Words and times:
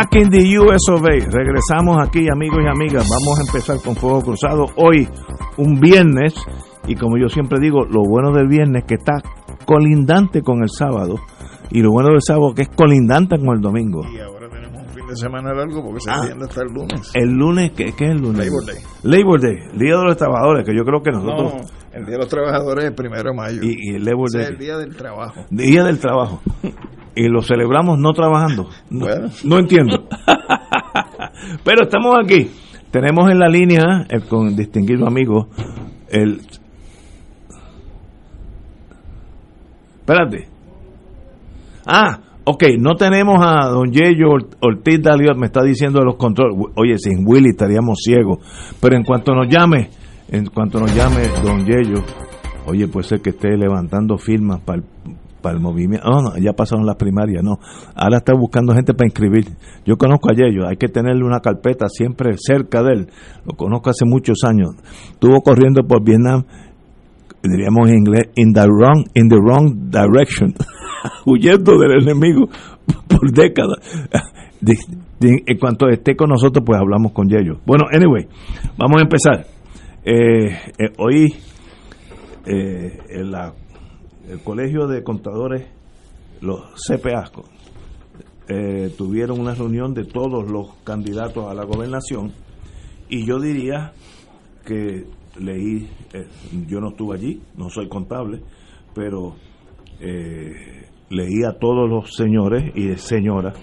Back 0.00 0.16
in 0.16 0.30
the 0.30 0.56
US 0.56 0.88
of 0.88 1.04
A. 1.04 1.10
Regresamos 1.10 1.98
aquí, 2.00 2.26
amigos 2.32 2.60
y 2.64 2.68
amigas. 2.68 3.06
Vamos 3.06 3.38
a 3.38 3.42
empezar 3.42 3.76
con 3.84 3.94
Fuego 3.94 4.22
Cruzado. 4.22 4.64
Hoy, 4.76 5.06
un 5.58 5.78
viernes, 5.78 6.32
y 6.86 6.94
como 6.94 7.18
yo 7.18 7.28
siempre 7.28 7.60
digo, 7.60 7.84
lo 7.84 8.00
bueno 8.08 8.32
del 8.32 8.48
viernes 8.48 8.84
que 8.84 8.94
está 8.94 9.20
colindante 9.66 10.40
con 10.40 10.62
el 10.62 10.70
sábado, 10.70 11.16
y 11.70 11.82
lo 11.82 11.90
bueno 11.90 12.12
del 12.12 12.22
sábado 12.22 12.54
que 12.54 12.62
es 12.62 12.68
colindante 12.70 13.36
con 13.38 13.54
el 13.54 13.60
domingo. 13.60 14.00
De 15.10 15.16
semana 15.16 15.52
largo 15.52 15.82
porque 15.82 16.00
se 16.00 16.10
Ah. 16.10 16.20
hasta 16.40 16.62
el 16.62 16.68
lunes. 16.72 17.10
El 17.14 17.30
lunes, 17.30 17.72
¿qué, 17.72 17.92
qué 17.96 18.04
es 18.06 18.10
el 18.12 18.18
lunes? 18.18 18.46
Labor 18.46 18.66
Day. 18.66 18.76
Labor 19.02 19.40
Day, 19.40 19.56
Día 19.78 19.96
de 19.98 20.04
los 20.04 20.16
Trabajadores, 20.16 20.64
que 20.64 20.74
yo 20.76 20.84
creo 20.84 21.02
que 21.02 21.10
nosotros... 21.10 21.54
No, 21.54 21.60
el 21.92 22.04
Día 22.06 22.12
de 22.12 22.18
los 22.18 22.28
Trabajadores 22.28 22.84
es 22.84 22.90
el 22.90 22.94
primero 22.96 23.30
de 23.30 23.36
mayo. 23.36 23.60
Y, 23.62 23.76
y 23.90 23.94
el 23.96 24.04
Labor 24.04 24.28
Day, 24.32 24.42
es 24.42 24.48
el 24.50 24.58
Día 24.58 24.76
del 24.78 24.96
Trabajo. 24.96 25.44
Día 25.50 25.84
del 25.84 25.98
Trabajo. 25.98 26.40
Y 27.14 27.28
lo 27.28 27.42
celebramos 27.42 27.98
no 27.98 28.12
trabajando. 28.12 28.68
No, 28.88 29.06
Bueno. 29.06 29.28
no 29.44 29.58
entiendo. 29.58 30.04
Pero 31.64 31.82
estamos 31.82 32.16
aquí. 32.22 32.50
Tenemos 32.90 33.30
en 33.30 33.38
la 33.38 33.48
línea, 33.48 34.06
eh, 34.08 34.20
con 34.28 34.54
distinguido 34.56 35.06
amigo, 35.06 35.48
el... 36.08 36.40
Espérate. 40.00 40.48
Ah, 41.86 42.18
ok, 42.52 42.64
no 42.78 42.94
tenemos 42.96 43.36
a 43.40 43.68
don 43.68 43.90
Yello 43.92 44.30
Ort- 44.30 44.56
Ortiz 44.60 45.00
Dalio, 45.02 45.34
me 45.36 45.46
está 45.46 45.62
diciendo 45.62 46.00
de 46.00 46.04
los 46.06 46.16
controles. 46.16 46.56
Oye, 46.76 46.98
sin 46.98 47.26
Willy 47.26 47.50
estaríamos 47.50 47.98
ciegos. 48.02 48.38
Pero 48.80 48.96
en 48.96 49.04
cuanto 49.04 49.34
nos 49.34 49.48
llame, 49.48 49.90
en 50.28 50.46
cuanto 50.46 50.80
nos 50.80 50.94
llame 50.94 51.22
don 51.42 51.64
Yello, 51.64 52.02
oye, 52.66 52.86
puede 52.88 53.06
ser 53.08 53.20
que 53.20 53.30
esté 53.30 53.56
levantando 53.56 54.16
firmas 54.18 54.60
para 54.60 54.78
el, 54.80 54.84
para 55.42 55.56
el 55.56 55.62
movimiento. 55.62 56.08
No, 56.08 56.20
no, 56.22 56.38
ya 56.38 56.52
pasaron 56.52 56.84
las 56.86 56.96
primarias, 56.96 57.42
no. 57.42 57.58
Ahora 57.94 58.18
está 58.18 58.32
buscando 58.34 58.74
gente 58.74 58.94
para 58.94 59.06
inscribir. 59.08 59.46
Yo 59.86 59.96
conozco 59.96 60.30
a 60.30 60.34
Yello, 60.34 60.68
hay 60.68 60.76
que 60.76 60.88
tenerle 60.88 61.24
una 61.24 61.40
carpeta 61.40 61.88
siempre 61.88 62.34
cerca 62.38 62.82
de 62.82 62.92
él. 62.92 63.06
Lo 63.46 63.54
conozco 63.56 63.90
hace 63.90 64.04
muchos 64.04 64.38
años. 64.44 64.70
Estuvo 65.12 65.40
corriendo 65.42 65.82
por 65.84 66.04
Vietnam, 66.04 66.44
diríamos 67.42 67.88
en 67.88 67.98
inglés, 67.98 68.28
in 68.36 68.52
the 68.52 68.66
wrong, 68.66 69.04
in 69.14 69.28
the 69.28 69.36
wrong 69.36 69.90
direction. 69.90 70.52
huyendo 71.26 71.78
del 71.78 72.02
enemigo 72.02 72.48
por 73.08 73.30
décadas. 73.32 73.78
En 75.20 75.58
cuanto 75.58 75.88
esté 75.88 76.16
con 76.16 76.30
nosotros, 76.30 76.62
pues 76.66 76.78
hablamos 76.80 77.12
con 77.12 77.28
Yello. 77.28 77.60
Bueno, 77.66 77.84
anyway, 77.92 78.26
vamos 78.76 79.00
a 79.00 79.02
empezar. 79.04 79.46
Eh, 80.04 80.50
eh, 80.78 80.92
hoy, 80.98 81.34
eh, 82.46 82.98
en 83.10 83.30
la- 83.30 83.52
el 84.28 84.40
Colegio 84.42 84.86
de 84.86 85.02
Contadores, 85.02 85.66
los 86.40 86.60
CPA, 86.86 87.30
eh, 88.48 88.92
tuvieron 88.96 89.40
una 89.40 89.54
reunión 89.54 89.92
de 89.94 90.04
todos 90.04 90.50
los 90.50 90.74
candidatos 90.84 91.46
a 91.50 91.54
la 91.54 91.64
gobernación 91.64 92.32
y 93.08 93.24
yo 93.26 93.38
diría 93.40 93.92
que 94.64 95.04
leí, 95.38 95.88
eh, 96.14 96.26
yo 96.66 96.80
no 96.80 96.88
estuve 96.90 97.16
allí, 97.16 97.42
no 97.56 97.68
soy 97.70 97.88
contable, 97.88 98.40
pero 98.94 99.34
eh, 100.00 100.86
leí 101.10 101.44
a 101.44 101.58
todos 101.58 101.88
los 101.88 102.14
señores 102.14 102.72
y 102.74 102.94
señoras 102.96 103.54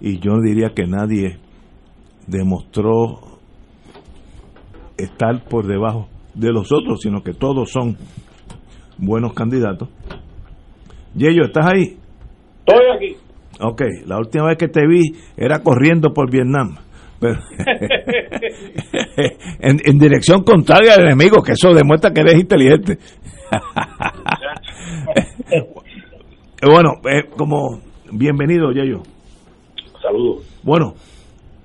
y 0.00 0.18
yo 0.18 0.40
diría 0.42 0.70
que 0.74 0.86
nadie 0.86 1.38
demostró 2.26 3.38
estar 4.96 5.44
por 5.44 5.66
debajo 5.66 6.08
de 6.34 6.52
los 6.52 6.72
otros, 6.72 7.00
sino 7.00 7.22
que 7.22 7.32
todos 7.32 7.70
son 7.70 7.96
buenos 8.98 9.32
candidatos. 9.32 9.88
Yello, 11.14 11.44
¿estás 11.44 11.66
ahí? 11.66 11.96
Estoy 12.58 12.84
aquí. 12.94 13.16
Ok, 13.60 13.82
la 14.06 14.18
última 14.18 14.48
vez 14.48 14.58
que 14.58 14.68
te 14.68 14.86
vi 14.86 15.00
era 15.36 15.62
corriendo 15.62 16.12
por 16.12 16.30
Vietnam. 16.30 16.76
Pero 17.18 17.34
en, 19.60 19.80
en 19.82 19.98
dirección 19.98 20.42
contraria 20.42 20.94
al 20.94 21.04
enemigo, 21.04 21.42
que 21.42 21.52
eso 21.52 21.72
demuestra 21.72 22.10
que 22.10 22.20
eres 22.20 22.34
inteligente. 22.34 22.98
bueno, 26.62 26.94
eh, 27.10 27.28
como 27.36 27.80
bienvenido, 28.12 28.72
Yayo. 28.72 29.02
Saludos. 30.02 30.44
Bueno, 30.62 30.94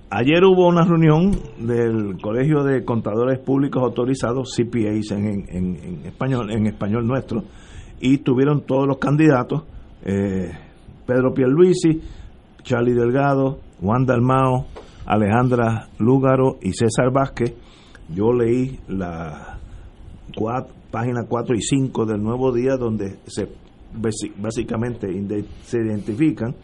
ayer 0.10 0.44
hubo 0.44 0.68
una 0.68 0.84
reunión 0.86 1.32
del 1.60 2.20
Colegio 2.22 2.64
de 2.64 2.84
Contadores 2.84 3.40
Públicos 3.40 3.82
Autorizados, 3.84 4.54
CPAs 4.56 5.12
en, 5.12 5.26
en- 5.28 5.46
en- 5.50 5.76
en 5.84 6.06
español, 6.06 6.52
en 6.52 6.68
español 6.68 7.06
nuestro, 7.08 7.44
y 8.00 8.18
tuvieron 8.20 8.62
todos 8.66 8.88
los 8.88 8.98
candidatos, 8.98 9.64
eh, 10.06 10.52
Pedro 11.06 11.34
Pierluisi, 11.34 12.02
Charlie 12.64 12.94
Delgado, 12.94 13.60
Juan 13.82 14.06
Dalmao, 14.06 14.66
Alejandra 15.06 15.88
Lúgaro 16.00 16.58
y 16.62 16.74
César 16.74 17.12
Vázquez. 17.12 17.54
Yo 18.14 18.32
leí 18.34 18.80
la 18.88 19.58
cua- 20.36 20.68
página 20.92 21.24
4 21.28 21.56
y 21.56 21.62
5 21.62 22.06
del 22.06 22.22
Nuevo 22.22 22.52
Día 22.52 22.78
donde 22.78 23.18
se 23.26 23.48
básicamente 24.38 25.08
se 25.64 25.78
identifican 25.78 26.56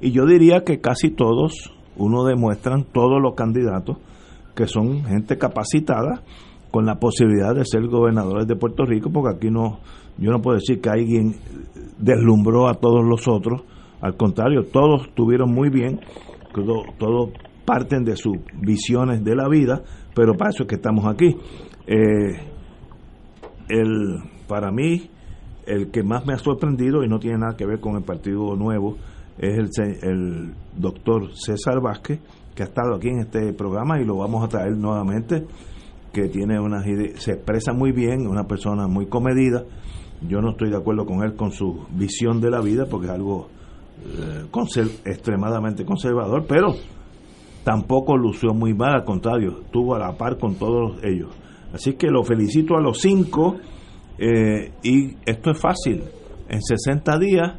y 0.00 0.10
yo 0.12 0.26
diría 0.26 0.62
que 0.64 0.80
casi 0.80 1.10
todos, 1.10 1.72
uno 1.96 2.24
demuestran, 2.24 2.84
todos 2.92 3.20
los 3.22 3.34
candidatos, 3.34 3.98
que 4.54 4.66
son 4.66 5.04
gente 5.04 5.38
capacitada 5.38 6.22
con 6.70 6.84
la 6.86 6.96
posibilidad 6.96 7.54
de 7.54 7.64
ser 7.64 7.86
gobernadores 7.86 8.46
de 8.46 8.56
Puerto 8.56 8.84
Rico, 8.84 9.10
porque 9.10 9.36
aquí 9.36 9.50
no, 9.50 9.78
yo 10.18 10.30
no 10.30 10.42
puedo 10.42 10.56
decir 10.58 10.80
que 10.80 10.90
alguien 10.90 11.36
deslumbró 11.98 12.68
a 12.68 12.74
todos 12.74 13.04
los 13.04 13.26
otros, 13.28 13.62
al 14.00 14.16
contrario, 14.16 14.64
todos 14.70 15.06
estuvieron 15.08 15.54
muy 15.54 15.70
bien, 15.70 16.00
todo- 16.54 16.82
todos 16.98 17.30
parten 17.64 18.04
de 18.04 18.16
sus 18.16 18.36
visiones 18.60 19.24
de 19.24 19.34
la 19.34 19.48
vida, 19.48 19.82
pero 20.14 20.34
para 20.36 20.50
eso 20.50 20.64
es 20.64 20.68
que 20.68 20.74
estamos 20.76 21.06
aquí. 21.06 21.34
Eh, 21.86 22.55
el, 23.68 24.18
para 24.48 24.70
mí, 24.70 25.10
el 25.66 25.90
que 25.90 26.02
más 26.02 26.26
me 26.26 26.34
ha 26.34 26.38
sorprendido, 26.38 27.02
y 27.04 27.08
no 27.08 27.18
tiene 27.18 27.38
nada 27.38 27.56
que 27.56 27.66
ver 27.66 27.80
con 27.80 27.96
el 27.96 28.02
Partido 28.02 28.54
Nuevo, 28.56 28.96
es 29.38 29.78
el, 29.78 29.98
el 30.02 30.54
doctor 30.76 31.30
César 31.34 31.80
Vázquez, 31.82 32.20
que 32.54 32.62
ha 32.62 32.66
estado 32.66 32.94
aquí 32.94 33.08
en 33.08 33.20
este 33.20 33.52
programa 33.52 34.00
y 34.00 34.04
lo 34.04 34.16
vamos 34.16 34.42
a 34.42 34.48
traer 34.48 34.76
nuevamente, 34.76 35.44
que 36.12 36.28
tiene 36.28 36.58
unas 36.58 36.86
ideas, 36.86 37.22
se 37.22 37.32
expresa 37.32 37.74
muy 37.74 37.92
bien, 37.92 38.26
una 38.26 38.44
persona 38.44 38.86
muy 38.88 39.06
comedida. 39.06 39.64
Yo 40.26 40.40
no 40.40 40.52
estoy 40.52 40.70
de 40.70 40.76
acuerdo 40.78 41.04
con 41.04 41.22
él 41.22 41.34
con 41.36 41.50
su 41.50 41.86
visión 41.90 42.40
de 42.40 42.50
la 42.50 42.62
vida, 42.62 42.86
porque 42.90 43.06
es 43.06 43.12
algo 43.12 43.48
eh, 44.02 44.46
extremadamente 45.04 45.84
conservador, 45.84 46.46
pero 46.48 46.74
tampoco 47.64 48.16
lució 48.16 48.54
muy 48.54 48.72
mal, 48.72 48.94
al 48.94 49.04
contrario, 49.04 49.58
estuvo 49.64 49.94
a 49.94 49.98
la 49.98 50.16
par 50.16 50.38
con 50.38 50.54
todos 50.54 50.98
ellos. 51.04 51.28
Así 51.76 51.92
que 51.92 52.06
lo 52.06 52.24
felicito 52.24 52.74
a 52.74 52.80
los 52.80 53.02
cinco 53.02 53.56
eh, 54.18 54.72
y 54.82 55.14
esto 55.26 55.50
es 55.50 55.60
fácil. 55.60 56.04
En 56.48 56.62
60 56.62 57.18
días 57.18 57.52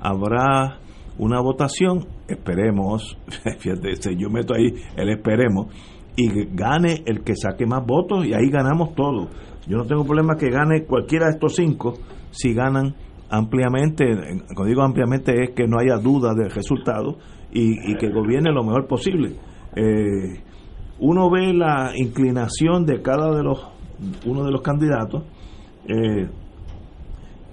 habrá 0.00 0.78
una 1.18 1.40
votación, 1.40 2.06
esperemos, 2.28 3.18
fíjate, 3.58 4.16
yo 4.16 4.30
meto 4.30 4.54
ahí 4.54 4.74
el 4.96 5.08
esperemos, 5.10 5.74
y 6.14 6.28
gane 6.54 7.02
el 7.04 7.24
que 7.24 7.34
saque 7.34 7.66
más 7.66 7.84
votos 7.84 8.24
y 8.24 8.32
ahí 8.32 8.48
ganamos 8.48 8.94
todos. 8.94 9.28
Yo 9.66 9.78
no 9.78 9.86
tengo 9.86 10.04
problema 10.04 10.36
que 10.36 10.50
gane 10.50 10.84
cualquiera 10.84 11.26
de 11.26 11.32
estos 11.32 11.56
cinco 11.56 11.94
si 12.30 12.54
ganan 12.54 12.94
ampliamente, 13.28 14.04
cuando 14.54 14.66
digo 14.66 14.82
ampliamente 14.82 15.32
es 15.42 15.50
que 15.50 15.66
no 15.66 15.80
haya 15.80 15.96
duda 15.96 16.32
del 16.32 16.50
resultado 16.50 17.18
y, 17.50 17.96
que 17.96 18.08
gobierne 18.10 18.52
lo 18.52 18.62
mejor 18.62 18.86
posible. 18.86 19.34
Eh, 19.74 20.44
uno 20.98 21.30
ve 21.30 21.52
la 21.52 21.92
inclinación 21.94 22.84
de 22.86 23.02
cada 23.02 23.34
de 23.36 23.42
los 23.42 23.66
uno 24.26 24.44
de 24.44 24.50
los 24.50 24.62
candidatos. 24.62 25.22
Eh, 25.86 26.28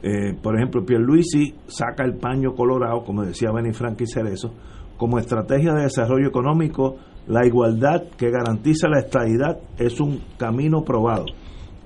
eh, 0.03 0.33
por 0.41 0.55
ejemplo, 0.55 0.83
Pierluisi 0.83 1.53
saca 1.67 2.03
el 2.03 2.15
paño 2.15 2.53
colorado, 2.53 3.03
como 3.03 3.23
decía 3.23 3.51
Benny 3.51 3.73
Frank 3.73 4.01
y 4.01 4.07
Cerezo, 4.07 4.53
como 4.97 5.19
estrategia 5.19 5.73
de 5.73 5.83
desarrollo 5.83 6.27
económico, 6.27 6.97
la 7.27 7.45
igualdad 7.45 8.03
que 8.17 8.31
garantiza 8.31 8.87
la 8.87 8.99
estabilidad 8.99 9.59
es 9.77 9.99
un 9.99 10.21
camino 10.37 10.83
probado. 10.83 11.25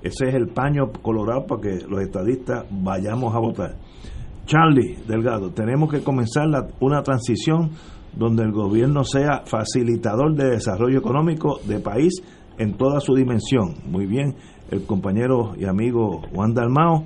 Ese 0.02 0.28
es 0.28 0.34
el 0.34 0.48
paño 0.48 0.92
colorado 1.02 1.46
para 1.46 1.60
que 1.60 1.78
los 1.88 2.00
estadistas 2.00 2.64
vayamos 2.70 3.34
a 3.34 3.38
votar. 3.38 3.74
Charlie 4.46 4.96
Delgado, 5.06 5.50
tenemos 5.50 5.90
que 5.90 6.02
comenzar 6.02 6.46
una 6.80 7.02
transición 7.02 7.70
donde 8.16 8.42
el 8.42 8.52
gobierno 8.52 9.04
sea 9.04 9.42
facilitador 9.44 10.34
de 10.34 10.50
desarrollo 10.50 10.98
económico 10.98 11.60
de 11.66 11.80
país 11.80 12.22
en 12.58 12.74
toda 12.74 13.00
su 13.00 13.14
dimensión. 13.14 13.74
Muy 13.86 14.06
bien, 14.06 14.34
el 14.70 14.84
compañero 14.86 15.52
y 15.56 15.66
amigo 15.66 16.22
Juan 16.34 16.54
Dalmao, 16.54 17.04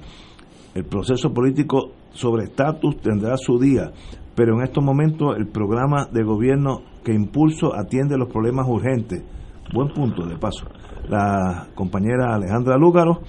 el 0.75 0.85
proceso 0.85 1.33
político 1.35 1.93
sobre 2.12 2.45
estatus 2.45 2.99
tendrá 3.01 3.37
su 3.37 3.59
día, 3.59 3.91
pero 4.35 4.57
en 4.57 4.62
estos 4.62 4.83
momentos 4.83 5.37
el 5.37 5.49
programa 5.49 6.07
de 6.11 6.23
gobierno 6.23 6.83
que 7.05 7.12
impulso 7.12 7.75
atiende 7.75 8.17
los 8.17 8.29
problemas 8.29 8.67
urgentes. 8.69 9.25
Buen 9.73 9.89
punto, 9.89 10.27
de 10.27 10.37
paso. 10.37 10.67
La 11.09 11.69
compañera 11.75 12.35
Alejandra 12.35 12.77
Lúgaro, 12.77 13.21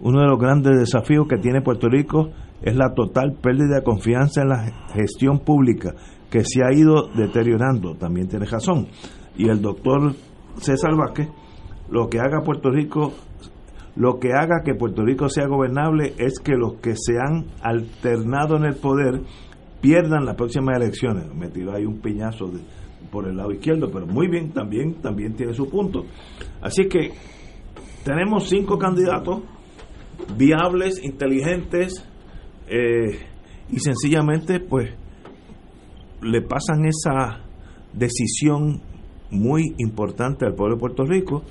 uno 0.00 0.20
de 0.20 0.26
los 0.26 0.38
grandes 0.38 0.78
desafíos 0.78 1.26
que 1.28 1.38
tiene 1.38 1.60
Puerto 1.60 1.88
Rico 1.88 2.30
es 2.62 2.76
la 2.76 2.94
total 2.94 3.34
pérdida 3.40 3.76
de 3.76 3.82
confianza 3.84 4.42
en 4.42 4.48
la 4.48 4.72
gestión 4.92 5.40
pública 5.40 5.94
que 6.30 6.44
se 6.44 6.62
ha 6.62 6.72
ido 6.72 7.08
deteriorando, 7.14 7.94
también 7.94 8.28
tiene 8.28 8.46
razón. 8.46 8.88
Y 9.36 9.48
el 9.48 9.62
doctor 9.62 10.14
César 10.58 10.94
Vázquez, 10.96 11.28
lo 11.90 12.08
que 12.08 12.18
haga 12.18 12.42
Puerto 12.44 12.70
Rico, 12.70 13.12
lo 13.96 14.18
que 14.18 14.32
haga 14.32 14.62
que 14.64 14.74
Puerto 14.74 15.04
Rico 15.04 15.28
sea 15.28 15.46
gobernable 15.46 16.14
es 16.18 16.38
que 16.38 16.52
los 16.52 16.74
que 16.74 16.94
se 16.96 17.18
han 17.18 17.46
alternado 17.62 18.56
en 18.56 18.64
el 18.64 18.76
poder 18.76 19.22
pierdan 19.80 20.24
las 20.24 20.36
próximas 20.36 20.76
elecciones. 20.76 21.34
Me 21.34 21.48
tiró 21.48 21.74
ahí 21.74 21.84
un 21.84 22.00
piñazo 22.00 22.50
por 23.10 23.26
el 23.26 23.36
lado 23.36 23.52
izquierdo, 23.52 23.90
pero 23.90 24.06
muy 24.06 24.28
bien, 24.28 24.52
también, 24.52 24.94
también 25.00 25.34
tiene 25.34 25.54
su 25.54 25.68
punto. 25.68 26.04
Así 26.60 26.88
que 26.88 27.12
tenemos 28.04 28.48
cinco 28.48 28.78
candidatos 28.78 29.42
viables, 30.36 31.02
inteligentes, 31.02 32.04
eh, 32.68 33.18
y 33.70 33.80
sencillamente 33.80 34.60
pues 34.60 34.90
le 36.22 36.42
pasan 36.42 36.84
esa 36.84 37.40
decisión 37.92 38.80
muy 39.30 39.74
importante 39.78 40.46
al 40.46 40.54
pueblo 40.54 40.76
de 40.76 40.80
Puerto 40.80 41.04
Rico. 41.04 41.42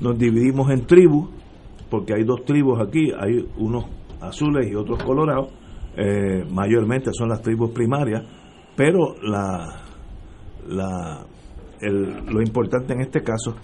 Nos 0.00 0.18
dividimos 0.18 0.70
en 0.70 0.86
tribus, 0.86 1.30
porque 1.90 2.14
hay 2.14 2.24
dos 2.24 2.44
tribus 2.44 2.80
aquí, 2.80 3.12
hay 3.18 3.46
unos 3.58 3.84
azules 4.20 4.70
y 4.70 4.74
otros 4.74 5.02
colorados, 5.02 5.48
eh, 5.96 6.44
mayormente 6.50 7.10
son 7.12 7.28
las 7.28 7.42
tribus 7.42 7.70
primarias, 7.70 8.24
pero 8.74 9.14
la, 9.22 9.82
la, 10.68 11.26
lo 11.80 12.42
importante 12.42 12.94
en 12.94 13.00
este 13.02 13.22
caso... 13.22 13.54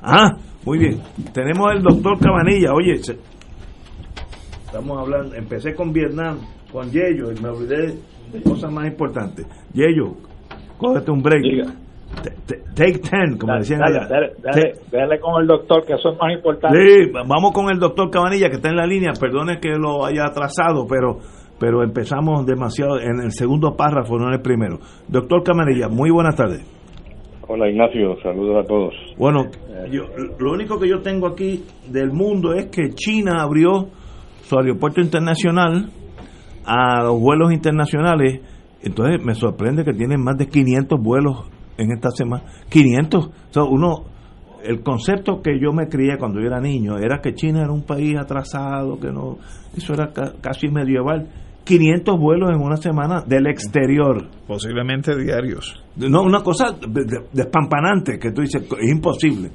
Ah, 0.00 0.36
muy 0.64 0.78
bien. 0.78 1.02
Tenemos 1.32 1.72
el 1.74 1.82
doctor 1.82 2.18
Cabanilla. 2.20 2.72
Oye, 2.72 3.00
Estamos 4.68 4.98
hablando, 4.98 5.34
empecé 5.34 5.74
con 5.74 5.94
Vietnam, 5.94 6.40
con 6.70 6.90
Yello, 6.90 7.32
y 7.32 7.40
me 7.40 7.48
olvidé 7.48 7.94
de 8.30 8.42
cosas 8.44 8.70
más 8.70 8.86
importantes. 8.86 9.46
Yello, 9.72 10.12
cógete 10.76 11.10
un 11.10 11.22
break. 11.22 11.42
Take 12.74 12.98
ten, 12.98 13.38
como 13.38 13.54
decían 13.54 13.80
allá. 13.82 14.06
Dale, 14.06 15.20
con 15.20 15.40
el 15.40 15.46
doctor, 15.46 15.86
que 15.86 15.94
eso 15.94 16.10
es 16.10 16.18
más 16.18 16.34
importante. 16.34 16.76
Sí, 16.86 17.10
vamos 17.10 17.52
con 17.52 17.70
el 17.70 17.78
doctor 17.78 18.10
Cabanilla, 18.10 18.50
que 18.50 18.56
está 18.56 18.68
en 18.68 18.76
la 18.76 18.86
línea. 18.86 19.12
Perdone 19.18 19.58
que 19.58 19.70
lo 19.70 20.04
haya 20.04 20.26
atrasado, 20.26 20.86
pero 20.86 21.16
pero 21.58 21.82
empezamos 21.82 22.44
demasiado 22.44 23.00
en 23.00 23.20
el 23.24 23.32
segundo 23.32 23.74
párrafo, 23.74 24.18
no 24.18 24.28
en 24.28 24.34
el 24.34 24.42
primero. 24.42 24.80
Doctor 25.08 25.42
Cabanilla, 25.44 25.88
muy 25.88 26.10
buenas 26.10 26.36
tardes. 26.36 26.62
Hola 27.48 27.70
Ignacio, 27.70 28.20
saludos 28.22 28.62
a 28.62 28.68
todos. 28.68 28.92
Bueno, 29.16 29.46
yo, 29.90 30.04
lo 30.38 30.52
único 30.52 30.78
que 30.78 30.86
yo 30.86 31.00
tengo 31.00 31.26
aquí 31.26 31.64
del 31.90 32.12
mundo 32.12 32.52
es 32.52 32.66
que 32.66 32.90
China 32.90 33.42
abrió 33.42 33.88
su 34.48 34.58
aeropuerto 34.58 35.02
internacional 35.02 35.90
a 36.64 37.02
los 37.02 37.20
vuelos 37.20 37.52
internacionales. 37.52 38.40
Entonces 38.82 39.22
me 39.22 39.34
sorprende 39.34 39.84
que 39.84 39.92
tienen 39.92 40.22
más 40.22 40.38
de 40.38 40.46
500 40.46 40.98
vuelos 41.00 41.44
en 41.76 41.92
esta 41.92 42.10
semana. 42.10 42.44
500. 42.70 43.30
uno, 43.68 44.04
el 44.64 44.82
concepto 44.82 45.42
que 45.42 45.60
yo 45.60 45.72
me 45.72 45.88
crié 45.88 46.16
cuando 46.18 46.40
yo 46.40 46.46
era 46.46 46.60
niño 46.60 46.96
era 46.96 47.20
que 47.20 47.34
China 47.34 47.60
era 47.60 47.72
un 47.72 47.82
país 47.82 48.16
atrasado, 48.18 48.98
que 48.98 49.08
no, 49.08 49.36
eso 49.76 49.92
era 49.92 50.10
casi 50.40 50.68
medieval. 50.68 51.28
500 51.64 52.18
vuelos 52.18 52.48
en 52.50 52.62
una 52.62 52.78
semana 52.78 53.22
del 53.26 53.46
exterior. 53.46 54.26
Posiblemente 54.46 55.14
diarios. 55.14 55.84
No, 55.96 56.22
una 56.22 56.40
cosa 56.40 56.74
despampanante 57.30 58.18
que 58.18 58.32
tú 58.32 58.40
dices, 58.40 58.62
es 58.62 58.90
imposible. 58.90 59.50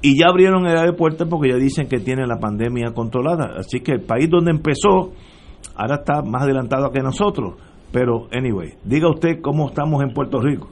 Y 0.00 0.18
ya 0.18 0.26
abrieron 0.28 0.66
el 0.66 0.76
aeropuerto 0.76 1.28
porque 1.28 1.50
ya 1.50 1.56
dicen 1.56 1.88
que 1.88 1.98
tiene 1.98 2.26
la 2.26 2.38
pandemia 2.38 2.92
controlada. 2.94 3.56
Así 3.58 3.80
que 3.80 3.92
el 3.92 4.02
país 4.02 4.30
donde 4.30 4.52
empezó 4.52 5.12
ahora 5.74 5.96
está 5.96 6.22
más 6.22 6.42
adelantado 6.42 6.90
que 6.92 7.00
nosotros. 7.00 7.54
Pero, 7.92 8.28
anyway, 8.32 8.70
diga 8.84 9.08
usted 9.08 9.40
cómo 9.40 9.68
estamos 9.68 10.02
en 10.02 10.12
Puerto 10.12 10.40
Rico. 10.40 10.68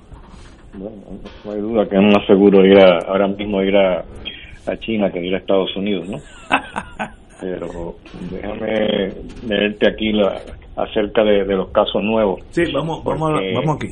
Bueno, 0.75 0.97
no 1.45 1.51
hay 1.51 1.61
duda 1.61 1.89
que 1.89 1.97
es 1.97 2.03
más 2.03 2.27
seguro 2.27 2.65
ir 2.65 2.79
ahora 2.79 3.27
mismo 3.29 3.63
ir 3.63 3.75
a, 3.77 4.05
China 4.81 5.11
que 5.11 5.25
ir 5.25 5.35
a 5.35 5.39
Estados 5.39 5.75
Unidos, 5.77 6.09
¿no? 6.09 6.19
Pero 7.41 7.95
déjame 8.31 9.11
leerte 9.47 9.91
aquí 9.91 10.13
la, 10.13 10.41
acerca 10.77 11.23
de, 11.23 11.45
los 11.45 11.71
casos 11.71 12.03
nuevos. 12.03 12.41
Sí, 12.51 12.65
vamos, 12.73 13.03
vamos, 13.05 13.33
vamos 13.55 13.77
aquí. 13.77 13.89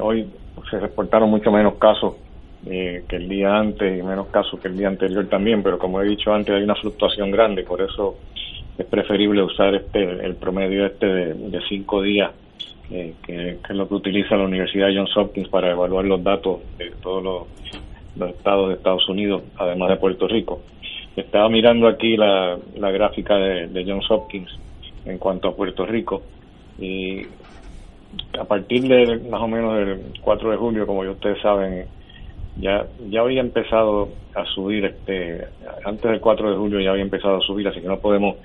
Hoy 0.00 0.28
se 0.70 0.78
reportaron 0.78 1.30
mucho 1.30 1.50
menos 1.50 1.74
casos 1.78 2.14
eh, 2.68 3.04
que 3.08 3.16
el 3.16 3.28
día 3.28 3.56
antes 3.56 3.98
y 3.98 4.02
menos 4.02 4.26
casos 4.28 4.58
que 4.60 4.68
el 4.68 4.76
día 4.76 4.88
anterior 4.88 5.26
también, 5.28 5.62
pero 5.62 5.78
como 5.78 6.00
he 6.00 6.08
dicho 6.08 6.32
antes 6.32 6.54
hay 6.54 6.64
una 6.64 6.74
fluctuación 6.74 7.30
grande, 7.30 7.62
por 7.62 7.80
eso 7.80 8.16
es 8.76 8.84
preferible 8.86 9.42
usar 9.42 9.74
este 9.74 10.02
el 10.02 10.34
promedio 10.34 10.86
este 10.86 11.06
de, 11.06 11.60
cinco 11.68 12.02
días, 12.02 12.32
eh, 12.90 13.14
que, 13.24 13.50
es 13.50 13.70
lo 13.70 13.88
que 13.88 13.94
utiliza 13.94 14.36
la 14.36 14.44
Universidad 14.44 14.88
Johns 14.94 15.16
Hopkins 15.16 15.48
para 15.48 15.70
evaluar 15.70 16.04
los 16.04 16.22
datos 16.22 16.60
de 16.76 16.90
todos 17.02 17.22
los, 17.22 18.30
estados 18.30 18.68
de 18.68 18.74
Estados 18.74 19.08
Unidos, 19.08 19.42
además 19.56 19.90
de 19.90 19.96
Puerto 19.96 20.26
Rico. 20.26 20.62
Estaba 21.14 21.48
mirando 21.48 21.86
aquí 21.86 22.16
la, 22.16 22.58
gráfica 22.74 23.36
de, 23.36 23.68
de 23.68 23.84
Johns 23.84 24.10
Hopkins 24.10 24.50
en 25.04 25.18
cuanto 25.18 25.48
a 25.48 25.54
Puerto 25.54 25.86
Rico 25.86 26.22
y 26.78 27.22
a 28.38 28.44
partir 28.44 28.82
de 28.82 29.18
más 29.30 29.40
o 29.40 29.48
menos 29.48 29.76
del 29.76 30.00
4 30.20 30.50
de 30.50 30.56
julio, 30.56 30.86
como 30.86 31.04
ya 31.04 31.10
ustedes 31.10 31.40
saben, 31.40 31.86
ya 32.58 32.86
ya 33.08 33.20
había 33.20 33.40
empezado 33.40 34.08
a 34.34 34.44
subir 34.46 34.84
este 34.84 35.46
antes 35.84 36.10
del 36.10 36.20
4 36.20 36.50
de 36.50 36.56
julio 36.56 36.80
ya 36.80 36.90
había 36.90 37.02
empezado 37.02 37.36
a 37.36 37.40
subir 37.40 37.68
así 37.68 37.80
que 37.80 37.88
no 37.88 37.98
podemos 37.98 38.36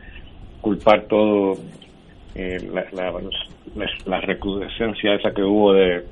culpar 0.61 1.03
todo 1.03 1.57
eh, 2.33 2.59
la, 2.71 3.11
la, 4.05 4.21
recrudescencia 4.21 5.15
esa 5.15 5.31
que 5.33 5.43
hubo 5.43 5.73
de, 5.73 6.05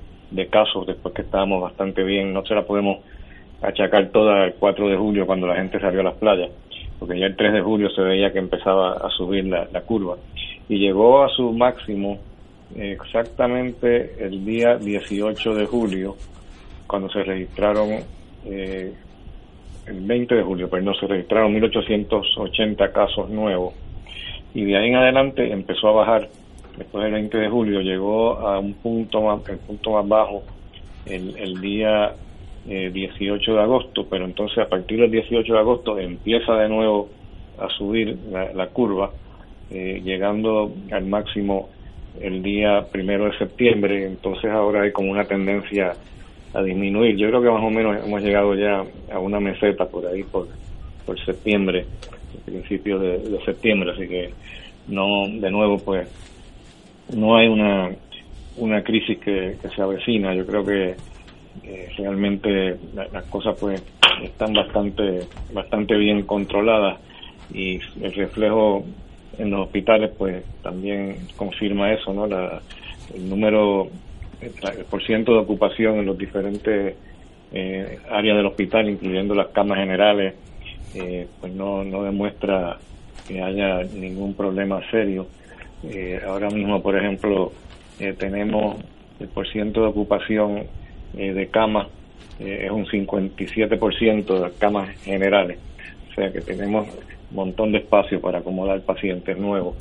casos 0.50 0.86
después 0.86 1.14
que 1.14 1.22
estábamos 1.22 1.62
bastante 1.62 2.04
bien. 2.04 2.34
No 2.34 2.46
se 2.46 2.56
la 2.56 2.64
podemos 2.64 3.00
achacar 3.62 4.10
toda 4.10 4.46
el 4.46 4.54
4 4.56 4.90
de 4.90 4.98
julio 4.98 5.26
cuando 5.26 5.48
la 5.48 5.56
gente 5.56 5.80
salió 5.80 6.02
a 6.02 6.04
las 6.04 6.16
playas 6.16 6.50
porque 6.98 7.18
ya 7.18 7.28
el 7.28 7.36
3 7.38 7.54
de 7.54 7.62
julio 7.62 7.90
se 7.92 8.02
veía 8.02 8.34
que 8.34 8.40
empezaba 8.40 8.92
a 8.92 9.10
subir 9.12 9.46
la, 9.46 9.82
curva. 9.82 10.18
Y 10.68 10.80
llegó 10.80 11.24
a 11.24 11.30
su 11.30 11.54
máximo 11.54 12.20
exactamente 12.76 14.16
el 14.20 14.44
día 14.44 14.76
18 14.76 15.56
de 15.56 15.66
julio 15.66 16.16
cuando 16.90 17.08
se 17.10 17.24
registraron 17.24 18.00
eh, 18.46 18.94
el 19.86 20.02
20 20.02 20.36
de 20.36 20.44
julio, 20.44 20.68
pero 20.70 20.82
no 20.82 20.96
se 20.96 21.06
registraron 21.06 21.54
1.880 21.54 22.92
casos 22.92 23.30
nuevos. 23.30 23.76
Y 24.56 24.66
de 24.66 24.76
ahí 24.76 24.88
en 24.88 24.96
adelante 24.96 25.52
empezó 25.52 25.90
a 25.90 25.92
bajar. 25.92 26.30
Después 26.78 27.04
del 27.04 27.14
20 27.14 27.38
de 27.38 27.50
julio 27.50 27.82
llegó 27.82 28.40
a 28.40 28.58
un 28.58 28.74
punto 28.74 29.22
más, 29.22 29.48
el 29.50 29.58
punto 29.58 29.92
más 29.92 30.08
bajo 30.08 30.44
el, 31.06 31.38
el 31.38 31.62
día 31.62 32.16
18 32.66 33.52
eh, 33.52 33.54
de 33.54 33.62
agosto, 33.62 34.08
pero 34.10 34.26
entonces 34.26 34.58
a 34.58 34.68
partir 34.68 35.00
del 35.00 35.12
18 35.12 35.54
de 35.54 35.60
agosto 35.60 36.00
empieza 36.00 36.54
de 36.56 36.70
nuevo 36.70 37.10
a 37.60 37.70
subir 37.70 38.18
la, 38.32 38.68
curva, 38.68 39.12
eh, 39.70 40.02
llegando 40.04 40.72
al 40.92 41.06
máximo 41.06 41.70
el 42.20 42.42
día 42.42 42.88
primero 42.92 43.26
de 43.26 43.38
septiembre, 43.38 44.06
entonces 44.06 44.50
ahora 44.50 44.84
hay 44.84 44.92
como 44.92 45.12
una 45.12 45.26
tendencia 45.26 45.94
a 46.54 46.62
disminuir. 46.62 47.16
Yo 47.16 47.28
creo 47.30 47.42
que 47.42 47.50
más 47.50 47.64
o 47.64 47.70
menos 47.70 48.04
hemos 48.04 48.22
llegado 48.22 48.56
ya 48.56 48.84
a 49.14 49.20
una 49.20 49.40
meseta 49.40 49.86
por 49.86 50.06
ahí, 50.08 50.24
por, 50.24 50.48
por 51.06 51.20
septiembre, 51.26 51.86
principio 52.50 53.00
de, 53.00 53.40
septiembre, 53.46 53.92
así 53.92 54.08
que 54.08 54.30
no, 54.88 55.28
de 55.28 55.52
nuevo, 55.52 55.78
pues 55.78 56.08
no 57.16 57.36
hay 57.38 57.48
una, 57.48 57.90
una 58.58 58.84
crisis 58.84 59.20
que, 59.20 59.58
se 59.76 59.82
avecina. 59.82 60.34
Yo 60.34 60.46
creo 60.46 60.66
que 60.66 60.96
eh, 61.64 61.90
realmente 61.98 62.78
las 62.96 63.26
cosas 63.26 63.58
pues 63.60 63.82
están 64.24 64.54
bastante 64.54 65.22
bastante 65.54 65.96
bien 65.96 66.24
controladas 66.24 67.00
y 67.54 67.80
el 68.02 68.14
reflejo 68.14 68.84
en 69.38 69.52
los 69.52 69.68
hospitales 69.68 70.12
pues 70.18 70.44
también 70.62 71.16
confirma 71.36 71.94
eso, 71.94 72.14
¿no? 72.14 72.28
La, 72.28 72.62
el 73.14 73.30
número, 73.30 73.88
por 74.90 75.04
ciento 75.04 75.34
de 75.34 75.40
ocupación 75.40 76.00
en 76.00 76.06
los 76.06 76.18
diferentes 76.18 76.96
eh, 77.52 78.00
áreas 78.10 78.38
del 78.38 78.46
hospital, 78.46 78.90
incluyendo 78.90 79.34
las 79.36 79.48
camas 79.48 79.80
generales, 79.80 80.36
eh, 80.94 81.28
pues 81.40 81.54
no, 81.54 81.84
no 81.84 82.04
demuestra 82.04 82.78
que 83.28 83.42
haya 83.42 83.84
ningún 83.84 84.34
problema 84.34 84.82
serio. 84.92 85.28
Eh, 85.84 86.22
ahora 86.26 86.50
mismo, 86.50 86.82
por 86.82 86.98
ejemplo, 86.98 87.52
tenemos 88.18 88.78
el 89.20 89.28
porciento 89.28 89.82
de 89.82 89.88
ocupación 89.88 90.64
de 91.14 91.48
camas 91.48 91.88
es 92.40 92.72
un 92.72 92.86
57% 92.86 94.40
de 94.40 94.52
camas 94.58 94.90
generales. 95.02 95.60
O 96.10 96.14
sea 96.14 96.32
que 96.32 96.40
tenemos 96.40 96.88
un 97.32 97.36
montón 97.36 97.74
de 97.74 97.80
espacio 97.80 98.22
para 98.22 98.40
acomodar 98.40 98.80
pacientes 98.82 99.38
nuevos. 99.38 99.76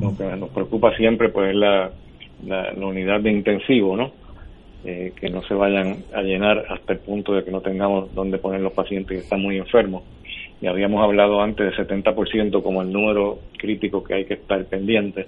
lo 0.00 0.16
que 0.16 0.24
nos 0.36 0.48
preocupa 0.48 0.96
siempre 0.96 1.28
pues 1.28 1.50
es 1.50 1.56
la, 1.56 1.90
la, 2.46 2.72
unidad 2.74 3.20
de 3.20 3.32
intensivo, 3.32 3.96
¿no? 3.96 4.12
que 4.84 5.28
no 5.28 5.42
se 5.42 5.52
vayan 5.52 6.04
a 6.14 6.22
llenar 6.22 6.64
hasta 6.70 6.94
el 6.94 7.00
punto 7.00 7.34
de 7.34 7.44
que 7.44 7.50
no 7.50 7.60
tengamos 7.60 8.14
donde 8.14 8.38
poner 8.38 8.60
los 8.60 8.72
pacientes 8.72 9.18
que 9.18 9.24
están 9.24 9.42
muy 9.42 9.58
enfermos 9.58 10.02
y 10.60 10.66
habíamos 10.66 11.02
hablado 11.02 11.40
antes 11.40 11.76
de 11.76 11.84
70% 11.84 12.62
como 12.62 12.82
el 12.82 12.92
número 12.92 13.38
crítico 13.58 14.02
que 14.02 14.14
hay 14.14 14.24
que 14.24 14.34
estar 14.34 14.64
pendiente 14.64 15.26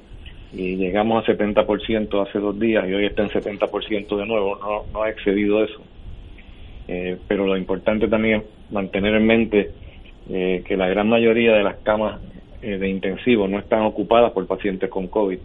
y 0.52 0.76
llegamos 0.76 1.22
a 1.22 1.32
70% 1.32 2.26
hace 2.26 2.38
dos 2.38 2.58
días 2.58 2.88
y 2.88 2.92
hoy 2.92 3.06
está 3.06 3.22
en 3.22 3.28
70% 3.28 4.16
de 4.16 4.26
nuevo, 4.26 4.56
no, 4.56 4.92
no 4.92 5.02
ha 5.02 5.10
excedido 5.10 5.62
eso. 5.62 5.80
Eh, 6.88 7.16
pero 7.28 7.46
lo 7.46 7.56
importante 7.56 8.08
también 8.08 8.40
es 8.40 8.72
mantener 8.72 9.14
en 9.14 9.26
mente 9.26 9.70
eh, 10.28 10.64
que 10.66 10.76
la 10.76 10.88
gran 10.88 11.08
mayoría 11.08 11.52
de 11.52 11.62
las 11.62 11.76
camas 11.76 12.20
eh, 12.62 12.78
de 12.78 12.88
intensivo 12.88 13.46
no 13.46 13.60
están 13.60 13.82
ocupadas 13.82 14.32
por 14.32 14.44
pacientes 14.48 14.90
con 14.90 15.06
COVID. 15.06 15.38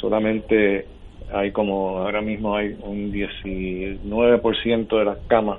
Solamente 0.00 0.86
hay 1.32 1.50
como 1.50 1.98
ahora 1.98 2.20
mismo 2.20 2.54
hay 2.56 2.76
un 2.82 3.12
19% 3.12 4.98
de 4.98 5.04
las 5.04 5.18
camas 5.26 5.58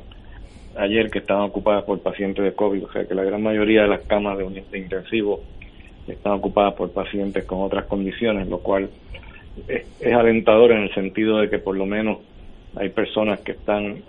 ayer 0.77 1.09
que 1.09 1.19
estaban 1.19 1.43
ocupadas 1.43 1.83
por 1.83 1.99
pacientes 2.01 2.43
de 2.43 2.53
COVID, 2.53 2.85
o 2.85 2.91
sea 2.91 3.05
que 3.05 3.15
la 3.15 3.23
gran 3.23 3.41
mayoría 3.41 3.83
de 3.83 3.87
las 3.87 4.01
camas 4.01 4.37
de, 4.37 4.63
de 4.71 4.77
intensivo 4.77 5.41
están 6.07 6.33
ocupadas 6.33 6.73
por 6.75 6.91
pacientes 6.91 7.45
con 7.45 7.61
otras 7.61 7.85
condiciones, 7.85 8.47
lo 8.47 8.59
cual 8.59 8.89
es, 9.67 10.13
alentador 10.13 10.71
en 10.71 10.83
el 10.83 10.93
sentido 10.93 11.39
de 11.39 11.49
que 11.49 11.59
por 11.59 11.75
lo 11.75 11.85
menos 11.85 12.19
hay 12.75 12.89
personas 12.89 13.39
que 13.39 13.53
están 13.53 14.03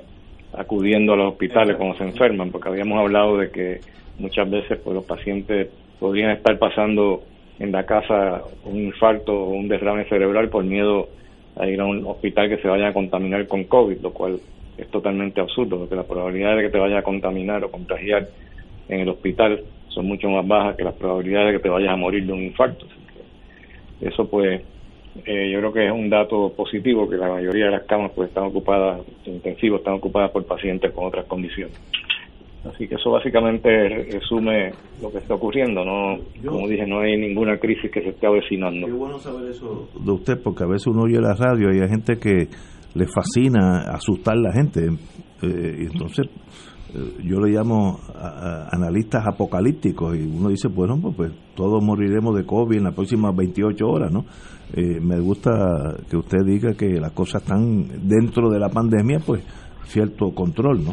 acudiendo 0.53 1.13
a 1.13 1.17
los 1.17 1.33
hospitales 1.33 1.77
cuando 1.77 1.97
se 1.97 2.05
enferman, 2.05 2.51
porque 2.51 2.69
habíamos 2.69 2.99
hablado 2.99 3.39
de 3.39 3.51
que 3.51 3.81
muchas 4.19 4.51
veces 4.51 4.79
pues, 4.83 4.95
los 4.95 5.05
pacientes 5.05 5.69
podrían 5.99 6.31
estar 6.31 6.59
pasando 6.59 7.23
en 7.59 7.73
la 7.73 7.85
casa 7.87 8.43
un 8.65 8.77
infarto 8.77 9.33
o 9.33 9.51
un 9.51 9.69
derrame 9.69 10.05
cerebral 10.05 10.49
por 10.49 10.65
miedo 10.65 11.09
a 11.57 11.67
ir 11.67 11.81
a 11.81 11.87
un 11.87 12.05
hospital 12.07 12.49
que 12.49 12.59
se 12.59 12.69
vaya 12.69 12.89
a 12.89 12.93
contaminar 12.93 13.47
con 13.47 13.65
COVID, 13.65 14.01
lo 14.01 14.13
cual 14.13 14.39
es 14.77 14.89
totalmente 14.89 15.41
absurdo, 15.41 15.79
porque 15.79 15.97
la 15.97 16.03
probabilidad 16.03 16.57
de 16.57 16.63
que 16.63 16.69
te 16.69 16.79
vayas 16.79 16.99
a 16.99 17.03
contaminar 17.03 17.65
o 17.65 17.71
contagiar 17.71 18.29
en 18.89 19.01
el 19.01 19.09
hospital 19.09 19.63
son 19.89 20.07
mucho 20.07 20.29
más 20.29 20.47
bajas 20.47 20.77
que 20.77 20.85
las 20.85 20.95
probabilidades 20.95 21.49
de 21.49 21.53
que 21.55 21.63
te 21.63 21.69
vayas 21.71 21.91
a 21.91 21.97
morir 21.97 22.27
de 22.27 22.33
un 22.33 22.43
infarto. 22.43 22.87
Eso 24.01 24.29
pues 24.29 24.61
eh, 25.25 25.51
yo 25.51 25.59
creo 25.61 25.73
que 25.73 25.87
es 25.87 25.93
un 25.93 26.11
dato 26.11 26.53
positivo 26.55 27.09
que 27.09 27.17
la 27.17 27.29
mayoría 27.29 27.67
de 27.67 27.71
las 27.71 27.85
camas 27.85 28.13
pues 28.15 28.29
están 28.29 28.45
ocupadas, 28.45 29.01
intensivos 29.25 29.79
están 29.81 29.95
ocupadas 29.95 30.31
por 30.31 30.45
pacientes 30.45 30.93
con 30.93 31.07
otras 31.07 31.25
condiciones. 31.25 31.81
Así 32.73 32.89
que 32.89 32.97
eso 32.97 33.11
básicamente 33.11 33.69
resume 34.11 34.73
lo 35.03 35.11
que 35.11 35.19
está 35.19 35.35
ocurriendo. 35.35 35.85
No, 35.85 36.19
como 36.45 36.69
dije, 36.69 36.87
no 36.87 37.01
hay 37.01 37.17
ninguna 37.17 37.59
crisis 37.59 37.91
que 37.91 38.03
se 38.03 38.11
esté 38.11 38.27
avecinando. 38.27 38.87
Qué 38.87 38.93
bueno 38.93 39.19
saber 39.19 39.51
eso 39.51 39.89
de 39.99 40.13
usted, 40.13 40.43
porque 40.43 40.65
a 40.65 40.67
veces 40.67 40.87
uno 40.87 41.03
oye 41.03 41.21
la 41.21 41.35
radio 41.35 41.73
y 41.73 41.81
hay 41.81 41.89
gente 41.89 42.19
que 42.19 42.49
le 42.95 43.07
fascina 43.07 43.91
asustar 43.91 44.37
a 44.37 44.41
la 44.41 44.53
gente. 44.53 44.87
Eh, 45.43 45.77
y 45.81 45.93
entonces 45.93 46.27
eh, 46.95 47.17
yo 47.25 47.41
le 47.41 47.53
llamo 47.53 48.01
a, 48.15 48.69
analistas 48.73 49.27
apocalípticos 49.27 50.17
y 50.17 50.23
uno 50.23 50.49
dice, 50.49 50.69
bueno, 50.69 50.99
pues, 51.01 51.15
pues, 51.17 51.33
todos 51.55 51.83
moriremos 51.83 52.37
de 52.37 52.45
COVID 52.45 52.79
en 52.79 52.85
las 52.85 52.95
próximas 52.95 53.35
28 53.37 53.87
horas, 53.87 54.13
¿no? 54.13 54.25
Eh, 54.75 54.99
me 55.01 55.21
gusta 55.21 55.97
que 56.11 56.17
usted 56.17 56.45
diga 56.45 56.75
que 56.75 57.01
las 57.01 57.13
cosas 57.13 57.43
están 57.43 57.87
dentro 58.09 58.51
de 58.51 58.59
la 58.59 58.69
pandemia, 58.69 59.21
pues 59.25 59.43
cierto 59.85 60.35
control, 60.35 60.85
¿no? 60.85 60.93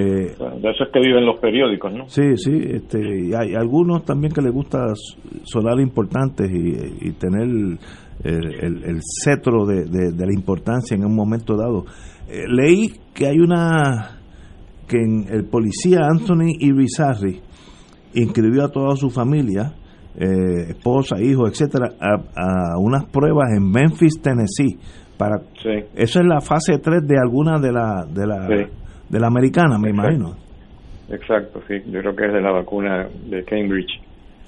De 0.00 0.70
eso 0.70 0.84
es 0.84 0.90
que 0.92 1.00
viven 1.00 1.24
los 1.24 1.38
periódicos, 1.38 1.92
¿no? 1.92 2.08
Sí, 2.08 2.36
sí, 2.36 2.52
este, 2.52 2.98
y 2.98 3.34
hay 3.34 3.54
algunos 3.54 4.04
también 4.04 4.32
que 4.32 4.42
les 4.42 4.52
gusta 4.52 4.92
sonar 5.44 5.78
importantes 5.80 6.50
y, 6.50 7.08
y 7.08 7.12
tener 7.12 7.78
el, 8.22 9.00
cetro 9.22 9.66
de, 9.66 9.84
la 9.86 10.32
importancia 10.32 10.96
en 10.96 11.04
un 11.04 11.14
momento 11.14 11.56
dado. 11.56 11.84
Eh, 12.28 12.44
leí 12.48 12.88
que 13.12 13.26
hay 13.26 13.38
una 13.38 14.20
que 14.88 14.98
el 14.98 15.44
policía 15.46 16.00
Anthony 16.10 16.56
Ibizarri 16.58 17.40
inscribió 18.14 18.64
a 18.64 18.68
toda 18.68 18.96
su 18.96 19.10
familia, 19.10 19.72
eh, 20.16 20.70
esposa, 20.70 21.20
hijos, 21.20 21.50
etcétera, 21.50 21.94
a, 22.00 22.78
unas 22.78 23.04
pruebas 23.06 23.50
en 23.56 23.70
Memphis, 23.70 24.20
Tennessee. 24.20 24.78
Para, 25.16 25.36
Eso 25.94 26.20
es 26.20 26.26
la 26.26 26.40
fase 26.40 26.78
3 26.78 27.06
de 27.06 27.16
alguna 27.18 27.60
de 27.60 27.72
la 27.72 28.04
de 28.04 28.26
la, 28.26 28.48
de 29.08 29.20
la 29.20 29.26
americana, 29.26 29.78
me 29.78 29.90
imagino. 29.90 30.36
Exacto, 31.10 31.60
sí. 31.68 31.82
Yo 31.86 32.00
creo 32.00 32.16
que 32.16 32.26
es 32.26 32.32
de 32.32 32.40
la 32.40 32.52
vacuna 32.52 33.08
de 33.26 33.44
Cambridge. 33.44 34.00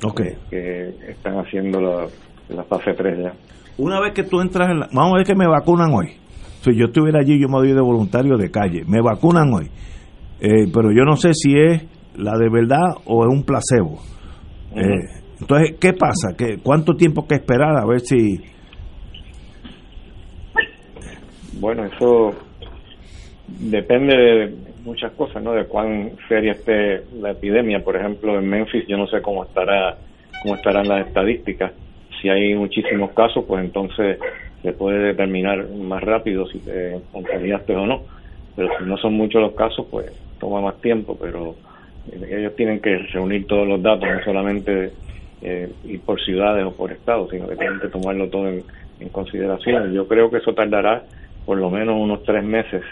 Okay. 0.02 0.36
Que 0.50 0.88
están 1.08 1.38
haciendo 1.38 1.80
la, 1.80 2.06
la 2.48 2.64
fase 2.64 2.92
3 2.94 3.18
ya 3.18 3.32
una 3.78 4.00
vez 4.00 4.14
que 4.14 4.22
tú 4.22 4.40
entras 4.40 4.70
en 4.70 4.80
la, 4.80 4.88
vamos 4.92 5.14
a 5.14 5.16
ver 5.18 5.26
que 5.26 5.34
me 5.34 5.46
vacunan 5.46 5.92
hoy. 5.92 6.12
Si 6.62 6.74
yo 6.76 6.86
estuviera 6.86 7.20
allí, 7.20 7.38
yo 7.38 7.48
me 7.48 7.58
doy 7.58 7.72
de 7.72 7.80
voluntario 7.80 8.36
de 8.36 8.50
calle. 8.50 8.84
Me 8.86 9.00
vacunan 9.00 9.52
hoy. 9.52 9.70
Eh, 10.40 10.68
pero 10.72 10.90
yo 10.92 11.04
no 11.04 11.16
sé 11.16 11.32
si 11.34 11.56
es 11.56 11.84
la 12.16 12.32
de 12.38 12.48
verdad 12.50 12.96
o 13.04 13.24
es 13.24 13.32
un 13.32 13.44
placebo. 13.44 13.98
Eh, 14.74 15.22
entonces, 15.40 15.76
¿qué 15.78 15.92
pasa? 15.92 16.34
¿Qué, 16.36 16.58
¿Cuánto 16.62 16.94
tiempo 16.94 17.22
hay 17.22 17.28
que 17.28 17.34
esperar 17.36 17.76
a 17.76 17.86
ver 17.86 18.00
si... 18.00 18.40
Bueno, 21.60 21.84
eso 21.84 22.34
depende 23.46 24.16
de 24.16 24.54
muchas 24.84 25.12
cosas, 25.12 25.42
¿no? 25.42 25.52
De 25.52 25.64
cuán 25.64 26.12
seria 26.28 26.52
esté 26.52 27.02
la 27.20 27.32
epidemia. 27.32 27.82
Por 27.82 27.96
ejemplo, 27.96 28.38
en 28.38 28.48
Memphis 28.48 28.86
yo 28.86 28.96
no 28.96 29.06
sé 29.06 29.20
cómo 29.20 29.44
estará 29.44 29.96
cómo 30.42 30.54
estarán 30.54 30.88
las 30.88 31.06
estadísticas 31.06 31.72
si 32.20 32.28
hay 32.28 32.54
muchísimos 32.54 33.12
casos, 33.12 33.44
pues 33.46 33.64
entonces 33.64 34.18
se 34.62 34.72
puede 34.72 34.98
determinar 34.98 35.68
más 35.68 36.02
rápido 36.02 36.46
si 36.48 36.58
te 36.58 36.98
contagiaste 37.12 37.74
o 37.76 37.86
no. 37.86 38.02
Pero 38.54 38.68
si 38.78 38.84
no 38.84 38.96
son 38.96 39.14
muchos 39.14 39.42
los 39.42 39.52
casos, 39.52 39.86
pues 39.90 40.10
toma 40.40 40.60
más 40.60 40.80
tiempo, 40.80 41.16
pero 41.20 41.54
eh, 42.10 42.38
ellos 42.38 42.56
tienen 42.56 42.80
que 42.80 42.96
reunir 43.12 43.46
todos 43.46 43.68
los 43.68 43.82
datos, 43.82 44.08
no 44.08 44.24
solamente 44.24 44.92
eh, 45.42 45.70
ir 45.84 46.00
por 46.00 46.20
ciudades 46.22 46.64
o 46.64 46.72
por 46.72 46.90
estados, 46.90 47.30
sino 47.30 47.46
que 47.46 47.56
tienen 47.56 47.80
que 47.80 47.88
tomarlo 47.88 48.28
todo 48.28 48.48
en, 48.48 48.64
consideración. 49.12 49.92
Yo 49.92 50.08
creo 50.08 50.30
que 50.30 50.38
eso 50.38 50.54
tardará 50.54 51.04
por 51.46 51.56
lo 51.58 51.70
menos 51.70 51.96
unos 51.98 52.22
tres 52.24 52.44
meses 52.44 52.82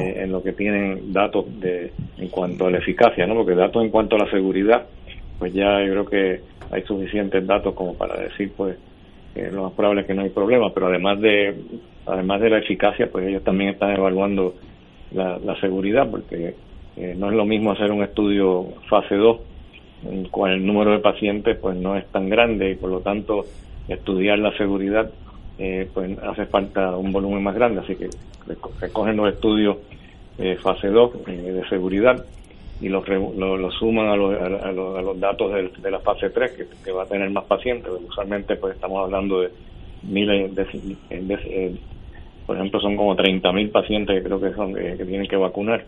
eh, 0.00 0.22
en 0.22 0.32
lo 0.32 0.42
que 0.42 0.52
tienen 0.52 1.12
datos 1.12 1.44
de 1.60 1.92
en 2.16 2.28
cuanto 2.28 2.66
a 2.66 2.70
la 2.70 2.78
eficacia, 2.78 3.26
¿no? 3.26 3.34
Porque 3.34 3.54
datos 3.54 3.82
en 3.82 3.90
cuanto 3.90 4.16
a 4.16 4.20
la 4.20 4.30
seguridad, 4.30 4.86
pues 5.38 5.52
ya 5.52 5.84
yo 5.84 5.92
creo 5.92 6.06
que 6.06 6.40
hay 6.70 6.82
suficientes 6.82 7.46
datos 7.46 7.74
como 7.74 7.94
para 7.94 8.16
decir 8.16 8.52
pues 8.56 8.76
que 9.34 9.50
lo 9.50 9.64
más 9.64 9.72
probable 9.72 10.02
es 10.02 10.06
que 10.06 10.14
no 10.14 10.22
hay 10.22 10.30
problema 10.30 10.72
pero 10.72 10.86
además 10.86 11.20
de 11.20 11.54
además 12.06 12.40
de 12.40 12.50
la 12.50 12.58
eficacia 12.58 13.10
pues 13.10 13.26
ellos 13.26 13.44
también 13.44 13.70
están 13.70 13.90
evaluando 13.90 14.54
la, 15.12 15.38
seguridad 15.60 16.08
porque 16.08 16.54
eh, 16.96 17.14
no 17.18 17.30
es 17.30 17.36
lo 17.36 17.44
mismo 17.44 17.72
hacer 17.72 17.90
un 17.90 18.02
estudio 18.02 18.66
fase 18.88 19.16
2 19.16 19.40
en 20.10 20.28
cual 20.28 20.52
el 20.52 20.66
número 20.66 20.92
de 20.92 21.00
pacientes 21.00 21.56
pues 21.58 21.76
no 21.76 21.96
es 21.96 22.06
tan 22.06 22.28
grande 22.28 22.70
y 22.70 22.74
por 22.76 22.90
lo 22.90 23.00
tanto 23.00 23.44
estudiar 23.88 24.38
la 24.38 24.56
seguridad 24.56 25.10
eh, 25.60 25.88
pues 25.92 26.18
hace 26.18 26.46
falta 26.46 26.96
un 26.96 27.12
volumen 27.12 27.42
más 27.42 27.54
grande 27.54 27.80
así 27.80 27.94
que 27.94 28.08
recogen 28.80 29.16
los 29.16 29.32
estudios 29.32 29.76
eh, 30.38 30.56
fase 30.56 30.88
2 30.88 31.26
de 31.26 31.68
seguridad 31.68 32.24
y 32.80 32.88
los 32.88 33.06
lo, 33.06 33.70
suman 33.72 34.08
a, 34.08 34.16
los, 34.16 34.40
a, 34.40 34.72
los, 34.72 35.20
datos 35.20 35.52
de, 35.52 35.90
la 35.90 36.00
fase 36.00 36.30
3 36.30 36.66
que, 36.82 36.92
va 36.92 37.02
a 37.02 37.06
tener 37.06 37.30
más 37.30 37.44
pacientes 37.44 37.92
usualmente 38.08 38.56
pues 38.56 38.74
estamos 38.74 39.04
hablando 39.04 39.42
de 39.42 39.50
miles 40.02 40.54
de, 40.54 40.64
de, 41.10 41.78
por 42.50 42.56
ejemplo, 42.56 42.80
son 42.80 42.96
como 42.96 43.16
30.000 43.16 43.70
pacientes 43.70 44.16
que 44.16 44.24
creo 44.24 44.40
que 44.40 44.52
son 44.54 44.74
que, 44.74 45.04
tienen 45.04 45.28
que 45.28 45.36
vacunar 45.36 45.84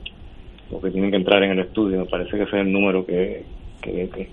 o 0.70 0.80
que 0.80 0.92
tienen 0.92 1.10
que 1.10 1.16
entrar 1.16 1.42
en 1.42 1.50
el 1.50 1.58
estudio. 1.58 1.98
Me 1.98 2.06
parece 2.06 2.36
que 2.36 2.44
ese 2.44 2.54
es 2.56 2.66
el 2.66 2.72
número 2.72 3.04
que, 3.04 3.42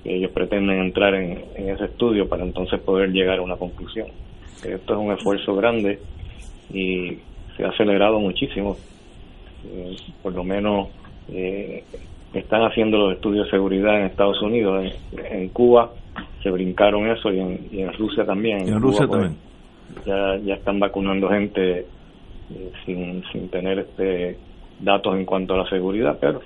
ellos 0.05 0.31
pretenden 0.31 0.79
entrar 0.79 1.15
en, 1.15 1.43
ese 1.55 1.85
estudio 1.85 2.29
para 2.29 2.43
entonces 2.43 2.79
poder 2.81 3.09
llegar 3.09 3.39
a 3.39 3.41
una 3.41 3.55
conclusión. 3.55 4.09
Esto 4.63 4.93
es 4.93 4.99
un 4.99 5.11
esfuerzo 5.11 5.55
grande 5.55 5.99
y 6.73 7.17
se 7.55 7.63
ha 7.65 7.69
acelerado 7.69 8.19
muchísimo. 8.19 8.77
Eh, 9.65 9.95
por 10.21 10.33
lo 10.33 10.43
menos 10.43 10.89
eh, 11.29 11.83
están 12.33 12.63
haciendo 12.63 12.97
los 12.97 13.13
estudios 13.13 13.45
de 13.45 13.51
seguridad 13.51 13.99
en 13.99 14.05
Estados 14.05 14.41
Unidos, 14.41 14.85
en, 15.17 15.49
Cuba 15.49 15.91
se 16.41 16.49
brincaron 16.49 17.09
eso 17.09 17.31
y 17.31 17.39
en, 17.39 17.93
Rusia 17.93 18.25
también. 18.25 18.67
En, 18.67 18.79
Rusia 18.79 19.07
pues, 19.07 19.21
también. 19.21 19.37
Ya, 20.05 20.37
ya 20.45 20.53
están 20.55 20.79
vacunando 20.79 21.29
gente 21.29 21.79
eh, 21.79 22.71
sin, 22.85 23.23
sin 23.31 23.49
tener 23.49 23.79
este 23.79 24.37
datos 24.79 25.15
en 25.15 25.25
cuanto 25.25 25.55
a 25.55 25.57
la 25.57 25.69
seguridad, 25.69 26.17
pero 26.21 26.41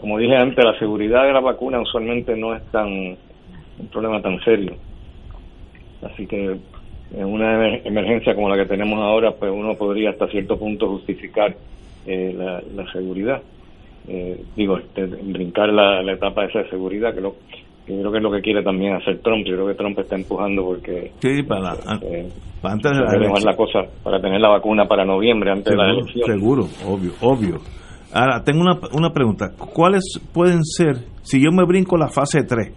como 0.00 0.18
dije 0.18 0.36
antes, 0.36 0.62
la 0.62 0.78
seguridad 0.78 1.24
de 1.24 1.32
la 1.32 1.40
vacuna 1.40 1.80
usualmente 1.80 2.36
no 2.36 2.54
es 2.54 2.62
tan 2.70 2.88
un 2.88 3.86
problema 3.90 4.20
tan 4.20 4.38
serio. 4.44 4.76
Así 6.02 6.26
que 6.26 6.58
en 7.14 7.26
una 7.26 7.76
emergencia 7.78 8.34
como 8.34 8.48
la 8.48 8.56
que 8.56 8.68
tenemos 8.68 8.98
ahora, 8.98 9.32
pues 9.32 9.52
uno 9.52 9.74
podría 9.74 10.10
hasta 10.10 10.28
cierto 10.28 10.58
punto 10.58 10.88
justificar 10.88 11.54
eh, 12.06 12.34
la, 12.34 12.92
seguridad. 12.92 13.42
Eh, 14.08 14.42
digo, 14.56 14.78
este, 14.78 15.04
brincar 15.04 15.68
la, 15.68 16.00
etapa 16.12 16.44
esa 16.44 16.60
de 16.60 16.70
seguridad, 16.70 17.14
que 17.14 17.20
lo, 17.20 17.34
yo 17.86 17.98
creo 18.00 18.12
que 18.12 18.18
es 18.18 18.22
lo 18.22 18.32
que 18.32 18.40
quiere 18.40 18.62
también 18.62 18.94
hacer 18.94 19.20
Trump. 19.20 19.44
Yo 19.46 19.54
creo 19.54 19.66
que 19.68 19.74
Trump 19.74 19.98
está 19.98 20.16
empujando 20.16 20.64
porque. 20.64 21.12
Sí, 21.20 21.42
para, 21.42 21.74
eh, 22.02 22.28
antes 22.62 22.92
de 22.92 23.44
la, 23.44 23.56
cosa 23.56 23.80
para 24.02 24.20
tener 24.20 24.40
la 24.40 24.48
vacuna 24.48 24.86
para 24.86 25.04
noviembre, 25.04 25.50
antes 25.50 25.70
de 25.70 25.76
la 25.76 25.90
elección. 25.90 26.26
Seguro, 26.26 26.64
obvio, 26.86 27.12
obvio. 27.20 27.56
Ahora, 28.14 28.42
tengo 28.42 28.60
una, 28.62 28.78
una 28.94 29.10
pregunta. 29.10 29.50
¿Cuáles 29.56 30.20
pueden 30.32 30.64
ser, 30.64 30.96
si 31.22 31.42
yo 31.42 31.50
me 31.50 31.64
brinco 31.64 31.96
la 31.96 32.08
fase 32.08 32.42
3, 32.44 32.72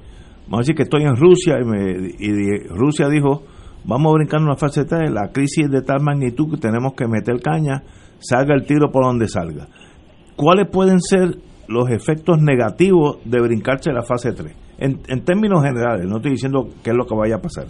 vamos 0.48 0.60
a 0.60 0.62
decir 0.62 0.76
que 0.76 0.84
estoy 0.84 1.04
en 1.04 1.16
Rusia 1.16 1.58
y, 1.60 1.66
me, 1.66 2.10
y 2.20 2.68
Rusia 2.70 3.10
dijo, 3.10 3.44
vamos 3.86 4.12
a 4.12 4.16
brincar 4.16 4.42
una 4.42 4.56
fase 4.56 4.86
3, 4.86 5.12
la 5.12 5.32
crisis 5.32 5.70
de 5.70 5.82
tal 5.82 6.02
magnitud 6.02 6.52
que 6.52 6.58
tenemos 6.58 6.94
que 6.94 7.08
meter 7.08 7.40
caña, 7.42 7.84
salga 8.20 8.56
el 8.56 8.66
tiro 8.66 8.92
por 8.92 9.06
donde 9.06 9.28
salga. 9.28 9.68
¿Cuáles 10.36 10.68
pueden 10.70 11.00
ser 11.00 11.38
los 11.68 11.90
efectos 11.90 12.42
negativos 12.42 13.20
de 13.26 13.42
brincarse 13.42 13.92
la 13.92 14.04
fase 14.04 14.34
3? 14.34 14.56
En, 14.78 15.00
en 15.08 15.24
términos 15.24 15.64
generales, 15.64 16.06
no 16.08 16.18
estoy 16.18 16.32
diciendo 16.32 16.68
qué 16.84 16.90
es 16.90 16.96
lo 16.96 17.06
que 17.06 17.16
vaya 17.16 17.36
a 17.36 17.42
pasar. 17.42 17.66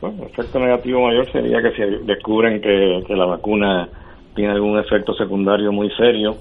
Bueno, 0.00 0.22
el 0.22 0.30
efecto 0.30 0.60
negativo 0.60 1.00
mayor 1.06 1.30
sería 1.32 1.60
que 1.60 1.72
si 1.72 2.06
descubren 2.06 2.60
que, 2.60 3.14
la 3.14 3.26
vacuna 3.26 3.88
tiene 4.34 4.52
algún 4.52 4.78
efecto 4.78 5.12
secundario 5.14 5.72
muy 5.72 5.90
serio, 5.96 6.36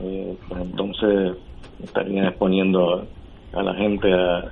eh, 0.00 0.34
pues 0.48 0.62
entonces 0.62 1.36
estarían 1.84 2.26
exponiendo 2.28 3.04
a 3.52 3.62
la 3.62 3.74
gente 3.74 4.10
a, 4.10 4.50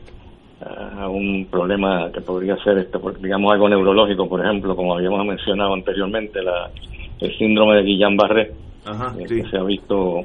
un 1.08 1.46
problema 1.50 2.10
que 2.12 2.20
podría 2.20 2.56
ser, 2.62 2.78
este, 2.78 2.98
digamos, 3.20 3.52
algo 3.52 3.68
neurológico, 3.68 4.28
por 4.28 4.44
ejemplo, 4.44 4.74
como 4.74 4.94
habíamos 4.94 5.26
mencionado 5.26 5.74
anteriormente, 5.74 6.42
la, 6.42 6.70
el 7.20 7.36
síndrome 7.36 7.76
de 7.76 7.82
Guillain-Barré, 7.82 8.52
eh, 9.18 9.24
que 9.28 9.44
se 9.50 9.58
ha 9.58 9.62
visto 9.62 10.22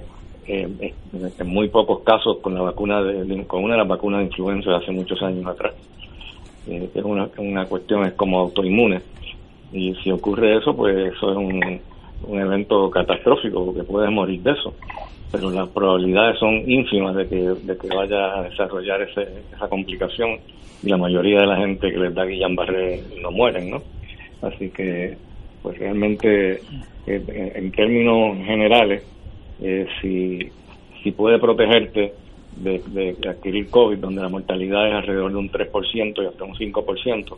eh, 0.47 0.93
en 1.39 1.47
muy 1.47 1.67
pocos 1.67 2.01
casos 2.03 2.37
con 2.41 2.53
la 2.53 2.61
vacuna 2.61 3.01
de, 3.03 3.45
con 3.45 3.63
una 3.63 3.73
de 3.73 3.79
las 3.79 3.87
vacunas 3.87 4.19
de 4.19 4.25
influenza 4.27 4.69
de 4.69 4.75
hace 4.77 4.91
muchos 4.91 5.21
años 5.21 5.45
atrás. 5.45 5.73
Eh, 6.67 6.89
es 6.93 7.03
una, 7.03 7.27
una 7.37 7.65
cuestión 7.65 8.05
es 8.05 8.13
como 8.13 8.39
autoinmune. 8.39 9.01
Y 9.73 9.95
si 9.95 10.11
ocurre 10.11 10.57
eso 10.57 10.75
pues 10.75 11.13
eso 11.13 11.31
es 11.31 11.37
un, 11.37 11.81
un 12.27 12.39
evento 12.39 12.89
catastrófico 12.89 13.65
porque 13.65 13.83
puedes 13.83 14.11
morir 14.11 14.41
de 14.41 14.51
eso 14.51 14.73
pero 15.31 15.49
las 15.49 15.69
probabilidades 15.69 16.37
son 16.39 16.69
ínfimas 16.69 17.15
de 17.15 17.27
que, 17.27 17.35
de 17.35 17.77
que 17.77 17.87
vaya 17.87 18.39
a 18.39 18.43
desarrollar 18.43 19.01
ese, 19.01 19.27
esa 19.53 19.67
complicación 19.69 20.39
y 20.83 20.89
la 20.89 20.97
mayoría 20.97 21.41
de 21.41 21.47
la 21.47 21.57
gente 21.57 21.91
que 21.91 21.97
les 21.97 22.13
da 22.13 22.25
Guillain-Barré 22.25 23.21
no 23.21 23.31
mueren, 23.31 23.69
¿no? 23.69 23.81
Así 24.41 24.69
que, 24.69 25.15
pues 25.61 25.77
realmente, 25.77 26.61
eh, 27.07 27.51
en 27.55 27.71
términos 27.71 28.37
generales, 28.45 29.03
eh, 29.61 29.87
si, 30.01 30.39
si 31.03 31.11
puede 31.11 31.37
protegerte 31.39 32.13
de, 32.57 33.15
adquirir 33.29 33.69
COVID, 33.69 33.99
donde 33.99 34.21
la 34.21 34.29
mortalidad 34.29 34.87
es 34.87 34.93
alrededor 34.95 35.31
de 35.31 35.37
un 35.37 35.51
3% 35.51 36.23
y 36.23 36.25
hasta 36.25 36.43
un 36.43 36.55
5%, 36.55 37.37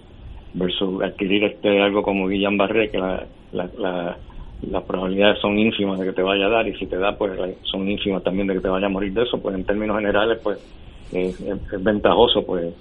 versus 0.54 1.04
adquirir 1.04 1.44
este 1.44 1.82
algo 1.82 2.02
como 2.02 2.30
Guillain-Barré, 2.30 2.92
que 2.92 2.98
la, 2.98 3.26
la, 3.52 4.18
las 4.70 4.84
probabilidades 4.84 5.40
son 5.42 5.58
ínfimas 5.58 6.00
de 6.00 6.08
que 6.08 6.14
te 6.14 6.22
vaya 6.22 6.46
a 6.46 6.50
dar, 6.50 6.68
y 6.68 6.76
si 6.78 6.86
te 6.86 6.98
da, 6.98 7.16
pues 7.18 7.32
son 7.64 7.88
ínfimas 7.88 8.24
también 8.24 8.48
de 8.48 8.56
que 8.56 8.62
te 8.62 8.70
vaya 8.70 8.88
a 8.88 8.90
morir 8.90 9.14
de 9.14 9.24
eso, 9.24 9.40
pues 9.42 9.56
en 9.56 9.64
términos 9.64 9.98
generales, 9.98 10.40
pues 10.44 10.60
es, 11.12 11.84
ventajoso, 11.84 12.44
pues 12.46 12.74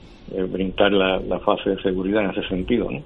brincar 0.51 0.93
la, 0.93 1.19
la, 1.19 1.39
fase 1.41 1.71
de 1.71 1.83
seguridad 1.83 2.25
en 2.25 2.31
ese 2.31 2.49
sentido, 2.49 2.91
¿no? 2.91 3.01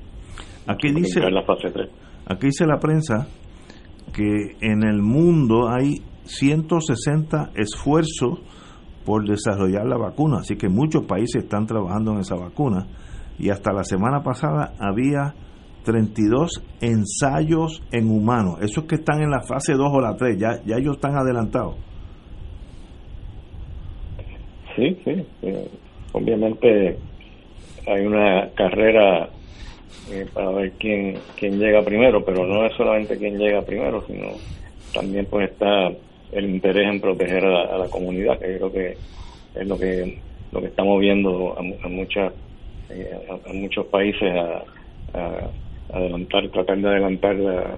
Aquí 0.66 0.92
dice, 0.92 1.30
la 1.30 1.42
fase 1.42 1.70
3. 1.70 1.88
aquí 2.26 2.46
dice 2.46 2.66
la 2.66 2.78
prensa 2.78 3.28
que 4.12 4.56
en 4.60 4.82
el 4.84 5.00
mundo 5.00 5.68
hay 5.68 6.02
160 6.24 7.52
esfuerzos 7.54 8.40
por 9.04 9.24
desarrollar 9.26 9.86
la 9.86 9.96
vacuna, 9.96 10.38
así 10.40 10.56
que 10.56 10.68
muchos 10.68 11.04
países 11.06 11.44
están 11.44 11.66
trabajando 11.66 12.12
en 12.12 12.18
esa 12.18 12.34
vacuna 12.34 12.86
y 13.38 13.50
hasta 13.50 13.72
la 13.72 13.84
semana 13.84 14.22
pasada 14.22 14.72
había 14.80 15.34
32 15.87 16.62
ensayos 16.81 17.81
en 17.92 18.11
humanos, 18.11 18.59
esos 18.61 18.85
que 18.85 18.96
están 18.96 19.22
en 19.22 19.31
la 19.31 19.40
fase 19.40 19.75
2 19.75 19.88
o 19.88 20.01
la 20.01 20.16
3, 20.16 20.37
ya, 20.37 20.61
ya 20.66 20.77
ellos 20.77 20.96
están 20.96 21.16
adelantados. 21.16 21.77
Sí, 24.75 24.99
sí, 25.05 25.25
obviamente 26.12 26.99
hay 27.87 28.05
una 28.05 28.51
carrera 28.55 29.31
eh, 30.11 30.27
para 30.35 30.51
ver 30.51 30.72
quién, 30.72 31.14
quién 31.38 31.59
llega 31.59 31.83
primero, 31.83 32.25
pero 32.25 32.44
no 32.44 32.66
es 32.66 32.72
solamente 32.77 33.16
quién 33.16 33.38
llega 33.38 33.62
primero, 33.62 34.05
sino 34.07 34.33
también 34.92 35.27
pues 35.31 35.51
está 35.51 35.88
el 36.33 36.51
interés 36.51 36.88
en 36.92 37.01
proteger 37.01 37.44
a 37.44 37.79
la, 37.79 37.88
comunidad, 37.88 38.38
que 38.38 38.57
creo 38.57 38.72
que 38.72 38.96
es 39.55 39.66
lo 39.68 39.79
que 39.79 40.18
lo 40.53 40.61
que 40.61 40.66
estamos 40.66 41.01
viendo 41.01 41.57
a, 41.59 41.88
muchas 41.88 42.33
eh, 42.90 43.11
a, 43.29 43.53
muchos 43.53 43.87
países 43.87 44.29
a, 44.33 44.62
adelantar, 45.92 46.49
tratar 46.49 46.79
de 46.79 46.88
adelantar 46.88 47.37
la, 47.37 47.77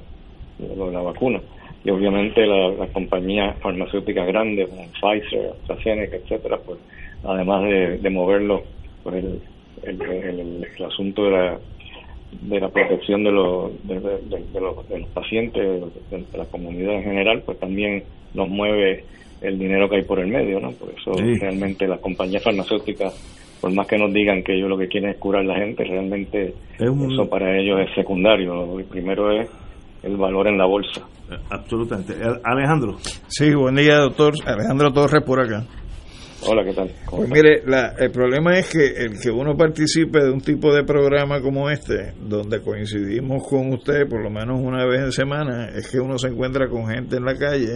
la, 0.58 1.00
vacuna. 1.00 1.40
Y 1.84 1.90
obviamente 1.90 2.44
las 2.46 2.90
compañías 2.90 3.58
farmacéuticas 3.60 4.26
grandes 4.26 4.68
como 4.68 4.86
Pfizer, 5.00 5.52
AstraZeneca, 5.60 6.16
etcétera, 6.16 6.58
pues 6.64 6.78
además 7.24 7.62
de, 7.64 7.98
de 7.98 8.10
moverlo, 8.10 8.62
pues 9.02 9.24
el, 9.24 9.40
el, 9.84 10.66
el, 10.76 10.84
asunto 10.84 11.24
de 11.24 11.30
la 11.30 11.58
de 12.42 12.60
la 12.60 12.68
protección 12.68 13.24
de 13.24 13.32
los 13.32 13.88
de, 13.88 13.94
los, 13.94 14.88
de 14.88 14.98
los 14.98 15.08
pacientes 15.14 15.82
de, 16.10 16.24
la 16.36 16.44
comunidad 16.44 16.96
en 16.96 17.04
general 17.04 17.42
pues 17.42 17.58
también 17.58 18.04
nos 18.34 18.50
mueve 18.50 19.04
el 19.40 19.58
dinero 19.58 19.88
que 19.88 19.96
hay 19.96 20.02
por 20.02 20.18
el 20.18 20.28
medio, 20.28 20.60
¿no? 20.60 20.72
Por 20.72 20.90
eso 20.90 21.12
realmente 21.12 21.86
las 21.86 22.00
compañías 22.00 22.42
farmacéuticas, 22.42 23.14
por 23.60 23.72
más 23.72 23.86
que 23.86 23.98
nos 23.98 24.12
digan 24.12 24.42
que 24.42 24.54
ellos 24.54 24.68
lo 24.68 24.78
que 24.78 24.88
quieren 24.88 25.10
es 25.10 25.16
curar 25.16 25.42
a 25.42 25.46
la 25.46 25.56
gente, 25.56 25.84
realmente 25.84 26.54
eso 26.78 27.28
para 27.28 27.58
ellos 27.58 27.80
es 27.80 27.94
secundario. 27.94 28.54
Lo 28.54 28.84
primero 28.84 29.30
es 29.32 29.48
el 30.02 30.16
valor 30.16 30.48
en 30.48 30.58
la 30.58 30.66
bolsa. 30.66 31.06
Absolutamente. 31.50 32.14
Alejandro. 32.44 32.96
Sí, 33.26 33.54
buen 33.54 33.76
día, 33.76 33.96
doctor. 33.96 34.34
Alejandro 34.46 34.92
Torres 34.92 35.22
por 35.24 35.40
acá. 35.40 35.64
Hola, 36.46 36.64
¿qué 36.64 36.72
tal? 36.72 36.88
Pues 37.10 37.28
mire, 37.28 37.62
el 37.98 38.10
problema 38.12 38.56
es 38.56 38.70
que 38.70 38.86
el 38.86 39.18
que 39.20 39.28
uno 39.28 39.56
participe 39.56 40.20
de 40.22 40.30
un 40.30 40.40
tipo 40.40 40.72
de 40.72 40.84
programa 40.84 41.40
como 41.40 41.68
este, 41.68 42.12
donde 42.20 42.60
coincidimos 42.60 43.42
con 43.48 43.72
usted 43.72 44.08
por 44.08 44.22
lo 44.22 44.30
menos 44.30 44.60
una 44.60 44.86
vez 44.86 45.00
en 45.00 45.10
semana, 45.10 45.68
es 45.74 45.90
que 45.90 45.98
uno 45.98 46.16
se 46.16 46.28
encuentra 46.28 46.68
con 46.68 46.86
gente 46.86 47.16
en 47.16 47.24
la 47.24 47.34
calle 47.34 47.74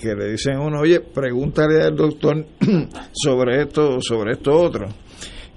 que 0.00 0.14
le 0.14 0.30
dicen 0.30 0.56
a 0.56 0.60
uno, 0.60 0.80
oye, 0.80 1.00
pregúntale 1.00 1.82
al 1.82 1.96
doctor 1.96 2.46
sobre 3.12 3.62
esto, 3.62 4.00
sobre 4.00 4.32
esto 4.32 4.52
otro. 4.52 4.86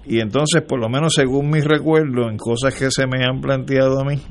Y 0.07 0.19
entonces, 0.19 0.61
por 0.61 0.79
lo 0.79 0.87
menos 0.87 1.13
según 1.15 1.49
mis 1.49 1.65
recuerdos, 1.65 2.29
en 2.29 2.37
cosas 2.37 2.75
que 2.75 2.91
se 2.91 3.07
me 3.07 3.23
han 3.23 3.41
planteado 3.41 3.99
a 4.01 4.05
mí, 4.05 4.21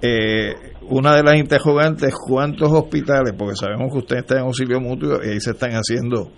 eh, 0.00 0.54
una 0.90 1.16
de 1.16 1.22
las 1.22 1.36
interrogantes, 1.36 2.14
¿cuántos 2.14 2.70
hospitales? 2.70 3.34
Porque 3.36 3.56
sabemos 3.56 3.92
que 3.92 3.98
usted 3.98 4.16
está 4.18 4.36
en 4.36 4.44
auxilio 4.44 4.80
mutuo 4.80 5.18
y 5.22 5.30
ahí 5.30 5.40
se 5.40 5.50
están 5.50 5.72
haciendo 5.72 6.30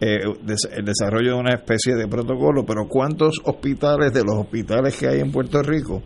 eh, 0.00 0.20
el 0.24 0.84
desarrollo 0.84 1.34
de 1.34 1.40
una 1.40 1.54
especie 1.54 1.94
de 1.94 2.08
protocolo, 2.08 2.64
pero 2.64 2.88
¿cuántos 2.88 3.40
hospitales 3.44 4.12
de 4.12 4.24
los 4.24 4.36
hospitales 4.36 4.98
que 4.98 5.06
hay 5.06 5.20
en 5.20 5.30
Puerto 5.30 5.62
Rico 5.62 6.02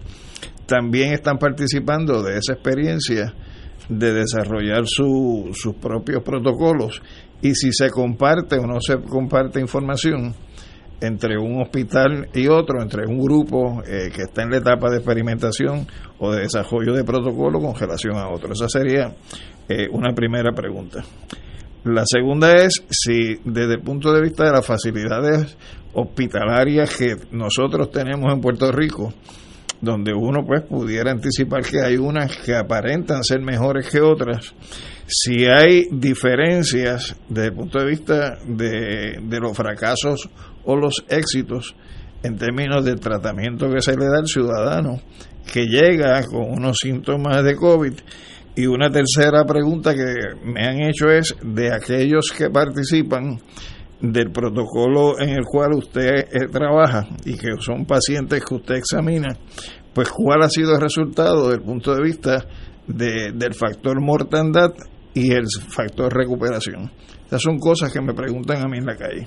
también 0.66 1.12
están 1.12 1.38
participando 1.38 2.22
de 2.22 2.36
esa 2.36 2.54
experiencia? 2.54 3.32
De 3.88 4.12
desarrollar 4.12 4.86
su, 4.86 5.50
sus 5.54 5.74
propios 5.74 6.22
protocolos 6.22 7.02
y 7.42 7.54
si 7.54 7.72
se 7.72 7.90
comparte 7.90 8.56
o 8.56 8.66
no 8.66 8.80
se 8.80 8.96
comparte 9.00 9.60
información, 9.60 10.34
entre 11.00 11.36
un 11.38 11.60
hospital 11.60 12.28
y 12.32 12.48
otro, 12.48 12.82
entre 12.82 13.06
un 13.06 13.18
grupo 13.18 13.82
eh, 13.86 14.10
que 14.14 14.22
está 14.22 14.42
en 14.42 14.50
la 14.50 14.58
etapa 14.58 14.90
de 14.90 14.96
experimentación 14.96 15.86
o 16.18 16.32
de 16.32 16.42
desarrollo 16.42 16.94
de 16.94 17.04
protocolo 17.04 17.60
con 17.60 17.74
relación 17.74 18.16
a 18.16 18.28
otro. 18.28 18.52
Esa 18.52 18.68
sería 18.68 19.14
eh, 19.68 19.88
una 19.90 20.14
primera 20.14 20.52
pregunta. 20.52 21.04
La 21.84 22.04
segunda 22.04 22.52
es 22.52 22.82
si 22.90 23.36
desde 23.44 23.74
el 23.74 23.82
punto 23.82 24.12
de 24.12 24.22
vista 24.22 24.44
de 24.44 24.52
las 24.52 24.66
facilidades 24.66 25.56
hospitalarias 25.92 26.96
que 26.96 27.14
nosotros 27.30 27.90
tenemos 27.90 28.32
en 28.32 28.40
Puerto 28.40 28.72
Rico, 28.72 29.12
donde 29.80 30.12
uno 30.14 30.44
pues 30.46 30.62
pudiera 30.62 31.10
anticipar 31.10 31.62
que 31.62 31.80
hay 31.80 31.96
unas 31.96 32.36
que 32.36 32.54
aparentan 32.54 33.22
ser 33.22 33.40
mejores 33.40 33.88
que 33.90 34.00
otras, 34.00 34.54
si 35.06 35.46
hay 35.46 35.86
diferencias 35.90 37.16
desde 37.28 37.48
el 37.48 37.54
punto 37.54 37.78
de 37.78 37.86
vista 37.86 38.38
de, 38.46 39.20
de 39.22 39.40
los 39.40 39.56
fracasos 39.56 40.28
o 40.64 40.76
los 40.76 41.04
éxitos 41.08 41.76
en 42.22 42.36
términos 42.36 42.84
del 42.84 42.98
tratamiento 42.98 43.70
que 43.70 43.80
se 43.80 43.96
le 43.96 44.06
da 44.06 44.18
al 44.18 44.26
ciudadano 44.26 45.00
que 45.52 45.66
llega 45.66 46.22
con 46.24 46.50
unos 46.50 46.78
síntomas 46.78 47.42
de 47.44 47.56
COVID. 47.56 47.92
Y 48.56 48.66
una 48.66 48.90
tercera 48.90 49.44
pregunta 49.44 49.94
que 49.94 50.14
me 50.44 50.66
han 50.66 50.80
hecho 50.80 51.10
es 51.10 51.36
de 51.42 51.72
aquellos 51.72 52.32
que 52.36 52.50
participan 52.50 53.38
del 54.12 54.30
protocolo 54.30 55.18
en 55.18 55.30
el 55.30 55.44
cual 55.44 55.74
usted 55.74 56.28
eh, 56.32 56.48
trabaja 56.50 57.06
y 57.24 57.36
que 57.36 57.52
son 57.58 57.84
pacientes 57.84 58.44
que 58.44 58.54
usted 58.54 58.74
examina, 58.76 59.28
pues 59.94 60.10
cuál 60.10 60.42
ha 60.42 60.48
sido 60.48 60.74
el 60.74 60.80
resultado 60.80 61.44
desde 61.44 61.56
el 61.56 61.62
punto 61.62 61.94
de 61.94 62.02
vista 62.02 62.44
de, 62.86 63.32
del 63.34 63.54
factor 63.54 64.00
mortandad 64.00 64.72
y 65.14 65.32
el 65.32 65.44
factor 65.68 66.14
recuperación. 66.14 66.90
Esas 67.26 67.42
son 67.42 67.58
cosas 67.58 67.92
que 67.92 68.00
me 68.00 68.12
preguntan 68.12 68.58
a 68.64 68.68
mí 68.68 68.78
en 68.78 68.86
la 68.86 68.96
calle. 68.96 69.26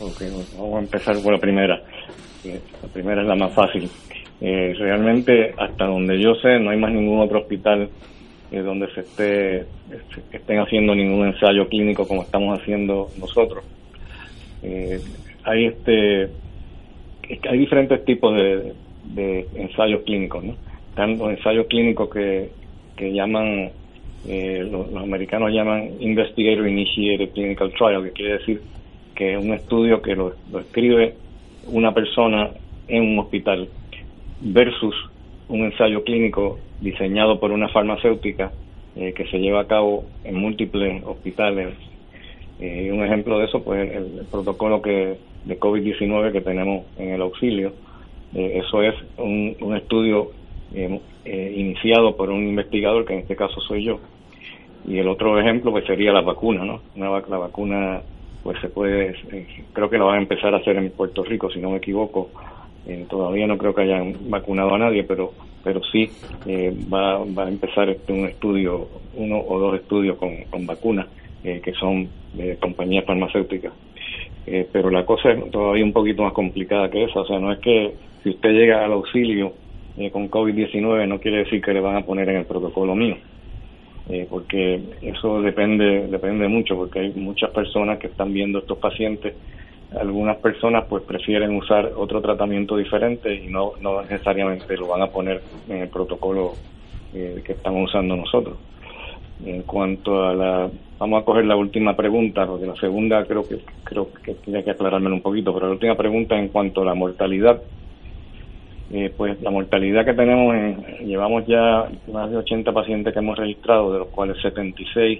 Ok, 0.00 0.20
vamos 0.58 0.76
a 0.76 0.78
empezar 0.80 1.14
por 1.22 1.32
la 1.32 1.38
primera. 1.38 1.80
Eh, 2.44 2.60
la 2.82 2.88
primera 2.88 3.22
es 3.22 3.28
la 3.28 3.36
más 3.36 3.54
fácil. 3.54 3.88
Eh, 4.40 4.74
realmente, 4.76 5.54
hasta 5.56 5.86
donde 5.86 6.20
yo 6.20 6.34
sé, 6.42 6.58
no 6.58 6.70
hay 6.70 6.78
más 6.78 6.92
ningún 6.92 7.20
otro 7.20 7.40
hospital 7.40 7.88
eh, 8.50 8.60
donde 8.60 8.92
se 8.92 9.00
esté 9.00 9.66
estén 10.32 10.58
haciendo 10.58 10.94
ningún 10.94 11.28
ensayo 11.28 11.68
clínico 11.68 12.06
como 12.06 12.22
estamos 12.22 12.58
haciendo 12.58 13.06
nosotros. 13.18 13.64
Hay 15.44 15.66
este 15.66 16.30
hay 17.48 17.58
diferentes 17.58 18.04
tipos 18.04 18.34
de, 18.34 19.46
ensayos 19.54 20.02
clínicos, 20.02 20.44
¿no? 20.44 20.56
Están 20.90 21.18
los 21.18 21.30
ensayos 21.30 21.66
clínicos 21.66 22.10
que, 22.10 22.50
llaman 23.12 23.70
los, 24.24 24.94
americanos 24.94 25.52
llaman 25.52 25.90
Investigator 26.00 26.68
Initiated 26.68 27.30
Clinical 27.30 27.72
Trial, 27.72 28.04
que 28.04 28.10
quiere 28.12 28.38
decir 28.38 28.60
que 29.14 29.34
es 29.34 29.44
un 29.44 29.52
estudio 29.52 30.00
que 30.02 30.14
lo, 30.14 30.34
escribe 30.60 31.14
una 31.66 31.92
persona 31.92 32.50
en 32.88 33.02
un 33.02 33.18
hospital 33.18 33.68
versus 34.40 34.94
un 35.48 35.64
ensayo 35.64 36.02
clínico 36.04 36.58
diseñado 36.80 37.38
por 37.38 37.52
una 37.52 37.68
farmacéutica 37.68 38.52
eh, 38.96 39.12
que 39.14 39.26
se 39.26 39.38
lleva 39.38 39.62
a 39.62 39.66
cabo 39.66 40.04
en 40.24 40.34
múltiples 40.34 41.02
hospitales. 41.04 41.74
Eh, 42.60 42.90
un 42.92 43.04
ejemplo 43.04 43.38
de 43.38 43.46
eso, 43.46 43.62
pues 43.62 43.90
el, 43.92 44.26
protocolo 44.30 44.80
que 44.80 45.18
de 45.44 45.58
COVID-19 45.58 46.32
que 46.32 46.40
tenemos 46.40 46.84
en 46.98 47.10
el 47.10 47.22
auxilio. 47.22 47.72
Eh, 48.34 48.60
eso 48.64 48.82
es 48.82 48.94
un, 49.18 49.56
un 49.60 49.76
estudio 49.76 50.30
iniciado 51.24 52.16
por 52.16 52.30
un 52.30 52.48
investigador, 52.48 53.04
que 53.04 53.12
en 53.12 53.20
este 53.20 53.36
caso 53.36 53.60
soy 53.60 53.84
yo. 53.84 54.00
Y 54.86 54.98
el 54.98 55.08
otro 55.08 55.38
ejemplo 55.38 55.70
pues 55.70 55.84
sería 55.86 56.12
la 56.12 56.22
vacuna, 56.22 56.64
¿no? 56.64 56.80
Una, 56.96 57.20
la 57.28 57.38
vacuna 57.38 58.02
pues 58.42 58.60
se 58.60 58.68
puede, 58.68 59.14
eh, 59.30 59.46
creo 59.72 59.88
que 59.88 59.98
lo 59.98 60.06
van 60.06 60.18
a 60.18 60.22
empezar 60.22 60.52
a 60.54 60.58
hacer 60.58 60.76
en 60.76 60.90
Puerto 60.90 61.22
Rico, 61.22 61.50
si 61.50 61.60
no 61.60 61.70
me 61.70 61.76
equivoco. 61.76 62.30
Eh, 62.86 63.06
todavía 63.08 63.46
no 63.46 63.56
creo 63.56 63.74
que 63.74 63.82
hayan 63.82 64.14
vacunado 64.28 64.74
a 64.74 64.78
nadie, 64.78 65.04
pero 65.04 65.32
pero 65.62 65.80
sí 65.92 66.10
eh, 66.46 66.76
va, 66.92 67.18
va 67.18 67.44
a 67.44 67.48
empezar 67.48 67.88
este, 67.88 68.12
un 68.12 68.26
estudio, 68.26 68.88
uno 69.14 69.40
o 69.46 69.60
dos 69.60 69.76
estudios 69.76 70.16
con, 70.16 70.30
con 70.50 70.66
vacunas, 70.66 71.06
que 71.42 71.72
son 71.78 72.08
de 72.34 72.56
compañías 72.56 73.04
farmacéuticas. 73.04 73.72
pero 74.72 74.90
la 74.90 75.04
cosa 75.04 75.32
es 75.32 75.50
todavía 75.50 75.84
un 75.84 75.92
poquito 75.92 76.22
más 76.22 76.32
complicada 76.32 76.90
que 76.90 77.04
esa, 77.04 77.20
o 77.20 77.26
sea, 77.26 77.38
no 77.38 77.52
es 77.52 77.58
que 77.58 77.94
si 78.22 78.30
usted 78.30 78.50
llega 78.50 78.84
al 78.84 78.92
auxilio 78.92 79.52
con 80.12 80.30
COVID-19 80.30 81.06
no 81.06 81.20
quiere 81.20 81.38
decir 81.38 81.60
que 81.60 81.74
le 81.74 81.80
van 81.80 81.96
a 81.96 82.06
poner 82.06 82.28
en 82.28 82.36
el 82.36 82.46
protocolo 82.46 82.94
mío. 82.94 83.16
Eh, 84.08 84.26
porque 84.28 84.80
eso 85.00 85.40
depende 85.42 86.08
depende 86.08 86.48
mucho 86.48 86.74
porque 86.74 86.98
hay 86.98 87.12
muchas 87.14 87.50
personas 87.50 88.00
que 88.00 88.08
están 88.08 88.32
viendo 88.32 88.58
estos 88.58 88.78
pacientes 88.78 89.32
algunas 89.96 90.38
personas 90.38 90.86
pues 90.88 91.04
prefieren 91.04 91.54
usar 91.54 91.92
otro 91.96 92.20
tratamiento 92.20 92.76
diferente 92.76 93.32
y 93.32 93.46
no 93.46 93.74
no 93.80 94.02
necesariamente 94.02 94.76
lo 94.76 94.88
van 94.88 95.02
a 95.02 95.06
poner 95.06 95.40
en 95.68 95.82
el 95.82 95.88
protocolo 95.88 96.54
eh, 97.14 97.42
que 97.44 97.52
estamos 97.52 97.90
usando 97.90 98.16
nosotros 98.16 98.56
en 99.44 99.62
cuanto 99.62 100.24
a 100.24 100.34
la 100.34 100.70
vamos 100.98 101.22
a 101.22 101.24
coger 101.24 101.44
la 101.44 101.56
última 101.56 101.96
pregunta 101.96 102.46
porque 102.46 102.66
la 102.66 102.76
segunda 102.76 103.24
creo 103.24 103.46
que 103.46 103.58
creo 103.84 104.08
que 104.24 104.34
tiene 104.34 104.62
que 104.62 104.70
aclarármelo 104.70 105.16
un 105.16 105.22
poquito 105.22 105.52
pero 105.52 105.66
la 105.66 105.72
última 105.72 105.96
pregunta 105.96 106.38
en 106.38 106.48
cuanto 106.48 106.82
a 106.82 106.84
la 106.84 106.94
mortalidad 106.94 107.60
eh, 108.94 109.10
pues 109.16 109.40
la 109.40 109.50
mortalidad 109.50 110.04
que 110.04 110.12
tenemos, 110.12 110.54
llevamos 111.02 111.46
ya 111.46 111.88
más 112.12 112.30
de 112.30 112.36
80 112.36 112.72
pacientes 112.72 113.14
que 113.14 113.20
hemos 113.20 113.38
registrado, 113.38 113.90
de 113.90 114.00
los 114.00 114.08
cuales 114.08 114.36
76 114.42 115.18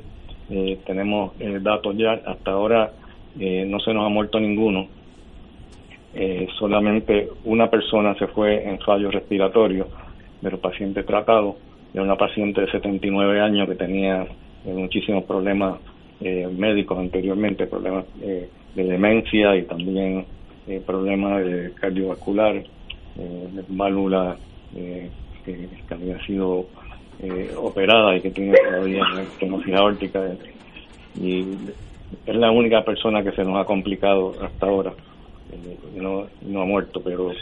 eh, 0.50 0.78
tenemos 0.84 1.32
eh, 1.40 1.58
datos 1.58 1.96
ya. 1.96 2.12
Hasta 2.26 2.50
ahora 2.50 2.92
no 3.34 3.80
se 3.80 3.94
nos 3.94 4.04
ha 4.04 4.10
muerto 4.10 4.38
ninguno. 4.38 4.88
solamente 6.58 7.30
una 7.46 7.70
persona 7.70 8.14
se 8.16 8.26
fue 8.26 8.68
en 8.68 8.78
fallo 8.80 9.10
respiratorio 9.10 9.86
de 10.42 10.50
los 10.50 10.60
pacientes 10.60 11.06
tratados. 11.06 11.54
Era 11.92 12.02
una 12.02 12.16
paciente 12.16 12.62
de 12.62 12.70
79 12.70 13.40
años 13.40 13.68
que 13.68 13.74
tenía 13.74 14.26
muchísimos 14.64 15.24
problemas 15.24 15.78
médicos 16.20 16.98
anteriormente, 16.98 17.66
problemas 17.66 18.04
de 18.20 18.48
demencia 18.74 19.56
y 19.56 19.64
también 19.64 20.24
problemas 20.86 21.44
de 21.44 21.72
cardiovasculares 21.74 22.66
eh, 23.18 23.62
válvula 23.68 24.36
eh, 24.74 25.10
que, 25.44 25.68
había 25.90 26.18
sido 26.24 26.66
eh, 27.20 27.50
operada 27.56 28.16
y 28.16 28.20
que 28.20 28.30
tiene 28.30 28.56
todavía 28.56 29.02
estenosis 29.20 29.74
aórtica. 29.74 30.20
Y 31.20 31.40
es 32.26 32.36
la 32.36 32.50
única 32.50 32.82
persona 32.84 33.22
que 33.22 33.32
se 33.32 33.44
nos 33.44 33.56
ha 33.56 33.64
complicado 33.64 34.34
hasta 34.40 34.66
ahora. 34.66 34.92
Eh, 35.52 35.76
no, 35.96 36.26
no 36.42 36.62
ha 36.62 36.64
muerto 36.64 37.02
pero 37.04 37.32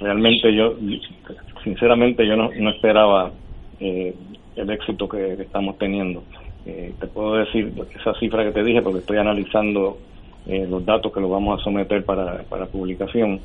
realmente 0.00 0.54
yo 0.54 0.74
sinceramente 1.64 2.26
yo 2.26 2.36
no, 2.36 2.50
no 2.58 2.70
esperaba 2.70 3.30
el 3.80 4.70
éxito 4.70 5.08
que, 5.08 5.32
estamos 5.34 5.78
teniendo 5.78 6.22
te 6.64 7.06
puedo 7.06 7.36
decir 7.36 7.72
esa 7.98 8.12
cifra 8.20 8.44
que 8.44 8.52
te 8.52 8.62
dije 8.62 8.82
porque 8.82 8.98
estoy 8.98 9.16
analizando 9.16 9.96
los 10.46 10.84
datos 10.84 11.12
que 11.12 11.20
los 11.20 11.30
vamos 11.30 11.58
a 11.58 11.64
someter 11.64 12.04
para, 12.04 12.42
para 12.42 12.66
publicación 12.66 13.40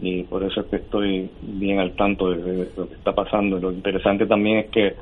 y 0.00 0.22
por 0.24 0.44
eso 0.44 0.60
es 0.60 0.66
que 0.66 0.76
estoy 0.76 1.28
bien 1.42 1.80
al 1.80 1.92
tanto 1.92 2.30
de, 2.30 2.68
lo 2.76 2.88
que 2.88 2.94
está 2.94 3.12
pasando. 3.12 3.58
Lo 3.58 3.72
interesante 3.72 4.26
también 4.26 4.58
es 4.58 4.66
que, 4.70 4.94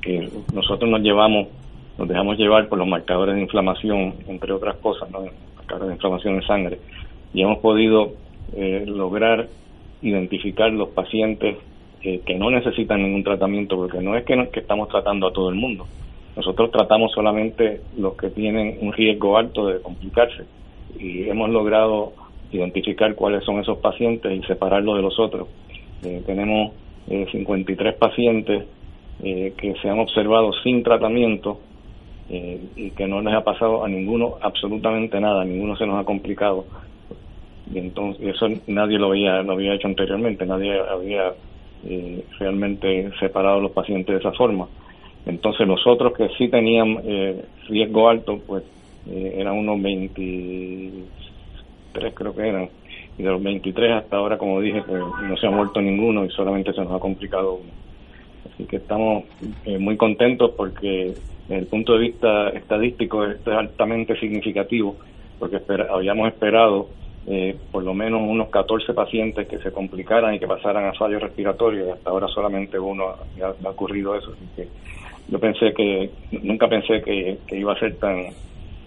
que 0.00 0.28
nosotros 0.52 0.88
nos 0.88 1.00
llevamos, 1.00 1.48
nos 1.98 2.08
dejamos 2.08 2.38
llevar 2.38 2.68
por 2.68 2.78
los 2.78 2.86
marcadores 2.86 3.34
de 3.34 3.42
inflamación, 3.42 4.14
entre 4.28 4.52
otras 4.52 4.76
cosas, 4.76 5.10
¿no? 5.10 5.24
marcadores 5.56 5.88
de 5.88 5.94
inflamación 5.94 6.34
en 6.36 6.42
sangre, 6.42 6.78
y 7.32 7.42
hemos 7.42 7.58
podido 7.58 8.12
eh, 8.54 8.84
lograr 8.86 9.48
identificar 10.02 10.70
los 10.70 10.90
pacientes 10.90 11.56
eh, 12.04 12.20
que 12.24 12.34
no 12.34 12.50
necesitan 12.50 13.02
ningún 13.02 13.24
tratamiento, 13.24 13.76
porque 13.76 14.00
no 14.00 14.16
es 14.16 14.24
que, 14.24 14.48
que 14.52 14.60
estamos 14.60 14.88
tratando 14.88 15.26
a 15.26 15.32
todo 15.32 15.48
el 15.48 15.56
mundo. 15.56 15.86
Nosotros 16.36 16.70
tratamos 16.70 17.12
solamente 17.12 17.80
los 17.96 18.14
que 18.16 18.28
tienen 18.30 18.78
un 18.80 18.92
riesgo 18.92 19.38
alto 19.38 19.66
de 19.66 19.80
complicarse 19.80 20.44
y 20.98 21.28
hemos 21.28 21.50
logrado 21.50 22.12
identificar 22.52 23.14
cuáles 23.14 23.44
son 23.44 23.60
esos 23.60 23.78
pacientes 23.78 24.32
y 24.32 24.42
separarlos 24.46 24.96
de 24.96 25.02
los 25.02 25.18
otros. 25.18 25.48
Eh, 26.02 26.22
tenemos 26.26 26.72
53 27.06 27.94
eh, 27.94 27.96
pacientes 27.98 28.64
eh, 29.22 29.54
que 29.56 29.74
se 29.80 29.88
han 29.88 29.98
observado 29.98 30.52
sin 30.62 30.82
tratamiento 30.82 31.60
y 32.26 32.90
que 32.92 33.06
no 33.06 33.20
les 33.20 33.34
ha 33.34 33.44
pasado 33.44 33.84
a 33.84 33.88
ninguno 33.88 34.36
absolutamente 34.40 35.20
nada, 35.20 35.44
ninguno 35.44 35.76
se 35.76 35.86
nos 35.86 36.00
ha 36.00 36.04
complicado. 36.04 36.64
Y 37.72 37.78
entonces 37.78 38.34
eso 38.34 38.48
nadie 38.66 38.98
lo 38.98 39.08
había, 39.08 39.42
lo 39.42 39.52
había 39.52 39.74
hecho 39.74 39.88
anteriormente, 39.88 40.46
nadie 40.46 40.72
había 40.80 41.34
realmente 42.38 43.10
separado 43.20 43.58
a 43.58 43.62
los 43.62 43.72
pacientes 43.72 44.14
de 44.14 44.20
esa 44.20 44.32
forma. 44.32 44.66
Entonces 45.26 45.66
los 45.66 45.86
otros 45.86 46.12
que 46.14 46.28
sí 46.38 46.48
tenían 46.48 46.98
riesgo 47.68 48.08
alto, 48.08 48.40
pues 48.46 48.62
eran 49.06 49.58
unos 49.58 49.82
20 49.82 50.90
creo 52.14 52.34
que 52.34 52.48
eran, 52.48 52.68
y 53.16 53.22
de 53.22 53.30
los 53.30 53.42
23 53.42 53.92
hasta 53.92 54.16
ahora, 54.16 54.38
como 54.38 54.60
dije, 54.60 54.82
pues 54.82 55.00
no 55.22 55.36
se 55.36 55.46
ha 55.46 55.50
muerto 55.50 55.80
ninguno 55.80 56.24
y 56.24 56.30
solamente 56.30 56.72
se 56.72 56.80
nos 56.80 56.92
ha 56.92 56.98
complicado 56.98 57.54
uno. 57.54 57.70
Así 58.52 58.64
que 58.64 58.76
estamos 58.76 59.24
eh, 59.64 59.78
muy 59.78 59.96
contentos 59.96 60.52
porque 60.56 61.14
desde 61.48 61.58
el 61.58 61.66
punto 61.66 61.94
de 61.94 62.00
vista 62.00 62.48
estadístico 62.50 63.24
esto 63.24 63.52
es 63.52 63.58
altamente 63.58 64.18
significativo 64.18 64.96
porque 65.38 65.60
habíamos 65.90 66.28
esperado 66.28 66.88
eh, 67.26 67.56
por 67.72 67.82
lo 67.82 67.94
menos 67.94 68.20
unos 68.22 68.50
14 68.50 68.92
pacientes 68.92 69.48
que 69.48 69.58
se 69.58 69.72
complicaran 69.72 70.34
y 70.34 70.38
que 70.38 70.46
pasaran 70.46 70.86
a 70.86 70.92
fallo 70.92 71.18
respiratorio 71.18 71.86
y 71.86 71.90
hasta 71.90 72.10
ahora 72.10 72.28
solamente 72.28 72.78
uno 72.78 73.04
ha, 73.08 73.68
ocurrido 73.68 74.14
eso. 74.14 74.32
Así 74.32 74.46
que 74.56 74.68
yo 75.28 75.38
pensé 75.38 75.72
que, 75.74 76.10
nunca 76.42 76.68
pensé 76.68 77.00
que, 77.02 77.38
iba 77.56 77.72
a 77.72 77.78
ser 77.78 77.96
tan 77.96 78.26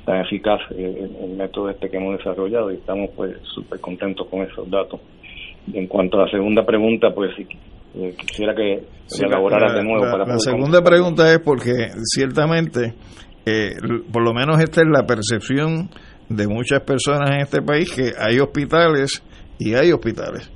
tan 0.05 0.21
eficaz 0.21 0.61
el, 0.71 1.15
el, 1.21 1.35
método 1.35 1.69
este 1.69 1.89
que 1.89 1.97
hemos 1.97 2.17
desarrollado 2.17 2.71
y 2.71 2.75
estamos 2.75 3.09
pues 3.13 3.35
súper 3.53 3.79
contentos 3.81 4.27
con 4.27 4.41
esos 4.41 4.69
datos. 4.69 5.01
Y 5.67 5.77
en 5.77 5.87
cuanto 5.87 6.17
a 6.17 6.25
la 6.25 6.31
segunda 6.31 6.65
pregunta, 6.65 7.09
pues 7.13 7.31
eh, 7.95 8.15
quisiera 8.17 8.53
que 8.53 8.83
se 9.05 9.25
elaborara 9.25 9.73
de 9.73 9.83
nuevo. 9.83 10.05
La, 10.05 10.11
para 10.11 10.25
la 10.25 10.39
segunda 10.39 10.81
pregunta 10.81 11.31
es 11.31 11.39
porque 11.39 11.89
ciertamente, 12.03 12.93
eh, 13.45 13.71
por 14.11 14.23
lo 14.23 14.33
menos 14.33 14.59
esta 14.59 14.81
es 14.81 14.87
la 14.87 15.05
percepción 15.05 15.89
de 16.29 16.47
muchas 16.47 16.81
personas 16.81 17.31
en 17.31 17.41
este 17.41 17.61
país, 17.61 17.91
que 17.91 18.13
hay 18.17 18.39
hospitales 18.39 19.21
y 19.59 19.73
hay 19.73 19.91
hospitales. 19.91 20.49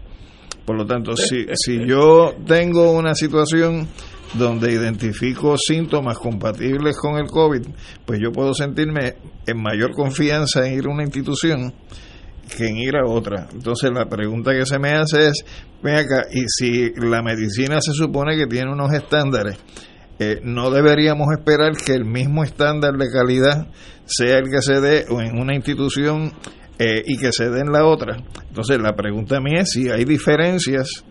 Por 0.65 0.77
lo 0.77 0.85
tanto, 0.85 1.15
si, 1.15 1.45
si 1.53 1.85
yo 1.87 2.35
tengo 2.45 2.91
una 2.91 3.15
situación 3.15 3.87
donde 4.33 4.71
identifico 4.71 5.57
síntomas 5.57 6.17
compatibles 6.17 6.97
con 6.97 7.17
el 7.17 7.27
COVID, 7.27 7.61
pues 8.05 8.19
yo 8.21 8.31
puedo 8.31 8.53
sentirme 8.53 9.15
en 9.45 9.61
mayor 9.61 9.91
confianza 9.91 10.65
en 10.65 10.73
ir 10.75 10.85
a 10.85 10.93
una 10.93 11.03
institución 11.03 11.73
que 12.55 12.67
en 12.67 12.77
ir 12.77 12.95
a 12.95 13.05
otra. 13.05 13.47
Entonces 13.53 13.91
la 13.93 14.05
pregunta 14.05 14.51
que 14.51 14.65
se 14.65 14.79
me 14.79 14.91
hace 14.91 15.27
es, 15.27 15.45
ven 15.81 15.95
acá, 15.95 16.25
y 16.31 16.45
si 16.47 16.91
la 16.95 17.21
medicina 17.21 17.81
se 17.81 17.93
supone 17.93 18.37
que 18.37 18.47
tiene 18.47 18.71
unos 18.71 18.93
estándares, 18.93 19.57
eh, 20.19 20.39
no 20.43 20.69
deberíamos 20.69 21.27
esperar 21.37 21.75
que 21.75 21.93
el 21.93 22.05
mismo 22.05 22.43
estándar 22.43 22.93
de 22.93 23.09
calidad 23.09 23.67
sea 24.11 24.37
el 24.37 24.49
que 24.49 24.61
se 24.61 24.81
dé 24.81 25.05
en 25.09 25.39
una 25.39 25.55
institución 25.55 26.33
eh, 26.77 27.03
y 27.05 27.17
que 27.17 27.31
se 27.31 27.49
dé 27.49 27.61
en 27.61 27.71
la 27.71 27.85
otra. 27.85 28.17
Entonces 28.47 28.79
la 28.79 28.93
pregunta 28.93 29.39
mía 29.39 29.61
es 29.61 29.71
si 29.71 29.89
hay 29.89 30.03
diferencias 30.03 31.05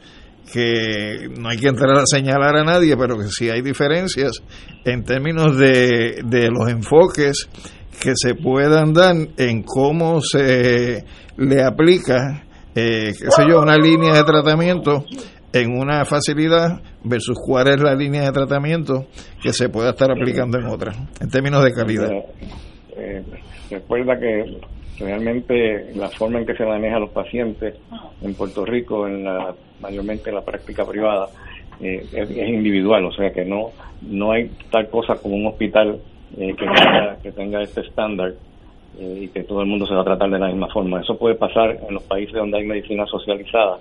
que 0.52 1.28
no 1.38 1.48
hay 1.48 1.58
que 1.58 1.68
entrar 1.68 1.96
a 1.96 2.06
señalar 2.06 2.56
a 2.56 2.64
nadie, 2.64 2.96
pero 2.96 3.16
que 3.16 3.28
si 3.28 3.50
hay 3.50 3.62
diferencias 3.62 4.32
en 4.84 5.04
términos 5.04 5.56
de, 5.56 6.22
de 6.24 6.48
los 6.50 6.68
enfoques 6.68 7.48
que 8.00 8.12
se 8.16 8.34
puedan 8.34 8.92
dar 8.92 9.14
en 9.36 9.62
cómo 9.62 10.20
se 10.22 11.04
le 11.36 11.62
aplica, 11.62 12.44
eh, 12.74 13.12
qué 13.18 13.30
sé 13.30 13.42
yo, 13.48 13.60
una 13.60 13.76
línea 13.76 14.14
de 14.14 14.24
tratamiento 14.24 15.04
en 15.52 15.76
una 15.76 16.04
facilidad 16.04 16.80
versus 17.04 17.36
cuál 17.44 17.68
es 17.68 17.80
la 17.80 17.94
línea 17.94 18.22
de 18.22 18.32
tratamiento 18.32 19.06
que 19.42 19.52
se 19.52 19.68
pueda 19.68 19.90
estar 19.90 20.10
aplicando 20.10 20.58
en 20.58 20.66
otra, 20.66 20.92
en 21.20 21.28
términos 21.28 21.62
de 21.62 21.72
calidad. 21.72 22.10
Eh, 22.96 23.22
recuerda 23.70 24.18
que 24.18 24.58
realmente 24.98 25.92
la 25.94 26.08
forma 26.08 26.40
en 26.40 26.46
que 26.46 26.54
se 26.54 26.64
maneja 26.64 26.96
a 26.96 27.00
los 27.00 27.10
pacientes 27.10 27.74
en 28.22 28.34
Puerto 28.34 28.64
Rico, 28.64 29.06
en 29.06 29.24
la, 29.24 29.54
mayormente 29.80 30.30
en 30.30 30.36
la 30.36 30.44
práctica 30.44 30.84
privada, 30.84 31.28
eh, 31.80 32.04
es, 32.12 32.30
individual, 32.30 33.06
o 33.06 33.12
sea 33.12 33.32
que 33.32 33.44
no 33.44 33.70
no 34.02 34.32
hay 34.32 34.50
tal 34.70 34.88
cosa 34.88 35.16
como 35.16 35.36
un 35.36 35.46
hospital 35.46 35.98
eh, 36.38 36.54
que, 36.56 36.66
tenga, 36.66 37.16
que 37.22 37.32
tenga 37.32 37.62
este 37.62 37.82
estándar 37.82 38.34
eh, 38.98 39.20
y 39.22 39.28
que 39.28 39.42
todo 39.44 39.62
el 39.62 39.68
mundo 39.68 39.86
se 39.86 39.94
va 39.94 40.02
a 40.02 40.04
tratar 40.04 40.30
de 40.30 40.38
la 40.38 40.48
misma 40.48 40.68
forma. 40.68 41.00
Eso 41.00 41.18
puede 41.18 41.34
pasar 41.34 41.78
en 41.86 41.94
los 41.94 42.02
países 42.04 42.34
donde 42.34 42.58
hay 42.58 42.64
medicina 42.64 43.06
socializada, 43.06 43.78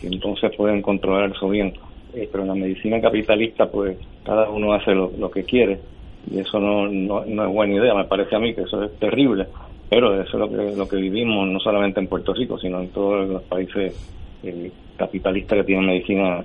que 0.00 0.06
entonces 0.06 0.54
pueden 0.56 0.82
controlar 0.82 1.30
eso 1.30 1.48
bien. 1.48 1.72
Pero 2.12 2.42
en 2.42 2.48
la 2.48 2.54
medicina 2.54 3.00
capitalista, 3.00 3.70
pues 3.70 3.96
cada 4.24 4.48
uno 4.48 4.72
hace 4.72 4.94
lo, 4.94 5.30
que 5.30 5.44
quiere 5.44 5.78
y 6.30 6.40
eso 6.40 6.58
no, 6.58 6.88
no, 6.88 7.22
es 7.22 7.52
buena 7.52 7.74
idea, 7.74 7.94
me 7.94 8.04
parece 8.04 8.36
a 8.36 8.38
mí 8.38 8.54
que 8.54 8.62
eso 8.62 8.82
es 8.82 8.98
terrible. 8.98 9.46
Pero 9.90 10.20
eso 10.20 10.32
es 10.32 10.34
lo 10.34 10.48
que, 10.50 10.76
lo 10.76 10.88
que 10.88 10.96
vivimos 10.96 11.48
no 11.48 11.58
solamente 11.60 11.98
en 12.00 12.08
Puerto 12.08 12.34
Rico, 12.34 12.58
sino 12.58 12.80
en 12.80 12.90
todos 12.90 13.26
los 13.26 13.42
países 13.44 13.96
capitalistas 14.96 15.58
que 15.58 15.64
tienen 15.64 15.86
medicina 15.86 16.44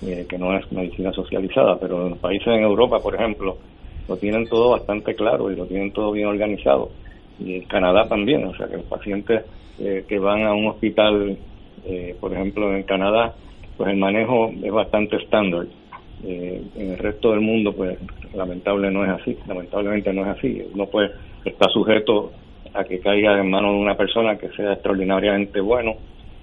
que 0.00 0.36
no 0.38 0.54
es 0.56 0.70
medicina 0.70 1.10
socializada. 1.12 1.78
Pero 1.78 2.02
en 2.02 2.10
los 2.10 2.18
países 2.18 2.48
en 2.48 2.62
Europa, 2.62 2.98
por 2.98 3.14
ejemplo, 3.14 3.56
lo 4.08 4.16
tienen 4.16 4.46
todo 4.48 4.70
bastante 4.70 5.14
claro 5.14 5.50
y 5.50 5.56
lo 5.56 5.66
tienen 5.66 5.92
todo 5.92 6.12
bien 6.12 6.26
organizado. 6.26 6.90
Y 7.38 7.56
en 7.56 7.64
Canadá 7.64 8.08
también, 8.08 8.44
o 8.44 8.54
sea 8.54 8.66
que 8.66 8.76
los 8.76 8.86
pacientes 8.86 9.44
eh, 9.78 10.04
que 10.06 10.18
van 10.18 10.42
a 10.44 10.54
un 10.54 10.66
hospital, 10.68 11.36
eh, 11.86 12.16
por 12.20 12.32
ejemplo 12.32 12.74
en 12.74 12.82
Canadá, 12.82 13.34
pues 13.76 13.90
el 13.90 13.96
manejo 13.96 14.50
es 14.62 14.72
bastante 14.72 15.16
estándar. 15.16 15.66
Eh, 16.24 16.62
en 16.76 16.90
el 16.92 16.98
resto 16.98 17.32
del 17.32 17.40
mundo, 17.40 17.72
pues 17.72 17.98
lamentable 18.34 18.90
no 18.90 19.04
es 19.04 19.10
así, 19.20 19.36
lamentablemente 19.46 20.12
no 20.12 20.22
es 20.22 20.38
así. 20.38 20.62
Uno 20.72 20.86
pues 20.86 21.10
está 21.44 21.68
sujeto 21.70 22.30
a 22.74 22.84
que 22.84 23.00
caiga 23.00 23.38
en 23.40 23.50
manos 23.50 23.72
de 23.72 23.80
una 23.80 23.96
persona 23.96 24.36
que 24.36 24.48
sea 24.50 24.72
extraordinariamente 24.72 25.60
bueno 25.60 25.92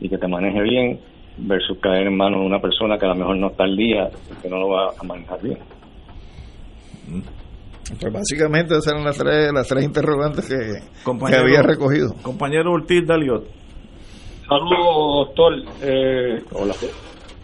y 0.02 0.10
que 0.10 0.18
te 0.18 0.28
maneje 0.28 0.62
bien, 0.62 1.00
versus 1.38 1.78
caer 1.80 2.08
en 2.08 2.18
manos 2.18 2.42
de 2.42 2.46
una 2.46 2.60
persona 2.60 2.98
que 2.98 3.06
a 3.06 3.10
lo 3.10 3.16
mejor 3.16 3.38
no 3.38 3.48
está 3.48 3.64
al 3.64 3.76
día 3.76 4.10
y 4.32 4.42
que 4.42 4.50
no 4.50 4.58
lo 4.58 4.70
va 4.70 4.92
a 4.98 5.04
manejar 5.04 5.42
bien. 5.42 5.58
Mm. 7.08 7.40
Pues 8.00 8.14
básicamente 8.14 8.74
esas 8.76 8.94
eran 8.94 9.04
las 9.04 9.18
tres, 9.18 9.52
las 9.52 9.68
tres 9.68 9.84
interrogantes 9.84 10.48
que, 10.48 11.36
había 11.36 11.64
recogido. 11.64 12.14
Compañero 12.22 12.74
Ortiz 12.74 13.06
Daliot. 13.06 13.46
Saludos, 14.48 15.28
doctor. 15.28 15.54
Eh, 15.82 16.44
Hola. 16.52 16.76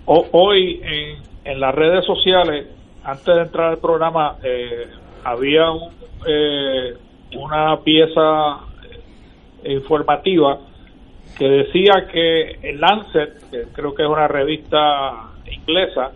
hoy 0.06 0.82
en, 0.84 1.24
en, 1.46 1.60
las 1.60 1.74
redes 1.74 2.06
sociales, 2.06 2.68
antes 3.04 3.36
de 3.36 3.42
entrar 3.42 3.72
al 3.72 3.78
programa, 3.78 4.36
eh, 4.44 4.88
había 5.24 5.72
un, 5.72 5.92
eh, 6.28 6.94
una 7.38 7.80
pieza 7.82 8.60
informativa 9.64 10.60
que 11.38 11.48
decía 11.48 12.08
que 12.12 12.60
el 12.62 12.80
Lancet, 12.80 13.50
que 13.50 13.64
creo 13.74 13.94
que 13.94 14.04
es 14.04 14.10
una 14.10 14.28
revista 14.28 15.32
inglesa 15.52 16.12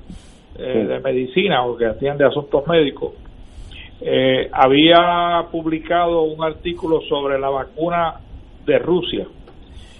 de 0.57 0.99
medicina 0.99 1.63
o 1.65 1.77
que 1.77 1.85
atiende 1.85 2.25
asuntos 2.25 2.67
médicos, 2.67 3.13
eh, 4.01 4.49
había 4.53 5.45
publicado 5.51 6.21
un 6.21 6.41
artículo 6.41 7.01
sobre 7.01 7.37
la 7.37 7.49
vacuna 7.49 8.15
de 8.65 8.79
Rusia 8.79 9.27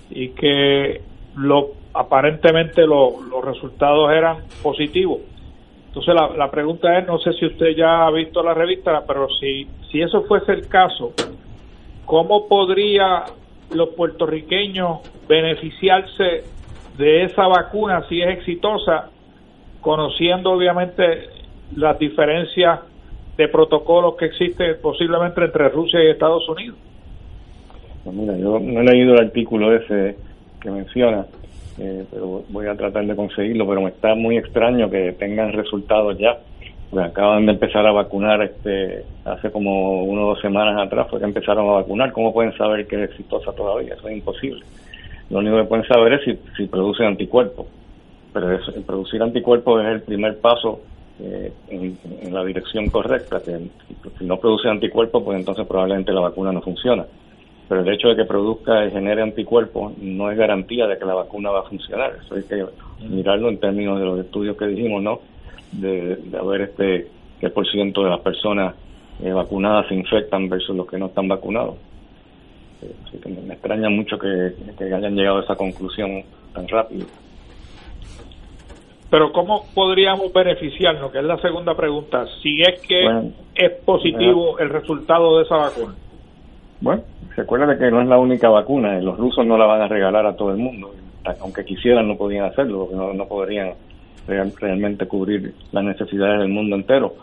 y 0.10 0.30
que 0.30 1.02
lo 1.36 1.72
aparentemente 1.93 2.86
los 2.86 3.43
resultados 3.43 4.12
eran 4.12 4.38
positivos. 4.62 5.19
Entonces 5.88 6.13
la, 6.13 6.52
pregunta 6.52 6.97
es, 6.99 7.08
no 7.08 7.17
sé 7.19 7.34
si 7.34 7.45
usted 7.45 7.75
ya 7.75 8.06
ha 8.06 8.12
visto 8.12 8.43
la 8.43 8.54
revista, 8.54 9.04
pero 9.08 9.28
si, 9.39 9.67
si 9.91 10.02
eso 10.02 10.23
fuese 10.23 10.52
el 10.52 10.67
caso, 10.67 11.13
¿cómo 12.06 12.47
podría 12.47 13.25
los 13.73 13.89
puertorriqueños 13.89 14.99
beneficiarse 15.28 16.43
de 16.97 17.23
esa 17.23 17.47
vacuna 17.47 18.06
si 18.10 18.21
es 18.21 18.38
exitosa, 18.38 19.10
conociendo 19.82 20.52
obviamente 20.52 21.30
las 21.75 21.97
diferencias 21.97 22.82
de 23.38 23.47
protocolos 23.47 24.15
que 24.17 24.25
existen 24.25 24.75
posiblemente 24.82 25.43
entre 25.43 25.69
Rusia 25.69 26.04
y 26.04 26.10
Estados 26.10 26.47
Unidos. 26.49 26.78
Pues 28.04 28.15
mira, 28.15 28.36
yo 28.38 28.60
no 28.60 28.82
he 28.82 28.84
leído 28.84 29.13
el 29.13 29.21
artículo 29.28 29.73
ese 29.73 30.17
que 30.60 30.69
menciona, 30.69 31.25
eh, 31.80 32.06
pero 32.12 32.44
voy 32.50 32.68
a 32.68 32.76
tratar 32.76 33.06
de 33.06 33.15
conseguirlo, 33.15 33.68
pero 33.68 33.82
me 33.82 33.89
está 33.89 34.15
muy 34.15 34.38
extraño 34.38 34.89
que 34.89 35.13
tengan 35.13 35.54
resultados 35.54 36.18
ya. 36.18 36.38
Pues 36.89 37.06
acaban 37.06 37.46
de 37.46 37.52
empezar 37.52 37.86
a 37.86 37.92
vacunar 37.92 38.42
este 38.42 39.04
hace 39.24 39.52
como 39.52 40.04
uno 40.04 40.26
o 40.26 40.30
dos 40.30 40.42
semanas 40.42 40.82
atrás 40.82 41.08
fue 41.10 41.20
que 41.20 41.26
empezaron 41.26 41.70
a 41.70 41.74
vacunar. 41.74 42.12
¿Cómo 42.12 42.34
pueden 42.34 42.56
saber 42.58 42.88
que 42.88 43.04
es 43.04 43.12
exitosa 43.12 43.52
todavía? 43.54 43.94
Eso 43.94 44.08
es 44.08 44.18
imposible. 44.18 44.65
Lo 45.30 45.39
único 45.39 45.58
que 45.58 45.65
pueden 45.65 45.86
saber 45.86 46.13
es 46.13 46.24
si, 46.24 46.39
si 46.58 46.65
producen 46.68 47.06
anticuerpos. 47.06 47.68
Pero 48.34 48.60
producir 48.86 49.22
anticuerpos 49.22 49.84
es 49.84 49.92
el 49.92 50.02
primer 50.02 50.39
paso 50.39 50.82
eh, 51.22 51.52
en, 51.68 52.34
la 52.34 52.46
dirección 52.46 52.89
correcta, 52.89 53.42
que 53.44 53.60
si 54.18 54.26
no 54.26 54.38
produce 54.38 54.70
anticuerpos, 54.70 55.22
pues 55.24 55.38
entonces 55.38 55.65
probablemente 55.68 56.13
la 56.13 56.22
vacuna 56.22 56.52
no 56.52 56.62
funciona. 56.62 57.06
Pero 57.69 57.82
el 57.82 57.93
hecho 57.93 58.10
de 58.10 58.15
que 58.15 58.25
produzca 58.25 58.86
y 58.86 58.91
genere 58.91 59.21
anticuerpos 59.21 59.95
no 59.99 60.32
es 60.32 60.38
garantía 60.38 60.88
de 60.88 60.97
que 60.97 61.05
la 61.05 61.13
vacuna 61.13 61.51
va 61.51 61.60
a 61.60 61.69
funcionar. 61.69 62.17
Eso 62.25 62.36
hay 62.36 62.43
que 62.43 62.65
mirarlo 63.08 63.47
en 63.47 63.60
términos 63.60 63.99
de 63.99 64.05
los 64.05 64.19
estudios 64.19 64.58
que 64.58 64.65
dijimos, 64.65 65.03
¿no? 65.03 65.19
De, 65.71 66.15
de 66.15 66.41
ver 66.41 66.62
este 66.62 67.08
qué 67.39 67.49
por 67.49 67.69
ciento 67.69 68.03
de 68.03 68.10
las 68.10 68.19
personas 68.21 68.73
eh, 69.23 69.32
vacunadas 69.32 69.88
se 69.88 69.95
infectan 69.95 70.49
versus 70.49 70.75
los 70.75 70.88
que 70.88 70.97
no 70.97 71.05
están 71.05 71.27
vacunados. 71.27 71.75
Eh, 72.82 72.91
así 73.05 73.17
que 73.19 73.29
me, 73.29 73.53
extraña 73.53 73.88
mucho 73.89 74.17
que, 74.17 74.53
que 74.75 74.84
hayan 74.86 75.15
llegado 75.15 75.38
a 75.38 75.43
esa 75.43 75.55
conclusión 75.55 76.23
tan 76.53 76.67
rápido. 76.67 77.05
Pero 79.10 79.32
¿cómo 79.32 79.65
podríamos 79.75 80.34
beneficiarnos? 80.34 81.12
Que 81.12 81.19
es 81.19 81.23
la 81.23 81.38
segunda 81.38 81.75
pregunta. 81.75 82.25
Si 82.41 82.62
es 82.62 82.82
que 82.82 83.32
es 83.55 83.71
positivo 83.84 84.58
el 84.60 84.69
resultado 84.69 85.38
de 85.38 85.43
esa 85.43 85.55
vacuna. 85.58 85.95
Bueno, 86.82 87.04
se 87.36 87.42
acuerda 87.42 87.68
de 87.68 87.78
que 87.78 87.92
no 87.92 88.02
es 88.02 88.08
la 88.08 88.18
única 88.18 88.50
vacuna. 88.50 89.00
Los 89.00 89.18
rusos 89.18 89.46
no 89.46 89.58
la 89.58 89.65
van 89.65 89.82
a 89.82 89.88
regalar 89.88 90.26
a 90.26 90.36
todo 90.36 90.52
el 90.52 90.58
mundo. 90.58 90.92
Aunque 91.42 91.65
quisieran, 91.65 92.08
no 92.08 92.15
podían 92.15 92.46
hacerlo, 92.46 92.80
porque 92.80 92.96
no, 92.96 93.13
no 93.13 93.26
podrían 93.28 93.74
realmente 94.28 95.08
cubrir 95.08 95.54
las 95.72 95.84
necesidades 95.84 96.39
del 96.39 96.50
mundo 96.50 96.76
entero. 96.76 97.13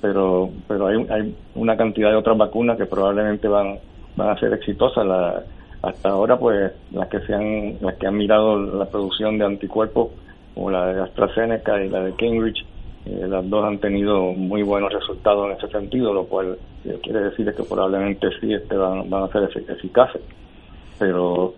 Pero, 0.00 0.50
pero 0.66 0.86
hay, 0.86 1.06
hay 1.10 1.34
una 1.54 1.76
cantidad 1.76 2.10
de 2.10 2.16
otras 2.16 2.36
vacunas 2.36 2.76
que 2.76 2.86
probablemente 2.86 3.48
van, 3.48 3.78
van 4.16 4.30
a 4.30 4.38
ser 4.38 4.52
exitosas. 4.52 5.06
La, 5.06 5.42
hasta 5.82 6.08
ahora 6.08 6.38
pues 6.38 6.72
las 6.92 7.08
que 7.08 7.20
se 7.20 7.34
han 7.34 7.76
las 7.80 7.94
que 7.96 8.06
han 8.06 8.16
mirado 8.16 8.58
la 8.58 8.86
producción 8.86 9.38
de 9.38 9.44
anticuerpos 9.44 10.10
como 10.54 10.70
la 10.70 10.86
de 10.92 11.02
AstraZeneca 11.02 11.82
y 11.84 11.88
la 11.88 12.00
de 12.00 12.12
Cambridge 12.14 12.64
eh, 13.06 13.26
las 13.28 13.48
dos 13.48 13.64
han 13.64 13.78
tenido 13.78 14.32
muy 14.32 14.62
buenos 14.62 14.92
resultados 14.92 15.46
en 15.46 15.56
ese 15.56 15.68
sentido 15.68 16.12
lo 16.12 16.24
cual 16.24 16.58
eh, 16.84 16.98
quiere 17.02 17.20
decir 17.20 17.52
que 17.54 17.62
probablemente 17.62 18.28
sí 18.40 18.52
este 18.52 18.76
van, 18.76 19.08
van 19.08 19.24
a 19.24 19.28
ser 19.28 19.48
eficaces 19.68 20.22
pero 20.98 21.54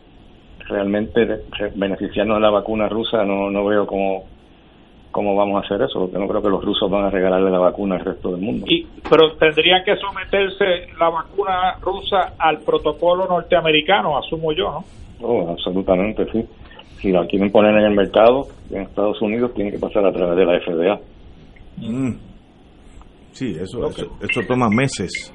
realmente 0.69 1.43
beneficiarnos 1.75 2.37
de 2.37 2.43
la 2.43 2.51
vacuna 2.51 2.89
rusa 2.89 3.25
no 3.25 3.51
no 3.51 3.65
veo 3.65 3.87
cómo 3.87 4.25
cómo 5.11 5.35
vamos 5.35 5.63
a 5.63 5.67
hacer 5.67 5.83
eso, 5.83 6.01
porque 6.01 6.19
no 6.19 6.29
creo 6.29 6.43
que 6.43 6.49
los 6.49 6.65
rusos 6.65 6.91
van 6.91 7.05
a 7.05 7.11
regalarle 7.11 7.51
la 7.51 7.59
vacuna 7.59 7.97
al 7.97 8.05
resto 8.05 8.31
del 8.33 8.41
mundo. 8.41 8.67
Y, 8.69 8.87
pero 9.09 9.33
tendría 9.33 9.83
que 9.85 9.97
someterse 9.97 10.89
la 10.99 11.09
vacuna 11.11 11.77
rusa 11.81 12.35
al 12.39 12.59
protocolo 12.61 13.27
norteamericano, 13.27 14.19
asumo 14.19 14.53
yo, 14.53 14.71
¿no? 14.71 14.85
Oh, 15.23 15.51
absolutamente, 15.51 16.27
sí. 16.33 16.45
Si 17.01 17.11
la 17.11 17.27
quieren 17.27 17.51
poner 17.51 17.75
en 17.77 17.87
el 17.87 17.95
mercado 17.95 18.47
en 18.71 18.83
Estados 18.83 19.21
Unidos, 19.21 19.53
tiene 19.55 19.71
que 19.71 19.79
pasar 19.79 20.07
a 20.07 20.13
través 20.13 20.37
de 20.37 20.45
la 20.45 20.61
FDA. 20.61 21.01
Mm. 21.81 22.17
Sí, 23.33 23.57
eso, 23.61 23.89
eso, 23.89 24.41
toma 24.47 24.69
meses. 24.69 25.33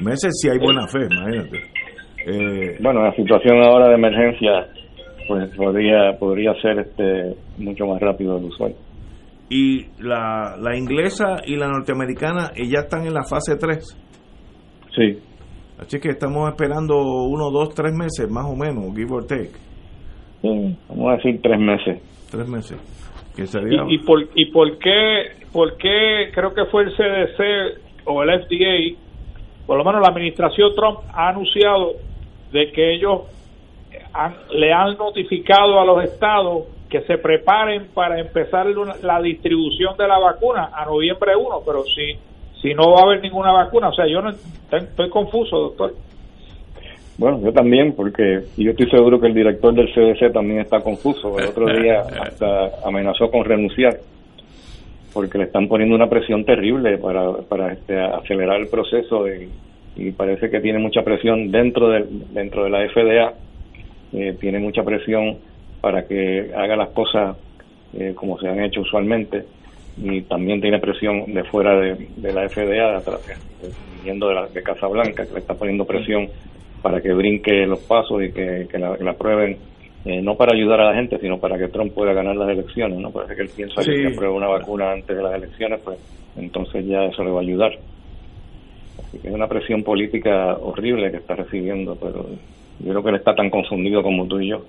Meses 0.00 0.30
si 0.40 0.48
hay 0.48 0.58
buena 0.58 0.86
fe, 0.86 1.00
imagínate. 1.10 1.58
Eh, 2.26 2.78
bueno, 2.80 3.02
la 3.02 3.14
situación 3.14 3.62
ahora 3.62 3.88
de 3.88 3.94
emergencia 3.94 4.68
pues 5.26 5.54
podría 5.56 6.12
podría 6.18 6.52
ser 6.60 6.78
este 6.78 7.34
mucho 7.58 7.86
más 7.86 8.00
rápido 8.00 8.36
del 8.36 8.44
usuario 8.44 8.76
y 9.48 9.86
la, 10.00 10.56
la 10.60 10.76
inglesa 10.76 11.36
y 11.46 11.56
la 11.56 11.68
norteamericana 11.68 12.52
ya 12.56 12.80
están 12.80 13.06
en 13.06 13.14
la 13.14 13.24
fase 13.24 13.56
3. 13.56 13.84
Sí. 14.94 15.18
Así 15.78 16.00
que 16.00 16.10
estamos 16.10 16.48
esperando 16.48 16.96
uno, 16.96 17.50
dos, 17.50 17.74
tres 17.74 17.92
meses 17.92 18.30
más 18.30 18.46
o 18.46 18.56
menos, 18.56 18.94
give 18.94 19.12
or 19.12 19.26
take. 19.26 19.50
vamos 20.42 21.12
a 21.12 21.16
decir 21.16 21.40
tres 21.42 21.58
meses. 21.58 22.02
Tres 22.30 22.48
meses. 22.48 22.78
¿Y, 23.88 23.98
por, 23.98 24.20
¿Y 24.34 24.50
por 24.52 24.78
qué, 24.78 25.43
por 25.54 25.76
qué 25.76 26.32
creo 26.34 26.52
que 26.52 26.64
fue 26.64 26.82
el 26.82 26.96
CDC 26.96 28.06
o 28.06 28.24
el 28.24 28.40
FDA, 28.42 28.98
por 29.66 29.78
lo 29.78 29.84
menos 29.84 30.02
la 30.02 30.08
administración 30.08 30.74
Trump 30.74 30.98
ha 31.14 31.28
anunciado 31.28 31.92
de 32.50 32.72
que 32.72 32.94
ellos 32.94 33.22
le 34.50 34.72
han 34.72 34.98
notificado 34.98 35.80
a 35.80 35.84
los 35.84 36.02
estados 36.02 36.64
que 36.90 37.02
se 37.02 37.18
preparen 37.18 37.86
para 37.94 38.18
empezar 38.18 38.66
la 39.02 39.22
distribución 39.22 39.96
de 39.96 40.08
la 40.08 40.18
vacuna 40.18 40.70
a 40.74 40.84
noviembre 40.86 41.36
1, 41.36 41.62
pero 41.64 41.84
si, 41.84 42.18
si 42.60 42.74
no 42.74 42.90
va 42.90 43.02
a 43.02 43.04
haber 43.04 43.22
ninguna 43.22 43.52
vacuna, 43.52 43.90
o 43.90 43.94
sea, 43.94 44.08
yo 44.08 44.20
no 44.22 44.30
estoy 44.30 45.08
confuso, 45.08 45.56
doctor. 45.56 45.94
Bueno, 47.16 47.40
yo 47.40 47.52
también, 47.52 47.94
porque 47.94 48.40
yo 48.56 48.72
estoy 48.72 48.90
seguro 48.90 49.20
que 49.20 49.28
el 49.28 49.34
director 49.34 49.72
del 49.72 49.86
CDC 49.94 50.32
también 50.32 50.60
está 50.62 50.80
confuso. 50.80 51.38
El 51.38 51.46
otro 51.46 51.66
día 51.66 52.00
hasta 52.22 52.70
amenazó 52.84 53.30
con 53.30 53.44
renunciar, 53.44 53.98
porque 55.14 55.38
le 55.38 55.44
están 55.44 55.68
poniendo 55.68 55.94
una 55.94 56.10
presión 56.10 56.44
terrible 56.44 56.98
para, 56.98 57.72
este, 57.72 57.98
acelerar 57.98 58.60
el 58.60 58.68
proceso 58.68 59.24
y 59.96 60.10
parece 60.10 60.50
que 60.50 60.60
tiene 60.60 60.80
mucha 60.80 61.02
presión 61.02 61.50
dentro 61.50 61.88
de, 61.88 62.04
dentro 62.32 62.64
de 62.64 62.70
la 62.70 62.86
FDA, 62.88 63.32
eh, 64.12 64.36
tiene 64.40 64.58
mucha 64.58 64.82
presión 64.82 65.38
para 65.80 66.06
que 66.06 66.50
haga 66.54 66.76
las 66.76 66.90
cosas 66.90 67.36
eh, 67.96 68.12
como 68.14 68.38
se 68.38 68.48
han 68.48 68.60
hecho 68.62 68.80
usualmente 68.80 69.44
y 69.96 70.22
también 70.22 70.60
tiene 70.60 70.80
presión 70.80 71.32
de 71.32 71.44
fuera 71.44 71.78
de, 71.78 72.32
la 72.32 72.48
FDA, 72.48 73.02
viniendo 73.98 74.28
de, 74.28 74.34
la, 74.34 74.46
de 74.48 74.62
Casablanca, 74.62 75.26
que 75.26 75.32
le 75.32 75.38
está 75.38 75.54
poniendo 75.54 75.84
presión 75.84 76.28
para 76.82 77.00
que 77.00 77.12
brinque 77.12 77.66
los 77.66 77.78
pasos 77.80 78.22
y 78.22 78.32
que, 78.32 78.68
la, 78.78 79.10
aprueben, 79.10 79.56
eh, 80.04 80.20
no 80.20 80.36
para 80.36 80.54
ayudar 80.54 80.80
a 80.80 80.90
la 80.90 80.94
gente, 80.94 81.18
sino 81.18 81.38
para 81.38 81.58
que 81.58 81.68
Trump 81.68 81.94
pueda 81.94 82.12
ganar 82.12 82.36
las 82.36 82.50
elecciones. 82.50 82.98
no 82.98 83.10
Parece 83.10 83.36
que 83.36 83.42
él 83.42 83.50
piensa 83.56 83.82
que 83.82 83.96
si 83.96 84.06
aprueba 84.06 84.34
una 84.34 84.48
vacuna 84.48 84.92
antes 84.92 85.16
de 85.16 85.22
las 85.22 85.34
elecciones, 85.34 85.80
pues 85.82 85.98
entonces 86.36 86.86
ya 86.86 87.04
eso 87.04 87.24
le 87.24 87.30
va 87.30 87.38
a 87.38 87.42
ayudar. 87.42 87.72
Así 88.98 89.18
que 89.18 89.28
es 89.28 89.34
una 89.34 89.48
presión 89.48 89.82
política 89.82 90.56
horrible 90.60 91.10
que 91.10 91.18
está 91.18 91.34
recibiendo, 91.34 91.96
pero 91.96 92.26
yo 92.80 92.90
creo 92.90 93.02
que 93.02 93.08
él 93.10 93.16
está 93.16 93.34
tan 93.34 93.48
confundido 93.48 94.02
como 94.02 94.26
tú 94.26 94.40
y 94.40 94.50
yo. 94.50 94.64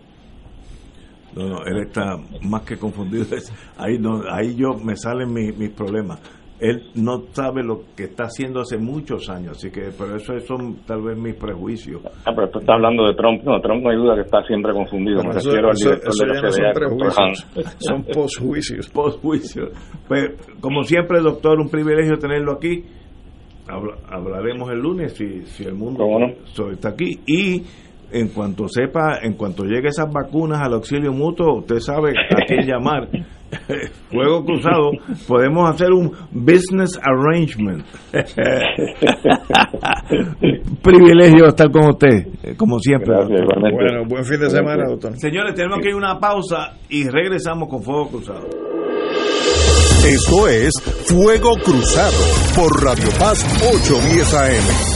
No, 1.35 1.49
no, 1.49 1.65
él 1.65 1.85
está 1.85 2.17
más 2.43 2.61
que 2.61 2.77
confundido. 2.77 3.25
Ahí, 3.77 3.97
no, 3.99 4.21
ahí 4.31 4.55
yo 4.55 4.73
me 4.73 4.95
salen 4.95 5.33
mis, 5.33 5.69
problemas. 5.71 6.21
Él 6.59 6.83
no 6.95 7.23
sabe 7.33 7.63
lo 7.63 7.81
que 7.97 8.05
está 8.05 8.25
haciendo 8.25 8.61
hace 8.61 8.77
muchos 8.77 9.29
años, 9.29 9.57
así 9.57 9.69
que 9.71 9.89
pero 9.97 10.15
eso 10.15 10.39
son 10.39 10.77
tal 10.85 11.01
vez 11.01 11.17
mis 11.17 11.35
prejuicios. 11.35 12.01
Ah, 12.25 12.31
pero 12.33 12.49
tú 12.49 12.59
estás 12.59 12.75
hablando 12.75 13.05
de 13.05 13.13
Trump. 13.13 13.43
No, 13.43 13.59
Trump 13.59 13.83
no 13.83 13.89
hay 13.89 13.97
duda 13.97 14.15
que 14.15 14.21
está 14.21 14.41
siempre 14.43 14.71
confundido. 14.71 15.21
me 15.21 15.33
refiero 15.33 15.69
al 15.69 15.75
director 15.75 16.13
de 16.13 17.03
la 17.03 17.11
son 17.11 17.33
Son 17.79 18.03
posjuicios. 18.03 18.89
Posjuicios. 18.89 19.69
Pues, 20.07 20.31
como 20.61 20.83
siempre, 20.83 21.19
doctor, 21.19 21.59
un 21.59 21.69
privilegio 21.69 22.17
tenerlo 22.17 22.53
aquí. 22.53 22.85
hablaremos 24.09 24.71
el 24.71 24.79
lunes 24.79 25.13
si, 25.13 25.41
si 25.45 25.65
el 25.65 25.75
mundo 25.75 26.05
está 26.71 26.89
aquí. 26.89 27.19
Y 27.27 27.63
en 28.11 28.29
cuanto 28.29 28.69
sepa, 28.69 29.19
en 29.21 29.33
cuanto 29.33 29.65
llegue 29.65 29.89
esas 29.89 30.09
vacunas 30.09 30.61
al 30.61 30.75
auxilio 30.75 31.11
mutuo, 31.11 31.57
usted 31.57 31.79
sabe 31.79 32.11
a 32.11 32.45
quién 32.47 32.65
llamar. 32.65 33.09
Fuego 34.11 34.45
cruzado, 34.45 34.91
podemos 35.27 35.69
hacer 35.69 35.91
un 35.91 36.11
business 36.31 36.97
arrangement. 37.01 37.83
Privilegio 40.81 41.47
estar 41.47 41.69
con 41.71 41.89
usted, 41.89 42.27
como 42.57 42.79
siempre. 42.79 43.13
bueno, 43.15 44.05
buen 44.07 44.25
fin 44.25 44.39
de 44.39 44.49
semana, 44.49 44.85
doctor. 44.89 45.15
Señores, 45.17 45.53
tenemos 45.55 45.79
que 45.79 45.87
ir 45.89 45.93
a 45.93 45.97
una 45.97 46.19
pausa 46.19 46.73
y 46.89 47.07
regresamos 47.07 47.69
con 47.69 47.83
Fuego 47.83 48.09
Cruzado. 48.09 48.47
Esto 50.07 50.47
es 50.47 50.71
Fuego 51.07 51.55
Cruzado 51.63 52.13
por 52.55 52.83
Radio 52.83 53.09
Paz 53.17 53.43
810 53.73 54.33
AM. 54.35 54.95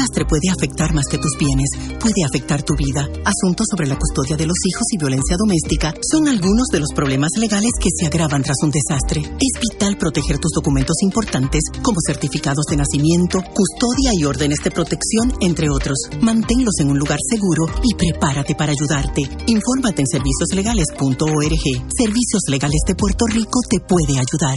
Desastre 0.00 0.24
puede 0.24 0.48
afectar 0.48 0.94
más 0.94 1.04
que 1.10 1.18
tus 1.18 1.36
bienes, 1.38 1.68
puede 2.00 2.24
afectar 2.24 2.62
tu 2.62 2.74
vida. 2.74 3.06
Asuntos 3.24 3.66
sobre 3.70 3.86
la 3.86 3.98
custodia 3.98 4.36
de 4.36 4.46
los 4.46 4.56
hijos 4.64 4.86
y 4.92 4.98
violencia 4.98 5.36
doméstica 5.36 5.94
son 6.00 6.26
algunos 6.26 6.68
de 6.68 6.80
los 6.80 6.88
problemas 6.94 7.30
legales 7.36 7.72
que 7.78 7.90
se 7.94 8.06
agravan 8.06 8.42
tras 8.42 8.56
un 8.62 8.70
desastre. 8.70 9.20
Es 9.20 9.60
vital 9.60 9.98
proteger 9.98 10.38
tus 10.38 10.52
documentos 10.54 10.96
importantes 11.02 11.62
como 11.82 11.98
certificados 12.06 12.64
de 12.70 12.76
nacimiento, 12.76 13.42
custodia 13.42 14.12
y 14.14 14.24
órdenes 14.24 14.60
de 14.64 14.70
protección, 14.70 15.34
entre 15.40 15.68
otros. 15.68 15.98
Manténlos 16.22 16.80
en 16.80 16.90
un 16.90 16.98
lugar 16.98 17.18
seguro 17.28 17.66
y 17.82 17.94
prepárate 17.94 18.54
para 18.54 18.72
ayudarte. 18.72 19.22
Infórmate 19.46 20.00
en 20.00 20.08
servicioslegales.org. 20.08 21.64
Servicios 21.96 22.42
Legales 22.48 22.80
de 22.86 22.94
Puerto 22.94 23.26
Rico 23.26 23.60
te 23.68 23.80
puede 23.80 24.18
ayudar. 24.18 24.56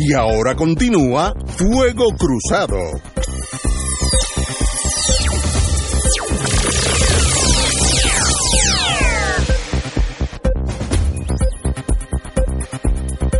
Y 0.00 0.14
ahora 0.14 0.54
continúa 0.54 1.34
Fuego 1.46 2.06
Cruzado. 2.16 2.78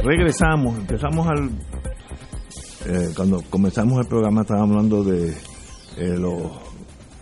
Regresamos, 0.03 0.79
empezamos 0.79 1.27
al... 1.29 1.51
eh, 2.87 3.13
cuando 3.15 3.41
comenzamos 3.51 4.01
el 4.01 4.07
programa 4.09 4.41
estábamos 4.41 4.71
hablando 4.71 5.05
de 5.05 5.29
eh, 5.29 6.17
los 6.19 6.43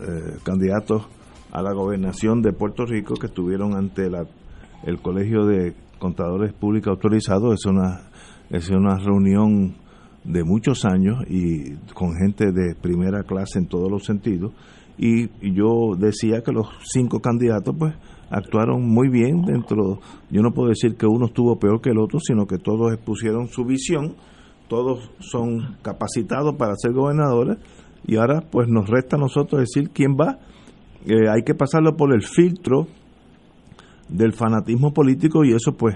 eh, 0.01 0.37
candidatos 0.43 1.05
a 1.51 1.61
la 1.61 1.73
gobernación 1.73 2.41
de 2.41 2.53
Puerto 2.53 2.85
Rico 2.85 3.13
que 3.15 3.27
estuvieron 3.27 3.75
ante 3.75 4.09
la, 4.09 4.25
el 4.83 4.99
Colegio 4.99 5.45
de 5.45 5.75
Contadores 5.99 6.53
Públicos 6.53 6.91
Autorizados. 6.91 7.53
Es 7.53 7.65
una, 7.65 8.09
es 8.49 8.69
una 8.69 8.97
reunión 8.97 9.75
de 10.23 10.43
muchos 10.43 10.85
años 10.85 11.23
y 11.29 11.75
con 11.93 12.13
gente 12.15 12.51
de 12.51 12.75
primera 12.75 13.23
clase 13.23 13.59
en 13.59 13.67
todos 13.67 13.89
los 13.89 14.05
sentidos. 14.05 14.51
Y, 14.97 15.29
yo 15.53 15.95
decía 15.97 16.41
que 16.41 16.51
los 16.51 16.67
cinco 16.91 17.19
candidatos, 17.19 17.75
pues, 17.77 17.93
actuaron 18.29 18.83
muy 18.83 19.09
bien 19.09 19.43
dentro. 19.43 19.99
Yo 20.31 20.41
no 20.41 20.51
puedo 20.51 20.69
decir 20.69 20.95
que 20.97 21.05
uno 21.05 21.27
estuvo 21.27 21.57
peor 21.59 21.81
que 21.81 21.91
el 21.91 21.99
otro, 21.99 22.19
sino 22.19 22.45
que 22.47 22.57
todos 22.57 22.93
expusieron 22.93 23.47
su 23.47 23.63
visión. 23.63 24.15
Todos 24.67 25.11
son 25.19 25.77
capacitados 25.81 26.55
para 26.55 26.75
ser 26.75 26.93
gobernadores. 26.93 27.57
Y 28.05 28.17
ahora, 28.17 28.41
pues, 28.41 28.67
nos 28.67 28.89
resta 28.89 29.17
a 29.17 29.19
nosotros 29.19 29.61
decir 29.61 29.91
quién 29.91 30.15
va. 30.19 30.39
Eh, 31.05 31.29
hay 31.29 31.43
que 31.43 31.53
pasarlo 31.53 31.95
por 31.95 32.13
el 32.13 32.23
filtro 32.23 32.87
del 34.09 34.33
fanatismo 34.33 34.93
político 34.93 35.45
y 35.45 35.53
eso, 35.53 35.73
pues, 35.77 35.95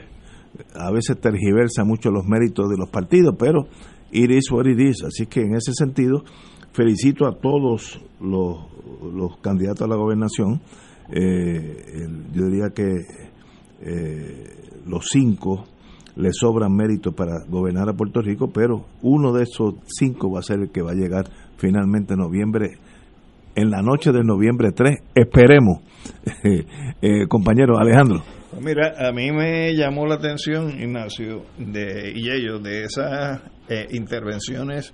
a 0.76 0.92
veces 0.92 1.20
tergiversa 1.20 1.84
mucho 1.84 2.12
los 2.12 2.26
méritos 2.26 2.70
de 2.70 2.78
los 2.78 2.90
partidos, 2.90 3.36
pero 3.38 3.68
it 4.12 4.30
is 4.30 4.52
what 4.52 4.66
it 4.66 4.80
is. 4.80 5.04
Así 5.04 5.26
que 5.28 5.42
en 5.42 5.56
ese 5.56 5.74
sentido, 5.74 6.24
felicito 6.74 7.28
a 7.28 7.38
todos 7.38 8.02
los, 8.20 8.68
los 9.14 9.38
candidatos 9.42 9.82
a 9.82 9.88
la 9.88 9.96
gobernación. 9.96 10.62
Eh, 11.14 12.08
yo 12.34 12.46
diría 12.46 12.70
que 12.74 13.02
eh, 13.82 14.62
los 14.86 15.08
cinco 15.12 15.66
le 16.16 16.30
sobran 16.34 16.76
méritos 16.76 17.14
para 17.14 17.44
gobernar 17.48 17.90
a 17.90 17.94
Puerto 17.94 18.22
Rico, 18.22 18.50
pero 18.54 18.86
uno 19.02 19.34
de 19.34 19.44
esos 19.44 19.76
cinco 19.88 20.32
va 20.32 20.40
a 20.40 20.44
ser 20.44 20.60
el 20.60 20.70
que 20.70 20.82
va 20.82 20.92
a 20.92 20.96
llegar 20.96 21.26
finalmente 21.58 22.14
en 22.14 22.20
noviembre, 22.20 22.78
en 23.56 23.70
la 23.70 23.82
noche 23.82 24.12
de 24.12 24.24
noviembre 24.24 24.72
3, 24.72 25.00
esperemos. 25.16 25.80
Eh, 27.04 27.28
compañero 27.28 27.80
Alejandro. 27.80 28.24
Mira, 28.60 28.94
a 29.08 29.14
mí 29.14 29.32
me 29.32 29.74
llamó 29.74 30.06
la 30.06 30.16
atención, 30.16 30.70
Ignacio, 30.72 31.46
de, 31.58 32.12
y 32.14 32.30
ellos, 32.30 32.62
de 32.62 32.84
esas 32.84 33.42
eh, 33.70 33.88
intervenciones 33.92 34.94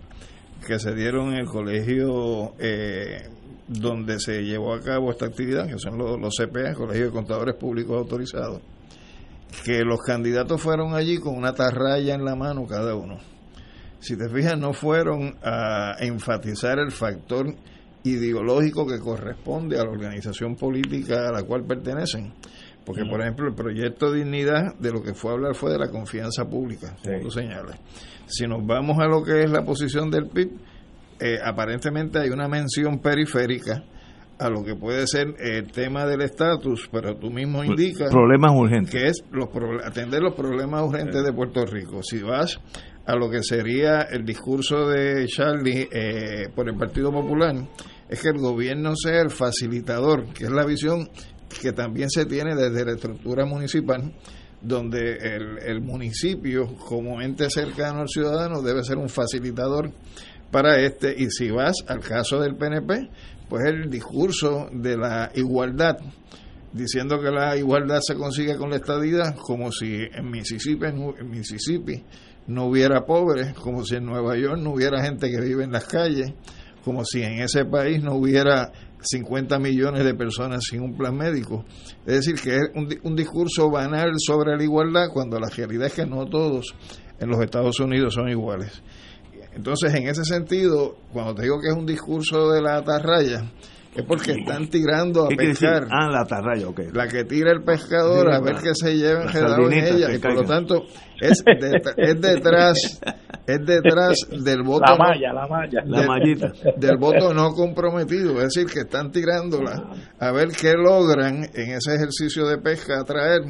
que 0.66 0.78
se 0.78 0.94
dieron 0.94 1.34
en 1.34 1.40
el 1.40 1.46
colegio 1.48 2.54
eh, 2.60 3.30
donde 3.68 4.20
se 4.20 4.44
llevó 4.44 4.76
a 4.76 4.82
cabo 4.82 5.10
esta 5.10 5.26
actividad, 5.26 5.68
que 5.68 5.80
son 5.80 5.98
los, 5.98 6.20
los 6.20 6.36
CPA, 6.36 6.76
Colegio 6.76 7.06
de 7.06 7.12
Contadores 7.12 7.56
Públicos 7.56 7.98
Autorizados, 7.98 8.62
que 9.66 9.80
los 9.80 10.02
candidatos 10.02 10.62
fueron 10.62 10.94
allí 10.94 11.18
con 11.18 11.36
una 11.36 11.54
tarraya 11.54 12.14
en 12.14 12.26
la 12.26 12.36
mano 12.36 12.68
cada 12.68 12.96
uno. 12.96 13.18
Si 14.00 14.16
te 14.16 14.30
fijas, 14.30 14.58
no 14.58 14.74
fueron 14.74 15.36
a 15.44 15.96
enfatizar 16.00 16.78
el 16.78 16.92
factor 16.92 17.56
ideológico 18.04 18.86
que 18.86 19.00
corresponde 19.00 19.80
a 19.80 19.84
la 19.84 19.90
organización 19.90 20.56
política 20.56 21.28
a 21.28 21.32
la 21.32 21.44
cual 21.44 21.66
pertenecen. 21.66 22.34
Porque, 22.88 23.04
por 23.04 23.20
ejemplo, 23.20 23.50
el 23.50 23.54
proyecto 23.54 24.14
Dignidad 24.14 24.74
de 24.80 24.92
lo 24.94 25.04
que 25.04 25.14
fue 25.14 25.32
a 25.32 25.34
hablar 25.34 25.56
fue 25.56 25.74
de 25.74 25.78
la 25.78 25.90
confianza 25.90 26.46
pública, 26.46 26.96
como 27.04 27.20
tú 27.20 27.30
señalas. 27.30 27.78
Si 28.28 28.48
nos 28.48 28.66
vamos 28.66 28.98
a 29.00 29.08
lo 29.08 29.22
que 29.24 29.44
es 29.44 29.52
la 29.52 29.66
posición 29.66 30.10
del 30.10 30.28
PIB, 30.28 30.52
eh, 31.20 31.38
aparentemente 31.44 32.20
hay 32.20 32.30
una 32.30 32.48
mención 32.48 33.00
periférica 33.00 33.84
a 34.40 34.50
lo 34.50 34.64
que 34.64 34.76
puede 34.76 35.06
ser 35.06 35.36
el 35.38 35.70
tema 35.70 36.06
del 36.06 36.22
estatus, 36.22 36.88
pero 36.90 37.18
tú 37.18 37.30
mismo 37.30 37.62
indicas 37.62 38.10
Problemas 38.10 38.52
urgentes. 38.56 38.92
que 38.92 39.08
es 39.08 39.24
los 39.32 39.50
atender 39.84 40.22
los 40.22 40.34
problemas 40.34 40.84
urgentes 40.84 41.26
de 41.26 41.34
Puerto 41.34 41.66
Rico. 41.66 42.02
Si 42.02 42.22
vas 42.22 42.58
a 43.06 43.16
lo 43.18 43.30
que 43.30 43.44
sería 43.44 44.04
el 44.04 44.24
discurso 44.24 44.88
de 44.88 45.26
Charlie 45.28 45.90
eh, 45.92 46.48
por 46.56 46.70
el 46.70 46.78
Partido 46.78 47.12
Popular, 47.12 47.54
es 48.08 48.22
que 48.22 48.30
el 48.30 48.38
gobierno 48.38 48.94
sea 48.96 49.22
el 49.22 49.30
facilitador, 49.30 50.32
que 50.34 50.46
es 50.46 50.52
la 50.52 50.66
visión 50.66 51.10
que 51.62 51.72
también 51.72 52.10
se 52.10 52.26
tiene 52.26 52.56
desde 52.56 52.86
la 52.86 52.94
estructura 52.94 53.46
municipal, 53.46 54.14
donde 54.62 55.18
el, 55.18 55.60
el 55.60 55.82
municipio, 55.82 56.76
como 56.76 57.22
ente 57.22 57.50
cercano 57.50 58.02
al 58.02 58.10
ciudadano, 58.10 58.62
debe 58.62 58.84
ser 58.84 58.98
un 58.98 59.10
facilitador 59.10 59.92
para 60.52 60.80
este. 60.80 61.16
Y 61.18 61.30
si 61.30 61.52
vas 61.52 61.76
al 61.88 62.00
caso 62.00 62.40
del 62.40 62.56
PNP, 62.56 63.10
pues 63.50 63.66
el 63.66 63.90
discurso 63.90 64.68
de 64.72 64.98
la 64.98 65.32
igualdad 65.36 65.98
diciendo 66.74 67.20
que 67.20 67.32
la 67.32 67.58
igualdad 67.58 68.00
se 68.02 68.16
consigue 68.16 68.56
con 68.56 68.70
la 68.70 68.78
estadidad, 68.78 69.36
como 69.36 69.72
si 69.72 69.96
en 70.12 70.30
Mississippi, 70.30 70.86
en 70.86 71.30
Mississippi 71.30 72.04
no 72.48 72.66
hubiera 72.66 73.06
pobres, 73.06 73.54
como 73.54 73.84
si 73.84 73.96
en 73.96 74.06
Nueva 74.06 74.38
York 74.38 74.60
no 74.62 74.72
hubiera 74.72 75.04
gente 75.04 75.30
que 75.30 75.42
vive 75.42 75.64
en 75.64 75.72
las 75.72 75.86
calles, 75.86 76.34
como 76.84 77.04
si 77.04 77.22
en 77.22 77.42
ese 77.42 77.66
país 77.66 78.02
no 78.02 78.16
hubiera 78.16 78.72
50 79.10 79.60
millones 79.60 80.04
de 80.04 80.14
personas 80.14 80.64
sin 80.70 80.82
un 80.82 80.96
plan 80.96 81.16
médico. 81.16 81.66
Es 82.06 82.26
decir, 82.26 82.36
que 82.36 82.56
es 82.56 82.70
un, 82.76 82.88
un 83.04 83.16
discurso 83.16 83.70
banal 83.70 84.12
sobre 84.18 84.56
la 84.56 84.64
igualdad 84.64 85.10
cuando 85.14 85.40
la 85.40 85.50
realidad 85.50 85.88
es 85.88 85.94
que 85.94 86.06
no 86.06 86.26
todos 86.26 86.76
en 87.20 87.30
los 87.30 87.40
Estados 87.42 87.80
Unidos 87.80 88.14
son 88.14 88.30
iguales. 88.30 88.82
Entonces, 89.54 89.94
en 89.96 90.08
ese 90.08 90.24
sentido, 90.24 90.98
cuando 91.12 91.34
te 91.34 91.44
digo 91.44 91.60
que 91.60 91.70
es 91.70 91.76
un 91.76 91.86
discurso 91.86 92.52
de 92.52 92.62
la 92.62 92.78
atarraya, 92.78 93.44
es 93.98 94.06
porque 94.06 94.32
están 94.32 94.68
tirando 94.68 95.26
a 95.26 95.30
pescar. 95.30 95.88
Ah, 95.90 96.08
la 96.10 96.22
atarraya, 96.22 96.68
ok. 96.68 96.82
La 96.94 97.08
que 97.08 97.24
tira 97.24 97.52
el 97.52 97.64
pescador 97.64 98.32
a 98.32 98.40
ver 98.40 98.56
qué 98.56 98.72
se 98.74 98.96
lleva 98.96 99.26
en 99.26 99.74
ella. 99.74 100.14
Y 100.14 100.20
por 100.20 100.36
lo 100.36 100.44
tanto, 100.44 100.84
es, 101.20 101.44
es 101.98 102.22
detrás 102.22 103.02
es 103.48 103.66
detrás 103.66 104.18
del 104.30 104.62
voto 104.62 104.84
la 104.86 104.98
malla, 104.98 105.34
la 105.34 105.48
malla, 105.48 105.82
la 105.86 106.06
mallita 106.06 106.52
del 106.76 106.98
voto 106.98 107.34
no 107.34 107.52
comprometido, 107.54 108.42
es 108.42 108.54
decir, 108.54 108.66
que 108.66 108.82
están 108.82 109.10
tirándola 109.10 109.90
a 110.20 110.32
ver 110.34 110.50
qué 110.50 110.74
logran 110.74 111.46
en 111.54 111.72
ese 111.72 111.96
ejercicio 111.96 112.46
de 112.46 112.58
pesca 112.58 113.00
atraer 113.00 113.42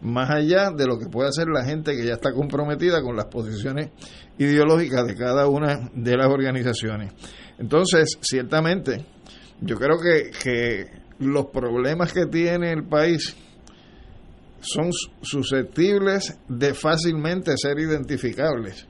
más 0.00 0.28
allá 0.28 0.70
de 0.70 0.86
lo 0.86 0.98
que 0.98 1.06
puede 1.06 1.28
hacer 1.28 1.46
la 1.46 1.64
gente 1.64 1.96
que 1.96 2.04
ya 2.04 2.14
está 2.14 2.32
comprometida 2.32 3.00
con 3.00 3.14
las 3.14 3.26
posiciones 3.26 3.90
ideológicas 4.38 5.06
de 5.06 5.14
cada 5.14 5.46
una 5.46 5.88
de 5.94 6.16
las 6.16 6.26
organizaciones. 6.26 7.12
Entonces, 7.56 8.18
ciertamente, 8.20 9.06
yo 9.60 9.76
creo 9.76 9.98
que, 9.98 10.30
que 10.42 10.90
los 11.18 11.46
problemas 11.46 12.12
que 12.12 12.26
tiene 12.26 12.72
el 12.72 12.84
país 12.84 13.36
son 14.60 14.90
susceptibles 15.22 16.38
de 16.48 16.74
fácilmente 16.74 17.52
ser 17.56 17.78
identificables. 17.78 18.86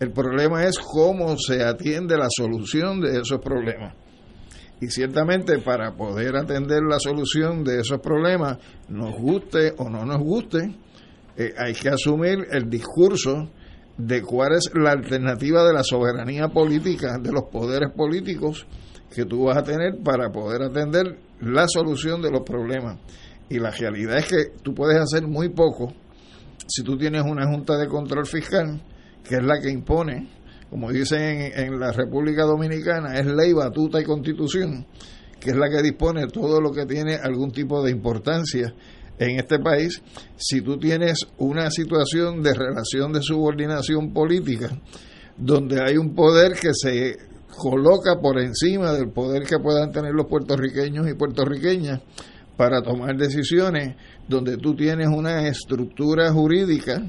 El 0.00 0.10
problema 0.12 0.64
es 0.64 0.78
cómo 0.78 1.36
se 1.38 1.62
atiende 1.62 2.16
la 2.16 2.28
solución 2.30 3.00
de 3.00 3.20
esos 3.20 3.40
problemas. 3.40 3.94
Y 4.80 4.88
ciertamente 4.88 5.58
para 5.60 5.94
poder 5.94 6.36
atender 6.36 6.82
la 6.82 6.98
solución 6.98 7.62
de 7.62 7.80
esos 7.80 8.00
problemas, 8.00 8.58
nos 8.88 9.14
guste 9.14 9.72
o 9.78 9.88
no 9.88 10.04
nos 10.04 10.18
guste, 10.18 10.74
eh, 11.36 11.54
hay 11.56 11.74
que 11.74 11.90
asumir 11.90 12.46
el 12.50 12.68
discurso 12.68 13.50
de 13.96 14.22
cuál 14.22 14.54
es 14.54 14.70
la 14.74 14.90
alternativa 14.90 15.64
de 15.64 15.72
la 15.72 15.84
soberanía 15.84 16.48
política, 16.48 17.18
de 17.18 17.30
los 17.30 17.44
poderes 17.44 17.90
políticos 17.92 18.66
que 19.14 19.24
tú 19.24 19.44
vas 19.44 19.56
a 19.56 19.62
tener 19.62 19.98
para 20.02 20.30
poder 20.30 20.62
atender 20.62 21.18
la 21.40 21.66
solución 21.68 22.20
de 22.20 22.30
los 22.30 22.42
problemas. 22.42 22.98
Y 23.48 23.58
la 23.58 23.70
realidad 23.70 24.18
es 24.18 24.26
que 24.26 24.44
tú 24.62 24.74
puedes 24.74 24.98
hacer 24.98 25.26
muy 25.26 25.50
poco 25.50 25.92
si 26.66 26.82
tú 26.82 26.96
tienes 26.96 27.22
una 27.22 27.46
Junta 27.46 27.76
de 27.76 27.86
Control 27.88 28.26
Fiscal, 28.26 28.80
que 29.22 29.36
es 29.36 29.42
la 29.42 29.60
que 29.60 29.70
impone, 29.70 30.28
como 30.70 30.90
dicen 30.90 31.52
en, 31.54 31.78
la 31.78 31.92
República 31.92 32.44
Dominicana, 32.44 33.18
es 33.18 33.26
ley, 33.26 33.52
batuta 33.52 34.00
y 34.00 34.04
constitución, 34.04 34.86
que 35.38 35.50
es 35.50 35.56
la 35.56 35.68
que 35.68 35.82
dispone 35.82 36.26
todo 36.28 36.60
lo 36.60 36.72
que 36.72 36.86
tiene 36.86 37.16
algún 37.16 37.52
tipo 37.52 37.82
de 37.82 37.90
importancia 37.90 38.74
en 39.18 39.38
este 39.38 39.58
país, 39.60 40.02
si 40.36 40.60
tú 40.62 40.78
tienes 40.78 41.18
una 41.38 41.70
situación 41.70 42.42
de 42.42 42.54
relación 42.54 43.12
de 43.12 43.22
subordinación 43.22 44.12
política, 44.12 44.70
donde 45.36 45.80
hay 45.82 45.96
un 45.96 46.14
poder 46.14 46.54
que 46.54 46.70
se 46.72 47.16
coloca 47.56 48.20
por 48.20 48.38
encima 48.38 48.92
del 48.92 49.10
poder 49.10 49.44
que 49.44 49.58
puedan 49.58 49.92
tener 49.92 50.12
los 50.12 50.26
puertorriqueños 50.26 51.08
y 51.08 51.14
puertorriqueñas 51.14 52.00
para 52.56 52.82
tomar 52.82 53.16
decisiones, 53.16 53.96
donde 54.28 54.56
tú 54.56 54.74
tienes 54.76 55.08
una 55.08 55.48
estructura 55.48 56.32
jurídica 56.32 57.02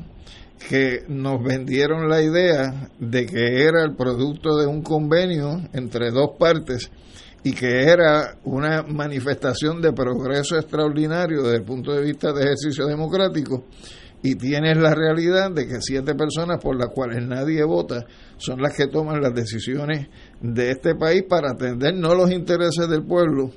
que 0.70 1.04
nos 1.08 1.44
vendieron 1.44 2.10
la 2.10 2.22
idea 2.22 2.90
de 3.00 3.26
que 3.26 3.64
era 3.64 3.84
el 3.84 3.96
producto 3.96 4.58
de 4.58 4.66
un 4.66 4.82
convenio 4.82 5.62
entre 5.74 6.12
dos 6.12 6.32
partes 6.40 6.90
y 7.44 7.54
que 7.54 7.84
era 7.84 8.38
una 8.46 8.82
manifestación 8.82 9.82
de 9.82 9.94
progreso 9.94 10.58
extraordinario 10.58 11.44
desde 11.44 11.58
el 11.58 11.64
punto 11.64 11.92
de 11.92 12.02
vista 12.02 12.34
de 12.34 12.44
ejercicio 12.44 12.88
democrático 12.88 13.66
y 14.24 14.34
tienes 14.36 14.78
la 14.78 14.96
realidad 14.96 15.52
de 15.52 15.68
que 15.68 15.80
siete 15.82 16.16
personas 16.16 16.60
por 16.60 16.76
las 16.76 16.90
cuales 16.90 17.22
nadie 17.28 17.64
vota 17.64 18.08
son 18.38 18.60
las 18.60 18.76
que 18.76 18.88
toman 18.88 19.22
las 19.22 19.36
decisiones 19.36 20.08
de 20.54 20.72
este 20.72 20.96
país 20.96 21.24
para 21.28 21.52
atender 21.52 21.96
no 21.96 22.14
los 22.14 22.32
intereses 22.32 22.88
del 22.88 23.04
pueblo, 23.04 23.52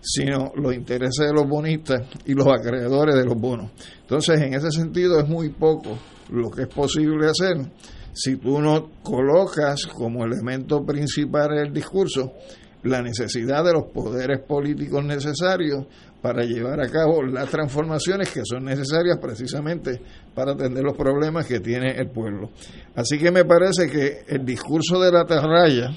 sino 0.00 0.52
los 0.56 0.74
intereses 0.74 1.26
de 1.26 1.32
los 1.32 1.48
bonistas 1.48 2.02
y 2.26 2.34
los 2.34 2.46
acreedores 2.46 3.14
de 3.14 3.24
los 3.24 3.34
bonos. 3.34 3.70
Entonces, 4.02 4.40
en 4.40 4.54
ese 4.54 4.70
sentido 4.70 5.18
es 5.18 5.28
muy 5.28 5.48
poco 5.48 5.98
lo 6.30 6.50
que 6.50 6.62
es 6.62 6.68
posible 6.68 7.26
hacer 7.26 7.70
si 8.14 8.36
tú 8.36 8.60
no 8.60 8.90
colocas 9.02 9.86
como 9.86 10.24
elemento 10.24 10.84
principal 10.84 11.48
del 11.48 11.72
discurso 11.72 12.32
la 12.84 13.02
necesidad 13.02 13.64
de 13.64 13.72
los 13.72 13.86
poderes 13.86 14.40
políticos 14.40 15.04
necesarios 15.04 15.86
para 16.22 16.44
llevar 16.44 16.80
a 16.80 16.88
cabo 16.88 17.22
las 17.22 17.50
transformaciones 17.50 18.30
que 18.30 18.42
son 18.44 18.64
necesarias 18.64 19.18
precisamente 19.20 20.00
para 20.34 20.52
atender 20.52 20.84
los 20.84 20.96
problemas 20.96 21.46
que 21.46 21.60
tiene 21.60 21.92
el 21.98 22.08
pueblo. 22.10 22.50
Así 22.94 23.18
que 23.18 23.30
me 23.30 23.44
parece 23.44 23.88
que 23.90 24.24
el 24.28 24.44
discurso 24.44 25.00
de 25.00 25.10
la 25.10 25.24
terraya 25.24 25.90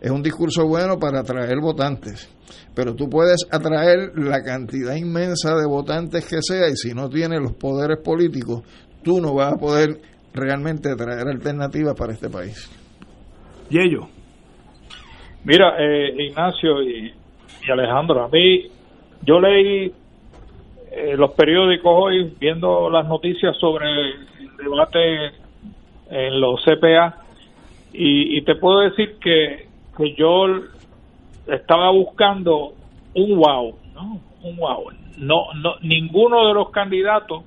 es 0.00 0.10
un 0.10 0.22
discurso 0.22 0.66
bueno 0.66 0.98
para 0.98 1.20
atraer 1.20 1.58
votantes, 1.60 2.28
pero 2.74 2.94
tú 2.94 3.08
puedes 3.08 3.46
atraer 3.50 4.12
la 4.16 4.42
cantidad 4.42 4.94
inmensa 4.94 5.54
de 5.56 5.66
votantes 5.66 6.28
que 6.28 6.38
sea 6.40 6.68
y 6.68 6.76
si 6.76 6.94
no 6.94 7.08
tienes 7.08 7.40
los 7.40 7.54
poderes 7.54 7.98
políticos, 8.04 8.62
tú 9.02 9.20
no 9.20 9.34
vas 9.34 9.54
a 9.54 9.56
poder 9.56 10.00
realmente 10.34 10.94
traer 10.94 11.26
alternativas 11.28 11.94
para 11.94 12.12
este 12.12 12.28
país. 12.28 12.70
Y 13.70 13.80
ello. 13.80 14.08
Mira, 15.44 15.76
eh, 15.78 16.24
Ignacio 16.28 16.82
y, 16.82 17.12
Alejandro, 17.70 18.24
a 18.24 18.28
mí, 18.28 18.64
yo 19.22 19.40
leí 19.40 19.92
eh, 20.92 21.16
los 21.16 21.32
periódicos 21.32 21.92
hoy 21.94 22.34
viendo 22.38 22.90
las 22.90 23.06
noticias 23.06 23.56
sobre 23.58 23.86
el 23.88 24.56
debate 24.56 25.26
en 26.10 26.40
los 26.40 26.64
CPA 26.64 27.22
y, 27.92 28.42
te 28.42 28.56
puedo 28.56 28.80
decir 28.80 29.16
que, 29.20 29.65
que 29.96 30.14
yo 30.14 30.46
estaba 31.46 31.90
buscando 31.90 32.74
un 33.14 33.38
wow, 33.38 33.74
¿no? 33.94 34.20
Un 34.42 34.56
wow. 34.56 34.90
No, 35.18 35.54
no, 35.54 35.76
ninguno 35.80 36.46
de 36.46 36.54
los 36.54 36.70
candidatos 36.70 37.44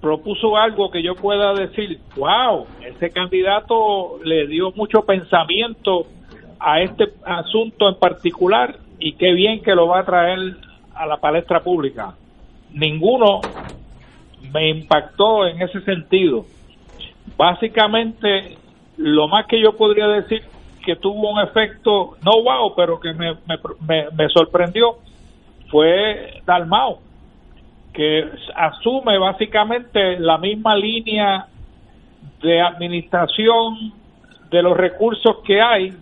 propuso 0.00 0.56
algo 0.56 0.90
que 0.90 1.02
yo 1.02 1.14
pueda 1.14 1.52
decir, 1.52 1.98
wow, 2.16 2.66
ese 2.82 3.10
candidato 3.10 4.18
le 4.24 4.46
dio 4.46 4.72
mucho 4.72 5.02
pensamiento 5.02 6.06
a 6.58 6.80
este 6.80 7.12
asunto 7.24 7.88
en 7.88 7.96
particular 7.96 8.76
y 8.98 9.14
qué 9.14 9.32
bien 9.32 9.62
que 9.62 9.74
lo 9.74 9.88
va 9.88 10.00
a 10.00 10.04
traer 10.04 10.38
a 10.94 11.06
la 11.06 11.18
palestra 11.18 11.60
pública. 11.60 12.14
Ninguno 12.72 13.40
me 14.52 14.70
impactó 14.70 15.46
en 15.46 15.60
ese 15.60 15.80
sentido. 15.82 16.44
Básicamente, 17.36 18.56
lo 18.96 19.28
más 19.28 19.46
que 19.46 19.60
yo 19.60 19.76
podría 19.76 20.06
decir 20.08 20.42
que 20.84 20.96
tuvo 20.96 21.30
un 21.30 21.40
efecto, 21.40 22.16
no 22.24 22.42
wow, 22.42 22.74
pero 22.74 22.98
que 22.98 23.12
me, 23.12 23.34
me, 23.46 24.10
me 24.16 24.28
sorprendió, 24.28 24.96
fue 25.70 26.42
Dalmao, 26.44 26.98
que 27.92 28.28
asume 28.54 29.18
básicamente 29.18 30.18
la 30.18 30.38
misma 30.38 30.76
línea 30.76 31.46
de 32.42 32.60
administración 32.60 33.92
de 34.50 34.62
los 34.62 34.76
recursos 34.76 35.38
que 35.44 35.60
hay 35.60 35.92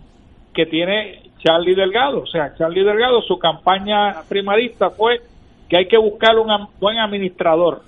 que 0.53 0.65
tiene 0.65 1.29
Charlie 1.39 1.75
Delgado. 1.75 2.21
O 2.21 2.27
sea, 2.27 2.55
Charlie 2.55 2.83
Delgado, 2.83 3.21
su 3.21 3.37
campaña 3.37 4.23
primarista 4.27 4.89
fue 4.89 5.21
que 5.67 5.77
hay 5.77 5.87
que 5.87 5.97
buscar 5.97 6.37
un 6.37 6.49
buen 6.79 6.97
administrador. 6.97 7.81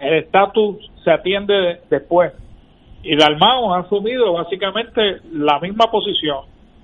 El 0.00 0.14
estatus 0.14 0.90
se 1.04 1.10
atiende 1.10 1.80
después. 1.90 2.32
Y 3.08 3.14
Dalmao 3.14 3.72
ha 3.72 3.78
asumido 3.78 4.32
básicamente 4.32 5.18
la 5.32 5.60
misma 5.60 5.88
posición. 5.92 6.38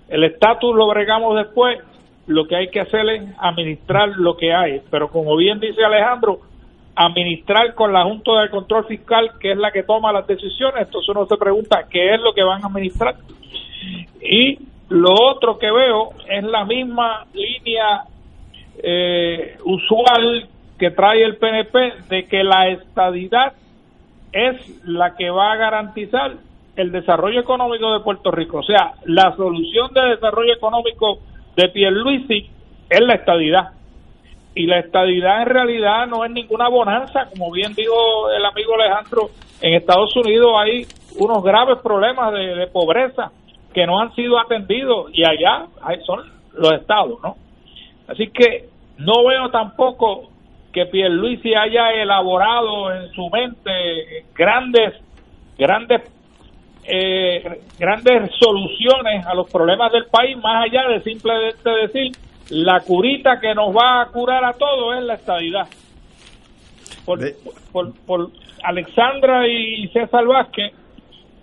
El 0.08 0.22
estatus 0.22 0.72
lo 0.72 0.86
bregamos 0.86 1.36
después, 1.36 1.80
lo 2.28 2.46
que 2.46 2.54
hay 2.54 2.68
que 2.68 2.78
hacer 2.78 3.08
es 3.08 3.24
administrar 3.40 4.10
lo 4.10 4.36
que 4.36 4.54
hay. 4.54 4.80
Pero 4.88 5.08
como 5.08 5.36
bien 5.36 5.58
dice 5.58 5.84
Alejandro, 5.84 6.38
administrar 6.94 7.74
con 7.74 7.92
la 7.92 8.04
Junta 8.04 8.40
de 8.40 8.50
Control 8.50 8.86
Fiscal, 8.86 9.32
que 9.40 9.50
es 9.50 9.58
la 9.58 9.72
que 9.72 9.82
toma 9.82 10.12
las 10.12 10.24
decisiones, 10.28 10.86
entonces 10.86 11.08
uno 11.08 11.26
se 11.26 11.36
pregunta 11.36 11.88
qué 11.90 12.14
es 12.14 12.20
lo 12.20 12.32
que 12.32 12.44
van 12.44 12.62
a 12.62 12.68
administrar. 12.68 13.16
Y 14.20 14.60
lo 14.90 15.10
otro 15.28 15.58
que 15.58 15.72
veo 15.72 16.10
es 16.28 16.44
la 16.44 16.64
misma 16.64 17.26
línea 17.34 18.04
eh, 18.80 19.56
usual 19.64 20.46
que 20.78 20.92
trae 20.92 21.24
el 21.24 21.34
PNP 21.36 21.94
de 22.08 22.26
que 22.26 22.44
la 22.44 22.68
estadidad 22.68 23.54
es 24.32 24.84
la 24.84 25.14
que 25.16 25.30
va 25.30 25.52
a 25.52 25.56
garantizar 25.56 26.32
el 26.76 26.90
desarrollo 26.90 27.40
económico 27.40 27.92
de 27.92 28.00
Puerto 28.00 28.30
Rico. 28.30 28.58
O 28.58 28.62
sea, 28.62 28.94
la 29.04 29.34
solución 29.36 29.92
de 29.92 30.02
desarrollo 30.02 30.54
económico 30.54 31.18
de 31.56 31.68
Pierluisi 31.68 32.48
es 32.88 33.00
la 33.00 33.14
estadidad. 33.14 33.70
Y 34.54 34.66
la 34.66 34.78
estadidad 34.78 35.42
en 35.42 35.48
realidad 35.48 36.06
no 36.06 36.24
es 36.24 36.30
ninguna 36.30 36.68
bonanza, 36.68 37.26
como 37.30 37.50
bien 37.50 37.74
dijo 37.74 38.30
el 38.30 38.44
amigo 38.44 38.74
Alejandro, 38.74 39.30
en 39.60 39.74
Estados 39.74 40.14
Unidos 40.16 40.52
hay 40.58 40.86
unos 41.18 41.42
graves 41.42 41.78
problemas 41.78 42.32
de 42.32 42.66
pobreza 42.66 43.30
que 43.72 43.86
no 43.86 44.00
han 44.00 44.14
sido 44.14 44.38
atendidos 44.38 45.10
y 45.14 45.24
allá 45.24 45.66
son 46.04 46.20
los 46.52 46.72
estados, 46.74 47.18
¿no? 47.22 47.36
Así 48.08 48.28
que 48.28 48.68
no 48.98 49.24
veo 49.24 49.50
tampoco 49.50 50.28
que 50.72 50.86
Pierluisi 50.86 51.54
haya 51.54 51.92
elaborado 51.92 52.92
en 52.92 53.10
su 53.12 53.28
mente 53.30 54.24
grandes 54.34 54.94
grandes 55.58 56.02
eh, 56.84 57.60
grandes 57.78 58.32
soluciones 58.40 59.24
a 59.26 59.34
los 59.34 59.50
problemas 59.50 59.92
del 59.92 60.06
país 60.06 60.36
más 60.38 60.64
allá 60.64 60.88
de 60.88 61.02
simplemente 61.02 61.70
decir 61.70 62.12
la 62.50 62.80
curita 62.80 63.38
que 63.40 63.54
nos 63.54 63.74
va 63.74 64.02
a 64.02 64.06
curar 64.06 64.44
a 64.44 64.52
todos 64.52 64.96
es 64.96 65.04
la 65.04 65.14
estadidad. 65.14 65.68
Por, 67.04 67.20
por, 67.72 67.94
por 68.04 68.30
Alexandra 68.64 69.46
y 69.46 69.88
César 69.88 70.26
Vázquez 70.26 70.72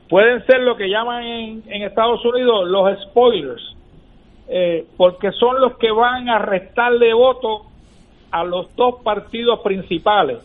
pueden 0.10 0.46
ser 0.46 0.62
lo 0.62 0.76
que 0.76 0.90
llaman 0.90 1.24
en, 1.24 1.64
en 1.68 1.84
Estados 1.84 2.24
Unidos 2.26 2.68
los 2.68 3.02
spoilers, 3.04 3.76
eh, 4.50 4.86
porque 4.98 5.32
son 5.32 5.62
los 5.62 5.78
que 5.78 5.92
van 5.92 6.30
a 6.30 6.40
restarle 6.40 7.14
voto 7.14 7.69
a 8.32 8.44
los 8.44 8.76
dos 8.76 9.02
partidos 9.04 9.60
principales, 9.60 10.40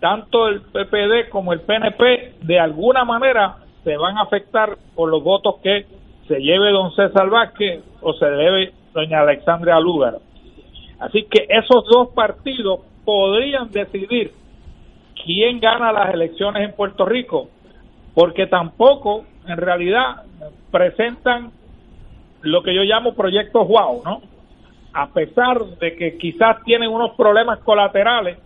tanto 0.00 0.48
el 0.48 0.60
PPD 0.60 1.30
como 1.30 1.52
el 1.52 1.60
PNP, 1.60 2.34
de 2.42 2.60
alguna 2.60 3.04
manera 3.04 3.56
se 3.84 3.96
van 3.96 4.18
a 4.18 4.22
afectar 4.22 4.76
por 4.94 5.10
los 5.10 5.22
votos 5.22 5.56
que 5.62 5.86
se 6.26 6.40
lleve 6.40 6.72
don 6.72 6.94
César 6.94 7.28
Vázquez 7.28 7.82
o 8.00 8.12
se 8.14 8.26
debe 8.26 8.72
doña 8.92 9.20
Alexandra 9.20 9.78
Lugar. 9.80 10.18
Así 10.98 11.24
que 11.24 11.46
esos 11.48 11.84
dos 11.86 12.08
partidos 12.14 12.80
podrían 13.04 13.70
decidir 13.70 14.32
quién 15.24 15.60
gana 15.60 15.92
las 15.92 16.14
elecciones 16.14 16.64
en 16.68 16.74
Puerto 16.74 17.04
Rico, 17.04 17.48
porque 18.14 18.46
tampoco 18.46 19.24
en 19.46 19.56
realidad 19.56 20.22
presentan 20.70 21.50
lo 22.42 22.62
que 22.62 22.74
yo 22.74 22.82
llamo 22.82 23.14
proyectos 23.14 23.66
wow, 23.66 24.02
¿no? 24.04 24.22
A 24.94 25.08
pesar 25.08 25.64
de 25.80 25.96
que 25.96 26.16
quizás 26.16 26.62
tienen 26.64 26.88
unos 26.88 27.16
problemas 27.16 27.58
colaterales, 27.60 28.38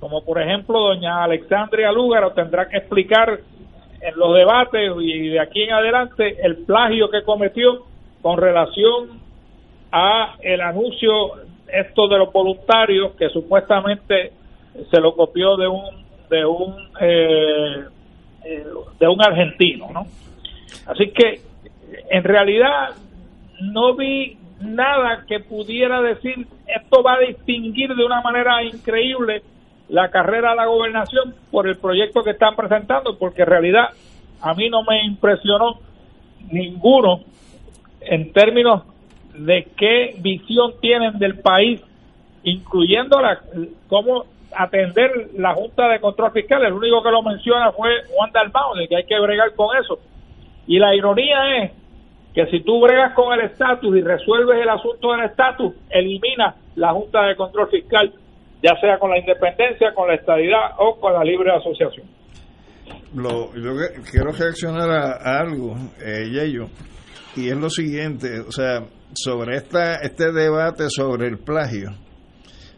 como 0.00 0.24
por 0.24 0.40
ejemplo 0.40 0.80
doña 0.80 1.22
Alexandria 1.22 1.92
Lúgaro 1.92 2.32
tendrá 2.32 2.68
que 2.68 2.78
explicar 2.78 3.38
en 4.00 4.18
los 4.18 4.34
debates 4.34 4.92
y 4.98 5.28
de 5.28 5.40
aquí 5.40 5.62
en 5.62 5.72
adelante 5.72 6.38
el 6.42 6.64
plagio 6.64 7.10
que 7.10 7.22
cometió 7.22 7.84
con 8.22 8.38
relación 8.38 9.20
a 9.92 10.36
el 10.40 10.60
anuncio 10.62 11.32
esto 11.68 12.08
de 12.08 12.18
los 12.18 12.32
voluntarios 12.32 13.12
que 13.12 13.28
supuestamente 13.28 14.32
se 14.90 15.00
lo 15.00 15.14
copió 15.14 15.56
de 15.56 15.68
un 15.68 15.84
de 16.30 16.46
un 16.46 16.74
eh, 17.00 17.84
de 18.98 19.08
un 19.08 19.20
argentino 19.20 19.88
no 19.92 20.06
así 20.86 21.10
que 21.10 21.40
en 22.08 22.24
realidad 22.24 22.90
no 23.60 23.94
vi 23.94 24.38
nada 24.60 25.24
que 25.26 25.40
pudiera 25.40 26.00
decir 26.02 26.46
esto 26.66 27.02
va 27.02 27.14
a 27.14 27.20
distinguir 27.20 27.94
de 27.94 28.04
una 28.04 28.20
manera 28.20 28.62
increíble 28.62 29.42
la 29.88 30.10
carrera 30.10 30.52
a 30.52 30.54
la 30.54 30.66
gobernación 30.66 31.34
por 31.50 31.66
el 31.66 31.76
proyecto 31.76 32.22
que 32.22 32.30
están 32.30 32.54
presentando, 32.54 33.18
porque 33.18 33.42
en 33.42 33.48
realidad 33.48 33.88
a 34.40 34.54
mí 34.54 34.68
no 34.70 34.82
me 34.84 35.04
impresionó 35.04 35.80
ninguno 36.50 37.20
en 38.00 38.32
términos 38.32 38.82
de 39.34 39.66
qué 39.76 40.14
visión 40.18 40.74
tienen 40.80 41.18
del 41.18 41.38
país, 41.38 41.80
incluyendo 42.44 43.20
la, 43.20 43.40
cómo 43.88 44.26
atender 44.56 45.30
la 45.36 45.54
Junta 45.54 45.88
de 45.88 46.00
Control 46.00 46.32
Fiscal. 46.32 46.64
El 46.64 46.72
único 46.72 47.02
que 47.02 47.10
lo 47.10 47.22
menciona 47.22 47.72
fue 47.72 47.90
Juan 48.14 48.30
Dalmau, 48.32 48.74
de 48.74 48.88
que 48.88 48.96
hay 48.96 49.04
que 49.04 49.18
bregar 49.18 49.54
con 49.54 49.76
eso. 49.76 49.98
Y 50.66 50.78
la 50.78 50.94
ironía 50.94 51.64
es 51.64 51.72
que 52.34 52.46
si 52.46 52.62
tú 52.62 52.80
bregas 52.80 53.14
con 53.14 53.32
el 53.32 53.46
estatus 53.46 53.96
y 53.96 54.02
resuelves 54.02 54.60
el 54.62 54.68
asunto 54.68 55.12
del 55.12 55.24
estatus, 55.26 55.74
elimina 55.90 56.54
la 56.76 56.92
Junta 56.92 57.22
de 57.22 57.36
Control 57.36 57.68
Fiscal 57.68 58.12
ya 58.62 58.78
sea 58.80 58.98
con 58.98 59.10
la 59.10 59.18
independencia, 59.18 59.92
con 59.94 60.08
la 60.08 60.14
estabilidad 60.14 60.72
o 60.78 60.98
con 61.00 61.12
la 61.12 61.24
libre 61.24 61.50
asociación. 61.52 62.06
Lo, 63.14 63.54
yo 63.54 63.72
quiero 64.10 64.32
reaccionar 64.32 64.90
a, 64.90 65.38
algo, 65.38 65.76
eh, 66.04 66.28
Yeyo, 66.30 66.66
y 67.36 67.48
es 67.48 67.56
lo 67.56 67.70
siguiente, 67.70 68.40
o 68.40 68.52
sea, 68.52 68.84
sobre 69.14 69.56
esta, 69.56 69.96
este 69.96 70.32
debate 70.32 70.84
sobre 70.88 71.28
el 71.28 71.38
plagio, 71.38 71.90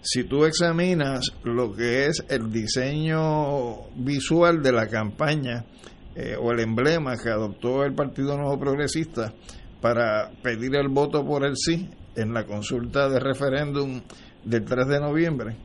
si 0.01 0.25
tú 0.25 0.45
examinas 0.45 1.33
lo 1.45 1.73
que 1.73 2.07
es 2.07 2.25
el 2.29 2.51
diseño 2.51 3.89
visual 3.97 4.63
de 4.63 4.73
la 4.73 4.89
campaña 4.89 5.65
eh, 6.15 6.37
o 6.41 6.53
el 6.53 6.61
emblema 6.61 7.17
que 7.17 7.31
adoptó 7.31 7.85
el 7.85 7.95
Partido 7.95 8.37
Nuevo 8.37 8.59
Progresista 8.59 9.33
para 9.81 10.31
pedir 10.43 10.77
el 10.77 10.89
voto 10.89 11.25
por 11.25 11.45
el 11.45 11.57
sí 11.57 11.89
en 12.15 12.33
la 12.35 12.45
consulta 12.45 13.09
de 13.09 13.19
referéndum 13.19 14.01
del 14.45 14.65
3 14.65 14.87
de 14.87 15.01
noviembre, 15.01 15.57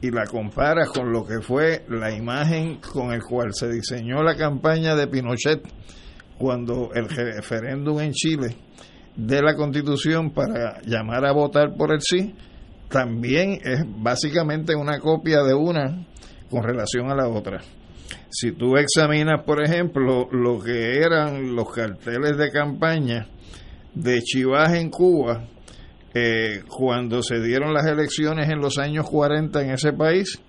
y 0.00 0.10
la 0.10 0.24
comparas 0.26 0.88
con 0.88 1.12
lo 1.12 1.24
que 1.24 1.40
fue 1.40 1.84
la 1.88 2.12
imagen 2.12 2.80
con 2.80 3.12
el 3.12 3.22
cual 3.22 3.50
se 3.52 3.70
diseñó 3.70 4.22
la 4.22 4.36
campaña 4.36 4.96
de 4.96 5.06
Pinochet 5.06 5.62
cuando 6.38 6.90
el 6.94 7.08
referéndum 7.08 8.00
en 8.00 8.12
Chile 8.12 8.56
de 9.14 9.42
la 9.42 9.54
constitución 9.54 10.32
para 10.32 10.80
llamar 10.82 11.24
a 11.24 11.32
votar 11.32 11.74
por 11.76 11.92
el 11.92 12.00
sí, 12.00 12.34
también 12.88 13.58
es 13.62 13.84
básicamente 13.86 14.74
una 14.74 14.98
copia 14.98 15.42
de 15.42 15.54
una 15.54 16.06
con 16.50 16.62
relación 16.62 17.10
a 17.10 17.14
la 17.14 17.28
otra. 17.28 17.60
Si 18.30 18.52
tú 18.52 18.76
examinas, 18.76 19.42
por 19.44 19.62
ejemplo, 19.62 20.28
lo 20.30 20.60
que 20.60 20.98
eran 20.98 21.54
los 21.54 21.70
carteles 21.72 22.36
de 22.36 22.50
campaña 22.50 23.28
de 23.94 24.20
Chivas 24.22 24.74
en 24.74 24.90
Cuba, 24.90 25.44
eh, 26.14 26.62
cuando 26.68 27.22
se 27.22 27.40
dieron 27.40 27.72
las 27.72 27.86
elecciones 27.86 28.48
en 28.50 28.60
los 28.60 28.78
años 28.78 29.08
40 29.08 29.62
en 29.62 29.70
ese 29.70 29.92
país, 29.92 30.40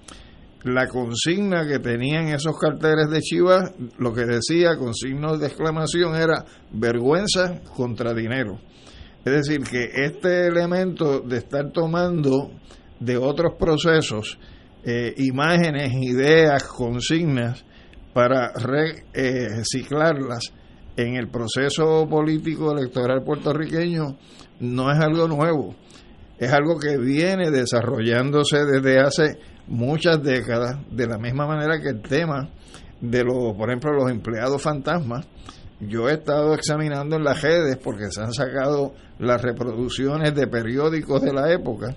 la 0.64 0.88
consigna 0.88 1.68
que 1.68 1.80
tenían 1.80 2.30
esos 2.30 2.58
carteles 2.58 3.10
de 3.10 3.22
Chivas, 3.22 3.74
lo 3.98 4.14
que 4.14 4.26
decía 4.26 4.78
con 4.78 4.94
signos 4.94 5.40
de 5.40 5.48
exclamación 5.48 6.16
era 6.16 6.46
vergüenza 6.72 7.62
contra 7.76 8.14
dinero. 8.14 8.60
Es 9.26 9.34
decir, 9.34 9.62
que 9.62 9.90
este 10.06 10.48
elemento 10.48 11.22
de 11.22 11.38
estar 11.38 11.72
tomando 11.72 12.52
de 13.00 13.18
otros 13.18 13.54
procesos 13.58 14.38
eh, 14.86 15.14
imágenes, 15.18 15.94
ideas, 15.94 16.64
consignas 16.64 17.64
para 18.14 18.52
reciclarlas 18.54 20.54
en 20.96 21.16
el 21.16 21.30
proceso 21.30 22.08
político 22.08 22.72
electoral 22.72 23.24
puertorriqueño, 23.24 24.18
no 24.60 24.92
es 24.92 25.00
algo 25.00 25.28
nuevo, 25.28 25.76
es 26.38 26.52
algo 26.52 26.78
que 26.78 26.98
viene 26.98 27.50
desarrollándose 27.50 28.64
desde 28.66 29.00
hace 29.00 29.40
muchas 29.68 30.22
décadas, 30.22 30.78
de 30.92 31.08
la 31.08 31.18
misma 31.18 31.48
manera 31.48 31.82
que 31.82 31.90
el 31.90 32.02
tema 32.02 32.50
de 33.02 33.24
los, 33.24 33.56
por 33.58 33.70
ejemplo, 33.70 33.94
los 33.94 34.12
empleados 34.12 34.62
fantasmas. 34.62 35.26
Yo 35.80 36.08
he 36.08 36.14
estado 36.14 36.54
examinando 36.54 37.18
en 37.18 37.24
las 37.24 37.42
redes 37.42 37.78
porque 37.78 38.10
se 38.10 38.22
han 38.22 38.32
sacado 38.32 38.94
las 39.20 39.42
reproducciones 39.42 40.34
de 40.34 40.48
periódicos 40.48 41.22
de 41.22 41.34
la 41.34 41.52
época 41.52 41.94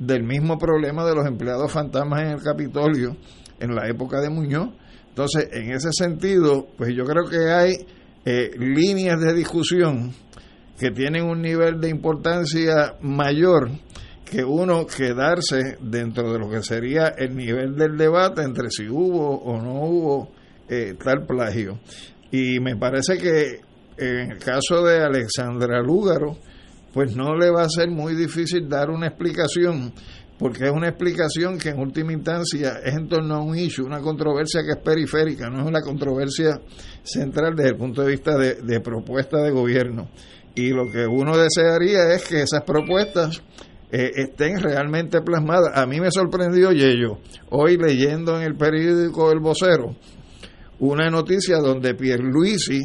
del 0.00 0.24
mismo 0.24 0.58
problema 0.58 1.04
de 1.04 1.14
los 1.14 1.26
empleados 1.26 1.70
fantasmas 1.70 2.22
en 2.22 2.28
el 2.28 2.42
Capitolio 2.42 3.16
en 3.60 3.74
la 3.74 3.86
época 3.86 4.20
de 4.20 4.30
Muñoz. 4.30 4.70
Entonces, 5.10 5.48
en 5.52 5.70
ese 5.70 5.90
sentido, 5.92 6.66
pues 6.76 6.94
yo 6.96 7.04
creo 7.04 7.28
que 7.28 7.52
hay 7.52 7.86
eh, 8.24 8.50
líneas 8.58 9.20
de 9.20 9.34
discusión 9.34 10.12
que 10.78 10.90
tienen 10.90 11.24
un 11.24 11.42
nivel 11.42 11.80
de 11.80 11.90
importancia 11.90 12.94
mayor 13.02 13.70
que 14.24 14.42
uno 14.42 14.86
quedarse 14.86 15.76
dentro 15.80 16.32
de 16.32 16.38
lo 16.38 16.48
que 16.48 16.62
sería 16.62 17.08
el 17.08 17.36
nivel 17.36 17.74
del 17.74 17.98
debate 17.98 18.42
entre 18.42 18.70
si 18.70 18.88
hubo 18.88 19.36
o 19.36 19.60
no 19.60 19.82
hubo 19.82 20.30
eh, 20.68 20.94
tal 21.02 21.26
plagio. 21.26 21.80
Y 22.30 22.60
me 22.60 22.76
parece 22.76 23.18
que 23.18 23.60
en 23.98 24.30
el 24.32 24.38
caso 24.38 24.82
de 24.84 25.04
Alexandra 25.04 25.82
Lúgaro, 25.82 26.38
pues 26.92 27.16
no 27.16 27.36
le 27.36 27.50
va 27.50 27.62
a 27.62 27.68
ser 27.68 27.90
muy 27.90 28.14
difícil 28.14 28.68
dar 28.68 28.90
una 28.90 29.08
explicación, 29.08 29.92
porque 30.38 30.64
es 30.64 30.70
una 30.70 30.88
explicación 30.88 31.58
que 31.58 31.70
en 31.70 31.78
última 31.78 32.12
instancia 32.12 32.80
es 32.84 32.94
en 32.94 33.08
torno 33.08 33.34
a 33.34 33.42
un 33.42 33.56
issue, 33.56 33.84
una 33.84 34.00
controversia 34.00 34.62
que 34.62 34.72
es 34.72 34.84
periférica, 34.84 35.48
no 35.48 35.60
es 35.60 35.66
una 35.66 35.80
controversia 35.80 36.60
central 37.02 37.54
desde 37.54 37.70
el 37.70 37.76
punto 37.76 38.02
de 38.02 38.08
vista 38.08 38.36
de, 38.36 38.54
de 38.62 38.80
propuesta 38.80 39.38
de 39.38 39.50
gobierno. 39.50 40.08
Y 40.54 40.70
lo 40.70 40.90
que 40.90 41.06
uno 41.06 41.36
desearía 41.36 42.12
es 42.14 42.26
que 42.26 42.42
esas 42.42 42.62
propuestas 42.64 43.42
eh, 43.92 44.12
estén 44.14 44.60
realmente 44.60 45.20
plasmadas. 45.20 45.76
A 45.76 45.84
mí 45.84 46.00
me 46.00 46.12
sorprendió, 46.12 46.70
Yello, 46.70 47.18
hoy 47.50 47.76
leyendo 47.76 48.36
en 48.36 48.44
el 48.44 48.56
periódico 48.56 49.32
El 49.32 49.40
Vocero, 49.40 49.96
una 50.78 51.10
noticia 51.10 51.58
donde 51.58 51.94
Pierluisi 51.94 52.80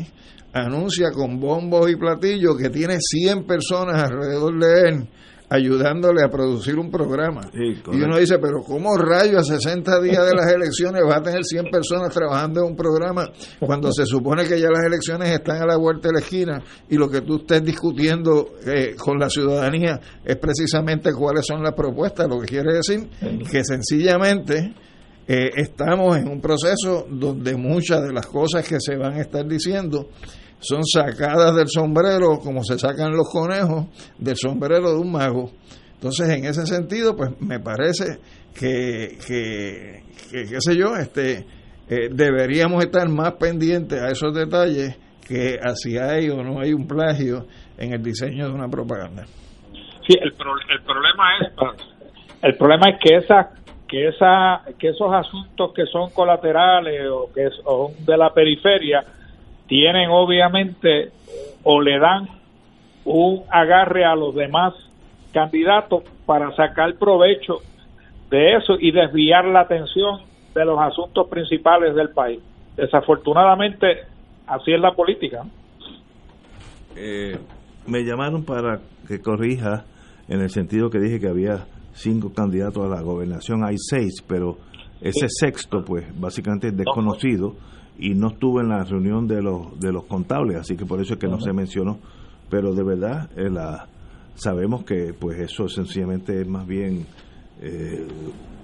anuncia 0.55 1.11
con 1.11 1.39
bombos 1.39 1.91
y 1.91 1.97
platillos 1.97 2.55
que 2.57 2.69
tiene 2.69 2.97
100 2.99 3.45
personas 3.45 4.09
alrededor 4.09 4.57
de 4.57 4.89
él 4.89 5.07
ayudándole 5.49 6.23
a 6.23 6.29
producir 6.29 6.79
un 6.79 6.89
programa. 6.89 7.41
y 7.53 8.01
uno 8.01 8.17
dice, 8.17 8.39
pero 8.39 8.63
¿cómo 8.63 8.97
rayo 8.97 9.37
a 9.37 9.43
60 9.43 10.01
días 10.01 10.25
de 10.25 10.33
las 10.33 10.51
elecciones 10.53 11.03
va 11.07 11.17
a 11.17 11.21
tener 11.21 11.43
100 11.43 11.65
personas 11.65 12.13
trabajando 12.13 12.61
en 12.61 12.71
un 12.71 12.75
programa 12.75 13.29
cuando 13.59 13.91
se 13.91 14.05
supone 14.05 14.47
que 14.47 14.59
ya 14.59 14.69
las 14.69 14.85
elecciones 14.85 15.29
están 15.29 15.61
a 15.61 15.65
la 15.65 15.77
vuelta 15.77 16.07
de 16.07 16.13
la 16.13 16.19
esquina 16.19 16.63
y 16.89 16.95
lo 16.95 17.09
que 17.09 17.21
tú 17.21 17.37
estés 17.37 17.63
discutiendo 17.63 18.53
eh, 18.65 18.95
con 18.97 19.19
la 19.19 19.29
ciudadanía 19.29 19.99
es 20.23 20.37
precisamente 20.37 21.11
cuáles 21.13 21.45
son 21.45 21.61
las 21.61 21.73
propuestas? 21.73 22.27
Lo 22.27 22.39
que 22.39 22.47
quiere 22.47 22.73
decir 22.73 23.07
que 23.51 23.63
sencillamente... 23.63 24.73
Eh, 25.27 25.49
estamos 25.55 26.17
en 26.17 26.27
un 26.27 26.39
proceso 26.39 27.07
donde 27.09 27.55
muchas 27.55 28.03
de 28.03 28.13
las 28.13 28.27
cosas 28.27 28.67
que 28.67 28.79
se 28.79 28.95
van 28.95 29.13
a 29.13 29.21
estar 29.21 29.45
diciendo 29.45 30.09
son 30.59 30.83
sacadas 30.83 31.55
del 31.55 31.67
sombrero, 31.67 32.37
como 32.39 32.63
se 32.63 32.77
sacan 32.77 33.11
los 33.11 33.29
conejos, 33.31 33.87
del 34.19 34.35
sombrero 34.35 34.91
de 34.91 34.97
un 34.97 35.11
mago. 35.11 35.51
Entonces, 35.95 36.29
en 36.29 36.45
ese 36.45 36.65
sentido, 36.67 37.15
pues 37.15 37.31
me 37.41 37.59
parece 37.59 38.19
que, 38.53 39.17
que, 39.27 40.03
qué 40.31 40.61
sé 40.61 40.75
yo, 40.77 40.95
este, 40.95 41.45
eh, 41.89 42.09
deberíamos 42.11 42.83
estar 42.83 43.07
más 43.09 43.33
pendientes 43.33 43.99
a 43.99 44.09
esos 44.09 44.33
detalles 44.33 44.97
que 45.27 45.59
si 45.75 45.97
hay 45.97 46.29
o 46.29 46.43
no 46.43 46.59
hay 46.59 46.73
un 46.73 46.87
plagio 46.87 47.47
en 47.77 47.93
el 47.93 48.03
diseño 48.03 48.47
de 48.47 48.53
una 48.53 48.67
propaganda. 48.67 49.25
Sí, 50.07 50.15
el, 50.21 50.29
el 50.29 50.83
problema 50.83 51.37
es 51.41 51.95
el 52.43 52.55
problema 52.57 52.91
es 52.91 52.99
que 53.01 53.15
esa 53.17 53.49
que 53.87 54.07
esa 54.07 54.63
que 54.79 54.89
esos 54.89 55.13
asuntos 55.13 55.73
que 55.73 55.85
son 55.85 56.09
colaterales 56.09 57.07
o 57.09 57.31
que 57.33 57.49
son 57.63 57.93
de 58.05 58.17
la 58.17 58.33
periferia 58.33 59.03
tienen 59.67 60.09
obviamente 60.09 61.11
o 61.63 61.81
le 61.81 61.99
dan 61.99 62.27
un 63.05 63.43
agarre 63.49 64.05
a 64.05 64.15
los 64.15 64.33
demás 64.33 64.73
candidatos 65.33 66.03
para 66.25 66.55
sacar 66.55 66.95
provecho 66.95 67.59
de 68.29 68.55
eso 68.55 68.77
y 68.79 68.91
desviar 68.91 69.45
la 69.45 69.61
atención 69.61 70.21
de 70.53 70.65
los 70.65 70.79
asuntos 70.79 71.27
principales 71.27 71.93
del 71.95 72.09
país. 72.09 72.39
Desafortunadamente, 72.75 73.99
así 74.47 74.73
es 74.73 74.79
la 74.79 74.93
política. 74.93 75.43
Eh, 76.95 77.37
me 77.85 78.03
llamaron 78.03 78.43
para 78.43 78.79
que 79.07 79.21
corrija 79.21 79.83
en 80.27 80.41
el 80.41 80.49
sentido 80.49 80.89
que 80.89 80.99
dije 80.99 81.19
que 81.19 81.27
había 81.27 81.65
cinco 81.95 82.31
candidatos 82.31 82.85
a 82.85 82.89
la 82.89 83.01
gobernación, 83.01 83.63
hay 83.65 83.77
seis, 83.77 84.21
pero 84.27 84.57
ese 85.01 85.27
sexto, 85.29 85.83
pues 85.83 86.05
básicamente 86.19 86.67
es 86.67 86.77
desconocido 86.77 87.55
y 87.97 88.13
no 88.13 88.29
estuvo 88.29 88.61
en 88.61 88.69
la 88.69 88.83
reunión 88.83 89.27
de 89.27 89.41
los 89.41 89.79
de 89.79 89.91
los 89.91 90.05
contables, 90.05 90.57
así 90.57 90.75
que 90.75 90.85
por 90.85 91.01
eso 91.01 91.13
es 91.13 91.19
que 91.19 91.27
no 91.27 91.39
se 91.39 91.53
mencionó. 91.53 91.97
Pero 92.49 92.73
de 92.73 92.83
verdad, 92.83 93.29
eh, 93.35 93.49
la, 93.49 93.87
sabemos 94.35 94.83
que 94.83 95.13
pues 95.17 95.39
eso 95.39 95.67
sencillamente 95.67 96.41
es 96.41 96.47
más 96.47 96.67
bien 96.67 97.05
eh, 97.61 98.05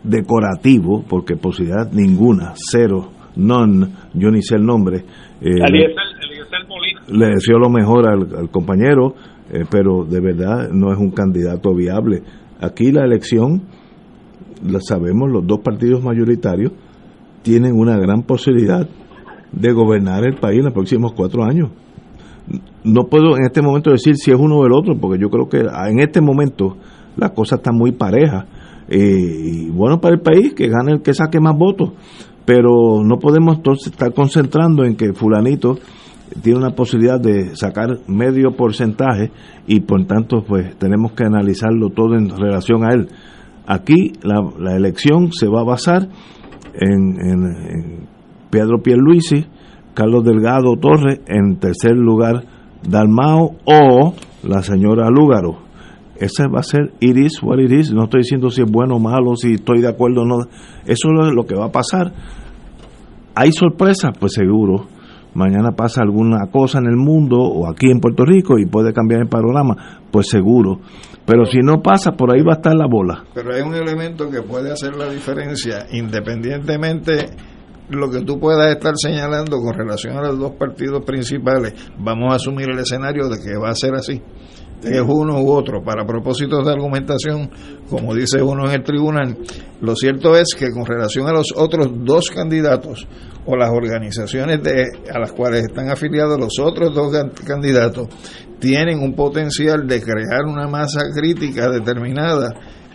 decorativo, 0.04 1.04
porque 1.08 1.36
posibilidad 1.36 1.92
ninguna, 1.92 2.54
cero, 2.56 3.10
non, 3.36 3.94
yo 4.14 4.30
ni 4.30 4.42
sé 4.42 4.56
el 4.56 4.66
nombre. 4.66 5.04
Eh, 5.42 5.56
le 7.08 7.28
deseo 7.28 7.58
lo 7.58 7.70
mejor 7.70 8.08
al, 8.08 8.50
compañero, 8.50 9.16
eh, 9.52 9.66
pero 9.70 10.06
de 10.06 10.22
verdad 10.22 10.70
no 10.72 10.92
es 10.92 11.00
un 11.00 11.12
candidato 11.12 11.74
viable. 11.74 12.22
Aquí 12.62 12.92
la 12.92 13.04
elección, 13.04 13.64
la 14.64 14.80
sabemos, 14.82 15.32
los 15.32 15.46
dos 15.48 15.60
partidos 15.62 16.04
mayoritarios 16.04 16.72
tienen 17.42 17.74
una 17.74 17.98
gran 17.98 18.22
posibilidad 18.22 18.88
de 19.52 19.72
gobernar 19.74 20.24
el 20.26 20.36
país 20.36 20.60
en 20.60 20.66
los 20.66 20.74
próximos 20.74 21.14
cuatro 21.14 21.44
años. 21.44 21.70
No 22.84 23.08
puedo 23.10 23.36
en 23.38 23.46
este 23.46 23.62
momento 23.62 23.92
decir 23.92 24.16
si 24.16 24.32
es 24.32 24.38
uno 24.40 24.58
o 24.58 24.66
el 24.66 24.74
otro, 24.74 24.96
porque 25.00 25.20
yo 25.20 25.30
creo 25.30 25.50
que 25.50 25.60
en 25.60 26.00
este 26.00 26.22
momento 26.22 26.78
la 27.18 27.30
cosa 27.30 27.56
está 27.56 27.72
muy 27.72 27.92
pareja. 27.92 28.46
Eh, 28.88 29.00
y 29.00 29.70
bueno 29.70 30.00
para 30.00 30.16
el 30.16 30.22
país, 30.22 30.54
que 30.54 30.68
gane 30.68 30.94
el 30.94 31.02
que 31.02 31.14
saque 31.14 31.40
más 31.40 31.58
votos. 31.58 31.92
Pero 32.46 33.04
no 33.04 33.18
podemos 33.18 33.60
estar 33.86 34.14
concentrando 34.14 34.84
en 34.84 34.96
que 34.96 35.14
fulanito 35.14 35.78
tiene 36.42 36.60
una 36.60 36.76
posibilidad 36.76 37.20
de 37.20 37.56
sacar 37.56 38.00
medio 38.08 38.52
porcentaje 38.52 39.32
y 39.68 39.82
por 39.82 40.06
tanto 40.06 40.44
pues 40.48 40.76
tenemos 40.78 41.12
que 41.14 41.26
analizarlo 41.26 41.90
todo 41.90 42.16
en 42.16 42.30
relación 42.30 42.84
a 42.84 42.94
él. 42.94 43.08
Aquí 43.68 44.14
la, 44.24 44.76
elección 44.76 45.32
se 45.32 45.48
va 45.48 45.62
a 45.62 45.66
basar 45.66 46.08
en, 46.74 47.18
en, 47.22 48.08
Pedro 48.50 48.82
Pierluisi, 48.82 49.46
Carlos 49.94 50.24
Delgado 50.26 50.76
Torres, 50.76 51.22
en 51.28 51.58
tercer 51.58 51.96
lugar 51.96 52.44
Dalmao 52.88 53.56
o 53.66 54.14
la 54.44 54.62
señora 54.62 55.10
Lúgaro. 55.10 55.60
Ese 56.18 56.48
va 56.48 56.60
a 56.60 56.64
ser 56.64 56.92
iris 57.00 57.42
what 57.42 57.60
it 57.60 57.92
No 57.92 58.04
estoy 58.04 58.22
diciendo 58.22 58.50
si 58.50 58.62
es 58.62 58.72
bueno 58.72 58.96
o 58.96 59.00
malo, 59.00 59.36
si 59.36 59.54
estoy 59.54 59.82
de 59.82 59.88
acuerdo 59.88 60.22
o 60.22 60.26
no. 60.26 60.38
Eso 60.86 61.10
es 61.26 61.34
lo 61.34 61.46
que 61.46 61.56
va 61.56 61.66
a 61.66 61.72
pasar. 61.72 62.12
¿Hay 63.36 63.52
sorpresas? 63.54 64.12
Pues 64.20 64.34
seguro 64.34 64.86
mañana 65.34 65.72
pasa 65.72 66.02
alguna 66.02 66.48
cosa 66.52 66.80
en 66.80 66.88
el 66.88 66.98
mundo 66.98 67.38
o 67.38 67.70
aquí 67.70 67.90
en 67.90 68.00
Puerto 68.00 68.26
Rico 68.26 68.58
y 68.58 68.66
puede 68.66 68.94
cambiar 68.94 69.22
el 69.22 69.28
panorama, 69.28 70.02
pues 70.12 70.28
seguro. 70.30 70.80
Pero 71.26 71.46
si 71.46 71.60
no 71.60 71.82
pasa, 71.82 72.12
por 72.14 72.34
ahí 72.34 72.42
va 72.42 72.54
a 72.54 72.56
estar 72.56 72.76
la 72.76 72.88
bola. 72.88 73.24
Pero 73.34 73.54
hay 73.54 73.62
un 73.62 73.76
elemento 73.76 74.30
que 74.30 74.42
puede 74.42 74.72
hacer 74.72 74.96
la 74.96 75.10
diferencia, 75.10 75.86
independientemente 75.92 77.30
lo 77.90 78.10
que 78.10 78.22
tú 78.22 78.40
puedas 78.40 78.74
estar 78.74 78.94
señalando 78.96 79.58
con 79.58 79.74
relación 79.74 80.18
a 80.18 80.22
los 80.22 80.40
dos 80.40 80.52
partidos 80.52 81.04
principales, 81.06 81.74
vamos 82.00 82.32
a 82.32 82.36
asumir 82.36 82.70
el 82.70 82.80
escenario 82.80 83.28
de 83.28 83.38
que 83.38 83.58
va 83.58 83.70
a 83.70 83.76
ser 83.76 83.96
así 83.96 84.22
es 84.84 85.02
uno 85.02 85.42
u 85.42 85.52
otro. 85.52 85.84
Para 85.84 86.06
propósitos 86.06 86.66
de 86.66 86.72
argumentación, 86.72 87.50
como 87.90 88.14
dice 88.14 88.42
uno 88.42 88.68
en 88.68 88.76
el 88.76 88.84
tribunal, 88.84 89.38
lo 89.82 89.96
cierto 89.96 90.36
es 90.36 90.56
que 90.58 90.72
con 90.72 90.86
relación 90.86 91.28
a 91.28 91.34
los 91.34 91.48
otros 91.56 91.90
dos 92.04 92.30
candidatos 92.30 93.08
o 93.46 93.56
las 93.56 93.70
organizaciones 93.70 94.62
de, 94.62 94.86
a 95.14 95.20
las 95.20 95.32
cuales 95.32 95.64
están 95.64 95.90
afiliados 95.90 96.40
los 96.40 96.60
otros 96.60 96.94
dos 96.94 97.12
candidatos, 97.46 98.08
tienen 98.60 99.00
un 99.00 99.16
potencial 99.16 99.88
de 99.88 100.02
crear 100.02 100.46
una 100.46 100.68
masa 100.68 101.02
crítica 101.14 101.70
determinada 101.70 102.50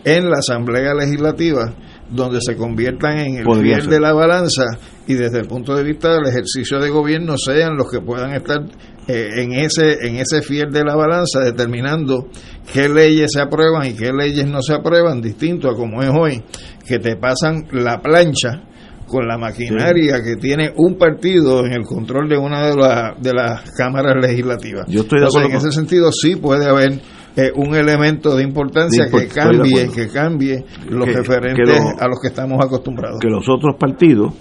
en 0.04 0.30
la 0.30 0.38
Asamblea 0.38 0.94
Legislativa 0.94 1.74
donde 2.10 2.40
se 2.40 2.56
conviertan 2.56 3.18
en 3.18 3.36
el 3.38 3.60
fiel 3.60 3.86
de 3.88 4.00
la 4.00 4.12
balanza 4.12 4.64
y 5.06 5.14
desde 5.14 5.40
el 5.40 5.48
punto 5.48 5.74
de 5.74 5.82
vista 5.82 6.12
del 6.12 6.28
ejercicio 6.28 6.78
de 6.78 6.90
gobierno 6.90 7.36
sean 7.36 7.76
los 7.76 7.90
que 7.90 8.00
puedan 8.00 8.32
estar 8.32 8.60
eh, 9.08 9.42
en 9.42 9.52
ese 9.52 10.06
en 10.06 10.16
ese 10.16 10.42
fiel 10.42 10.72
de 10.72 10.82
la 10.84 10.96
balanza 10.96 11.40
determinando 11.40 12.28
qué 12.72 12.88
leyes 12.88 13.30
se 13.32 13.40
aprueban 13.40 13.86
y 13.86 13.94
qué 13.94 14.12
leyes 14.12 14.48
no 14.48 14.62
se 14.62 14.74
aprueban 14.74 15.20
distinto 15.20 15.70
a 15.70 15.76
como 15.76 16.02
es 16.02 16.10
hoy 16.10 16.42
que 16.86 16.98
te 16.98 17.16
pasan 17.16 17.66
la 17.70 18.00
plancha 18.00 18.62
con 19.06 19.26
la 19.26 19.38
maquinaria 19.38 20.22
que 20.22 20.34
tiene 20.36 20.72
un 20.76 20.98
partido 20.98 21.64
en 21.64 21.72
el 21.72 21.84
control 21.84 22.28
de 22.28 22.36
una 22.36 22.66
de, 22.68 22.76
las 22.76 23.22
de 23.22 23.32
las 23.32 23.70
cámaras 23.70 24.16
legislativas. 24.20 24.86
Yo 24.88 25.02
estoy 25.02 25.20
de 25.20 25.44
en 25.44 25.52
ese 25.52 25.70
sentido 25.70 26.10
sí 26.10 26.34
puede 26.34 26.66
haber 26.66 27.00
eh, 27.36 27.52
un 27.54 27.76
elemento 27.76 28.34
de 28.34 28.42
importancia 28.42 29.06
que 29.06 29.28
cambie 29.28 29.88
que 29.94 30.08
cambie 30.08 30.64
los 30.88 31.06
referentes 31.06 31.80
a 32.00 32.08
los 32.08 32.18
que 32.20 32.28
estamos 32.28 32.58
acostumbrados. 32.64 33.20
Que 33.20 33.28
los 33.28 33.48
otros 33.48 33.76
partidos 33.78 34.32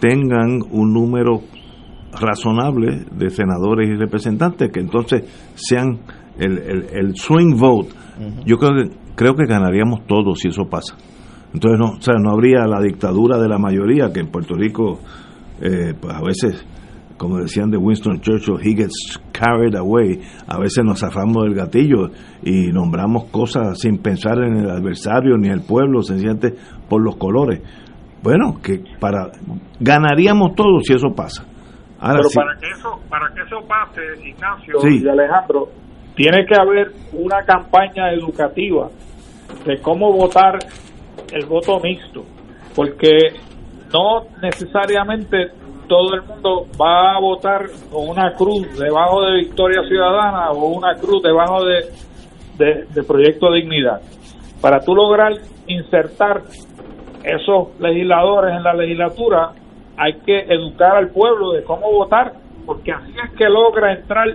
tengan 0.00 0.62
un 0.72 0.92
número 0.92 1.42
razonable 2.12 3.04
de 3.12 3.30
senadores 3.30 3.88
y 3.88 3.94
representantes 3.94 4.70
que 4.72 4.80
entonces 4.80 5.24
sean 5.54 6.00
el, 6.38 6.58
el, 6.92 7.16
swing 7.16 7.56
vote. 7.56 7.90
Yo 8.44 8.56
creo 8.58 8.72
que, 8.74 8.96
creo 9.14 9.34
que 9.34 9.46
ganaríamos 9.46 10.06
todos 10.06 10.38
si 10.40 10.48
eso 10.48 10.64
pasa. 10.64 10.96
Entonces 11.52 11.78
no, 11.78 11.96
o 11.98 12.00
sea, 12.00 12.14
no 12.18 12.30
habría 12.30 12.66
la 12.66 12.80
dictadura 12.80 13.38
de 13.38 13.48
la 13.48 13.58
mayoría 13.58 14.12
que 14.12 14.20
en 14.20 14.28
Puerto 14.28 14.54
Rico, 14.54 15.00
eh, 15.60 15.94
pues 16.00 16.14
a 16.14 16.22
veces, 16.22 16.66
como 17.16 17.38
decían 17.38 17.70
de 17.70 17.76
Winston 17.76 18.20
Churchill, 18.20 18.58
he 18.62 18.74
gets 18.74 19.20
carried 19.32 19.74
away. 19.74 20.20
A 20.46 20.58
veces 20.58 20.84
nos 20.84 21.00
zafamos 21.00 21.44
del 21.44 21.54
gatillo 21.54 22.10
y 22.42 22.68
nombramos 22.68 23.24
cosas 23.26 23.78
sin 23.80 23.98
pensar 23.98 24.38
en 24.38 24.58
el 24.58 24.70
adversario 24.70 25.36
ni 25.36 25.48
el 25.48 25.62
pueblo, 25.62 26.02
sencillamente 26.02 26.54
por 26.88 27.02
los 27.02 27.16
colores. 27.16 27.62
Bueno, 28.22 28.60
que 28.62 28.82
para 29.00 29.32
ganaríamos 29.80 30.54
todos 30.54 30.84
si 30.84 30.94
eso 30.94 31.08
pasa. 31.16 31.46
Pero 32.00 32.28
para 32.34 32.56
que 32.58 32.66
eso 32.68 32.98
para 33.08 33.28
que 33.34 33.42
eso 33.42 33.58
pase, 33.68 34.00
Ignacio 34.26 34.74
y 34.88 35.08
Alejandro, 35.08 35.68
tiene 36.14 36.46
que 36.46 36.58
haber 36.58 36.92
una 37.12 37.42
campaña 37.44 38.10
educativa 38.12 38.88
de 39.66 39.80
cómo 39.80 40.12
votar 40.12 40.58
el 41.32 41.46
voto 41.46 41.78
mixto, 41.80 42.24
porque 42.74 43.34
no 43.92 44.24
necesariamente 44.40 45.50
todo 45.88 46.14
el 46.14 46.22
mundo 46.22 46.66
va 46.80 47.16
a 47.16 47.20
votar 47.20 47.66
con 47.90 48.08
una 48.08 48.32
cruz 48.34 48.78
debajo 48.78 49.22
de 49.22 49.38
Victoria 49.38 49.82
Ciudadana 49.86 50.50
o 50.52 50.68
una 50.68 50.94
cruz 50.94 51.22
debajo 51.22 51.64
de, 51.64 51.84
de, 52.56 52.86
de 52.94 53.02
Proyecto 53.02 53.52
Dignidad. 53.52 54.00
Para 54.62 54.80
tú 54.80 54.94
lograr 54.94 55.32
insertar 55.66 56.42
esos 57.24 57.78
legisladores 57.80 58.56
en 58.56 58.62
la 58.62 58.72
legislatura, 58.72 59.52
hay 60.00 60.14
que 60.20 60.38
educar 60.48 60.96
al 60.96 61.10
pueblo 61.10 61.52
de 61.52 61.62
cómo 61.62 61.92
votar, 61.92 62.32
porque 62.64 62.90
así 62.90 63.12
es 63.12 63.36
que 63.36 63.44
logra 63.50 63.92
entrar 63.92 64.28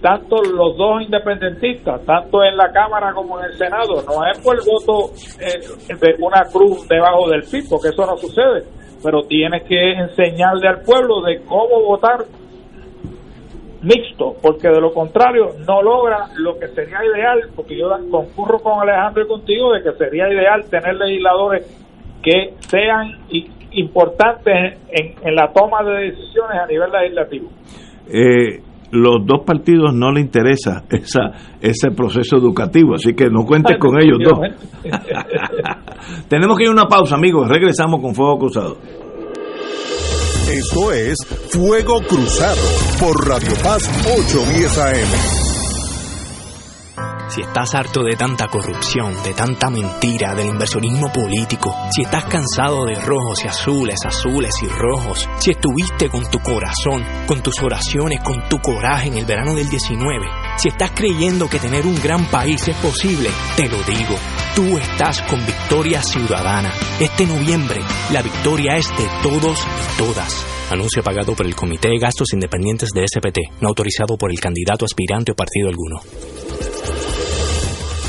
tanto 0.00 0.36
los 0.42 0.78
dos 0.78 1.02
independentistas, 1.02 2.06
tanto 2.06 2.42
en 2.42 2.56
la 2.56 2.72
Cámara 2.72 3.12
como 3.12 3.38
en 3.38 3.46
el 3.46 3.54
Senado. 3.54 4.02
No 4.06 4.24
es 4.26 4.38
por 4.38 4.56
el 4.56 4.62
voto 4.64 5.12
eh, 5.40 5.60
de 5.94 6.24
una 6.24 6.42
cruz 6.50 6.88
debajo 6.88 7.28
del 7.28 7.42
PIB, 7.42 7.68
porque 7.68 7.88
eso 7.88 8.06
no 8.06 8.16
sucede, 8.16 8.64
pero 9.04 9.24
tiene 9.24 9.62
que 9.64 9.92
enseñarle 9.92 10.68
al 10.68 10.80
pueblo 10.80 11.20
de 11.20 11.42
cómo 11.44 11.82
votar 11.82 12.24
mixto, 13.82 14.36
porque 14.40 14.68
de 14.68 14.80
lo 14.80 14.94
contrario 14.94 15.50
no 15.66 15.82
logra 15.82 16.28
lo 16.36 16.58
que 16.58 16.68
sería 16.68 17.04
ideal, 17.04 17.50
porque 17.54 17.76
yo 17.76 17.90
concurro 18.10 18.58
con 18.60 18.80
Alejandro 18.80 19.24
y 19.24 19.28
contigo 19.28 19.72
de 19.74 19.82
que 19.82 19.92
sería 19.98 20.32
ideal 20.32 20.64
tener 20.70 20.94
legisladores 20.94 21.66
que 22.22 22.54
sean 22.60 23.18
importantes 23.72 24.78
en, 24.90 25.34
la 25.34 25.52
toma 25.52 25.82
de 25.82 26.10
decisiones 26.10 26.58
a 26.62 26.66
nivel 26.66 26.90
legislativo. 26.90 27.48
Eh, 28.10 28.62
los 28.90 29.26
dos 29.26 29.44
partidos 29.44 29.94
no 29.94 30.10
le 30.12 30.20
interesa 30.20 30.84
esa, 30.90 31.32
ese 31.60 31.90
proceso 31.90 32.36
educativo, 32.36 32.94
así 32.94 33.14
que 33.14 33.28
no 33.30 33.44
cuentes 33.44 33.76
con 33.78 33.96
ellos 34.02 34.18
dos. 34.22 34.38
Tenemos 36.28 36.56
que 36.56 36.64
ir 36.64 36.70
a 36.70 36.72
una 36.72 36.86
pausa, 36.86 37.16
amigos. 37.16 37.48
Regresamos 37.48 38.00
con 38.00 38.14
Fuego 38.14 38.38
Cruzado. 38.38 38.76
Esto 40.50 40.92
es 40.92 41.18
Fuego 41.50 42.00
Cruzado 42.08 42.56
por 42.98 43.28
Radio 43.28 43.52
Paz 43.62 43.86
810 44.06 44.78
AM. 44.78 45.47
Si 47.28 47.42
estás 47.42 47.74
harto 47.74 48.02
de 48.02 48.16
tanta 48.16 48.48
corrupción, 48.48 49.12
de 49.22 49.34
tanta 49.34 49.68
mentira, 49.68 50.34
del 50.34 50.46
inversionismo 50.46 51.12
político, 51.12 51.74
si 51.94 52.02
estás 52.02 52.24
cansado 52.24 52.86
de 52.86 52.94
rojos 52.94 53.44
y 53.44 53.48
azules, 53.48 53.98
azules 54.06 54.54
y 54.62 54.66
rojos, 54.66 55.28
si 55.38 55.50
estuviste 55.50 56.08
con 56.08 56.28
tu 56.30 56.38
corazón, 56.38 57.04
con 57.26 57.42
tus 57.42 57.60
oraciones, 57.62 58.20
con 58.20 58.48
tu 58.48 58.58
coraje 58.60 59.08
en 59.08 59.18
el 59.18 59.26
verano 59.26 59.54
del 59.54 59.68
19, 59.68 60.26
si 60.56 60.68
estás 60.68 60.92
creyendo 60.94 61.50
que 61.50 61.58
tener 61.58 61.86
un 61.86 62.00
gran 62.02 62.24
país 62.30 62.66
es 62.66 62.76
posible, 62.76 63.28
te 63.56 63.68
lo 63.68 63.76
digo, 63.82 64.16
tú 64.54 64.78
estás 64.78 65.20
con 65.22 65.44
Victoria 65.44 66.02
Ciudadana. 66.02 66.72
Este 66.98 67.26
noviembre, 67.26 67.80
la 68.10 68.22
victoria 68.22 68.76
es 68.76 68.88
de 68.96 69.06
todos 69.22 69.58
y 69.58 69.98
todas. 69.98 70.46
Anuncio 70.70 71.02
pagado 71.02 71.34
por 71.34 71.44
el 71.44 71.54
Comité 71.54 71.88
de 71.88 71.98
Gastos 71.98 72.32
Independientes 72.32 72.88
de 72.94 73.06
SPT, 73.06 73.60
no 73.60 73.68
autorizado 73.68 74.16
por 74.16 74.30
el 74.30 74.40
candidato 74.40 74.86
aspirante 74.86 75.32
o 75.32 75.34
partido 75.34 75.68
alguno. 75.68 76.00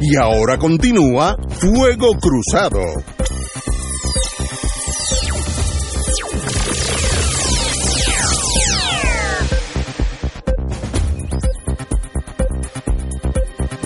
Y 0.00 0.16
ahora 0.16 0.56
continúa 0.58 1.36
Fuego 1.48 2.12
Cruzado. 2.20 2.78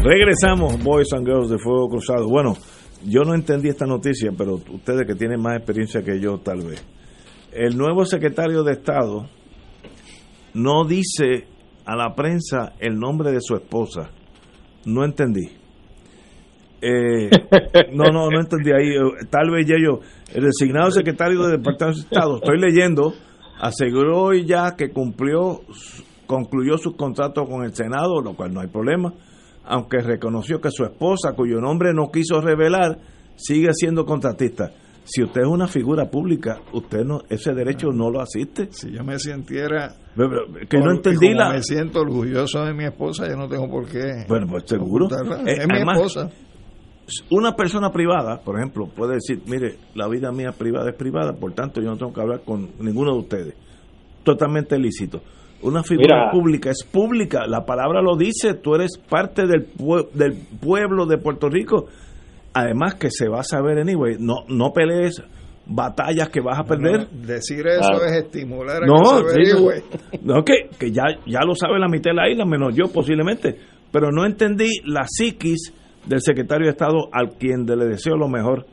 Regresamos, 0.04 0.82
Boys 0.82 1.12
and 1.14 1.26
Girls 1.26 1.48
de 1.48 1.56
Fuego 1.58 1.88
Cruzado. 1.88 2.28
Bueno, 2.28 2.58
yo 3.06 3.22
no 3.22 3.34
entendí 3.34 3.70
esta 3.70 3.86
noticia, 3.86 4.32
pero 4.36 4.56
ustedes 4.56 5.06
que 5.06 5.14
tienen 5.14 5.40
más 5.40 5.56
experiencia 5.56 6.02
que 6.02 6.20
yo, 6.20 6.38
tal 6.40 6.60
vez. 6.60 6.84
El 7.52 7.78
nuevo 7.78 8.04
secretario 8.04 8.64
de 8.64 8.72
Estado 8.72 9.30
no 10.52 10.84
dice 10.84 11.46
a 11.86 11.96
la 11.96 12.14
prensa 12.14 12.74
el 12.80 12.98
nombre 12.98 13.32
de 13.32 13.40
su 13.40 13.54
esposa. 13.54 14.10
No 14.84 15.04
entendí. 15.04 15.61
Eh, 16.82 17.30
no, 17.92 18.06
no, 18.12 18.28
no 18.28 18.40
entendí 18.40 18.72
ahí. 18.72 18.94
Tal 19.30 19.50
vez 19.50 19.66
ya 19.66 19.76
yo, 19.78 20.00
el 20.34 20.44
designado 20.44 20.90
secretario 20.90 21.42
del 21.42 21.58
Departamento 21.58 22.00
de 22.00 22.04
Estado, 22.04 22.36
estoy 22.36 22.58
leyendo, 22.58 23.14
aseguró 23.60 24.34
ya 24.34 24.74
que 24.76 24.90
cumplió, 24.90 25.60
concluyó 26.26 26.76
su 26.78 26.96
contrato 26.96 27.44
con 27.44 27.64
el 27.64 27.72
Senado, 27.72 28.20
lo 28.20 28.34
cual 28.34 28.52
no 28.52 28.60
hay 28.60 28.66
problema, 28.66 29.14
aunque 29.64 29.98
reconoció 29.98 30.60
que 30.60 30.70
su 30.72 30.84
esposa, 30.84 31.34
cuyo 31.36 31.60
nombre 31.60 31.94
no 31.94 32.10
quiso 32.10 32.40
revelar, 32.40 32.98
sigue 33.36 33.70
siendo 33.72 34.04
contratista. 34.04 34.72
Si 35.04 35.22
usted 35.22 35.42
es 35.42 35.48
una 35.48 35.66
figura 35.66 36.10
pública, 36.10 36.60
usted 36.72 37.04
no 37.04 37.22
ese 37.28 37.52
derecho 37.52 37.88
no 37.92 38.08
lo 38.08 38.20
asiste. 38.20 38.68
Si 38.70 38.92
yo 38.92 39.02
me 39.02 39.18
sintiera 39.18 39.94
que 40.68 40.78
no 40.78 40.92
entendí 40.92 41.34
la 41.34 41.50
me 41.50 41.62
siento 41.62 42.00
orgulloso 42.00 42.64
de 42.64 42.72
mi 42.72 42.84
esposa, 42.84 43.28
yo 43.28 43.36
no 43.36 43.48
tengo 43.48 43.68
por 43.68 43.88
qué. 43.88 44.24
Bueno, 44.28 44.46
pues 44.48 44.64
seguro. 44.66 45.08
Eh, 45.44 45.54
es 45.58 45.66
mi 45.66 45.74
además, 45.74 45.96
esposa. 45.96 46.30
Una 47.30 47.54
persona 47.56 47.90
privada, 47.90 48.40
por 48.40 48.56
ejemplo, 48.56 48.86
puede 48.86 49.14
decir, 49.14 49.42
mire, 49.46 49.76
la 49.94 50.08
vida 50.08 50.30
mía 50.32 50.52
privada 50.52 50.90
es 50.90 50.96
privada, 50.96 51.32
por 51.34 51.52
tanto 51.52 51.80
yo 51.80 51.90
no 51.90 51.96
tengo 51.96 52.12
que 52.12 52.20
hablar 52.20 52.42
con 52.44 52.70
ninguno 52.80 53.12
de 53.12 53.18
ustedes. 53.18 53.54
Totalmente 54.22 54.78
lícito. 54.78 55.20
Una 55.62 55.82
figura 55.82 56.16
Mira. 56.16 56.30
pública 56.32 56.70
es 56.70 56.84
pública, 56.84 57.46
la 57.46 57.64
palabra 57.64 58.02
lo 58.02 58.16
dice, 58.16 58.54
tú 58.54 58.74
eres 58.74 58.98
parte 58.98 59.46
del, 59.46 59.66
pue- 59.74 60.08
del 60.12 60.32
pueblo 60.60 61.06
de 61.06 61.18
Puerto 61.18 61.48
Rico. 61.48 61.86
Además 62.54 62.96
que 62.96 63.10
se 63.10 63.28
va 63.28 63.40
a 63.40 63.44
saber 63.44 63.78
anyway, 63.78 64.16
no, 64.18 64.44
no 64.48 64.72
pelees 64.72 65.22
batallas 65.66 66.28
que 66.30 66.40
vas 66.40 66.58
a 66.58 66.64
perder. 66.64 67.08
No, 67.12 67.26
decir 67.26 67.66
eso 67.66 67.80
Claro. 67.88 68.04
es 68.04 68.12
estimular 68.24 68.82
a 68.82 68.86
No, 68.86 68.94
que 69.02 69.30
se 69.30 69.52
averigüe. 69.52 69.84
no 70.22 70.44
que, 70.44 70.68
que 70.78 70.90
ya, 70.90 71.04
ya 71.26 71.40
lo 71.46 71.54
sabe 71.54 71.78
la 71.78 71.88
mitad 71.88 72.10
de 72.10 72.16
la 72.16 72.28
isla, 72.30 72.44
menos 72.44 72.74
yo 72.74 72.88
posiblemente. 72.92 73.56
Pero 73.92 74.10
no 74.10 74.24
entendí 74.26 74.80
la 74.84 75.04
psiquis 75.06 75.72
del 76.06 76.20
secretario 76.20 76.66
de 76.66 76.72
Estado 76.72 77.08
al 77.12 77.30
quien 77.38 77.64
le 77.66 77.84
deseo 77.86 78.16
lo 78.16 78.28
mejor 78.28 78.66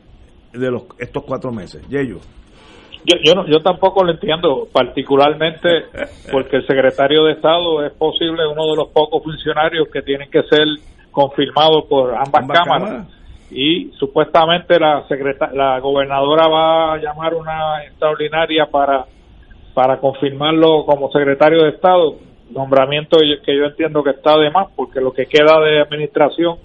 de 0.54 0.72
los 0.72 0.84
estos 1.00 1.24
cuatro 1.24 1.52
meses. 1.52 1.88
Yeyo. 1.90 2.18
Yo, 3.06 3.16
yo, 3.24 3.34
no- 3.34 3.48
yo 3.48 3.60
tampoco 3.60 4.04
lo 4.04 4.12
entiendo, 4.12 4.68
particularmente 4.74 5.70
porque 6.32 6.58
el 6.58 6.68
secretario 6.68 7.24
de 7.26 7.34
Estado 7.34 7.86
es 7.86 7.94
posible 7.94 8.46
uno 8.48 8.70
de 8.72 8.76
los 8.78 8.90
pocos 8.90 9.24
funcionarios 9.24 9.88
que 9.92 10.02
tienen 10.02 10.30
que 10.30 10.44
ser 10.44 10.66
confirmados 11.12 11.86
por 11.90 12.12
ambas, 12.14 12.42
Ambas 12.44 12.60
cámaras. 12.60 12.88
cámaras. 12.90 13.08
Y 13.52 13.92
supuestamente 13.98 14.80
la 14.80 15.08
secreta- 15.08 15.52
la 15.54 15.80
gobernadora 15.80 16.48
va 16.48 16.94
a 16.94 16.98
llamar 16.98 17.34
una 17.34 17.84
extraordinaria 17.84 18.68
para, 18.68 19.06
para 19.74 19.98
confirmarlo 20.00 20.86
como 20.86 21.10
secretario 21.12 21.64
de 21.64 21.70
Estado, 21.70 22.16
nombramiento 22.52 23.18
que 23.44 23.58
yo 23.58 23.66
entiendo 23.66 24.04
que 24.04 24.12
está 24.12 24.38
de 24.38 24.52
más, 24.52 24.68
porque 24.76 25.00
lo 25.02 25.12
que 25.14 25.26
queda 25.26 25.60
de 25.62 25.82
administración 25.82 26.58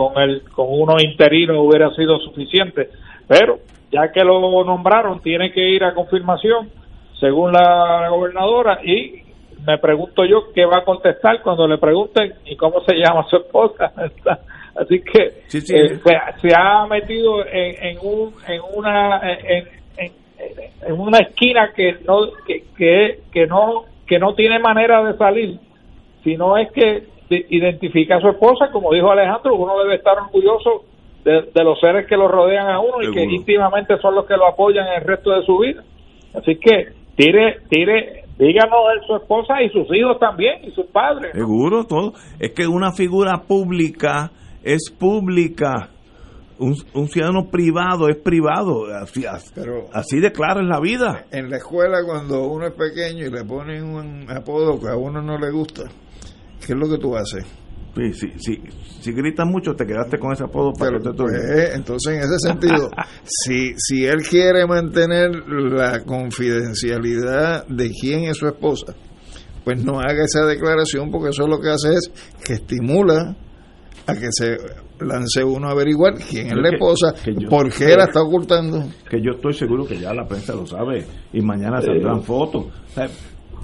con 0.00 0.16
el 0.22 0.42
con 0.50 0.66
uno 0.70 0.94
interino 0.98 1.60
hubiera 1.60 1.90
sido 1.94 2.18
suficiente, 2.20 2.88
pero 3.28 3.58
ya 3.92 4.10
que 4.10 4.24
lo 4.24 4.64
nombraron 4.64 5.20
tiene 5.20 5.52
que 5.52 5.60
ir 5.68 5.84
a 5.84 5.92
confirmación 5.92 6.70
según 7.18 7.52
la 7.52 8.08
gobernadora 8.08 8.80
y 8.82 9.24
me 9.66 9.76
pregunto 9.76 10.24
yo 10.24 10.52
qué 10.54 10.64
va 10.64 10.78
a 10.78 10.84
contestar 10.84 11.42
cuando 11.42 11.68
le 11.68 11.76
pregunten 11.76 12.32
y 12.46 12.56
cómo 12.56 12.80
se 12.80 12.94
llama 12.94 13.26
su 13.28 13.36
esposa 13.36 13.92
así 14.80 15.02
que 15.02 15.42
Sí, 15.48 15.60
sí. 15.60 15.76
eh, 15.76 15.98
se, 16.02 16.48
se 16.48 16.54
ha 16.56 16.86
metido 16.86 17.44
en, 17.44 17.74
en 17.88 17.98
un 18.02 18.32
en 18.48 18.60
una 18.74 19.20
en, 19.22 19.66
en- 19.98 20.12
en 20.86 20.98
una 20.98 21.18
esquina 21.18 21.72
que 21.76 21.98
no 22.08 22.20
que, 22.46 22.64
que, 22.78 23.18
que 23.30 23.46
no 23.46 23.84
que 24.06 24.18
no 24.18 24.34
tiene 24.34 24.58
manera 24.60 25.04
de 25.04 25.18
salir, 25.18 25.58
sino 26.24 26.56
es 26.56 26.72
que 26.72 27.04
identifica 27.30 28.16
a 28.16 28.20
su 28.20 28.28
esposa, 28.28 28.70
como 28.72 28.92
dijo 28.92 29.10
Alejandro, 29.10 29.54
uno 29.54 29.78
debe 29.82 29.96
estar 29.96 30.18
orgulloso 30.18 30.84
de, 31.24 31.64
los 31.64 31.78
seres 31.80 32.06
que 32.06 32.16
lo 32.16 32.28
rodean 32.28 32.68
a 32.68 32.80
uno 32.80 33.02
y 33.02 33.12
que 33.12 33.22
íntimamente 33.22 33.98
son 33.98 34.14
los 34.14 34.26
que 34.26 34.36
lo 34.36 34.46
apoyan 34.46 34.86
en 34.88 35.02
el 35.02 35.04
resto 35.06 35.30
de 35.30 35.44
su 35.44 35.58
vida. 35.58 35.82
Así 36.34 36.56
que 36.56 36.92
tire, 37.16 37.58
tire, 37.68 38.24
díganos 38.38 38.80
de 38.94 39.06
su 39.06 39.16
esposa 39.16 39.62
y 39.62 39.68
sus 39.70 39.86
hijos 39.94 40.18
también 40.18 40.64
y 40.64 40.70
sus 40.70 40.86
padres. 40.86 41.32
Seguro, 41.32 41.84
todo. 41.84 42.12
Es 42.38 42.52
que 42.52 42.66
una 42.66 42.92
figura 42.92 43.42
pública 43.46 44.30
es 44.62 44.90
pública. 44.90 45.90
Un, 46.58 47.08
ciudadano 47.08 47.48
privado 47.50 48.10
es 48.10 48.16
privado, 48.16 48.84
así, 49.00 49.24
Pero 49.54 49.86
así 49.94 50.20
de 50.20 50.30
claro 50.30 50.60
en 50.60 50.68
la 50.68 50.78
vida. 50.78 51.24
En 51.30 51.48
la 51.48 51.56
escuela 51.56 52.00
cuando 52.04 52.48
uno 52.48 52.66
es 52.66 52.74
pequeño 52.74 53.26
y 53.26 53.30
le 53.30 53.44
ponen 53.44 53.82
un 53.82 54.30
apodo 54.30 54.78
que 54.78 54.88
a 54.88 54.96
uno 54.96 55.22
no 55.22 55.38
le 55.38 55.50
gusta, 55.50 55.84
¿qué 56.64 56.72
es 56.72 56.78
lo 56.78 56.88
que 56.88 56.98
tú 56.98 57.16
haces? 57.16 57.44
Sí, 57.94 58.12
sí, 58.12 58.32
sí. 58.38 58.62
Si 59.00 59.12
gritas 59.12 59.46
mucho, 59.46 59.74
te 59.74 59.84
quedaste 59.84 60.18
con 60.18 60.32
ese 60.32 60.44
apodo 60.44 60.72
para 60.72 60.98
Pero, 60.98 61.14
pues, 61.14 61.74
Entonces, 61.74 62.14
en 62.14 62.20
ese 62.20 62.38
sentido, 62.38 62.88
si, 63.24 63.74
si 63.76 64.04
él 64.04 64.22
quiere 64.22 64.66
mantener 64.66 65.30
la 65.48 66.04
confidencialidad 66.04 67.66
de 67.66 67.90
quién 67.90 68.24
es 68.24 68.36
su 68.36 68.46
esposa, 68.46 68.94
pues 69.64 69.84
no 69.84 69.98
haga 69.98 70.24
esa 70.24 70.46
declaración 70.46 71.10
porque 71.10 71.30
eso 71.30 71.46
lo 71.46 71.60
que 71.60 71.70
hace 71.70 71.90
es 71.92 72.12
que 72.44 72.54
estimula 72.54 73.36
a 74.06 74.14
que 74.14 74.28
se 74.30 74.56
lance 75.00 75.42
uno 75.44 75.68
a 75.68 75.72
averiguar 75.72 76.14
quién 76.14 76.46
es 76.48 76.56
la 76.56 76.70
esposa, 76.70 77.14
por 77.48 77.72
qué 77.72 77.96
la 77.96 78.04
está 78.04 78.22
ocultando. 78.22 78.84
Que 79.08 79.20
yo 79.20 79.32
estoy 79.32 79.52
seguro 79.54 79.84
que 79.84 79.98
ya 79.98 80.14
la 80.14 80.26
prensa 80.26 80.54
lo 80.54 80.66
sabe 80.66 81.04
y 81.32 81.40
mañana 81.40 81.80
saldrán 81.80 82.22
fotos. 82.22 82.66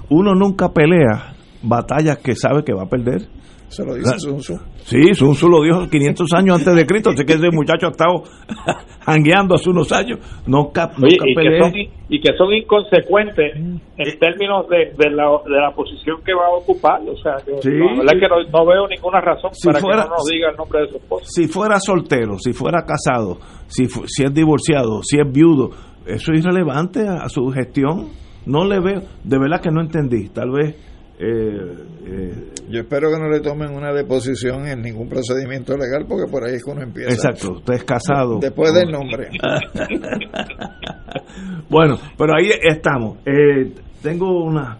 uno 0.09 0.35
nunca 0.35 0.69
pelea 0.69 1.36
batallas 1.61 2.17
que 2.17 2.35
sabe 2.35 2.63
que 2.63 2.73
va 2.73 2.83
a 2.83 2.89
perder. 2.89 3.27
Se 3.69 3.83
lo 3.83 3.95
dice 3.95 4.17
Sun 4.17 4.37
Tzu. 4.37 4.55
Sí, 4.85 5.13
Sun 5.13 5.33
Tzu 5.33 5.49
lo 5.49 5.61
dijo 5.61 5.89
500 5.89 6.33
años 6.33 6.59
antes 6.59 6.73
de 6.73 6.85
Cristo, 6.85 7.09
así 7.09 7.25
que 7.25 7.33
ese 7.33 7.51
muchacho 7.51 7.87
ha 7.87 7.89
estado 7.89 8.23
jangueando 9.05 9.55
hace 9.55 9.69
unos 9.69 9.91
años. 9.91 10.19
No 10.47 10.71
y, 10.71 11.35
que 11.35 11.59
son, 11.59 11.73
y, 12.07 12.21
que 12.21 12.33
son, 12.37 12.53
inconsecuentes 12.53 13.55
en 13.55 13.81
eh. 13.97 14.17
términos 14.19 14.69
de, 14.69 14.93
de, 14.97 15.11
la, 15.11 15.25
de 15.43 15.59
la 15.59 15.71
posición 15.75 16.17
que 16.25 16.33
va 16.33 16.45
a 16.45 16.57
ocupar. 16.57 17.01
O 17.01 17.17
sea, 17.17 17.35
que, 17.43 17.51
la 17.69 18.03
verdad 18.03 18.13
que 18.13 18.51
no, 18.51 18.65
veo 18.65 18.87
ninguna 18.87 19.19
razón 19.19 19.51
para 19.65 19.79
que 19.79 19.87
no 19.87 20.15
nos 20.15 20.25
diga 20.31 20.49
el 20.49 20.55
nombre 20.55 20.81
de 20.81 20.87
su 20.87 20.97
esposa. 20.97 21.25
Si 21.27 21.47
fuera 21.47 21.77
soltero, 21.79 22.39
si 22.39 22.53
fuera 22.53 22.85
casado, 22.85 23.39
si, 23.67 23.87
si 23.87 24.23
es 24.23 24.33
divorciado, 24.33 25.01
si 25.03 25.19
es 25.19 25.29
viudo, 25.29 25.71
eso 26.05 26.31
es 26.31 26.39
irrelevante 26.39 27.05
a 27.05 27.27
su 27.27 27.45
gestión. 27.49 28.07
No 28.45 28.63
le 28.63 28.79
veo, 28.79 29.01
de 29.25 29.37
verdad 29.37 29.59
que 29.61 29.71
no 29.71 29.81
entendí. 29.81 30.29
Tal 30.29 30.51
vez 30.51 30.77
eh, 31.19 31.75
eh, 32.05 32.51
Yo 32.69 32.81
espero 32.81 33.09
que 33.09 33.19
no 33.19 33.27
le 33.27 33.39
tomen 33.39 33.73
una 33.73 33.91
deposición 33.91 34.67
en 34.67 34.81
ningún 34.81 35.09
procedimiento 35.09 35.75
legal 35.75 36.05
porque 36.07 36.31
por 36.31 36.43
ahí 36.43 36.55
es 36.55 36.63
que 36.63 36.71
uno 36.71 36.83
empieza. 36.83 37.11
Exacto, 37.11 37.53
usted 37.53 37.73
es 37.73 37.83
casado. 37.83 38.39
Después 38.39 38.73
del 38.73 38.91
nombre. 38.91 39.29
bueno, 41.69 41.97
pero 42.17 42.33
ahí 42.37 42.51
estamos. 42.61 43.17
Eh, 43.25 43.73
tengo 44.01 44.43
una... 44.43 44.77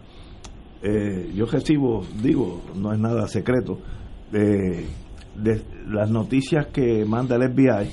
yo 1.33 1.45
recibo, 1.47 2.05
digo, 2.21 2.61
no 2.75 2.93
es 2.93 2.99
nada 2.99 3.27
secreto, 3.27 3.79
de 4.31 4.85
las 5.87 6.09
noticias 6.09 6.67
que 6.67 7.03
manda 7.03 7.35
el 7.35 7.51
FBI 7.51 7.89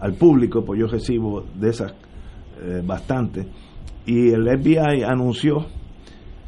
al 0.00 0.14
público, 0.14 0.64
pues 0.64 0.80
yo 0.80 0.86
recibo 0.86 1.44
de 1.54 1.68
esas 1.68 1.92
bastante 2.84 3.46
y 4.08 4.30
el 4.30 4.48
FBI 4.48 5.02
anunció 5.02 5.66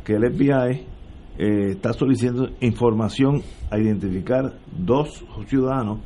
que 0.03 0.15
el 0.15 0.33
FBI 0.33 0.87
eh, 1.37 1.73
está 1.73 1.93
solicitando 1.93 2.49
información 2.61 3.43
a 3.71 3.79
identificar 3.79 4.55
dos 4.73 5.23
ciudadanos 5.47 5.99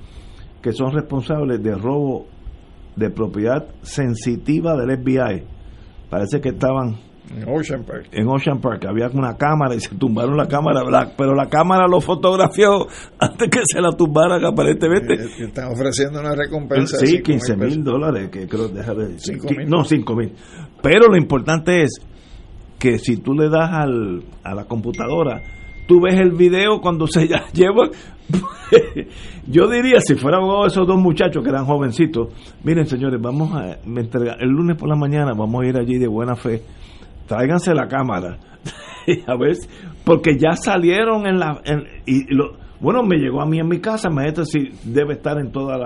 que 0.61 0.73
son 0.73 0.91
responsables 0.91 1.63
de 1.63 1.77
robo 1.77 2.27
de 2.97 3.09
propiedad 3.09 3.69
sensitiva 3.83 4.77
del 4.77 4.99
FBI. 4.99 5.45
Parece 6.11 6.41
que 6.41 6.49
estaban 6.49 6.97
en 7.31 7.49
Ocean 7.49 7.85
Park. 7.85 8.09
En 8.12 8.29
Ocean 8.29 8.61
Park 8.61 8.85
había 8.87 9.09
una 9.09 9.37
cámara 9.37 9.75
y 9.75 9.81
se 9.81 9.95
tumbaron 9.95 10.37
la 10.37 10.47
cámara, 10.47 10.83
pero 11.16 11.35
la 11.35 11.49
cámara 11.49 11.87
lo 11.89 12.01
fotografió 12.01 12.87
antes 13.18 13.49
que 13.51 13.61
se 13.64 13.81
la 13.81 13.93
tumbaran 13.93 14.45
aparentemente. 14.45 15.14
Eh, 15.14 15.47
están 15.47 15.72
ofreciendo 15.72 16.20
una 16.20 16.35
recompensa. 16.35 16.99
Sí, 16.99 17.22
15 17.22 17.57
mil 17.57 17.83
dólares, 17.83 18.31
que 18.31 18.47
creo, 18.47 18.68
déjame 18.68 19.16
No, 19.66 19.85
5 19.85 20.16
mil. 20.16 20.33
Pero 20.83 21.09
lo 21.09 21.16
importante 21.16 21.83
es 21.83 22.01
que 22.79 22.99
si 22.99 23.16
tú 23.16 23.33
le 23.35 23.49
das 23.49 23.70
al, 23.72 24.22
a 24.43 24.55
la 24.55 24.64
computadora, 24.66 25.41
tú 25.87 26.01
ves 26.01 26.18
el 26.20 26.33
video 26.33 26.81
cuando 26.81 27.07
se 27.07 27.29
lleva 27.53 27.89
yo 29.47 29.68
diría 29.68 30.01
si 30.01 30.14
fueran 30.14 30.43
esos 30.66 30.87
dos 30.87 30.99
muchachos 30.99 31.43
que 31.43 31.51
eran 31.51 31.66
jovencitos 31.66 32.29
miren 32.64 32.87
señores 32.87 33.20
vamos 33.20 33.53
a 33.55 33.77
el 33.85 34.49
lunes 34.49 34.79
por 34.79 34.89
la 34.89 34.97
mañana 34.97 35.35
vamos 35.37 35.62
a 35.62 35.66
ir 35.66 35.77
allí 35.77 35.99
de 35.99 36.07
buena 36.07 36.35
fe 36.35 36.62
tráiganse 37.27 37.75
la 37.75 37.89
cámara. 37.89 38.39
a 39.27 39.37
ver, 39.37 39.57
porque 40.05 40.37
ya 40.39 40.53
salieron 40.57 41.27
en 41.27 41.39
la... 41.39 41.61
y 42.07 42.33
lo, 42.35 42.57
bueno, 42.81 43.03
me 43.03 43.16
llegó 43.16 43.41
a 43.41 43.47
mí 43.47 43.59
en 43.59 43.68
mi 43.68 43.81
casa, 43.81 44.11
maestro, 44.11 44.45
si 44.45 44.70
debe 44.85 45.14
estar 45.14 45.39
en 45.39 45.53
todos 45.53 45.81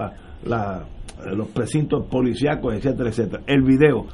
la, 0.44 0.84
los 1.32 1.48
precintos 1.48 2.06
policíacos, 2.08 2.74
etcétera, 2.74 3.10
etcétera. 3.10 3.42
El 3.46 3.62
video. 3.62 4.06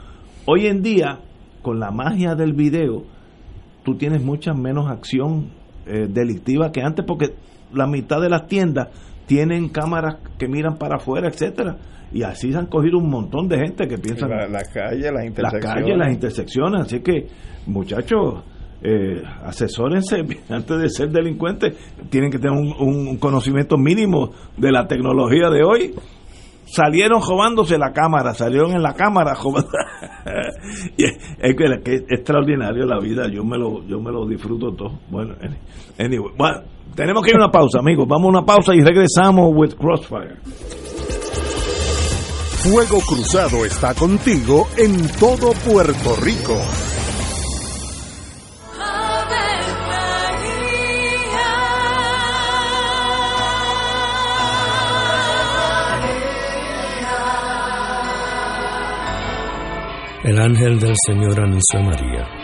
Hoy 0.47 0.67
en 0.67 0.83
día, 0.83 1.21
con 1.63 1.81
la 1.81 1.91
magia 1.91 2.35
del 2.35 2.53
video, 2.53 3.05
tú 3.85 3.97
tienes 3.97 4.23
mucha 4.23 4.53
menos 4.53 4.91
acción 4.91 5.51
eh, 5.87 6.07
delictiva 6.09 6.73
que 6.73 6.83
antes, 6.83 7.05
porque 7.07 7.35
la 7.73 7.87
mitad 7.87 8.21
de 8.21 8.29
las 8.29 8.47
tiendas 8.47 8.89
tienen 9.27 9.69
cámaras 9.69 10.17
que 10.39 10.49
miran 10.49 10.77
para 10.77 10.97
afuera, 10.97 11.29
etcétera. 11.29 11.77
Y 12.13 12.23
así 12.23 12.53
se 12.53 12.59
han 12.59 12.67
cogido 12.67 12.99
un 12.99 13.11
montón 13.11 13.49
de 13.49 13.59
gente 13.59 13.89
que 13.89 13.99
piensan 13.99 14.31
la, 14.31 14.47
la 14.47 14.63
calle 14.63 15.11
las 15.11 15.25
intersecciones 15.25 15.65
la 15.65 15.75
calle 15.75 15.97
las 15.97 16.13
intersecciones. 16.13 16.81
Así 16.83 17.01
que 17.01 17.27
muchachos 17.67 18.45
eh, 18.87 19.23
asesórense 19.43 20.17
antes 20.51 20.79
de 20.79 20.89
ser 20.91 21.09
delincuentes 21.09 21.75
tienen 22.11 22.31
que 22.31 22.39
tener 22.39 22.53
un, 22.53 23.17
conocimiento 23.17 23.79
mínimo 23.79 24.33
de 24.59 24.71
la 24.71 24.87
tecnología 24.87 25.49
de 25.49 25.65
hoy. 25.65 25.95
Salieron 26.67 27.21
robándose 27.27 27.79
la 27.79 27.93
cámara, 27.93 28.35
salieron 28.35 28.73
en 28.73 28.83
la 28.83 28.95
cámara 28.95 29.35
y 30.97 31.05
es, 31.05 31.57
que, 31.83 31.95
es, 31.95 32.05
extraordinario 32.09 32.85
la 32.85 32.99
vida, 32.99 33.27
yo 33.31 33.45
me 33.45 33.57
lo 33.57 33.87
yo 33.87 34.01
me 34.01 34.11
lo 34.11 34.27
disfruto 34.27 34.73
todo. 34.75 34.99
Bueno, 35.11 35.35
anyway, 35.99 36.33
bueno, 36.37 36.63
tenemos 36.95 37.23
que 37.23 37.31
ir 37.31 37.37
a 37.37 37.45
una 37.45 37.51
pausa, 37.51 37.79
amigos. 37.79 38.07
Vamos 38.09 38.27
a 38.27 38.39
una 38.39 38.47
pausa 38.47 38.75
y 38.75 38.81
regresamos 38.81 39.51
with 39.55 39.75
Crossfire. 39.75 40.37
Fuego 42.63 43.01
Cruzado 43.01 43.65
está 43.65 43.95
contigo 43.95 44.69
en 44.77 45.07
todo 45.19 45.53
Puerto 45.53 46.17
Rico. 46.23 46.57
El 60.25 60.41
ángel 60.41 60.81
del 60.81 60.95
Señor 61.07 61.39
anunció 61.39 61.81
a 61.81 61.83
María. 61.83 62.44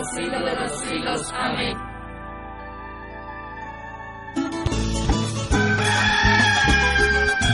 los 0.00 0.10
siglos 0.12 0.44
de 0.44 0.54
los 0.54 0.80
siglos. 0.80 1.32
Amén. 1.34 1.89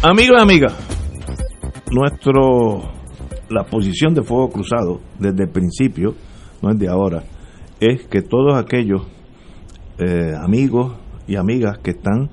Amigos 0.00 0.36
y 0.38 0.42
amigas, 0.42 0.74
nuestro 1.90 2.82
la 3.50 3.64
posición 3.64 4.14
de 4.14 4.22
Fuego 4.22 4.48
Cruzado 4.48 5.00
desde 5.18 5.42
el 5.42 5.50
principio, 5.50 6.14
no 6.62 6.70
es 6.70 6.78
de 6.78 6.88
ahora, 6.88 7.24
es 7.80 8.06
que 8.06 8.22
todos 8.22 8.54
aquellos 8.54 9.02
eh, 9.98 10.34
amigos 10.40 10.94
y 11.26 11.34
amigas 11.34 11.78
que 11.78 11.90
están 11.90 12.30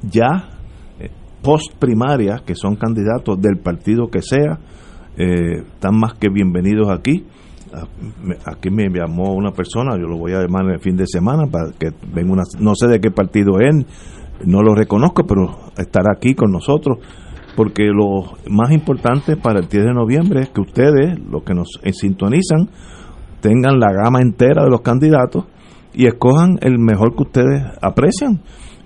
ya 0.00 0.58
eh, 0.98 1.10
post 1.42 1.74
primarias, 1.78 2.40
que 2.46 2.54
son 2.54 2.76
candidatos 2.76 3.38
del 3.42 3.58
partido 3.58 4.08
que 4.08 4.22
sea, 4.22 4.58
eh, 5.18 5.64
están 5.66 5.98
más 5.98 6.14
que 6.14 6.30
bienvenidos 6.30 6.88
aquí. 6.88 7.26
Aquí 8.46 8.70
me 8.70 8.88
llamó 8.88 9.34
una 9.34 9.50
persona, 9.50 9.96
yo 9.98 10.06
lo 10.06 10.16
voy 10.16 10.32
a 10.32 10.40
llamar 10.40 10.64
el 10.70 10.80
fin 10.80 10.96
de 10.96 11.06
semana 11.06 11.44
para 11.46 11.72
que 11.72 11.90
venga 12.14 12.32
una, 12.32 12.42
no 12.58 12.74
sé 12.74 12.86
de 12.86 13.00
qué 13.00 13.10
partido 13.10 13.60
es, 13.60 13.86
no 14.44 14.62
lo 14.62 14.74
reconozco, 14.74 15.24
pero 15.26 15.70
estará 15.76 16.12
aquí 16.16 16.34
con 16.34 16.50
nosotros, 16.50 16.98
porque 17.56 17.84
lo 17.84 18.36
más 18.50 18.70
importante 18.72 19.36
para 19.36 19.60
el 19.60 19.68
10 19.68 19.84
de 19.84 19.94
noviembre 19.94 20.40
es 20.40 20.50
que 20.50 20.60
ustedes, 20.60 21.18
los 21.18 21.42
que 21.42 21.54
nos 21.54 21.68
eh, 21.82 21.92
sintonizan, 21.92 22.68
tengan 23.40 23.78
la 23.78 23.92
gama 23.92 24.20
entera 24.20 24.64
de 24.64 24.70
los 24.70 24.80
candidatos 24.80 25.44
y 25.92 26.06
escojan 26.06 26.58
el 26.62 26.78
mejor 26.78 27.14
que 27.14 27.22
ustedes 27.22 27.62
aprecian. 27.82 28.40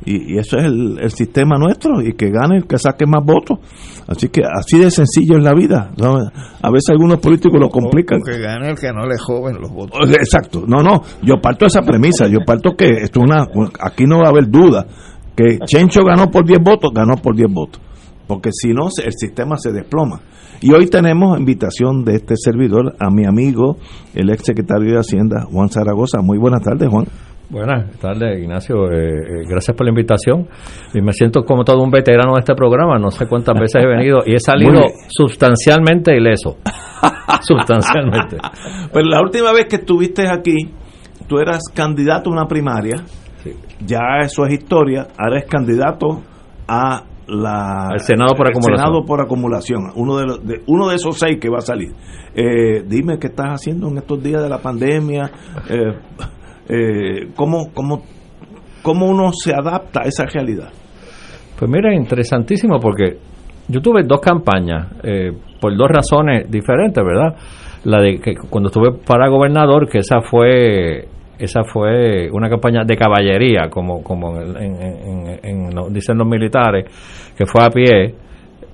Y, 0.05 0.35
y 0.35 0.39
eso 0.39 0.59
es 0.59 0.65
el, 0.65 0.99
el 1.01 1.11
sistema 1.11 1.57
nuestro, 1.59 2.03
y 2.03 2.13
que 2.13 2.31
gane 2.31 2.59
el 2.59 2.67
que 2.67 2.79
saque 2.79 3.07
más 3.07 3.25
votos. 3.25 3.59
Así 4.07 4.29
que 4.29 4.43
así 4.45 4.79
de 4.79 4.91
sencillo 4.91 5.39
es 5.39 5.45
la 5.45 5.55
vida. 5.55 5.91
¿no? 5.97 6.17
A 6.17 6.71
veces 6.71 6.91
algunos 6.91 7.19
políticos 7.19 7.59
lo 7.61 7.69
complican. 7.69 8.21
O 8.21 8.25
que 8.25 8.39
gane 8.39 8.71
el 8.71 8.77
que 8.77 8.93
no 8.93 9.07
le 9.07 9.17
joven 9.19 9.57
los 9.61 9.71
votos. 9.71 9.99
Exacto, 10.11 10.65
no, 10.67 10.83
no, 10.83 11.03
yo 11.23 11.41
parto 11.41 11.65
de 11.65 11.69
esa 11.69 11.83
premisa, 11.83 12.27
yo 12.29 12.39
parto 12.47 12.77
que 12.77 12.89
esto 13.03 13.21
es 13.21 13.25
una, 13.25 13.47
aquí 13.81 14.05
no 14.05 14.19
va 14.19 14.27
a 14.27 14.31
haber 14.31 14.49
duda, 14.49 14.87
que 15.37 15.59
Chencho 15.65 16.03
ganó 16.05 16.31
por 16.31 16.47
10 16.47 16.61
votos, 16.63 16.91
ganó 16.95 17.17
por 17.17 17.37
10 17.37 17.53
votos, 17.53 17.81
porque 18.27 18.51
si 18.53 18.73
no, 18.73 18.89
el 19.05 19.13
sistema 19.13 19.57
se 19.59 19.73
desploma. 19.73 20.21
Y 20.63 20.73
hoy 20.73 20.87
tenemos 20.87 21.39
invitación 21.39 22.03
de 22.05 22.15
este 22.17 22.35
servidor 22.37 22.95
a 22.99 23.11
mi 23.11 23.27
amigo, 23.27 23.77
el 24.15 24.31
ex 24.31 24.45
secretario 24.45 24.95
de 24.95 24.99
Hacienda, 24.99 25.45
Juan 25.51 25.69
Zaragoza. 25.69 26.23
Muy 26.23 26.39
buenas 26.39 26.63
tardes, 26.63 26.89
Juan. 26.89 27.05
Buenas 27.49 27.97
tardes, 28.01 28.41
Ignacio. 28.41 28.91
Eh, 28.91 28.97
eh, 28.97 29.45
gracias 29.49 29.77
por 29.77 29.85
la 29.85 29.91
invitación. 29.91 30.49
Y 30.95 31.01
me 31.01 31.13
siento 31.13 31.45
como 31.45 31.63
todo 31.63 31.83
un 31.83 31.91
veterano 31.91 32.33
de 32.35 32.41
este 32.41 32.55
programa. 32.55 32.99
No 32.99 33.11
sé 33.11 33.27
cuántas 33.29 33.55
veces 33.55 33.83
he 33.83 33.87
venido 33.87 34.21
y 34.27 34.35
he 34.35 34.41
salido 34.41 34.81
sustancialmente 35.09 36.17
ileso. 36.17 36.57
sustancialmente. 37.43 38.39
Pues 38.93 39.05
la 39.07 39.21
última 39.21 39.53
vez 39.53 39.67
que 39.67 39.77
estuviste 39.77 40.29
aquí, 40.29 40.57
tú 41.29 41.39
eras 41.39 41.61
candidato 41.73 42.31
a 42.31 42.33
una 42.33 42.47
primaria, 42.47 42.97
ya 43.85 44.01
eso 44.23 44.45
es 44.47 44.55
historia, 44.55 45.07
ahora 45.19 45.39
es 45.39 45.47
candidato 45.47 46.23
a 46.69 47.03
la 47.29 47.89
Al 47.89 48.01
Senado 48.01 48.35
por 48.37 48.49
acumulación. 48.49 48.77
Senado 48.87 49.05
por 49.05 49.21
acumulación, 49.21 49.81
uno 49.97 50.17
de, 50.19 50.25
los- 50.27 50.47
de- 50.47 50.63
uno 50.67 50.89
de 50.89 50.95
esos 50.97 51.19
seis 51.19 51.39
que 51.41 51.49
va 51.51 51.59
a 51.59 51.63
salir. 51.63 51.93
Eh, 52.35 52.83
dime 52.87 53.19
qué 53.19 53.29
estás 53.29 53.49
haciendo 53.49 53.89
en 53.89 53.99
estos 53.99 54.23
días 54.23 54.43
de 54.43 54.49
la 54.49 54.59
pandemia, 54.59 55.31
eh, 55.69 55.93
eh, 56.69 57.29
cómo, 57.35 57.73
cómo, 57.73 58.03
cómo 58.83 59.07
uno 59.09 59.31
se 59.33 59.53
adapta 59.55 60.03
a 60.05 60.09
esa 60.09 60.25
realidad. 60.27 60.71
Pues 61.59 61.71
mira, 61.71 61.95
interesantísimo 61.95 62.79
porque 62.79 63.19
yo 63.69 63.81
tuve 63.81 64.03
dos 64.05 64.21
campañas 64.21 64.89
eh, 65.03 65.33
por 65.61 65.77
dos 65.77 65.89
razones 65.89 66.49
diferentes, 66.51 67.03
¿verdad? 67.03 67.35
La 67.85 68.01
de 68.01 68.19
que 68.21 68.35
cuando 68.51 68.69
estuve 68.69 68.93
para 69.07 69.29
gobernador, 69.29 69.89
que 69.89 69.99
esa 69.99 70.21
fue 70.21 71.09
esa 71.39 71.65
fue 71.65 72.29
una 72.33 72.49
campaña 72.49 72.85
de 72.85 72.97
caballería, 72.97 73.69
como 73.71 74.03
como 74.03 74.41
en, 74.41 75.39
en- 75.43 75.93
dicen 75.93 76.17
los 76.19 76.27
militares, 76.27 76.85
que 77.37 77.47
fue 77.47 77.63
a 77.65 77.71
pie. 77.71 78.15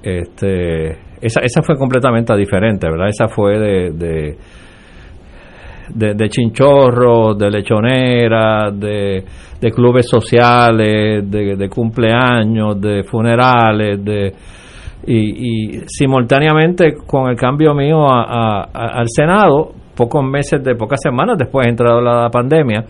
Este, 0.02 0.90
esa, 1.20 1.40
esa 1.40 1.62
fue 1.62 1.76
completamente 1.76 2.34
diferente, 2.36 2.88
¿verdad? 2.90 3.08
Esa 3.08 3.28
fue 3.28 3.58
de, 3.58 3.90
de 3.92 4.36
de, 5.94 6.14
de 6.14 6.28
chinchorros, 6.28 7.36
de 7.38 7.50
lechoneras, 7.50 8.78
de, 8.78 9.24
de 9.60 9.70
clubes 9.70 10.06
sociales, 10.08 11.28
de, 11.30 11.68
cumpleaños, 11.68 12.80
de 12.80 13.02
funerales, 13.04 14.02
de 14.04 14.32
Y, 15.06 15.80
simultáneamente 15.86 16.94
con 17.06 17.28
el 17.28 17.36
cambio 17.36 17.74
mío 17.74 18.06
al 18.08 19.06
Senado, 19.08 19.72
pocos 19.94 20.24
meses, 20.24 20.62
de 20.62 20.74
pocas 20.74 21.00
semanas 21.02 21.36
después 21.38 21.64
de 21.64 21.70
entrado 21.70 22.00
la 22.00 22.28
pandemia, 22.30 22.84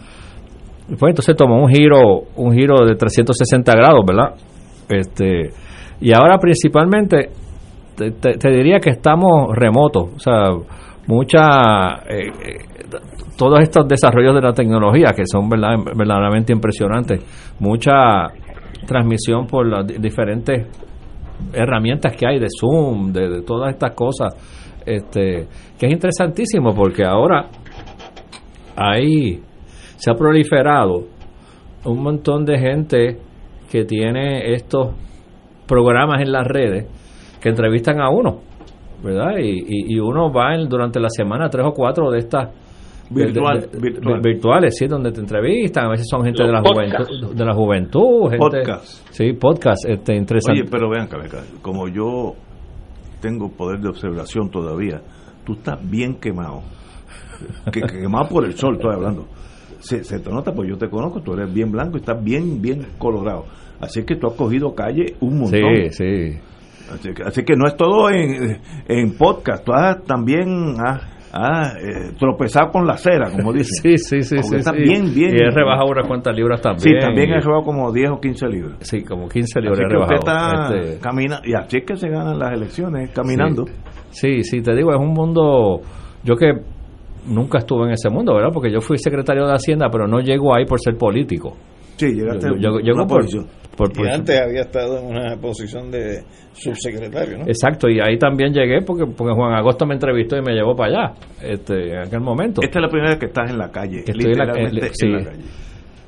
pues 0.98 1.10
entonces 1.10 1.36
tomó 1.36 1.62
un 1.62 1.68
giro, 1.68 2.22
un 2.36 2.52
giro 2.52 2.84
de 2.84 2.94
360 2.94 3.72
grados, 3.72 4.04
¿verdad? 4.06 4.34
Este, 4.88 5.50
y 6.00 6.12
ahora 6.12 6.38
principalmente 6.38 7.30
te, 7.96 8.50
diría 8.50 8.78
que 8.78 8.90
estamos 8.90 9.54
remotos, 9.54 10.10
o 10.16 10.18
sea, 10.18 10.50
mucha, 11.06 12.02
eh, 12.08 12.28
eh, 12.28 12.98
todos 13.36 13.60
estos 13.60 13.86
desarrollos 13.86 14.34
de 14.34 14.40
la 14.40 14.52
tecnología 14.52 15.12
que 15.14 15.22
son 15.26 15.48
verdad, 15.48 15.76
verdaderamente 15.96 16.52
impresionantes, 16.52 17.20
mucha 17.60 18.26
transmisión 18.86 19.46
por 19.46 19.66
las 19.66 19.86
diferentes 19.86 20.66
herramientas 21.52 22.14
que 22.16 22.26
hay 22.26 22.38
de 22.38 22.48
Zoom, 22.48 23.12
de, 23.12 23.42
todas 23.42 23.72
estas 23.72 23.92
cosas, 23.94 24.34
este, 24.86 25.46
que 25.78 25.86
es 25.86 25.92
interesantísimo 25.92 26.74
porque 26.74 27.04
ahora 27.04 27.46
ahí 28.76 29.40
se 29.96 30.10
ha 30.10 30.14
proliferado 30.14 31.06
un 31.84 32.02
montón 32.02 32.44
de 32.44 32.58
gente 32.58 33.18
que 33.70 33.84
tiene 33.84 34.54
estos 34.54 34.94
programas 35.66 36.20
en 36.20 36.32
las 36.32 36.46
redes 36.46 36.86
que 37.40 37.48
entrevistan 37.48 38.00
a 38.00 38.10
uno, 38.10 38.40
¿verdad? 39.02 39.38
Y, 39.40 39.94
y, 39.94 39.98
uno 39.98 40.32
va 40.32 40.56
durante 40.68 41.00
la 41.00 41.08
semana 41.08 41.48
tres 41.48 41.66
o 41.66 41.72
cuatro 41.72 42.10
de 42.10 42.18
estas 42.18 42.50
Virtual, 43.10 43.68
virtuales, 44.22 44.74
sí, 44.78 44.86
donde 44.86 45.12
te 45.12 45.20
entrevistan, 45.20 45.86
a 45.86 45.90
veces 45.90 46.06
son 46.08 46.24
gente 46.24 46.42
de 46.44 46.50
la, 46.50 46.62
juventud, 46.62 47.34
de 47.34 47.44
la 47.44 47.52
juventud, 47.52 48.30
gente, 48.30 48.38
podcast. 48.38 48.84
Sí, 49.10 49.32
podcast, 49.34 49.84
este, 49.86 50.14
interesante. 50.14 50.62
Oye, 50.62 50.70
pero 50.70 50.88
vean, 50.88 51.08
como 51.60 51.88
yo 51.88 52.34
tengo 53.22 53.48
poder 53.50 53.80
de 53.80 53.88
observación 53.88 54.50
todavía, 54.50 55.00
tú 55.46 55.54
estás 55.54 55.78
bien 55.88 56.16
quemado, 56.16 56.62
que, 57.72 57.80
quemado 57.80 58.28
por 58.28 58.44
el 58.44 58.54
sol, 58.54 58.74
estoy 58.74 58.94
hablando. 58.94 59.26
Se, 59.78 60.04
se 60.04 60.20
te 60.20 60.30
nota, 60.30 60.52
pues 60.52 60.68
yo 60.68 60.76
te 60.76 60.88
conozco, 60.88 61.22
tú 61.22 61.32
eres 61.32 61.52
bien 61.52 61.72
blanco 61.72 61.96
y 61.96 62.00
estás 62.00 62.22
bien, 62.22 62.60
bien 62.60 62.86
colorado. 62.98 63.46
Así 63.80 64.04
que 64.04 64.16
tú 64.16 64.28
has 64.28 64.34
cogido 64.34 64.74
calle 64.74 65.16
un 65.20 65.40
montón. 65.40 65.60
Sí, 65.90 65.90
sí. 65.90 66.38
Así 67.24 67.42
que, 67.42 67.56
no 67.56 67.66
es 67.66 67.76
todo 67.76 68.10
en, 68.10 68.60
en 68.86 69.16
podcast, 69.16 69.64
tú 69.64 69.72
has, 69.72 70.04
también 70.04 70.76
has, 70.78 71.00
eh, 71.32 72.12
tropezado 72.18 72.70
con 72.70 72.86
la 72.86 72.96
cera, 72.96 73.30
como 73.30 73.52
dicen. 73.54 73.96
sí, 73.96 73.98
sí, 73.98 74.22
sí. 74.22 74.42
sí, 74.42 74.56
está 74.56 74.72
bien, 74.72 75.12
bien. 75.14 75.34
Y 75.34 75.40
he 75.40 75.50
rebajado 75.50 75.90
unas 75.90 76.06
cuantas 76.06 76.36
libras 76.36 76.60
también. 76.60 77.00
Sí, 77.00 77.06
también 77.06 77.30
he 77.30 77.40
rebajado 77.40 77.64
como 77.64 77.92
10 77.92 78.10
o 78.10 78.20
15 78.20 78.48
libras. 78.48 78.76
Sí, 78.80 79.02
como 79.02 79.28
15 79.28 79.60
libras 79.60 79.78
así 79.78 79.86
he 79.86 79.88
rebajado. 79.88 80.18
Usted 80.18 80.32
está 80.32 81.08
este... 81.08 81.50
y 81.50 81.54
así 81.54 81.76
es 81.78 81.84
que 81.84 81.96
se 81.96 82.08
ganan 82.08 82.38
las 82.38 82.52
elecciones, 82.52 83.10
caminando. 83.10 83.64
Sí. 84.10 84.42
sí, 84.42 84.44
sí, 84.44 84.62
te 84.62 84.74
digo, 84.74 84.92
es 84.92 85.00
un 85.00 85.12
mundo. 85.12 85.80
Yo 86.22 86.36
que 86.36 86.52
nunca 87.26 87.58
estuve 87.58 87.86
en 87.86 87.92
ese 87.92 88.10
mundo, 88.10 88.34
¿verdad? 88.34 88.50
Porque 88.52 88.70
yo 88.70 88.80
fui 88.80 88.98
secretario 88.98 89.46
de 89.46 89.52
Hacienda, 89.52 89.88
pero 89.90 90.06
no 90.06 90.20
llego 90.20 90.54
ahí 90.54 90.64
por 90.66 90.80
ser 90.80 90.96
político. 90.96 91.56
Sí, 92.02 92.14
llegaste 92.14 92.48
yo, 92.58 92.80
yo, 92.80 93.06
por, 93.06 93.24
y 93.96 94.08
antes 94.08 94.40
había 94.40 94.62
estado 94.62 94.98
en 94.98 95.06
una 95.06 95.36
posición 95.36 95.88
de 95.88 96.24
subsecretario, 96.52 97.38
¿no? 97.38 97.44
Exacto, 97.46 97.88
y 97.88 98.00
ahí 98.00 98.18
también 98.18 98.52
llegué 98.52 98.82
porque, 98.82 99.04
porque 99.06 99.32
Juan 99.32 99.54
Agosto 99.54 99.86
me 99.86 99.94
entrevistó 99.94 100.36
y 100.36 100.42
me 100.42 100.52
llevó 100.52 100.74
para 100.74 100.90
allá 100.90 101.14
este, 101.40 101.92
en 101.92 101.98
aquel 102.00 102.20
momento. 102.20 102.60
Esta 102.60 102.80
es 102.80 102.82
la 102.82 102.88
primera 102.88 103.10
vez 103.10 103.20
que 103.20 103.26
estás 103.26 103.50
en 103.52 103.58
la 103.58 103.70
calle, 103.70 104.02
literalmente 104.12 104.90
en 105.00 105.12
la, 105.12 105.24
calle. 105.24 105.44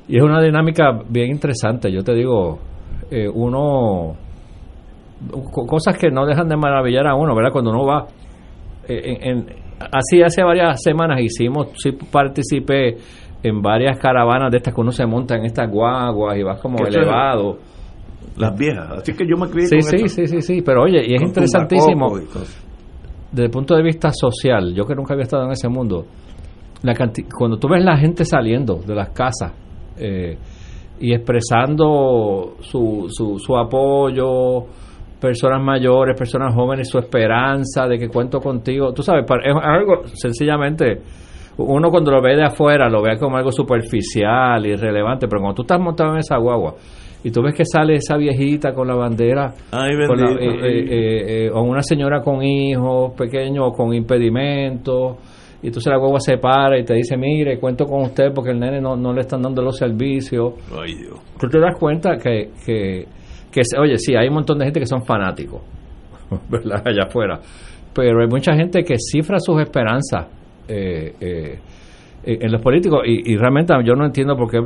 Y 0.09 0.17
es 0.17 0.23
una 0.23 0.41
dinámica 0.41 0.99
bien 1.07 1.31
interesante, 1.31 1.89
yo 1.89 2.03
te 2.03 2.13
digo, 2.13 2.59
eh, 3.09 3.29
uno... 3.33 4.17
Cosas 5.65 5.97
que 5.97 6.11
no 6.11 6.25
dejan 6.25 6.49
de 6.49 6.57
maravillar 6.57 7.07
a 7.07 7.15
uno, 7.15 7.33
¿verdad? 7.33 7.51
Cuando 7.53 7.71
uno 7.71 7.85
va... 7.85 8.05
Eh, 8.87 9.17
en, 9.21 9.45
así 9.79 10.21
hace 10.21 10.43
varias 10.43 10.81
semanas 10.83 11.21
hicimos, 11.21 11.69
sí 11.77 11.91
participé 12.11 12.97
en 13.47 13.61
varias 13.61 13.99
caravanas 13.99 14.49
de 14.49 14.57
estas 14.57 14.73
que 14.73 14.81
uno 14.81 14.91
se 14.91 15.05
monta 15.05 15.35
en 15.35 15.45
estas 15.45 15.69
guaguas 15.69 16.35
y 16.35 16.41
vas 16.41 16.59
como 16.59 16.83
elevado. 16.83 17.59
Las 18.37 18.57
viejas, 18.57 18.89
así 18.97 19.13
que 19.13 19.25
yo 19.25 19.37
me 19.37 19.47
crié 19.47 19.67
sí, 19.67 19.81
sí, 19.81 20.07
sí, 20.07 20.27
sí, 20.27 20.41
sí, 20.41 20.61
pero 20.65 20.81
oye, 20.81 21.05
y 21.07 21.13
es 21.13 21.21
interesantísimo. 21.21 22.17
desde 23.31 23.45
el 23.45 23.51
punto 23.51 23.75
de 23.75 23.83
vista 23.83 24.09
social, 24.11 24.73
yo 24.73 24.83
que 24.85 24.95
nunca 24.95 25.13
había 25.13 25.23
estado 25.23 25.45
en 25.45 25.51
ese 25.51 25.69
mundo, 25.69 26.05
la 26.81 26.93
cuando 27.37 27.57
tú 27.57 27.69
ves 27.69 27.83
la 27.83 27.97
gente 27.97 28.25
saliendo 28.25 28.79
de 28.85 28.95
las 28.95 29.09
casas 29.09 29.53
eh, 29.97 30.37
y 30.99 31.13
expresando 31.13 32.55
su, 32.61 33.05
su, 33.09 33.37
su 33.37 33.55
apoyo, 33.55 34.65
personas 35.21 35.63
mayores, 35.63 36.17
personas 36.17 36.53
jóvenes, 36.53 36.89
su 36.89 36.97
esperanza 36.97 37.87
de 37.87 37.99
que 37.99 38.09
cuento 38.09 38.39
contigo, 38.39 38.91
tú 38.91 39.03
sabes, 39.03 39.23
es 39.23 39.55
algo 39.61 40.07
sencillamente 40.07 41.01
uno 41.57 41.89
cuando 41.89 42.11
lo 42.11 42.21
ve 42.21 42.35
de 42.35 42.43
afuera 42.43 42.89
lo 42.89 43.01
ve 43.01 43.17
como 43.17 43.37
algo 43.37 43.51
superficial, 43.51 44.65
irrelevante, 44.65 45.27
pero 45.27 45.41
cuando 45.41 45.55
tú 45.55 45.61
estás 45.61 45.79
montado 45.79 46.13
en 46.13 46.19
esa 46.19 46.37
guagua 46.37 46.75
y 47.23 47.31
tú 47.31 47.41
ves 47.41 47.55
que 47.55 47.65
sale 47.65 47.95
esa 47.95 48.17
viejita 48.17 48.73
con 48.73 48.87
la 48.87 48.95
bandera, 48.95 49.53
eh, 49.73 50.37
eh, 50.39 51.45
eh, 51.47 51.49
o 51.51 51.63
una 51.63 51.81
señora 51.81 52.21
con 52.21 52.43
hijos 52.43 53.13
pequeños 53.17 53.65
o 53.67 53.71
con 53.71 53.93
impedimentos, 53.93 55.17
y 55.63 55.67
entonces 55.67 55.89
la 55.91 55.97
guagua 55.97 56.19
se 56.19 56.37
para 56.37 56.77
y 56.77 56.83
te 56.83 56.93
dice, 56.93 57.17
mire, 57.17 57.57
cuento 57.57 57.85
con 57.85 58.03
usted 58.03 58.31
porque 58.31 58.51
el 58.51 58.59
nene 58.59 58.79
no, 58.79 58.95
no 58.95 59.11
le 59.11 59.21
están 59.21 59.41
dando 59.41 59.63
los 59.63 59.75
servicios. 59.75 60.53
Tú 61.39 61.47
te 61.47 61.59
das 61.59 61.75
cuenta 61.79 62.17
que, 62.17 62.51
que, 62.63 63.07
que, 63.51 63.61
oye, 63.79 63.97
sí, 63.97 64.13
hay 64.15 64.27
un 64.27 64.35
montón 64.35 64.59
de 64.59 64.65
gente 64.65 64.81
que 64.81 64.85
son 64.85 65.03
fanáticos, 65.03 65.61
¿verdad? 66.49 66.83
Allá 66.85 67.05
afuera. 67.07 67.39
Pero 67.91 68.21
hay 68.21 68.27
mucha 68.27 68.53
gente 68.53 68.83
que 68.83 68.97
cifra 68.99 69.39
sus 69.39 69.59
esperanzas 69.59 70.27
eh, 70.67 71.13
eh, 71.19 71.59
en 72.23 72.51
los 72.51 72.61
políticos 72.61 73.01
y, 73.05 73.35
realmente 73.37 73.73
yo 73.83 73.93
no 73.93 74.05
entiendo 74.05 74.35
por 74.35 74.49
qué 74.49 74.59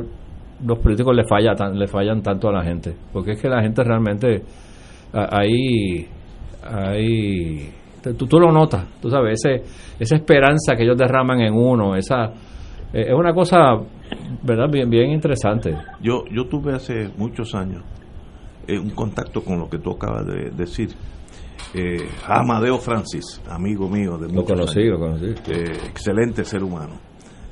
los 0.64 0.78
políticos 0.78 1.14
le, 1.14 1.24
falla 1.24 1.52
le 1.72 1.86
fallan 1.86 2.22
tanto 2.22 2.48
a 2.48 2.52
la 2.52 2.62
gente 2.62 2.94
porque 3.12 3.32
es 3.32 3.42
que 3.42 3.48
la 3.48 3.62
gente 3.62 3.84
realmente 3.84 4.42
ahí 5.12 6.06
ahí 6.62 7.70
tú, 8.16 8.26
tú 8.26 8.38
lo 8.38 8.50
notas 8.50 8.86
tú 9.00 9.10
sabes 9.10 9.44
ese, 9.44 9.62
esa 9.98 10.16
esperanza 10.16 10.74
que 10.74 10.84
ellos 10.84 10.96
derraman 10.96 11.40
en 11.40 11.52
uno 11.52 11.96
esa 11.96 12.32
eh, 12.92 13.06
es 13.08 13.14
una 13.14 13.32
cosa 13.32 13.76
verdad 14.42 14.68
bien 14.70 14.90
bien 14.90 15.10
interesante. 15.10 15.76
Yo 16.00 16.24
yo 16.30 16.46
tuve 16.46 16.74
hace 16.74 17.08
muchos 17.16 17.54
años 17.54 17.84
un 18.68 18.90
contacto 18.90 19.42
con 19.42 19.58
lo 19.58 19.68
que 19.68 19.78
tú 19.78 19.90
acabas 19.90 20.26
de 20.26 20.50
decir 20.50 20.90
eh, 21.74 22.08
Amadeo 22.26 22.78
Francis, 22.78 23.40
amigo 23.48 23.88
mío 23.88 24.18
de 24.18 24.32
Lo 24.32 24.44
conocí, 24.44 24.82
lo 24.84 24.98
conocí. 24.98 25.26
Eh, 25.48 25.72
excelente 25.88 26.44
ser 26.44 26.64
humano. 26.64 26.94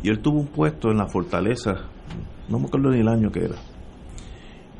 Y 0.02 0.08
él 0.08 0.20
tuvo 0.20 0.40
un 0.40 0.48
puesto 0.48 0.90
en 0.90 0.98
la 0.98 1.06
fortaleza, 1.08 1.72
no 2.48 2.58
me 2.58 2.66
acuerdo 2.66 2.90
ni 2.90 3.00
el 3.00 3.08
año 3.08 3.30
que 3.30 3.44
era. 3.44 3.56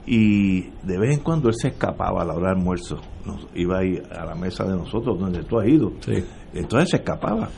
Y 0.07 0.63
de 0.83 0.99
vez 0.99 1.19
en 1.19 1.23
cuando 1.23 1.49
él 1.49 1.55
se 1.55 1.69
escapaba 1.69 2.23
a 2.23 2.25
la 2.25 2.35
hora 2.35 2.53
de 2.53 2.59
almuerzo. 2.59 2.97
Nos, 3.27 3.47
iba 3.55 3.79
ahí 3.79 4.01
a 4.11 4.25
la 4.25 4.35
mesa 4.35 4.65
de 4.65 4.75
nosotros, 4.75 5.19
donde 5.19 5.43
tú 5.45 5.61
has 5.61 5.69
ido. 5.69 5.93
Entonces 6.55 6.91
se 6.91 6.97
escapaba. 6.97 7.49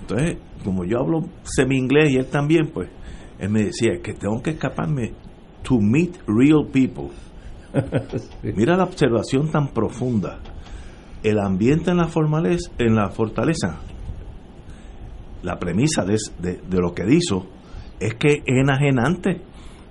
Entonces, 0.00 0.38
como 0.64 0.84
yo 0.84 0.98
hablo 1.00 1.24
semi-inglés 1.42 2.10
y 2.12 2.16
él 2.16 2.26
también, 2.26 2.70
pues, 2.72 2.88
él 3.38 3.50
me 3.50 3.64
decía 3.64 4.00
que 4.02 4.14
tengo 4.14 4.42
que 4.42 4.50
escaparme 4.50 5.12
to 5.62 5.78
meet 5.80 6.16
real 6.26 6.66
people. 6.72 7.10
Mira 8.42 8.76
la 8.76 8.84
observación 8.84 9.50
tan 9.50 9.68
profunda 9.68 10.40
el 11.22 11.38
ambiente 11.38 11.90
en 11.90 11.98
la, 11.98 12.08
fortaleza, 12.08 12.70
en 12.78 12.94
la 12.94 13.10
fortaleza, 13.10 13.80
la 15.42 15.58
premisa 15.58 16.04
de, 16.04 16.16
de, 16.40 16.78
lo 16.80 16.92
que 16.94 17.04
hizo 17.08 17.46
es 18.00 18.14
que 18.14 18.28
es 18.28 18.42
enajenante. 18.46 19.40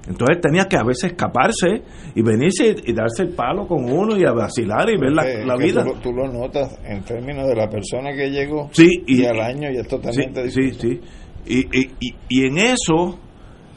Entonces 0.08 0.40
tenía 0.42 0.66
que 0.66 0.78
a 0.78 0.84
veces 0.84 1.12
escaparse 1.12 1.84
y 2.16 2.22
venirse 2.22 2.76
y, 2.86 2.94
darse 2.94 3.24
el 3.24 3.36
palo 3.36 3.68
con 3.68 3.92
uno 3.92 4.18
y 4.18 4.24
a 4.26 4.32
vacilar 4.32 4.90
y 4.90 4.98
ver 4.98 5.12
la, 5.12 5.58
vida. 5.58 5.84
Tú, 6.02 6.14
lo 6.14 6.32
notas 6.32 6.80
en 6.86 7.04
términos 7.04 7.46
de 7.48 7.56
la 7.56 7.70
persona 7.70 8.14
que 8.14 8.30
llegó 8.30 8.70
sí, 8.72 8.88
y, 9.06 9.26
al 9.26 9.42
año 9.42 9.70
y 9.70 9.78
es 9.78 9.88
totalmente 9.88 10.50
sí, 10.50 10.72
Sí, 10.72 10.80
sí. 10.80 11.02
Y, 11.46 11.60
y, 11.78 12.16
y 12.30 12.46
en 12.46 12.58
eso 12.58 13.20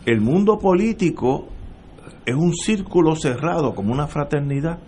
el 0.06 0.20
mundo 0.20 0.58
político 0.58 1.48
es 2.24 2.34
un 2.34 2.54
círculo 2.54 3.16
cerrado, 3.16 3.74
como 3.74 3.92
una 3.92 4.06
fraternidad, 4.06 4.78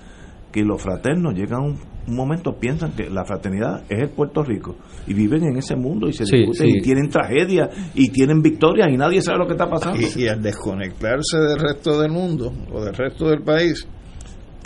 que 0.52 0.62
los 0.62 0.80
fraternos 0.80 1.34
llegan 1.34 1.60
a 1.60 1.64
un 1.64 1.91
un 2.06 2.16
momento 2.16 2.52
piensan 2.58 2.92
que 2.92 3.08
la 3.08 3.24
fraternidad 3.24 3.84
es 3.88 4.02
el 4.02 4.10
Puerto 4.10 4.42
Rico 4.42 4.76
y 5.06 5.14
viven 5.14 5.44
en 5.44 5.56
ese 5.56 5.76
mundo 5.76 6.08
y 6.08 6.12
se 6.12 6.24
discuten 6.24 6.68
y 6.68 6.80
tienen 6.80 7.08
tragedias 7.08 7.70
y 7.94 8.10
tienen 8.10 8.42
victorias 8.42 8.88
y 8.90 8.96
nadie 8.96 9.20
sabe 9.20 9.38
lo 9.38 9.46
que 9.46 9.52
está 9.52 9.68
pasando. 9.68 10.00
Y, 10.16 10.26
al 10.26 10.42
desconectarse 10.42 11.38
del 11.38 11.58
resto 11.58 12.00
del 12.00 12.10
mundo 12.10 12.52
o 12.72 12.84
del 12.84 12.94
resto 12.94 13.28
del 13.28 13.42
país, 13.42 13.86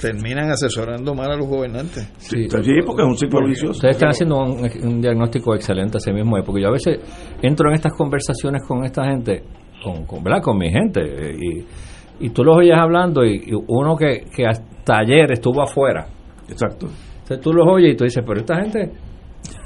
terminan 0.00 0.50
asesorando 0.50 1.14
mal 1.14 1.30
a 1.30 1.36
los 1.36 1.46
gobernantes. 1.46 2.08
Sí, 2.18 2.46
porque 2.84 3.02
es 3.02 3.08
un 3.08 3.16
ciclo 3.16 3.46
vicioso. 3.46 3.72
Ustedes 3.72 3.96
están 3.96 4.10
haciendo 4.10 4.38
un, 4.38 5.00
diagnóstico 5.00 5.54
excelente 5.54 5.98
ese 5.98 6.12
mismo, 6.12 6.36
porque 6.44 6.62
yo 6.62 6.68
a 6.68 6.72
veces 6.72 7.00
entro 7.42 7.68
en 7.68 7.74
estas 7.76 7.92
conversaciones 7.94 8.62
con 8.66 8.84
esta 8.84 9.04
gente, 9.04 9.42
con, 9.82 10.04
con, 10.04 10.22
¿verdad? 10.22 10.42
con 10.42 10.58
mi 10.58 10.70
gente, 10.70 11.00
y, 11.38 12.26
y 12.26 12.30
tú 12.30 12.44
los 12.44 12.56
oyes 12.56 12.76
hablando 12.76 13.24
y, 13.24 13.52
uno 13.68 13.96
que, 13.96 14.24
que 14.34 14.46
hasta 14.46 14.98
ayer 14.98 15.32
estuvo 15.32 15.62
afuera. 15.62 16.06
Exacto 16.48 16.88
Entonces 17.26 17.40
tú 17.40 17.52
los 17.52 17.66
oyes 17.66 17.94
y 17.94 17.96
tú 17.96 18.04
dices, 18.04 18.22
pero 18.24 18.38
esta 18.38 18.54
gente, 18.62 18.92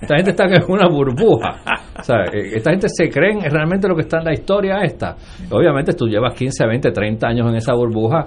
esta 0.00 0.16
gente 0.16 0.30
está 0.30 0.44
en 0.46 0.62
una 0.68 0.88
burbuja. 0.88 1.60
O 1.98 2.02
sea, 2.02 2.24
eh, 2.32 2.52
esta 2.56 2.70
gente 2.70 2.88
se 2.88 3.10
creen 3.10 3.40
realmente 3.42 3.86
lo 3.86 3.94
que 3.94 4.00
está 4.02 4.18
en 4.20 4.24
la 4.24 4.32
historia 4.32 4.78
esta. 4.82 5.14
Obviamente 5.50 5.92
tú 5.92 6.06
llevas 6.06 6.32
15, 6.34 6.66
20, 6.66 6.90
30 6.90 7.26
años 7.28 7.48
en 7.50 7.56
esa 7.56 7.74
burbuja. 7.74 8.26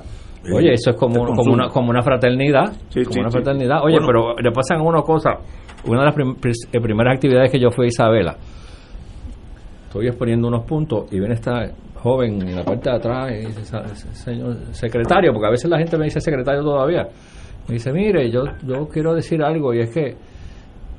Oye, 0.54 0.74
eso 0.74 0.92
es 0.92 0.96
como, 0.98 1.26
como, 1.26 1.54
una, 1.54 1.70
como 1.70 1.90
una 1.90 2.04
fraternidad. 2.04 2.74
Sí, 2.90 3.02
como 3.04 3.14
sí, 3.14 3.20
una 3.22 3.30
fraternidad. 3.32 3.78
Oye, 3.84 3.96
Bueno. 3.96 4.08
pero 4.08 4.36
le 4.40 4.52
pasan 4.52 4.80
a 4.80 4.84
uno 4.84 5.02
cosas. 5.02 5.34
Una 5.88 6.02
de 6.02 6.06
las 6.06 6.14
prim- 6.14 6.36
eh, 6.72 6.80
primeras 6.80 7.16
actividades 7.16 7.50
que 7.52 7.60
yo 7.60 7.70
fui 7.72 7.86
a 7.86 7.88
Isabela, 7.88 8.36
estoy 9.88 10.08
exponiendo 10.08 10.48
unos 10.48 10.66
puntos 10.66 11.12
y 11.12 11.20
viene 11.20 11.34
esta 11.36 11.68
joven 11.96 12.42
en 12.48 12.56
la 12.56 12.64
parte 12.64 12.90
de 12.90 12.96
atrás 12.96 13.32
y 13.32 13.46
dice, 13.48 13.66
"Sa- 13.66 13.88
señor 14.14 14.58
secretario, 14.72 15.32
porque 15.34 15.48
a 15.48 15.52
veces 15.52 15.70
la 15.70 15.78
gente 15.78 15.98
me 15.98 16.06
dice 16.06 16.20
secretario 16.20 16.62
todavía. 16.62 17.08
Me 17.68 17.76
dice, 17.76 17.92
mire, 17.94 18.30
yo, 18.30 18.44
yo 18.68 18.88
quiero 18.90 19.14
decir 19.14 19.42
algo 19.42 19.74
y 19.74 19.80
es 19.80 19.90
que 19.90 20.16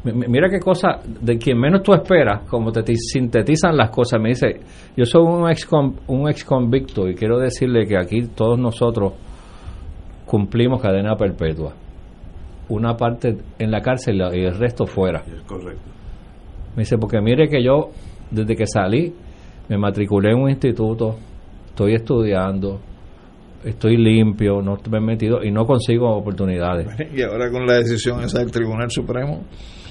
mi- 0.04 0.12
mi- 0.12 0.26
mira 0.28 0.48
qué 0.50 0.58
cosa, 0.60 1.00
de 1.04 1.36
quien 1.38 1.58
menos 1.58 1.82
tú 1.82 1.92
esperas, 1.94 2.42
como 2.48 2.72
te 2.72 2.82
ti- 2.82 2.96
sintetizan 2.96 3.76
las 3.76 3.90
cosas. 3.90 4.20
Me 4.20 4.30
dice, 4.30 4.60
yo 4.96 5.04
soy 5.04 5.22
un 5.22 5.50
ex, 5.50 5.68
un 6.08 6.28
ex 6.28 6.44
convicto 6.44 7.08
y 7.08 7.14
quiero 7.14 7.38
decirle 7.38 7.86
que 7.86 7.96
aquí 7.98 8.22
todos 8.34 8.58
nosotros 8.58 9.12
cumplimos 10.26 10.80
cadena 10.80 11.16
perpetua. 11.16 11.72
Una 12.68 12.96
parte 12.96 13.36
en 13.58 13.70
la 13.70 13.80
cárcel 13.82 14.22
y 14.32 14.44
el 14.44 14.58
resto 14.58 14.86
fuera. 14.86 15.20
Es 15.26 15.42
correcto. 15.46 15.82
Me 16.76 16.82
dice, 16.82 16.96
porque 16.98 17.20
mire 17.20 17.48
que 17.48 17.62
yo, 17.62 17.90
desde 18.30 18.56
que 18.56 18.66
salí, 18.66 19.12
me 19.68 19.76
matriculé 19.78 20.30
en 20.32 20.38
un 20.38 20.50
instituto, 20.50 21.14
estoy 21.68 21.94
estudiando, 21.94 22.80
estoy 23.64 23.96
limpio, 23.96 24.60
no 24.62 24.76
estoy 24.76 25.00
metido 25.00 25.42
y 25.42 25.50
no 25.50 25.64
consigo 25.66 26.10
oportunidades. 26.16 26.86
Y 27.14 27.22
ahora 27.22 27.50
con 27.50 27.66
la 27.66 27.74
decisión 27.74 28.20
esa 28.22 28.38
del 28.40 28.50
Tribunal 28.50 28.90
Supremo, 28.90 29.42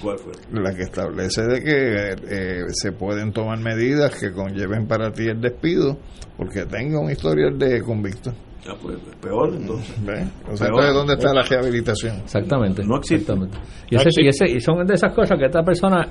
¿Cuál 0.01 0.17
fue? 0.19 0.33
la 0.51 0.73
que 0.75 0.81
establece 0.83 1.41
de 1.43 1.61
que 1.63 2.09
eh, 2.29 2.61
se 2.69 2.91
pueden 2.91 3.31
tomar 3.31 3.59
medidas 3.59 4.13
que 4.19 4.31
conlleven 4.31 4.87
para 4.87 5.11
ti 5.11 5.27
el 5.27 5.39
despido 5.39 5.97
porque 6.37 6.65
tenga 6.65 6.99
un 6.99 7.09
historial 7.11 7.57
de 7.57 7.81
convicto. 7.81 8.31
Ya, 8.65 8.73
pues, 8.81 8.97
peor 9.21 9.53
entonces. 9.53 9.93
¿Ve? 10.05 10.23
O 10.49 10.55
sea, 10.55 10.67
Peor. 10.67 10.79
entonces, 10.85 10.93
¿dónde 10.93 11.13
está 11.15 11.33
la 11.33 11.41
rehabilitación? 11.43 12.15
Exactamente. 12.23 12.81
No 12.85 12.95
existe. 12.95 13.33
exactamente. 13.33 13.57
Y, 13.89 13.95
ese- 13.97 14.21
y 14.23 14.27
ese- 14.29 14.49
y 14.49 14.59
son 14.61 14.85
de 14.87 14.93
esas 14.93 15.13
cosas 15.13 15.37
que 15.37 15.45
esta 15.47 15.63
persona 15.63 16.07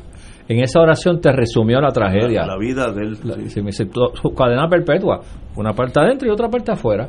en 0.47 0.63
esa 0.63 0.81
oración 0.81 1.19
te 1.19 1.33
resumió 1.33 1.81
la 1.81 1.89
tragedia. 1.93 2.43
La, 2.43 2.49
la 2.49 2.59
vida 2.59 2.93
del... 2.93 3.13
La- 3.25 3.37
sí. 3.49 3.61
me 3.63 3.69
dice, 3.69 3.87
"Tu- 3.87 4.11
su 4.21 4.35
cadena 4.35 4.69
perpetua, 4.69 5.21
una 5.57 5.73
parte 5.73 5.99
adentro 6.01 6.29
y 6.29 6.31
otra 6.31 6.49
parte 6.51 6.73
afuera. 6.73 7.09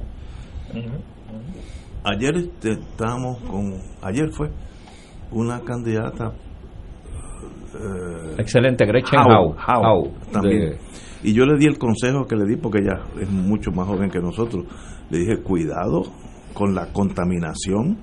Ayer 2.06 2.36
estábamos 2.64 3.38
con... 3.50 3.74
Ayer 4.02 4.30
fue 4.32 4.50
una 5.32 5.62
candidata... 5.62 6.34
eh, 7.76 8.36
Excelente, 8.38 8.86
Gretchen 8.86 9.20
Howe, 9.20 9.54
Howe. 9.56 9.56
Howe, 9.68 9.86
Howe, 9.86 10.12
también. 10.32 10.60
de- 10.72 10.78
Y 11.24 11.34
yo 11.34 11.46
le 11.46 11.58
di 11.58 11.66
el 11.66 11.78
consejo 11.78 12.26
que 12.26 12.36
le 12.36 12.46
di 12.46 12.58
porque 12.58 12.80
ella 12.80 13.02
es 13.22 13.30
mucho 13.30 13.72
más 13.72 13.88
joven 13.88 14.10
que 14.10 14.20
nosotros. 14.20 14.66
Le 15.10 15.20
dije, 15.20 15.38
cuidado 15.42 16.04
con 16.54 16.76
la 16.76 16.92
contaminación 16.92 17.98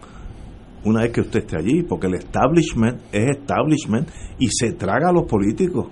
una 0.82 1.02
vez 1.02 1.12
que 1.12 1.20
usted 1.20 1.40
esté 1.40 1.58
allí, 1.58 1.82
porque 1.82 2.06
el 2.06 2.14
establishment 2.14 3.02
es 3.12 3.36
establishment 3.36 4.08
y 4.38 4.48
se 4.48 4.72
traga 4.72 5.10
a 5.10 5.12
los 5.12 5.24
políticos, 5.24 5.88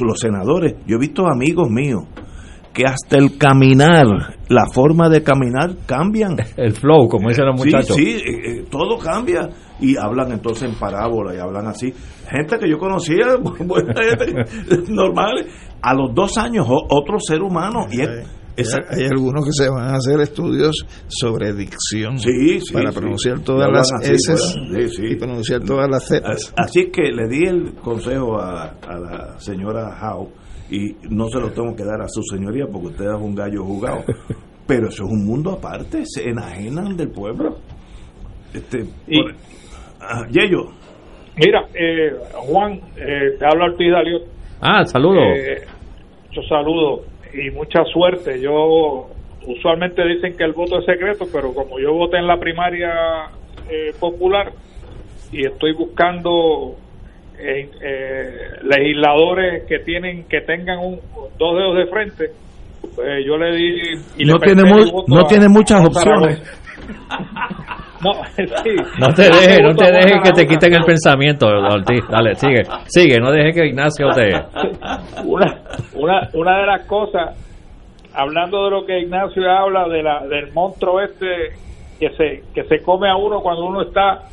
los 0.00 0.20
senadores. 0.20 0.76
Yo 0.86 0.94
he 0.96 1.00
visto 1.00 1.26
amigos 1.26 1.68
míos 1.70 2.04
que 2.74 2.84
hasta 2.84 3.16
el 3.16 3.38
caminar, 3.38 4.04
la 4.48 4.66
forma 4.72 5.08
de 5.08 5.22
caminar 5.22 5.76
cambian. 5.86 6.36
el 6.56 6.72
flow, 6.72 7.08
como 7.08 7.28
dicen 7.28 7.46
los 7.46 7.60
Sí, 7.60 7.66
muchachos. 7.66 7.96
Sí, 7.96 8.10
eh, 8.16 8.58
eh, 8.60 8.64
todo 8.70 8.98
cambia. 8.98 9.48
Y 9.80 9.96
hablan 9.96 10.32
entonces 10.32 10.68
en 10.68 10.74
parábola 10.78 11.34
y 11.34 11.38
hablan 11.38 11.66
así. 11.68 11.92
Gente 12.28 12.58
que 12.58 12.68
yo 12.68 12.78
conocía, 12.78 13.36
buena 13.40 13.94
gente, 13.94 14.88
normales. 14.92 15.46
A 15.80 15.94
los 15.94 16.14
dos 16.14 16.36
años, 16.36 16.66
otro 16.68 17.18
ser 17.20 17.42
humano. 17.42 17.86
Y 17.92 18.00
hay, 18.00 18.08
hay 18.56 19.04
algunos 19.10 19.44
que 19.44 19.52
se 19.52 19.68
van 19.68 19.88
a 19.94 19.96
hacer 19.96 20.20
estudios 20.20 20.86
sobre 21.08 21.52
dicción 21.52 22.18
Sí, 22.18 22.60
sí, 22.60 22.72
para 22.72 22.90
sí. 22.90 22.98
pronunciar 22.98 23.40
todas 23.40 23.68
las 23.70 23.88
S 24.02 24.36
sí, 24.36 24.88
sí. 24.88 25.02
y 25.10 25.16
pronunciar 25.16 25.60
todas 25.62 25.88
las 25.90 26.06
Z. 26.06 26.26
Así 26.56 26.90
que 26.90 27.02
le 27.12 27.28
di 27.28 27.44
el 27.46 27.74
consejo 27.74 28.40
a, 28.40 28.76
a 28.88 28.98
la 28.98 29.38
señora 29.38 29.90
Howe 30.00 30.43
y 30.74 30.96
no 31.10 31.28
se 31.28 31.40
lo 31.40 31.50
tengo 31.52 31.74
que 31.76 31.84
dar 31.84 32.00
a 32.02 32.08
su 32.08 32.22
señoría 32.22 32.66
porque 32.70 32.88
usted 32.88 33.04
es 33.04 33.20
un 33.20 33.34
gallo 33.34 33.64
jugado. 33.64 34.04
Pero 34.66 34.88
eso 34.88 35.04
es 35.04 35.10
un 35.10 35.26
mundo 35.26 35.52
aparte, 35.52 36.02
se 36.06 36.28
enajenan 36.28 36.96
del 36.96 37.10
pueblo. 37.10 37.56
Este, 38.54 38.84
Y- 39.06 39.22
por- 39.22 39.34
Ah, 40.00 40.26
Yello, 40.30 40.66
Mira, 41.36 41.66
eh, 41.74 42.12
Juan, 42.46 42.74
eh, 42.96 43.36
te 43.38 43.44
habla 43.44 43.64
Ortiz 43.64 43.90
Daliot. 43.90 44.22
Ah, 44.60 44.84
saludos. 44.84 45.22
Eh, 45.36 45.64
muchos 46.28 46.46
saludos 46.48 47.00
y 47.32 47.50
mucha 47.50 47.82
suerte. 47.92 48.40
Yo 48.40 49.08
usualmente 49.46 50.02
dicen 50.06 50.36
que 50.36 50.44
el 50.44 50.52
voto 50.52 50.78
es 50.78 50.84
secreto, 50.86 51.24
pero 51.32 51.52
como 51.52 51.80
yo 51.80 51.92
voté 51.92 52.18
en 52.18 52.26
la 52.28 52.38
primaria 52.38 52.90
eh, 53.68 53.92
popular 53.98 54.52
y 55.32 55.44
estoy 55.46 55.72
buscando 55.74 56.76
eh, 57.38 57.70
eh, 57.82 58.26
legisladores 58.62 59.64
que 59.68 59.78
tienen 59.80 60.24
que 60.28 60.40
tengan 60.42 60.78
un, 60.78 61.00
dos 61.38 61.56
dedos 61.56 61.76
de 61.76 61.86
frente, 61.86 62.24
pues 62.94 63.24
yo 63.26 63.36
le 63.36 63.54
di 63.56 63.80
y 64.18 64.24
No 64.24 64.34
le 64.34 64.46
tiene 64.46 64.62
no 65.08 65.18
a- 65.20 65.26
tiene 65.26 65.48
muchas 65.48 65.80
a 65.80 65.84
opciones. 65.86 66.42
No, 68.02 68.12
sí. 68.36 68.76
No 69.00 69.14
te 69.14 69.22
dejes, 69.22 69.60
no 69.62 69.74
te 69.74 69.90
dejes 69.90 70.20
que 70.22 70.32
te 70.32 70.46
quiten 70.46 70.74
el 70.74 70.84
pensamiento, 70.84 71.46
Ortiz. 71.46 72.04
Dale, 72.10 72.34
sigue, 72.34 72.62
sigue, 72.86 73.18
no 73.18 73.30
dejes 73.32 73.54
que 73.54 73.66
Ignacio 73.68 74.08
te... 74.10 74.28
una, 75.24 75.62
una, 75.94 76.28
una 76.34 76.58
de 76.60 76.66
las 76.66 76.86
cosas, 76.86 77.34
hablando 78.12 78.64
de 78.64 78.70
lo 78.72 78.84
que 78.84 79.00
Ignacio 79.00 79.50
habla 79.50 79.88
de 79.88 80.02
la, 80.02 80.26
del 80.26 80.52
monstruo 80.52 81.00
este 81.00 81.54
que 81.98 82.10
se, 82.10 82.42
que 82.52 82.64
se 82.68 82.82
come 82.84 83.08
a 83.08 83.16
uno 83.16 83.40
cuando 83.40 83.64
uno 83.64 83.80
está, 83.82 84.24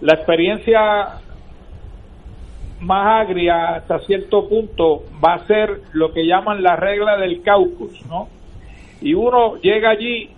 la 0.00 0.14
experiencia 0.14 1.18
más 2.80 3.26
agria 3.26 3.76
hasta 3.76 3.98
cierto 4.00 4.48
punto 4.48 5.02
va 5.24 5.34
a 5.34 5.46
ser 5.46 5.80
lo 5.92 6.12
que 6.12 6.26
llaman 6.26 6.62
la 6.62 6.76
regla 6.76 7.16
del 7.16 7.42
caucus, 7.42 8.04
¿no? 8.06 8.28
Y 9.00 9.14
uno 9.14 9.56
llega 9.56 9.90
allí 9.90 10.30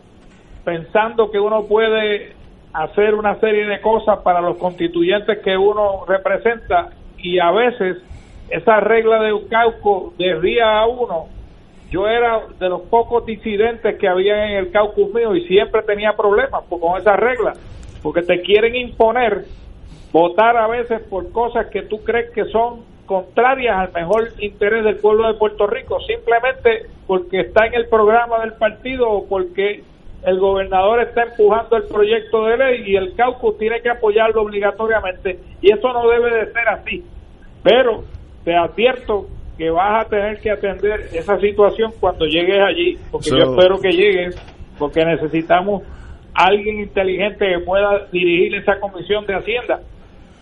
pensando 0.64 1.30
que 1.30 1.38
uno 1.38 1.64
puede 1.64 2.34
hacer 2.72 3.14
una 3.14 3.38
serie 3.40 3.66
de 3.66 3.80
cosas 3.80 4.20
para 4.20 4.40
los 4.40 4.56
constituyentes 4.56 5.38
que 5.38 5.56
uno 5.56 6.04
representa 6.06 6.90
y 7.18 7.38
a 7.38 7.50
veces 7.50 7.98
esa 8.48 8.80
regla 8.80 9.20
de 9.22 9.32
caucus 9.48 10.16
desvía 10.16 10.78
a 10.78 10.86
uno. 10.86 11.26
Yo 11.90 12.06
era 12.06 12.42
de 12.58 12.68
los 12.68 12.82
pocos 12.82 13.26
disidentes 13.26 13.98
que 13.98 14.08
había 14.08 14.46
en 14.46 14.58
el 14.58 14.70
caucus 14.70 15.12
mío 15.12 15.34
y 15.34 15.46
siempre 15.46 15.82
tenía 15.82 16.12
problemas 16.16 16.62
con 16.68 17.00
esa 17.00 17.16
regla, 17.16 17.54
porque 18.02 18.22
te 18.22 18.40
quieren 18.42 18.76
imponer 18.76 19.44
votar 20.12 20.56
a 20.56 20.66
veces 20.66 21.00
por 21.02 21.30
cosas 21.32 21.66
que 21.66 21.82
tú 21.82 22.02
crees 22.02 22.30
que 22.30 22.44
son 22.46 22.84
contrarias 23.06 23.76
al 23.76 23.92
mejor 23.92 24.28
interés 24.38 24.84
del 24.84 24.96
pueblo 24.96 25.26
de 25.28 25.34
Puerto 25.34 25.66
Rico, 25.66 25.98
simplemente 26.00 26.86
porque 27.06 27.40
está 27.40 27.66
en 27.66 27.74
el 27.74 27.88
programa 27.88 28.40
del 28.40 28.52
partido 28.54 29.08
o 29.10 29.26
porque 29.28 29.82
el 30.24 30.38
gobernador 30.38 31.00
está 31.00 31.22
empujando 31.24 31.76
el 31.76 31.84
proyecto 31.84 32.44
de 32.46 32.56
ley 32.56 32.82
y 32.86 32.96
el 32.96 33.14
caucus 33.14 33.58
tiene 33.58 33.80
que 33.80 33.90
apoyarlo 33.90 34.42
obligatoriamente 34.42 35.38
y 35.60 35.72
eso 35.72 35.92
no 35.92 36.08
debe 36.08 36.30
de 36.34 36.52
ser 36.52 36.68
así. 36.68 37.04
Pero 37.62 38.04
te 38.44 38.54
advierto 38.54 39.26
que 39.56 39.70
vas 39.70 40.06
a 40.06 40.08
tener 40.08 40.38
que 40.40 40.50
atender 40.50 41.08
esa 41.12 41.38
situación 41.38 41.92
cuando 42.00 42.26
llegues 42.26 42.60
allí, 42.60 42.96
porque 43.10 43.30
So- 43.30 43.38
yo 43.38 43.44
espero 43.54 43.80
que 43.80 43.90
llegues, 43.92 44.36
porque 44.78 45.04
necesitamos 45.04 45.82
alguien 46.32 46.80
inteligente 46.80 47.46
que 47.46 47.58
pueda 47.60 48.06
dirigir 48.12 48.54
esa 48.54 48.78
comisión 48.78 49.26
de 49.26 49.34
Hacienda. 49.34 49.80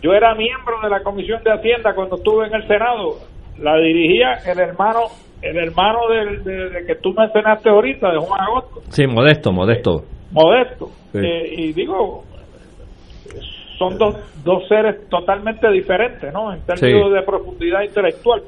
Yo 0.01 0.13
era 0.13 0.33
miembro 0.35 0.79
de 0.81 0.89
la 0.89 1.01
comisión 1.03 1.43
de 1.43 1.51
Hacienda 1.51 1.93
cuando 1.93 2.15
estuve 2.15 2.47
en 2.47 2.53
el 2.53 2.67
Senado, 2.67 3.15
la 3.57 3.75
dirigía 3.77 4.33
el 4.45 4.59
hermano 4.59 4.99
el 5.41 5.57
hermano 5.57 5.99
del, 6.09 6.43
de, 6.43 6.69
de 6.69 6.85
que 6.85 6.95
tú 6.95 7.13
mencionaste 7.13 7.69
ahorita, 7.69 8.11
de 8.11 8.17
Juan 8.17 8.41
Agosto, 8.41 8.81
Sí, 8.89 9.07
modesto, 9.07 9.53
modesto. 9.53 10.03
Modesto. 10.31 10.89
Sí. 11.13 11.19
Eh, 11.23 11.53
y 11.57 11.73
digo, 11.73 12.23
son 13.77 13.97
dos, 13.97 14.15
dos 14.43 14.67
seres 14.67 15.07
totalmente 15.09 15.69
diferentes, 15.71 16.33
¿no? 16.33 16.53
En 16.53 16.59
términos 16.65 17.07
Sí. 17.07 17.13
de 17.13 17.21
profundidad 17.23 17.81
intelectual. 17.83 18.41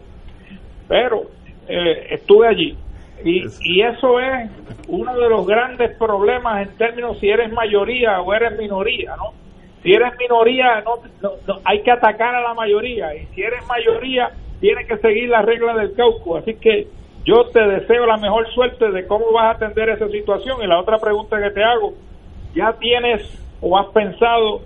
Pero 0.90 1.22
eh, 1.70 2.08
estuve 2.12 2.48
allí. 2.50 2.76
Y, 3.24 3.44
y 3.62 3.82
eso 3.84 4.20
es 4.20 4.50
uno 4.90 5.16
de 5.16 5.30
los 5.30 5.48
grandes 5.48 5.96
problemas 5.98 6.68
en 6.68 6.76
términos 6.78 7.18
si 7.20 7.30
eres 7.30 7.54
mayoría 7.54 8.20
o 8.20 8.34
eres 8.34 8.58
minoría, 8.58 9.16
¿no? 9.16 9.32
Si 9.84 9.92
eres 9.92 10.14
minoría, 10.18 10.82
no, 10.82 10.96
no- 11.48 11.60
hay 11.64 11.82
que 11.82 11.92
atacar 11.92 12.36
a 12.36 12.42
la 12.42 12.54
mayoría. 12.54 13.16
Y 13.16 13.26
si 13.34 13.42
eres 13.42 13.66
mayoría, 13.68 14.32
tienes 14.60 14.88
que 14.88 14.98
seguir 14.98 15.30
las 15.30 15.44
reglas 15.46 15.78
del 15.78 15.94
caucus. 15.96 16.42
Así 16.42 16.56
que 16.56 16.88
yo 17.26 17.46
te 17.50 17.62
deseo 17.62 18.06
la 18.06 18.18
mejor 18.18 18.48
suerte 18.54 18.92
de 18.92 19.08
cómo 19.08 19.32
vas 19.32 19.46
a 19.46 19.52
atender 19.52 19.90
esa 19.90 20.08
situación. 20.10 20.62
Y 20.62 20.68
la 20.68 20.80
otra 20.80 21.00
pregunta 21.00 21.42
que 21.42 21.50
te 21.52 21.64
hago, 21.64 21.94
¿ya 22.54 22.74
tienes 22.74 23.22
o 23.62 23.78
has 23.78 23.88
pensado 23.88 24.62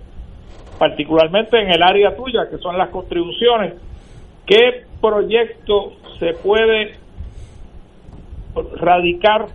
particularmente 0.78 1.58
en 1.58 1.70
el 1.70 1.82
área 1.82 2.14
tuya, 2.14 2.48
que 2.50 2.58
son 2.58 2.76
las 2.76 2.90
contribuciones, 2.90 3.74
¿qué 4.46 4.82
proyecto 5.00 5.92
se 6.18 6.34
puede 6.34 6.94
radicar 8.76 9.46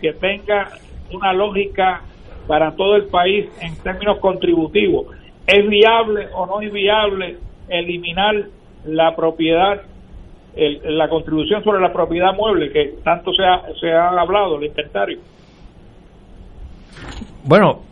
que 0.00 0.12
tenga 0.12 0.70
una 1.12 1.32
lógica 1.32 2.02
para 2.48 2.74
todo 2.74 2.96
el 2.96 3.04
país 3.04 3.46
en 3.60 3.76
términos 3.82 4.18
contributivos? 4.18 5.06
¿Es 5.46 5.68
viable 5.68 6.26
o 6.34 6.46
no 6.46 6.60
es 6.60 6.72
viable 6.72 7.36
eliminar 7.68 8.34
la 8.86 9.14
propiedad, 9.14 9.82
la 10.56 11.08
contribución 11.08 11.62
sobre 11.62 11.80
la 11.80 11.92
propiedad 11.92 12.34
mueble 12.34 12.72
que 12.72 12.94
tanto 13.04 13.30
se 13.32 13.44
ha, 13.44 13.62
se 13.78 13.92
ha 13.92 14.08
hablado, 14.08 14.56
el 14.58 14.64
inventario? 14.64 15.20
Bueno, 17.44 17.82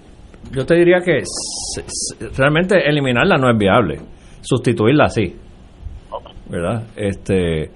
yo 0.52 0.64
te 0.66 0.74
diría 0.74 1.00
que 1.00 1.22
realmente 2.36 2.88
eliminarla 2.88 3.36
no 3.36 3.50
es 3.50 3.56
viable, 3.56 3.98
sustituirla 4.40 5.08
sí, 5.08 5.34
¿verdad? 6.50 6.82
Este, 6.96 7.70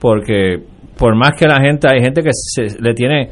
porque 0.00 0.58
por 0.98 1.16
más 1.16 1.32
que 1.38 1.46
la 1.46 1.60
gente, 1.60 1.88
hay 1.88 2.00
gente 2.00 2.22
que 2.22 2.30
se, 2.32 2.80
le 2.80 2.94
tiene 2.94 3.30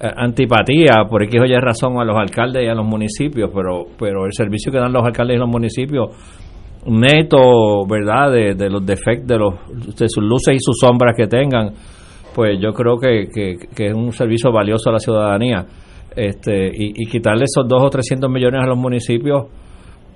antipatía 0.00 1.04
por 1.08 1.22
X 1.24 1.40
o 1.40 1.44
Y 1.44 1.54
razón 1.56 2.00
a 2.00 2.04
los 2.04 2.16
alcaldes 2.16 2.64
y 2.64 2.68
a 2.68 2.74
los 2.74 2.86
municipios, 2.86 3.50
pero, 3.54 3.84
pero 3.98 4.24
el 4.26 4.32
servicio 4.32 4.72
que 4.72 4.78
dan 4.78 4.92
los 4.92 5.04
alcaldes 5.04 5.36
y 5.36 5.38
los 5.38 5.48
municipios 5.48 6.08
neto, 6.86 7.86
¿verdad? 7.86 8.32
De, 8.32 8.70
los 8.70 8.84
defectos, 8.84 9.26
de, 9.28 9.38
los, 9.38 9.96
de 9.96 10.08
sus 10.08 10.24
luces 10.24 10.54
y 10.54 10.58
sus 10.60 10.78
sombras 10.80 11.14
que 11.14 11.26
tengan, 11.26 11.72
pues 12.34 12.58
yo 12.60 12.72
creo 12.72 12.96
que, 12.98 13.28
que 13.30 13.86
es 13.86 13.94
un 13.94 14.12
servicio 14.12 14.50
valioso 14.50 14.88
a 14.88 14.94
la 14.94 14.98
ciudadanía 14.98 15.66
este 16.16 16.70
y, 16.74 17.06
quitarle 17.06 17.44
esos 17.44 17.68
2 17.68 17.82
o 17.82 17.90
300 17.90 18.30
millones 18.30 18.60
a 18.62 18.66
los 18.66 18.78
municipios 18.78 19.46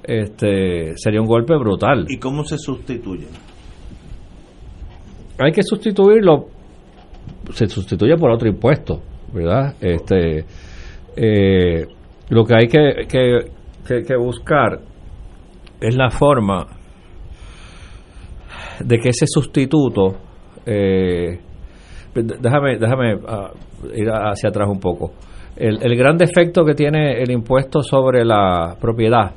este 0.03 0.97
sería 0.97 1.21
un 1.21 1.27
golpe 1.27 1.57
brutal. 1.57 2.05
¿Y 2.09 2.19
cómo 2.19 2.45
se 2.45 2.59
sustituye? 2.59 3.27
Hay 5.39 5.51
que 5.53 5.63
sustituirlo, 5.63 6.47
se 7.53 7.67
sustituye 7.67 8.17
por 8.17 8.31
otro 8.31 8.49
impuesto, 8.49 9.01
¿verdad? 9.35 9.75
Este, 9.81 10.45
eh, 11.17 11.87
lo 12.31 12.45
que 12.45 12.55
hay 12.55 12.69
que, 12.69 13.07
que, 13.87 14.17
buscar 14.17 14.81
es 15.81 15.97
la 15.97 16.11
forma 16.11 16.67
de 18.81 18.99
que 18.99 19.11
ese 19.11 19.27
sustituto, 19.27 20.17
eh, 20.65 21.39
déjame, 22.15 22.79
déjame 22.79 23.19
ah, 23.27 23.51
ir 23.95 24.09
hacia 24.09 24.49
atrás 24.49 24.69
un 24.69 24.81
poco 24.81 25.13
el, 25.57 25.97
gran 25.97 26.17
defecto 26.17 26.65
que 26.65 26.75
tiene 26.75 27.23
el 27.23 27.31
impuesto 27.31 27.83
sobre 27.83 28.25
la 28.25 28.77
propiedad 28.81 29.33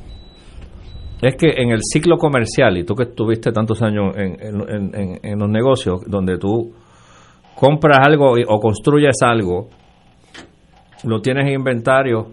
es 1.21 1.35
que 1.35 1.49
en 1.49 1.71
el 1.71 1.79
ciclo 1.81 2.17
comercial, 2.17 2.77
y 2.77 2.83
tú 2.83 2.93
que 2.93 3.03
estuviste 3.03 3.51
tantos 3.51 3.81
años 3.81 4.15
en, 4.15 5.39
los 5.39 5.49
negocios, 5.49 6.01
donde 6.05 6.37
tú 6.37 6.73
compras 7.55 7.97
algo 8.05 8.33
o 8.47 8.59
construyes 8.59 9.15
algo, 9.23 9.67
lo 11.03 11.21
tienes 11.21 11.47
en 11.47 11.53
inventario, 11.53 12.27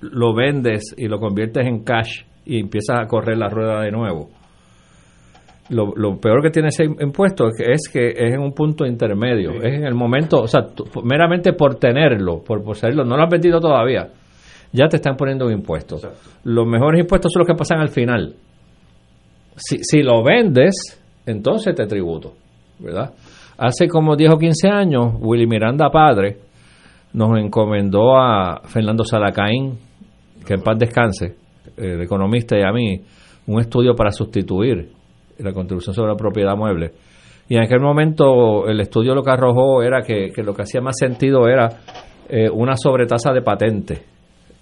lo 0.00 0.34
vendes 0.34 0.94
y 0.96 1.08
lo 1.08 1.18
conviertes 1.18 1.66
en 1.66 1.84
cash 1.84 2.22
y 2.44 2.60
empiezas 2.60 3.00
a 3.00 3.06
correr 3.06 3.38
la 3.38 3.48
rueda 3.48 3.80
de 3.82 3.90
nuevo 3.90 4.28
lo, 5.70 6.20
peor 6.20 6.42
que 6.42 6.50
tiene 6.50 6.68
ese 6.68 6.84
impuesto 6.84 7.48
es 7.48 7.88
que 7.90 8.08
es 8.10 8.34
en 8.34 8.40
un 8.40 8.52
punto 8.52 8.84
intermedio, 8.84 9.52
es 9.62 9.74
en 9.74 9.84
el 9.84 9.94
momento, 9.94 10.42
o 10.42 10.46
sea, 10.46 10.66
meramente 11.02 11.54
por 11.54 11.76
tenerlo, 11.76 12.42
por 12.42 12.62
poseerlo, 12.62 13.04
no 13.04 13.16
lo 13.16 13.22
has 13.22 13.30
vendido 13.30 13.60
todavía, 13.60 14.08
ya 14.72 14.88
te 14.88 14.96
están 14.96 15.16
poniendo 15.16 15.46
un 15.46 15.52
impuesto. 15.52 15.96
Los 16.44 16.66
mejores 16.66 17.00
impuestos 17.00 17.32
son 17.32 17.40
los 17.40 17.46
que 17.46 17.54
pasan 17.54 17.80
al 17.80 17.88
final. 17.88 18.34
Si, 19.56 19.78
si 19.82 20.02
lo 20.02 20.22
vendes, 20.22 21.00
entonces 21.24 21.74
te 21.74 21.86
tributo, 21.86 22.34
¿verdad? 22.80 23.12
Hace 23.56 23.88
como 23.88 24.16
10 24.16 24.32
o 24.32 24.38
15 24.38 24.68
años, 24.68 25.14
Willy 25.20 25.46
Miranda 25.46 25.88
Padre 25.90 26.36
nos 27.14 27.38
encomendó 27.38 28.18
a 28.18 28.60
Fernando 28.64 29.04
Salacaín, 29.04 29.78
que 30.44 30.54
en 30.54 30.62
paz 30.62 30.78
descanse, 30.78 31.36
el 31.76 32.02
economista 32.02 32.58
y 32.58 32.62
a 32.62 32.72
mí, 32.72 33.00
un 33.46 33.60
estudio 33.60 33.94
para 33.94 34.10
sustituir 34.10 34.90
la 35.38 35.52
contribución 35.52 35.94
sobre 35.94 36.10
la 36.10 36.16
propiedad 36.16 36.56
mueble. 36.56 36.92
Y 37.48 37.56
en 37.56 37.62
aquel 37.62 37.80
momento 37.80 38.66
el 38.66 38.80
estudio 38.80 39.14
lo 39.14 39.22
que 39.22 39.30
arrojó 39.30 39.82
era 39.82 40.02
que, 40.02 40.30
lo 40.42 40.54
que 40.54 40.62
hacía 40.62 40.80
más 40.80 40.96
sentido 40.98 41.46
era 41.46 41.68
eh, 42.28 42.50
una 42.50 42.76
sobretasa 42.76 43.32
de 43.32 43.42
patente, 43.42 44.02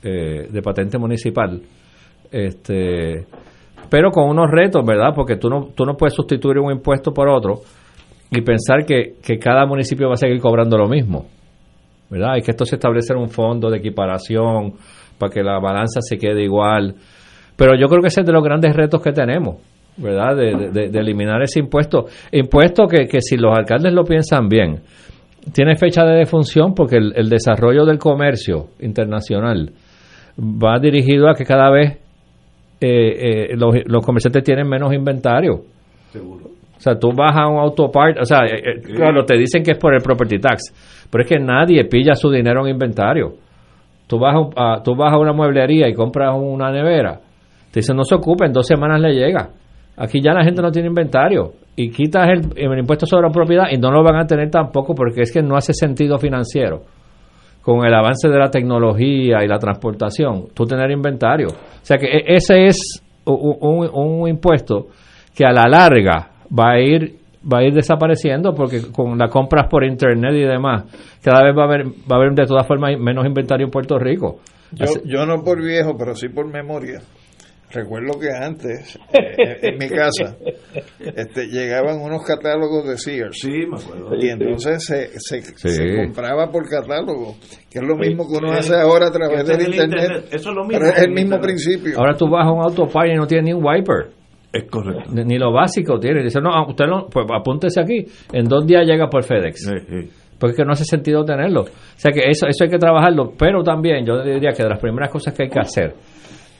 eh, 0.02 0.48
de 0.50 0.62
patente 0.62 0.98
municipal. 0.98 1.60
Este, 2.30 3.26
pero 3.88 4.10
con 4.10 4.28
unos 4.28 4.50
retos, 4.50 4.84
¿verdad? 4.84 5.12
Porque 5.14 5.36
tú 5.36 5.48
no, 5.48 5.68
tú 5.74 5.84
no 5.84 5.94
puedes 5.96 6.14
sustituir 6.14 6.58
un 6.58 6.72
impuesto 6.72 7.12
por 7.12 7.28
otro 7.28 7.60
y 8.30 8.42
pensar 8.42 8.84
que, 8.84 9.14
que 9.22 9.38
cada 9.38 9.64
municipio 9.64 10.08
va 10.08 10.14
a 10.14 10.16
seguir 10.16 10.40
cobrando 10.40 10.76
lo 10.76 10.88
mismo, 10.88 11.26
¿verdad? 12.12 12.36
Y 12.36 12.42
que 12.42 12.52
esto 12.52 12.64
se 12.64 12.76
establece 12.76 13.14
un 13.14 13.28
fondo 13.28 13.70
de 13.70 13.78
equiparación 13.78 14.74
para 15.18 15.32
que 15.32 15.42
la 15.42 15.58
balanza 15.58 16.00
se 16.00 16.16
quede 16.16 16.44
igual. 16.44 16.94
Pero 17.56 17.72
yo 17.76 17.88
creo 17.88 18.02
que 18.02 18.08
ese 18.08 18.20
es 18.20 18.26
de 18.26 18.32
los 18.32 18.44
grandes 18.44 18.76
retos 18.76 19.02
que 19.02 19.12
tenemos 19.12 19.56
¿verdad? 19.96 20.36
De, 20.36 20.98
eliminar 20.98 21.42
ese 21.42 21.60
impuesto. 21.60 22.06
Impuesto 22.32 22.86
que, 22.86 23.06
que 23.06 23.20
si 23.20 23.36
los 23.36 23.56
alcaldes 23.56 23.92
lo 23.92 24.04
piensan 24.04 24.48
bien, 24.48 24.80
tiene 25.52 25.76
fecha 25.76 26.04
de 26.04 26.18
defunción 26.18 26.74
porque 26.74 26.96
el, 26.96 27.28
desarrollo 27.28 27.84
del 27.84 27.98
comercio 27.98 28.68
internacional 28.80 29.70
va 30.38 30.78
dirigido 30.78 31.28
a 31.28 31.34
que 31.34 31.44
cada 31.44 31.70
vez 31.70 31.98
eh, 32.80 33.50
eh, 33.50 33.56
los, 33.56 34.04
comerciantes 34.04 34.44
tienen 34.44 34.68
menos 34.68 34.92
inventario. 34.94 35.62
Seguro. 36.10 36.46
O 36.76 36.80
sea, 36.80 36.98
tú 36.98 37.10
vas 37.14 37.36
a 37.36 37.46
un 37.46 37.58
autopart, 37.58 38.18
o 38.20 38.24
sea, 38.24 38.44
eh, 38.44 38.80
claro, 38.82 39.24
te 39.24 39.38
dicen 39.38 39.62
que 39.62 39.72
es 39.72 39.78
por 39.78 39.94
el 39.94 40.02
property 40.02 40.38
tax, 40.38 41.01
pero 41.12 41.24
es 41.24 41.28
que 41.28 41.38
nadie 41.38 41.84
pilla 41.84 42.14
su 42.14 42.30
dinero 42.30 42.66
en 42.66 42.72
inventario. 42.72 43.34
Tú 44.06 44.18
vas 44.18 44.34
a, 44.56 44.82
tú 44.82 44.96
vas 44.96 45.12
a 45.12 45.18
una 45.18 45.34
mueblería 45.34 45.86
y 45.86 45.92
compras 45.92 46.34
una 46.34 46.72
nevera, 46.72 47.20
te 47.70 47.80
dicen 47.80 47.96
no 47.96 48.04
se 48.04 48.14
ocupe, 48.14 48.46
en 48.46 48.52
dos 48.52 48.66
semanas 48.66 48.98
le 48.98 49.12
llega. 49.12 49.50
Aquí 49.94 50.22
ya 50.22 50.32
la 50.32 50.42
gente 50.42 50.62
no 50.62 50.72
tiene 50.72 50.88
inventario 50.88 51.52
y 51.76 51.90
quitas 51.90 52.28
el, 52.28 52.78
impuesto 52.78 53.04
sobre 53.04 53.28
la 53.28 53.32
propiedad 53.32 53.64
y 53.70 53.76
no 53.76 53.90
lo 53.90 54.02
van 54.02 54.16
a 54.16 54.26
tener 54.26 54.50
tampoco 54.50 54.94
porque 54.94 55.20
es 55.20 55.30
que 55.30 55.42
no 55.42 55.54
hace 55.54 55.74
sentido 55.74 56.16
financiero 56.16 56.82
con 57.60 57.84
el 57.86 57.94
avance 57.94 58.28
de 58.28 58.38
la 58.38 58.50
tecnología 58.50 59.44
y 59.44 59.48
la 59.48 59.58
transportación, 59.58 60.46
tú 60.54 60.64
tener 60.64 60.90
inventario. 60.90 61.48
O 61.48 61.84
sea 61.84 61.98
que 61.98 62.06
e, 62.06 62.34
ese 62.36 62.64
es 62.64 63.02
un, 63.26 64.28
impuesto 64.28 64.88
que 65.34 65.44
a 65.44 65.52
la 65.52 65.68
larga 65.68 66.30
va 66.58 66.72
a 66.72 66.80
ir 66.80 67.16
va 67.50 67.58
a 67.58 67.64
ir 67.64 67.74
desapareciendo 67.74 68.54
porque 68.54 68.82
con 68.92 69.18
las 69.18 69.30
compras 69.30 69.68
por 69.68 69.84
internet 69.84 70.34
y 70.34 70.42
demás, 70.42 70.84
cada 71.22 71.44
vez 71.44 71.56
va 71.56 71.62
a 71.62 71.66
haber 71.66 71.86
va 71.86 72.16
a 72.16 72.18
haber 72.18 72.34
de 72.34 72.46
todas 72.46 72.66
formas 72.66 72.98
menos 72.98 73.26
inventario 73.26 73.66
en 73.66 73.70
Puerto 73.70 73.98
Rico. 73.98 74.40
Yo, 74.72 74.86
yo 75.04 75.26
no 75.26 75.42
por 75.42 75.62
viejo, 75.62 75.96
pero 75.98 76.14
sí 76.14 76.28
por 76.28 76.46
memoria 76.46 77.00
recuerdo 77.72 78.18
que 78.18 78.28
antes, 78.30 78.98
eh, 79.12 79.58
en 79.62 79.78
mi 79.78 79.88
casa, 79.88 80.36
este, 80.98 81.46
llegaban 81.46 82.00
unos 82.00 82.22
catálogos 82.24 82.86
de 82.86 82.98
Sears. 82.98 83.38
Sí, 83.40 83.66
me 83.66 83.80
acuerdo. 83.80 84.14
Y 84.20 84.28
entonces 84.28 84.84
se, 84.84 85.18
se, 85.18 85.96
compraba 85.96 86.50
por 86.50 86.68
catálogo, 86.68 87.36
que 87.70 87.78
es 87.78 87.84
lo 87.84 87.96
mismo 87.96 88.28
que 88.28 88.36
uno 88.36 88.52
hace 88.52 88.74
ahora 88.74 89.08
a 89.08 89.12
través 89.12 89.46
del 89.46 89.74
internet. 89.74 90.26
Eso 90.30 90.50
es 90.50 90.54
lo 90.54 90.64
mismo. 90.64 90.78
Pero 90.78 90.86
es 90.86 91.02
el 91.02 91.12
mismo 91.12 91.40
principio. 91.40 91.98
Ahora 91.98 92.14
tú 92.16 92.28
vas 92.28 92.46
a 92.46 92.52
un 92.52 92.62
autopilot 92.62 93.14
y 93.14 93.16
no 93.16 93.26
tiene 93.26 93.44
ni 93.44 93.52
un 93.52 93.64
wiper. 93.64 94.21
Es 94.52 94.64
correcto. 94.70 95.10
Ni, 95.12 95.38
lo 95.38 95.52
básico 95.52 95.98
tiene. 95.98 96.22
Dice, 96.22 96.40
no, 96.40 96.66
usted 96.66 96.84
no, 96.86 97.06
pues 97.06 97.26
apúntese 97.34 97.80
aquí. 97.80 98.04
En 98.32 98.44
dos 98.44 98.66
días 98.66 98.86
llega 98.86 99.08
por 99.08 99.24
FedEx. 99.24 99.72
Porque 100.38 100.52
es 100.52 100.56
que 100.56 100.64
no 100.64 100.72
hace 100.72 100.84
sentido 100.84 101.24
tenerlo. 101.24 101.62
O 101.62 101.66
sea 101.96 102.12
que 102.12 102.28
eso, 102.28 102.46
eso 102.46 102.64
hay 102.64 102.70
que 102.70 102.78
trabajarlo. 102.78 103.32
Pero 103.38 103.62
también 103.62 104.04
yo 104.04 104.22
diría 104.22 104.50
que 104.50 104.62
de 104.62 104.68
las 104.68 104.80
primeras 104.80 105.10
cosas 105.10 105.32
que 105.34 105.44
hay 105.44 105.48
que 105.48 105.60
hacer 105.60 105.94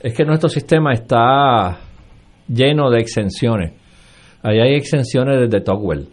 es 0.01 0.13
que 0.13 0.25
nuestro 0.25 0.49
sistema 0.49 0.91
está 0.91 1.77
lleno 2.47 2.89
de 2.89 2.99
exenciones. 2.99 3.73
Ahí 4.41 4.59
hay 4.59 4.75
exenciones 4.75 5.39
desde 5.39 5.63
Togwell. 5.63 6.07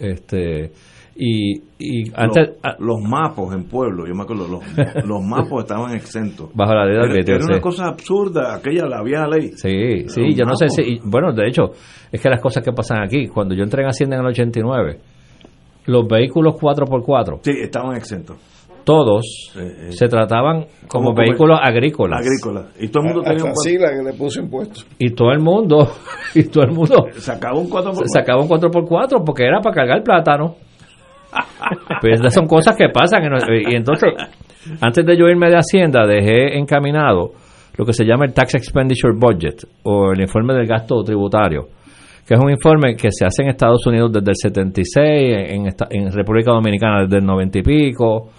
Este, 0.00 0.72
y, 1.16 1.62
y 1.78 2.12
antes. 2.14 2.56
Los, 2.78 3.00
mapos 3.02 3.54
en 3.54 3.64
pueblo, 3.64 4.06
yo 4.06 4.14
me 4.14 4.22
acuerdo, 4.22 4.48
los, 4.48 4.62
los 5.06 5.22
mapos 5.22 5.64
estaban 5.64 5.94
exentos. 5.94 6.50
Bajo 6.54 6.74
la 6.74 6.86
ley 6.86 6.94
de 6.94 7.20
Era, 7.20 7.36
era 7.36 7.44
una 7.44 7.60
cosa 7.60 7.86
absurda, 7.86 8.54
aquella, 8.54 8.86
la 8.86 9.02
vieja 9.02 9.26
ley. 9.26 9.52
Sí, 9.54 10.08
sí, 10.08 10.34
yo 10.34 10.44
no 10.44 10.56
sé 10.56 10.68
si. 10.68 11.00
Bueno, 11.04 11.32
de 11.32 11.46
hecho, 11.46 11.70
es 12.10 12.20
que 12.20 12.28
las 12.28 12.40
cosas 12.40 12.64
que 12.64 12.72
pasan 12.72 13.02
aquí, 13.02 13.28
cuando 13.28 13.54
yo 13.54 13.62
entré 13.62 13.82
en 13.82 13.88
Hacienda 13.88 14.16
en 14.16 14.22
el 14.22 14.28
89, 14.28 14.98
los 15.86 16.08
vehículos 16.08 16.54
4x4. 16.54 17.40
Sí, 17.42 17.52
estaban 17.62 17.96
exentos 17.96 18.38
todos 18.84 19.50
se 19.88 20.08
trataban 20.08 20.66
como, 20.88 21.14
vehículos 21.14 21.58
agrícolas. 21.60 22.20
Agrícolas. 22.20 22.66
Y 22.78 22.88
todo 22.88 23.02
el 23.02 23.14
mundo 23.14 23.22
tenía 23.22 23.44
un 23.44 23.52
que 23.54 24.12
le 24.12 24.16
puso 24.16 24.40
impuestos. 24.40 24.86
Y 24.98 25.10
todo 25.10 25.32
el 25.32 25.40
mundo, 25.40 25.88
y 26.34 26.44
todo 26.44 26.64
el 26.64 26.72
mundo 26.72 27.06
sacaba 27.14 27.58
un 27.58 27.68
4x4. 27.68 28.02
Sacaba 28.06 28.42
un 28.42 28.48
4x4 28.48 29.22
porque 29.24 29.44
era 29.44 29.60
para 29.60 29.74
cargar 29.74 30.02
plátano. 30.02 30.56
Pues 32.00 32.20
son 32.32 32.46
cosas 32.46 32.76
que 32.76 32.88
pasan. 32.88 33.22
Y 33.68 33.74
entonces, 33.74 34.10
antes 34.80 35.04
de 35.04 35.16
yo 35.16 35.26
irme 35.26 35.48
de 35.48 35.56
Hacienda, 35.56 36.06
dejé 36.06 36.58
encaminado 36.58 37.32
lo 37.76 37.84
que 37.84 37.92
se 37.92 38.04
llama 38.04 38.26
el 38.26 38.32
Tax 38.32 38.54
Expenditure 38.54 39.14
Budget 39.18 39.66
o 39.82 40.12
el 40.12 40.20
informe 40.20 40.54
del 40.54 40.66
gasto 40.66 41.02
tributario, 41.02 41.68
que 42.26 42.34
es 42.34 42.40
un 42.40 42.50
informe 42.50 42.94
que 42.94 43.08
se 43.10 43.26
hace 43.26 43.42
en 43.42 43.48
Estados 43.48 43.86
Unidos 43.86 44.12
desde 44.12 44.30
el 44.30 44.36
76, 44.36 45.36
en, 45.50 45.66
en 45.90 46.12
República 46.12 46.52
Dominicana 46.52 47.02
desde 47.02 47.18
el 47.18 47.24
90 47.24 47.58
y 47.58 47.62
pico, 47.62 48.30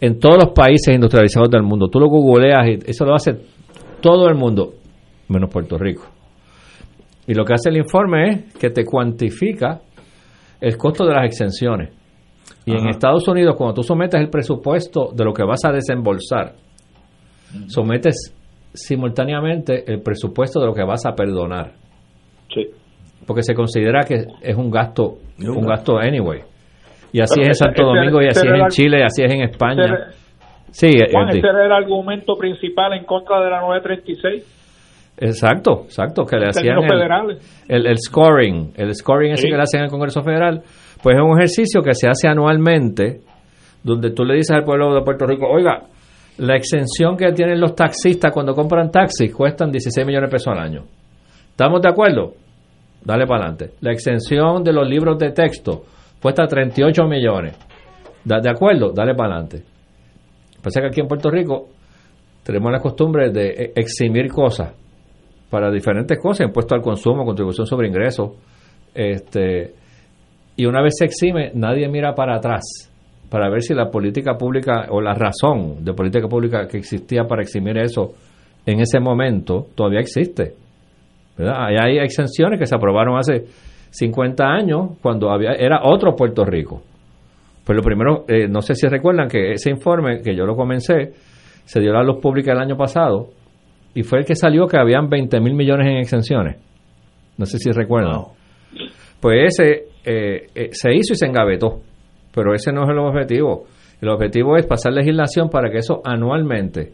en 0.00 0.18
todos 0.18 0.36
los 0.36 0.52
países 0.52 0.94
industrializados 0.94 1.50
del 1.50 1.62
mundo. 1.62 1.88
Tú 1.88 2.00
lo 2.00 2.08
googleas 2.08 2.66
y 2.68 2.90
eso 2.90 3.04
lo 3.04 3.14
hace 3.14 3.36
todo 4.00 4.28
el 4.28 4.34
mundo, 4.34 4.74
menos 5.28 5.50
Puerto 5.50 5.78
Rico. 5.78 6.04
Y 7.26 7.34
lo 7.34 7.44
que 7.44 7.54
hace 7.54 7.70
el 7.70 7.78
informe 7.78 8.28
es 8.28 8.54
que 8.54 8.70
te 8.70 8.84
cuantifica 8.84 9.80
el 10.60 10.76
costo 10.76 11.04
de 11.04 11.14
las 11.14 11.24
exenciones. 11.24 11.90
Y 12.66 12.72
en 12.72 12.88
Estados 12.88 13.26
Unidos, 13.28 13.54
cuando 13.56 13.74
tú 13.74 13.82
sometes 13.82 14.20
el 14.20 14.28
presupuesto 14.28 15.10
de 15.14 15.24
lo 15.24 15.32
que 15.32 15.44
vas 15.44 15.64
a 15.64 15.70
desembolsar, 15.70 16.54
sometes 17.68 18.34
simultáneamente 18.74 19.84
el 19.90 20.02
presupuesto 20.02 20.60
de 20.60 20.66
lo 20.66 20.74
que 20.74 20.82
vas 20.82 21.06
a 21.06 21.14
perdonar. 21.14 21.72
Sí. 22.52 22.66
Porque 23.24 23.42
se 23.42 23.54
considera 23.54 24.02
que 24.02 24.24
es 24.42 24.56
un 24.56 24.70
gasto, 24.70 25.18
un 25.38 25.64
gasto 25.64 25.96
anyway. 25.98 26.40
Y 27.12 27.20
así 27.20 27.40
es 27.40 27.48
en 27.48 27.54
Santo 27.54 27.84
Domingo, 27.84 28.20
y 28.20 28.26
así 28.26 28.46
es 28.46 28.52
en 28.52 28.68
Chile, 28.68 28.98
y 28.98 29.02
así 29.02 29.22
es 29.22 29.32
en 29.32 29.42
España. 29.42 30.10
Sí, 30.70 30.88
Juan, 31.10 31.28
ese 31.30 31.38
era 31.38 31.66
el 31.66 31.72
argumento 31.72 32.36
principal 32.36 32.92
en 32.92 33.04
contra 33.04 33.40
de 33.40 33.50
la 33.50 33.60
936. 33.60 34.56
Exacto, 35.18 35.84
exacto, 35.84 36.24
que 36.26 36.36
le 36.36 36.48
hacían 36.48 36.76
el, 37.68 37.86
el, 37.86 37.96
scoring, 37.96 38.74
el 38.76 38.94
scoring 38.94 39.32
ese 39.32 39.48
que 39.48 39.56
le 39.56 39.62
hacen 39.62 39.80
en 39.80 39.84
el 39.84 39.90
Congreso 39.90 40.22
Federal, 40.22 40.62
pues 41.02 41.16
es 41.16 41.22
un 41.22 41.38
ejercicio 41.38 41.82
que 41.82 41.94
se 41.94 42.08
hace 42.08 42.28
anualmente, 42.28 43.20
donde 43.82 44.10
tú 44.10 44.24
le 44.24 44.34
dices 44.34 44.50
al 44.50 44.64
pueblo 44.64 44.94
de 44.94 45.02
Puerto 45.02 45.26
Rico, 45.26 45.46
oiga, 45.46 45.84
la 46.38 46.56
exención 46.56 47.16
que 47.16 47.32
tienen 47.32 47.60
los 47.60 47.74
taxistas 47.74 48.32
cuando 48.32 48.54
compran 48.54 48.90
taxis 48.90 49.34
cuestan 49.34 49.70
16 49.70 50.06
millones 50.06 50.30
de 50.30 50.32
pesos 50.32 50.52
al 50.52 50.58
año. 50.58 50.84
¿Estamos 51.50 51.80
de 51.80 51.88
acuerdo? 51.88 52.34
Dale 53.02 53.26
para 53.26 53.44
adelante. 53.44 53.76
La 53.80 53.92
exención 53.92 54.62
de 54.62 54.72
los 54.72 54.88
libros 54.88 55.18
de 55.18 55.30
texto 55.30 55.84
cuesta 56.20 56.46
38 56.46 57.04
millones. 57.04 57.56
¿De 58.24 58.50
acuerdo? 58.50 58.92
Dale 58.92 59.14
para 59.14 59.34
adelante. 59.34 59.62
Pasa 60.62 60.80
que 60.80 60.88
aquí 60.88 61.00
en 61.00 61.06
Puerto 61.06 61.30
Rico 61.30 61.68
tenemos 62.42 62.72
la 62.72 62.80
costumbre 62.80 63.30
de 63.30 63.48
e, 63.50 63.72
eximir 63.76 64.28
cosas 64.28 64.74
para 65.48 65.70
diferentes 65.70 66.18
cosas, 66.18 66.48
impuesto 66.48 66.74
al 66.74 66.82
consumo, 66.82 67.24
contribución 67.24 67.66
sobre 67.66 67.88
ingresos. 67.88 68.32
Este, 68.92 69.74
y 70.56 70.66
una 70.66 70.82
vez 70.82 70.94
se 70.98 71.04
exime, 71.04 71.50
nadie 71.54 71.88
mira 71.88 72.14
para 72.14 72.36
atrás 72.36 72.90
para 73.30 73.50
ver 73.50 73.62
si 73.62 73.74
la 73.74 73.90
política 73.90 74.36
pública 74.36 74.86
o 74.90 75.00
la 75.00 75.14
razón 75.14 75.84
de 75.84 75.92
política 75.92 76.28
pública 76.28 76.66
que 76.68 76.78
existía 76.78 77.24
para 77.24 77.42
eximir 77.42 77.76
eso 77.78 78.14
en 78.64 78.80
ese 78.80 79.00
momento 79.00 79.66
todavía 79.74 80.00
existe. 80.00 80.54
¿verdad? 81.36 81.66
Hay 81.66 81.98
exenciones 81.98 82.58
que 82.58 82.66
se 82.66 82.74
aprobaron 82.74 83.18
hace 83.18 83.44
50 83.90 84.44
años 84.44 84.90
cuando 85.02 85.30
había 85.30 85.52
era 85.52 85.80
otro 85.84 86.14
Puerto 86.14 86.44
Rico. 86.44 86.82
Pues 87.64 87.76
lo 87.76 87.82
primero, 87.82 88.24
eh, 88.28 88.46
no 88.48 88.62
sé 88.62 88.74
si 88.74 88.86
recuerdan 88.86 89.28
que 89.28 89.52
ese 89.52 89.70
informe, 89.70 90.20
que 90.22 90.36
yo 90.36 90.46
lo 90.46 90.54
comencé, 90.54 91.12
se 91.64 91.80
dio 91.80 91.90
a 91.90 91.94
la 91.94 92.04
luz 92.04 92.20
pública 92.22 92.52
el 92.52 92.58
año 92.58 92.76
pasado 92.76 93.30
y 93.92 94.02
fue 94.02 94.20
el 94.20 94.24
que 94.24 94.36
salió 94.36 94.66
que 94.66 94.78
habían 94.78 95.08
20 95.08 95.40
mil 95.40 95.54
millones 95.54 95.88
en 95.88 95.96
exenciones. 95.96 96.56
No 97.36 97.44
sé 97.44 97.58
si 97.58 97.70
recuerdan. 97.70 98.22
Pues 99.20 99.58
ese 99.58 99.86
eh, 100.06 100.46
eh, 100.54 100.68
se 100.72 100.94
hizo 100.94 101.12
y 101.12 101.16
se 101.16 101.26
engavetó, 101.26 101.80
pero 102.34 102.54
ese 102.54 102.72
no 102.72 102.84
es 102.84 102.90
el 102.90 102.98
objetivo. 102.98 103.64
El 104.00 104.08
objetivo 104.08 104.56
es 104.56 104.66
pasar 104.66 104.92
legislación 104.92 105.50
para 105.50 105.70
que 105.70 105.78
eso 105.78 106.00
anualmente 106.04 106.92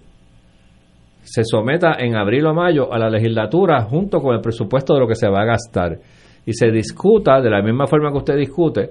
se 1.22 1.44
someta 1.44 1.96
en 1.98 2.16
abril 2.16 2.46
o 2.46 2.54
mayo 2.54 2.92
a 2.92 2.98
la 2.98 3.08
legislatura 3.08 3.82
junto 3.82 4.18
con 4.18 4.34
el 4.34 4.40
presupuesto 4.40 4.94
de 4.94 5.00
lo 5.00 5.06
que 5.06 5.14
se 5.14 5.28
va 5.28 5.42
a 5.42 5.44
gastar 5.44 5.98
y 6.44 6.52
se 6.52 6.70
discuta 6.70 7.40
de 7.40 7.50
la 7.50 7.62
misma 7.62 7.86
forma 7.86 8.10
que 8.10 8.18
usted 8.18 8.36
discute 8.36 8.90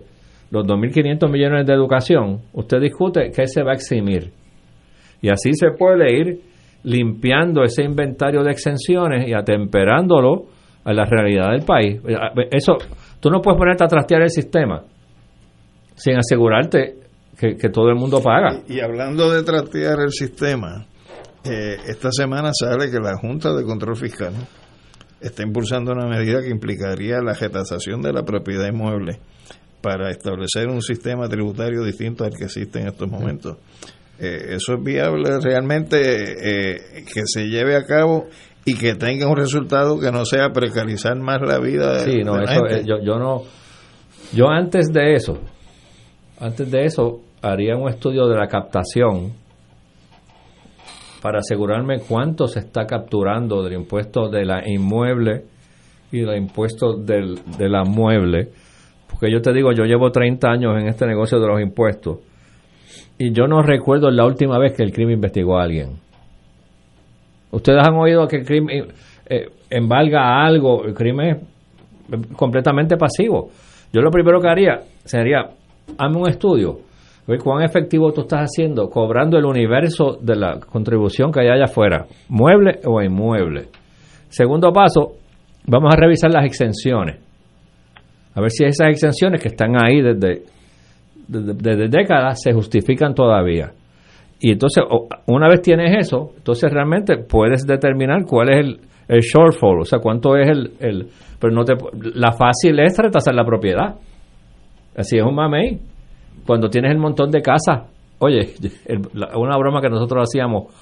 los 0.50 0.66
2.500 0.66 1.30
millones 1.30 1.66
de 1.66 1.74
educación, 1.74 2.40
usted 2.54 2.80
discute 2.80 3.32
qué 3.36 3.48
se 3.48 3.64
va 3.64 3.72
a 3.72 3.76
eximir. 3.76 4.32
Y 5.22 5.30
así 5.30 5.52
se 5.54 5.72
puede 5.72 6.14
ir 6.14 6.40
limpiando 6.84 7.64
ese 7.64 7.84
inventario 7.84 8.44
de 8.44 8.52
exenciones 8.52 9.28
y 9.28 9.34
atemperándolo 9.34 10.46
a 10.84 10.94
la 10.94 11.06
realidad 11.06 11.52
del 11.52 11.64
país. 11.64 12.02
Eso, 12.50 12.78
tú 13.22 13.30
no 13.30 13.42
puedes 13.42 13.58
ponerte 13.58 13.86
a 13.86 13.88
trastear 13.88 14.24
el 14.24 14.30
sistema 14.30 14.84
sin 15.96 16.18
asegurarte 16.18 16.96
que, 17.38 17.70
todo 17.70 17.90
el 17.90 17.96
mundo 17.96 18.22
paga. 18.22 18.62
Y, 18.68 18.82
hablando 18.82 19.32
de 19.32 19.42
trastear 19.44 20.00
el 20.02 20.12
sistema, 20.12 20.86
eh, 21.44 21.78
esta 21.88 22.12
semana 22.12 22.52
sale 22.54 22.92
que 22.92 23.00
la 23.00 23.18
Junta 23.18 23.54
de 23.54 23.64
Control 23.64 23.96
Fiscal 23.96 24.34
está 25.20 25.44
impulsando 25.44 25.92
una 25.92 26.08
medida 26.08 26.42
que 26.42 26.50
implicaría 26.50 27.20
la 27.22 27.34
retasación 27.34 28.02
de 28.02 28.14
la 28.14 28.24
propiedad 28.24 28.68
inmueble 28.68 29.20
para 29.82 30.12
establecer 30.12 30.68
un 30.68 30.82
sistema 30.82 31.28
tributario 31.28 31.84
distinto 31.84 32.24
al 32.24 32.36
que 32.36 32.46
existe 32.46 32.80
en 32.80 32.88
estos 32.88 33.10
momentos. 33.10 33.58
Eh, 34.20 34.56
eso 34.56 34.76
es 34.76 34.84
viable 34.84 35.40
realmente 35.40 35.98
eh, 36.00 37.04
que 37.12 37.22
se 37.26 37.48
lleve 37.48 37.76
a 37.76 37.86
cabo 37.86 38.28
y 38.66 38.76
que 38.76 38.96
tenga 38.96 39.28
un 39.28 39.38
resultado 39.38 40.00
que 40.00 40.12
no 40.12 40.26
sea 40.26 40.50
precarizar 40.50 41.18
más 41.18 41.42
la 41.42 41.60
vida 41.60 42.00
sí, 42.00 42.20
no, 42.24 42.40
eso, 42.42 42.62
yo, 42.86 43.02
yo 43.04 43.18
no 43.18 43.44
yo 44.34 44.50
antes 44.50 44.92
de 44.94 45.14
eso 45.14 45.40
antes 46.40 46.70
de 46.70 46.86
eso 46.86 47.22
haría 47.42 47.76
un 47.76 47.90
estudio 47.90 48.28
de 48.28 48.36
la 48.36 48.48
captación 48.48 49.34
para 51.22 51.40
asegurarme 51.40 52.00
cuánto 52.00 52.48
se 52.48 52.60
está 52.60 52.86
capturando 52.86 53.64
del 53.64 53.74
impuesto 53.74 54.30
de 54.30 54.46
la 54.46 54.68
inmueble 54.68 55.44
y 56.12 56.22
del 56.22 56.38
impuesto 56.38 56.98
del, 56.98 57.40
de 57.58 57.70
la 57.70 57.84
mueble. 57.84 58.50
Porque 59.10 59.32
yo 59.32 59.42
te 59.42 59.54
digo, 59.54 59.72
yo 59.72 59.86
llevo 59.86 60.12
30 60.12 60.50
años 60.50 60.74
en 60.80 60.88
este 60.88 61.06
negocio 61.06 61.40
de 61.40 61.48
los 61.48 61.62
impuestos 61.62 62.20
y 63.18 63.32
yo 63.34 63.46
no 63.46 63.62
recuerdo 63.62 64.10
la 64.10 64.26
última 64.26 64.58
vez 64.58 64.74
que 64.76 64.84
el 64.84 64.92
crimen 64.92 65.16
investigó 65.16 65.60
a 65.60 65.64
alguien. 65.64 66.00
Ustedes 67.52 67.80
han 67.86 67.96
oído 67.96 68.28
que 68.28 68.38
el 68.38 68.46
crimen 68.46 68.88
eh, 69.30 69.48
embarga 69.70 70.44
algo, 70.44 70.86
el 70.86 70.94
crimen 70.94 71.30
es 72.12 72.28
completamente 72.36 72.98
pasivo. 72.98 73.50
Yo 73.92 74.02
lo 74.02 74.10
primero 74.10 74.40
que 74.40 74.48
haría 74.48 74.82
sería, 75.04 75.50
hazme 75.98 76.18
un 76.18 76.30
estudio 76.30 76.92
cuán 77.38 77.64
efectivo 77.64 78.12
tú 78.12 78.22
estás 78.22 78.42
haciendo 78.42 78.90
cobrando 78.90 79.38
el 79.38 79.46
universo 79.46 80.18
de 80.22 80.36
la 80.36 80.60
contribución 80.60 81.32
que 81.32 81.42
hay 81.42 81.50
allá 81.50 81.66
afuera, 81.66 82.06
mueble 82.30 82.80
o 82.86 83.02
inmueble. 83.02 83.68
Segundo 84.30 84.72
paso, 84.72 85.14
vamos 85.66 85.94
a 85.94 85.98
revisar 85.98 86.32
las 86.32 86.46
exenciones. 86.46 87.20
A 88.34 88.42
ver 88.42 88.50
si 88.50 88.64
esas 88.64 88.90
exenciones 88.90 89.42
que 89.42 89.50
están 89.50 89.76
ahí 89.76 90.02
desde, 90.02 90.44
desde, 91.28 91.90
décadas 91.90 92.42
se 92.42 92.54
justifican 92.54 93.14
todavía. 93.14 93.72
Y 94.42 94.52
entonces, 94.52 94.84
una 95.28 95.48
vez 95.48 95.62
tienes 95.62 95.96
eso, 95.98 96.32
entonces 96.36 96.72
realmente 96.72 97.18
puedes 97.18 97.66
determinar 97.66 98.26
cuál 98.26 98.50
es 98.50 98.60
el, 98.66 98.80
el 99.08 99.22
shortfall, 99.22 99.82
o 99.82 99.86
sea, 99.86 100.00
cuánto 100.00 100.36
es 100.36 100.50
el... 100.50 100.74
el 100.80 101.08
pero 101.40 101.54
no 101.54 101.64
te, 101.64 101.74
la 102.16 102.32
fácil 102.32 102.80
es 102.80 102.98
retrasar 102.98 103.34
la 103.34 103.46
propiedad. 103.46 103.96
Así 104.96 105.18
es 105.18 105.24
un 105.24 105.36
mamey 105.36 105.80
cuando 106.46 106.70
tienes 106.70 106.92
el 106.92 106.98
montón 106.98 107.30
de 107.32 107.42
casas, 107.42 107.88
oye, 108.20 108.54
una 109.36 109.58
broma 109.58 109.82
que 109.82 109.90
nosotros 109.90 110.28
hacíamos 110.28 110.74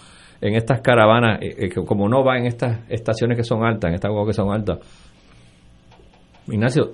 en 0.42 0.56
estas 0.56 0.82
caravanas, 0.82 1.42
eh, 1.42 1.66
eh, 1.66 1.86
como 1.86 2.06
uno 2.06 2.24
va 2.24 2.38
en 2.38 2.46
estas 2.46 2.90
estaciones 2.90 3.38
que 3.38 3.44
son 3.44 3.64
altas, 3.64 3.90
en 3.90 3.96
estas 3.96 4.12
que 4.26 4.34
son 4.34 4.52
altas, 4.52 4.80
Ignacio, 6.48 6.94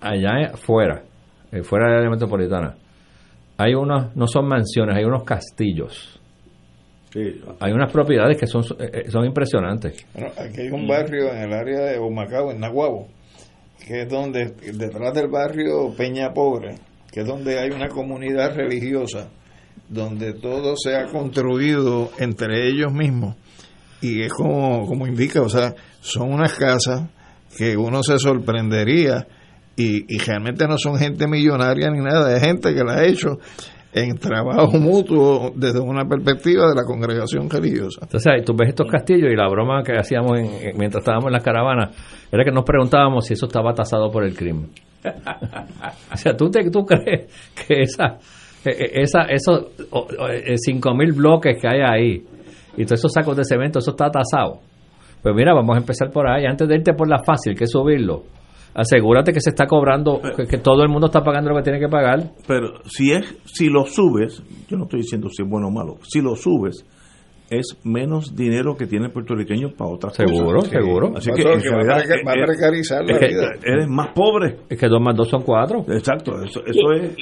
allá 0.00 0.50
fuera, 0.56 1.02
eh, 1.50 1.62
fuera 1.62 1.86
de 1.86 1.92
la 1.92 1.98
área 1.98 2.10
metropolitana, 2.10 2.74
hay 3.56 3.74
unos, 3.74 4.14
no 4.16 4.26
son 4.26 4.48
mansiones, 4.48 4.96
hay 4.96 5.04
unos 5.04 5.24
castillos. 5.24 6.18
Hay 7.60 7.72
unas 7.72 7.92
propiedades 7.92 8.38
que 8.38 8.46
son, 8.46 8.64
son 8.64 9.24
impresionantes. 9.26 10.06
Bueno, 10.14 10.30
aquí 10.38 10.62
hay 10.62 10.70
un 10.70 10.88
barrio 10.88 11.30
en 11.30 11.42
el 11.42 11.52
área 11.52 11.80
de 11.80 11.98
Humacao, 11.98 12.50
en 12.50 12.60
Nahuabo, 12.60 13.08
que 13.86 14.02
es 14.02 14.08
donde, 14.08 14.54
detrás 14.72 15.12
del 15.12 15.28
barrio 15.28 15.92
Peña 15.94 16.32
Pobre, 16.32 16.76
que 17.10 17.20
es 17.20 17.26
donde 17.26 17.58
hay 17.58 17.70
una 17.70 17.88
comunidad 17.88 18.54
religiosa, 18.56 19.28
donde 19.88 20.32
todo 20.32 20.74
se 20.76 20.96
ha 20.96 21.06
construido 21.06 22.10
entre 22.18 22.68
ellos 22.68 22.92
mismos. 22.92 23.36
Y 24.00 24.22
es 24.22 24.32
como, 24.32 24.86
como 24.86 25.06
indica, 25.06 25.42
o 25.42 25.48
sea, 25.50 25.74
son 26.00 26.32
unas 26.32 26.54
casas 26.54 27.02
que 27.56 27.76
uno 27.76 28.02
se 28.02 28.18
sorprendería 28.18 29.26
y, 30.08 30.18
realmente 30.18 30.66
no 30.66 30.78
son 30.78 30.96
gente 30.96 31.26
millonaria 31.26 31.90
ni 31.90 32.00
nada, 32.00 32.34
es 32.34 32.42
gente 32.42 32.74
que 32.74 32.84
la 32.84 32.94
ha 32.94 33.04
hecho 33.04 33.38
en 33.92 34.16
trabajo 34.18 34.78
mutuo 34.78 35.52
desde 35.54 35.80
una 35.80 36.04
perspectiva 36.06 36.68
de 36.68 36.74
la 36.74 36.84
congregación 36.84 37.50
religiosa. 37.50 38.00
Entonces, 38.02 38.44
tú 38.44 38.54
ves 38.56 38.70
estos 38.70 38.90
castillos 38.90 39.30
y 39.30 39.36
la 39.36 39.48
broma 39.48 39.82
que 39.82 39.92
hacíamos 39.92 40.38
mientras 40.76 41.02
estábamos 41.02 41.26
en 41.26 41.32
las 41.32 41.42
caravanas 41.42 41.90
era 42.30 42.44
que 42.44 42.50
nos 42.50 42.64
preguntábamos 42.64 43.26
si 43.26 43.34
eso 43.34 43.46
estaba 43.46 43.74
tasado 43.74 44.10
por 44.10 44.24
el 44.24 44.34
crimen. 44.34 44.70
o 45.04 46.16
sea, 46.16 46.34
¿tú, 46.34 46.50
te, 46.50 46.70
tú 46.70 46.84
crees 46.86 47.52
que 47.54 47.82
esa, 47.82 48.18
e, 48.64 48.70
e, 48.70 49.02
esa, 49.02 49.22
esos 49.24 49.66
cinco 50.56 50.94
mil 50.94 51.12
bloques 51.12 51.60
que 51.60 51.68
hay 51.68 51.80
ahí 51.80 52.24
y 52.76 52.84
todos 52.84 53.00
esos 53.00 53.12
sacos 53.12 53.36
de 53.36 53.44
cemento, 53.44 53.80
eso 53.80 53.90
está 53.90 54.10
tasado. 54.10 54.60
Pues 55.22 55.34
mira, 55.34 55.52
vamos 55.54 55.76
a 55.76 55.80
empezar 55.80 56.10
por 56.10 56.28
ahí. 56.28 56.46
Antes 56.46 56.66
de 56.66 56.76
irte 56.76 56.94
por 56.94 57.08
la 57.08 57.22
fácil, 57.22 57.54
que 57.54 57.64
es 57.64 57.70
subirlo, 57.70 58.24
asegúrate 58.74 59.32
que 59.32 59.40
se 59.40 59.50
está 59.50 59.66
cobrando, 59.66 60.20
que, 60.36 60.46
que 60.46 60.58
todo 60.58 60.82
el 60.82 60.88
mundo 60.88 61.06
está 61.06 61.22
pagando 61.22 61.50
lo 61.50 61.56
que 61.56 61.62
tiene 61.62 61.78
que 61.80 61.88
pagar. 61.88 62.20
Pero 62.46 62.82
si 62.84 63.12
es 63.12 63.38
si 63.44 63.68
lo 63.68 63.84
subes, 63.86 64.42
yo 64.68 64.76
no 64.76 64.84
estoy 64.84 65.00
diciendo 65.00 65.28
si 65.28 65.42
es 65.42 65.48
bueno 65.48 65.68
o 65.68 65.70
malo, 65.70 65.96
si 66.02 66.20
lo 66.20 66.34
subes 66.36 66.84
es 67.50 67.78
menos 67.84 68.34
dinero 68.34 68.74
que 68.78 68.86
tiene 68.86 69.06
el 69.06 69.12
puertorriqueño 69.12 69.72
para 69.76 69.90
otras 69.90 70.14
Seguro, 70.14 70.60
cosas. 70.60 70.70
seguro. 70.70 71.12
Así 71.14 71.28
Va 71.30 71.36
que, 71.36 71.42
que 71.42 71.48
va 71.48 71.82
realidad, 71.82 72.16
va 72.26 72.32
a 72.32 72.34
eh, 72.34 72.44
precarizar 72.46 73.04
la 73.04 73.12
es 73.12 73.18
que 73.18 73.26
vida. 73.28 73.50
eres 73.62 73.88
más 73.88 74.08
pobre. 74.14 74.56
Es 74.70 74.78
que 74.80 74.88
dos 74.88 75.00
más 75.02 75.14
dos 75.14 75.28
son 75.28 75.42
cuatro. 75.42 75.84
Exacto, 75.90 76.42
eso, 76.42 76.62
eso 76.64 76.92
es. 76.92 77.14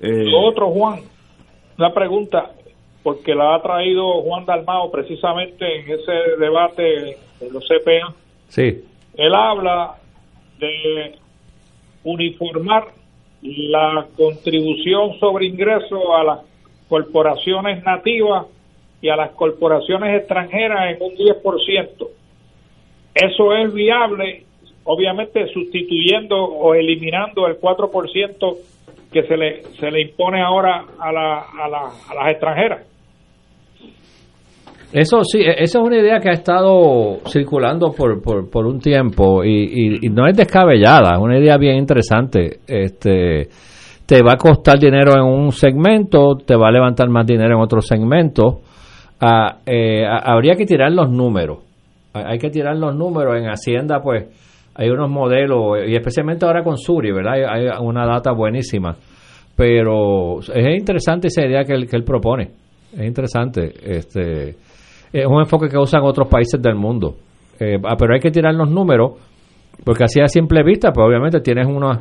eh, 0.00 0.24
otro, 0.36 0.70
Juan, 0.72 1.00
una 1.78 1.92
pregunta, 1.94 2.50
porque 3.04 3.36
la 3.36 3.54
ha 3.54 3.62
traído 3.62 4.20
Juan 4.22 4.44
Dalmao 4.46 4.90
precisamente 4.90 5.64
en 5.64 5.92
ese 5.92 6.40
debate 6.40 6.82
de 7.38 7.50
los 7.52 7.62
CPA. 7.68 8.14
Sí. 8.48 8.80
Él 9.16 9.32
habla 9.32 9.94
de 10.66 11.14
uniformar 12.04 12.88
la 13.42 14.06
contribución 14.16 15.18
sobre 15.18 15.46
ingresos 15.46 16.02
a 16.18 16.24
las 16.24 16.38
corporaciones 16.88 17.82
nativas 17.84 18.46
y 19.00 19.08
a 19.08 19.16
las 19.16 19.30
corporaciones 19.32 20.18
extranjeras 20.18 20.96
en 20.96 21.02
un 21.02 21.14
10%. 21.14 22.08
Eso 23.14 23.54
es 23.54 23.72
viable, 23.72 24.44
obviamente 24.84 25.46
sustituyendo 25.48 26.36
o 26.36 26.74
eliminando 26.74 27.46
el 27.46 27.60
4% 27.60 28.56
que 29.12 29.22
se 29.22 29.36
le, 29.36 29.62
se 29.78 29.90
le 29.90 30.02
impone 30.02 30.42
ahora 30.42 30.84
a, 30.98 31.12
la, 31.12 31.40
a, 31.40 31.68
la, 31.68 31.92
a 32.08 32.14
las 32.14 32.30
extranjeras. 32.30 32.93
Eso 34.94 35.24
sí, 35.24 35.40
e- 35.40 35.60
esa 35.64 35.80
es 35.80 35.84
una 35.84 35.98
idea 35.98 36.20
que 36.20 36.28
ha 36.28 36.34
estado 36.34 37.18
circulando 37.26 37.90
por, 37.90 38.22
por, 38.22 38.64
un 38.64 38.78
tiempo 38.78 39.42
y, 39.42 39.98
y- 40.00 40.08
no 40.08 40.28
es 40.28 40.36
descabellada, 40.36 41.16
es 41.16 41.20
una 41.20 41.36
idea 41.36 41.56
bien 41.58 41.78
interesante. 41.78 42.60
Este, 42.64 43.48
te 44.06 44.22
va 44.22 44.34
a 44.34 44.36
costar 44.36 44.78
dinero 44.78 45.14
en 45.16 45.24
un 45.24 45.50
segmento, 45.50 46.36
te 46.46 46.54
va 46.54 46.68
a 46.68 46.70
levantar 46.70 47.08
más 47.08 47.26
dinero 47.26 47.56
en 47.56 47.60
otro 47.60 47.80
segmento. 47.80 48.60
Ah, 49.20 49.56
eh, 49.66 50.04
habría 50.06 50.54
que 50.54 50.64
tirar 50.64 50.92
los 50.92 51.10
números. 51.10 51.58
Hay 52.12 52.38
que 52.38 52.50
tirar 52.50 52.76
los 52.76 52.94
números. 52.94 53.36
En 53.36 53.48
Hacienda, 53.48 54.00
pues, 54.00 54.28
hay 54.76 54.90
unos 54.90 55.10
modelos, 55.10 55.78
y 55.88 55.96
especialmente 55.96 56.46
ahora 56.46 56.62
con 56.62 56.76
Suri, 56.76 57.10
¿verdad? 57.10 57.32
Hay, 57.34 57.64
hay 57.64 57.78
una 57.80 58.06
data 58.06 58.30
buenísima. 58.30 58.94
Pero 59.56 60.38
es 60.38 60.78
interesante 60.78 61.26
esa 61.26 61.44
idea 61.44 61.64
que 61.64 61.72
él, 61.72 61.88
que 61.88 61.96
él 61.96 62.04
propone. 62.04 62.50
Es 62.96 63.04
interesante. 63.04 63.72
Este, 63.82 64.54
es 65.20 65.26
un 65.26 65.38
enfoque 65.38 65.68
que 65.68 65.78
usan 65.78 66.02
otros 66.02 66.26
países 66.28 66.60
del 66.60 66.74
mundo. 66.74 67.14
Eh, 67.60 67.78
ah, 67.84 67.94
pero 67.96 68.14
hay 68.14 68.20
que 68.20 68.32
tirar 68.32 68.52
los 68.52 68.68
números, 68.68 69.12
porque 69.84 70.04
así 70.04 70.20
a 70.20 70.26
simple 70.26 70.64
vista, 70.64 70.90
pues 70.92 71.06
obviamente 71.06 71.40
tienes 71.40 71.68
unas 71.68 72.00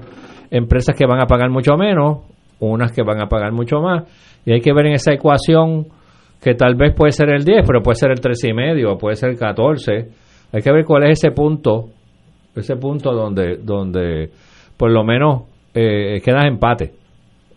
empresas 0.50 0.96
que 0.98 1.06
van 1.06 1.22
a 1.22 1.28
pagar 1.28 1.52
mucho 1.52 1.78
menos, 1.78 2.22
unas 2.60 2.92
que 2.92 3.04
van 3.04 3.22
a 3.22 3.28
pagar 3.28 3.52
mucho 3.52 3.80
más, 3.82 4.04
y 4.46 4.54
hay 4.54 4.62
que 4.62 4.74
ver 4.74 4.88
en 4.88 4.94
esa 4.94 5.14
ecuación 5.14 5.86
que 6.42 6.56
tal 6.56 6.74
vez 6.74 6.96
puede 6.96 7.12
ser 7.12 7.30
el 7.30 7.46
10, 7.46 7.68
pero 7.68 7.84
puede 7.84 7.96
ser 7.96 8.12
el 8.12 8.20
13,5, 8.20 8.98
puede 8.98 9.16
ser 9.16 9.30
el 9.30 9.38
14. 9.38 9.92
Hay 10.52 10.62
que 10.62 10.72
ver 10.72 10.84
cuál 10.84 11.04
es 11.04 11.20
ese 11.20 11.32
punto, 11.32 11.90
ese 12.56 12.76
punto 12.78 13.14
donde, 13.14 13.58
donde 13.58 14.30
por 14.76 14.92
lo 14.92 15.04
menos 15.04 15.44
eh, 15.74 16.20
quedas 16.26 16.46
empate. 16.46 16.94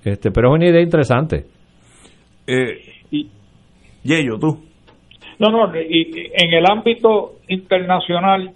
Este, 0.05 0.31
pero 0.31 0.51
es 0.51 0.55
una 0.57 0.69
idea 0.69 0.83
interesante. 0.83 1.47
eh, 2.47 3.27
Yello, 4.05 4.39
tú. 4.39 4.67
No, 5.39 5.51
no, 5.51 5.71
y, 5.79 6.31
en 6.33 6.55
el 6.55 6.65
ámbito 6.67 7.35
internacional, 7.49 8.53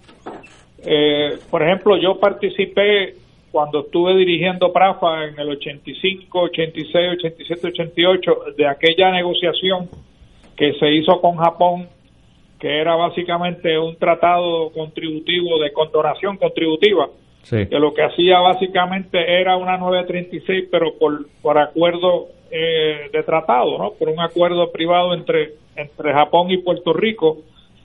eh, 0.83 1.37
por 1.49 1.61
ejemplo, 1.61 1.97
yo 1.97 2.19
participé 2.19 3.15
cuando 3.51 3.81
estuve 3.81 4.15
dirigiendo 4.15 4.71
PRAFA 4.71 5.25
en 5.25 5.39
el 5.39 5.49
85, 5.49 6.39
86, 6.39 7.09
87, 7.19 7.67
88, 7.67 8.37
de 8.57 8.67
aquella 8.67 9.11
negociación 9.11 9.89
que 10.55 10.73
se 10.73 10.91
hizo 10.91 11.19
con 11.21 11.37
Japón, 11.37 11.87
que 12.59 12.79
era 12.79 12.95
básicamente 12.95 13.77
un 13.77 13.95
tratado 13.97 14.71
contributivo 14.71 15.59
de 15.59 15.73
condonación 15.73 16.37
contributiva, 16.37 17.09
Sí. 17.43 17.67
que 17.67 17.79
lo 17.79 17.93
que 17.93 18.03
hacía 18.03 18.39
básicamente 18.39 19.39
era 19.41 19.57
una 19.57 19.77
936, 19.77 20.69
pero 20.71 20.93
por, 20.97 21.25
por 21.41 21.57
acuerdo 21.57 22.27
eh, 22.51 23.09
de 23.11 23.23
tratado, 23.23 23.77
¿no? 23.77 23.91
Por 23.93 24.09
un 24.09 24.19
acuerdo 24.19 24.71
privado 24.71 25.13
entre, 25.13 25.53
entre 25.75 26.13
Japón 26.13 26.51
y 26.51 26.57
Puerto 26.57 26.93
Rico, 26.93 27.39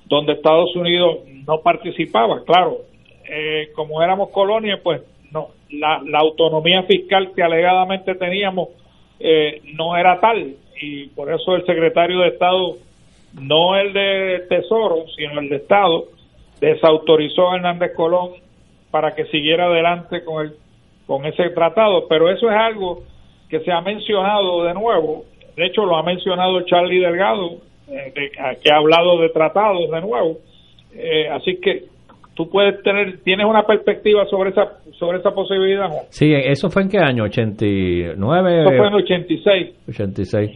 donde 0.07 0.35
Estados 0.35 0.75
Unidos 0.77 1.21
no 1.47 1.61
participaba. 1.63 2.45
Claro, 2.45 2.79
eh, 3.29 3.69
como 3.75 4.03
éramos 4.03 4.31
colonia, 4.31 4.79
pues 4.83 5.03
no, 5.33 5.49
la, 5.71 6.01
la 6.05 6.19
autonomía 6.19 6.83
fiscal 6.83 7.33
que 7.35 7.43
alegadamente 7.43 8.15
teníamos 8.15 8.69
eh, 9.19 9.63
no 9.75 9.97
era 9.97 10.21
tal, 10.21 10.55
y 10.81 11.07
por 11.09 11.33
eso 11.33 11.57
el 11.57 11.65
secretario 11.65 12.21
de 12.21 12.29
Estado, 12.29 12.77
no 13.41 13.77
el 13.77 13.93
de 13.93 14.45
Tesoro, 14.49 15.07
sino 15.17 15.41
el 15.41 15.49
de 15.49 15.57
Estado, 15.57 16.05
desautorizó 16.61 17.51
a 17.51 17.57
Hernández 17.57 17.95
Colón 17.95 18.33
para 18.97 19.15
que 19.15 19.27
siguiera 19.27 19.67
adelante 19.67 20.25
con 20.25 20.47
el 20.47 20.53
con 21.07 21.25
ese 21.27 21.51
tratado, 21.51 22.09
pero 22.09 22.31
eso 22.31 22.51
es 22.51 22.57
algo 22.57 23.03
que 23.51 23.61
se 23.61 23.71
ha 23.71 23.81
mencionado 23.83 24.65
de 24.65 24.73
nuevo, 24.73 25.25
de 25.55 25.67
hecho 25.67 25.85
lo 25.85 25.97
ha 25.99 26.03
mencionado 26.03 26.63
Charlie 26.63 26.99
Delgado, 27.01 27.59
eh, 27.89 28.11
de- 28.15 28.31
que 28.63 28.73
ha 28.73 28.79
hablado 28.79 29.21
de 29.21 29.29
tratados 29.29 29.91
de 29.91 30.01
nuevo, 30.01 30.39
Eh, 30.99 31.29
así 31.29 31.61
que 31.61 31.85
tú 32.35 32.49
puedes 32.49 32.83
tener, 32.83 33.19
tienes 33.23 33.45
una 33.45 33.65
perspectiva 33.65 34.25
sobre 34.31 34.49
esa 34.51 34.65
sobre 34.99 35.19
esa 35.19 35.31
posibilidad? 35.33 35.91
Sí, 36.09 36.33
¿eso 36.33 36.71
fue 36.71 36.83
en 36.85 36.89
qué 36.89 36.99
año? 36.99 37.25
¿89? 37.27 38.61
Eso 38.63 38.71
fue 38.79 38.87
en 38.89 38.95
el 38.95 39.03
86. 39.03 39.75
86. 39.89 40.51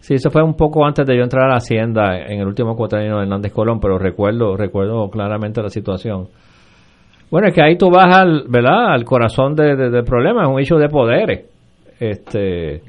Sí, 0.00 0.14
eso 0.14 0.30
fue 0.30 0.42
un 0.42 0.54
poco 0.56 0.84
antes 0.84 1.06
de 1.06 1.16
yo 1.16 1.22
entrar 1.22 1.44
a 1.44 1.48
la 1.50 1.56
Hacienda 1.58 2.18
en 2.26 2.40
el 2.40 2.46
último 2.48 2.74
cuatrienio 2.74 3.16
de 3.18 3.22
Hernández 3.22 3.52
Colón, 3.52 3.78
pero 3.80 3.98
recuerdo 3.98 4.56
recuerdo 4.56 5.08
claramente 5.10 5.62
la 5.62 5.68
situación. 5.68 6.26
Bueno, 7.30 7.48
es 7.48 7.54
que 7.54 7.62
ahí 7.62 7.76
tú 7.76 7.90
vas 7.90 8.16
al, 8.16 8.44
¿verdad? 8.48 8.92
al 8.92 9.04
corazón 9.04 9.54
de- 9.54 9.76
de- 9.76 9.90
del 9.90 10.04
problema, 10.04 10.42
es 10.44 10.48
un 10.48 10.60
hecho 10.60 10.76
de 10.76 10.88
poderes. 10.88 11.46
Este, 12.00 12.80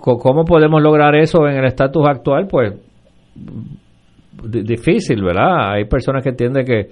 Co- 0.00 0.16
¿Cómo 0.18 0.44
podemos 0.44 0.80
lograr 0.82 1.14
eso 1.16 1.46
en 1.46 1.56
el 1.56 1.64
estatus 1.66 2.06
actual? 2.08 2.46
Pues 2.50 2.74
di- 4.44 4.62
difícil, 4.62 5.22
¿verdad? 5.22 5.72
Hay 5.74 5.84
personas 5.84 6.22
que 6.22 6.30
entienden 6.30 6.64
que 6.64 6.86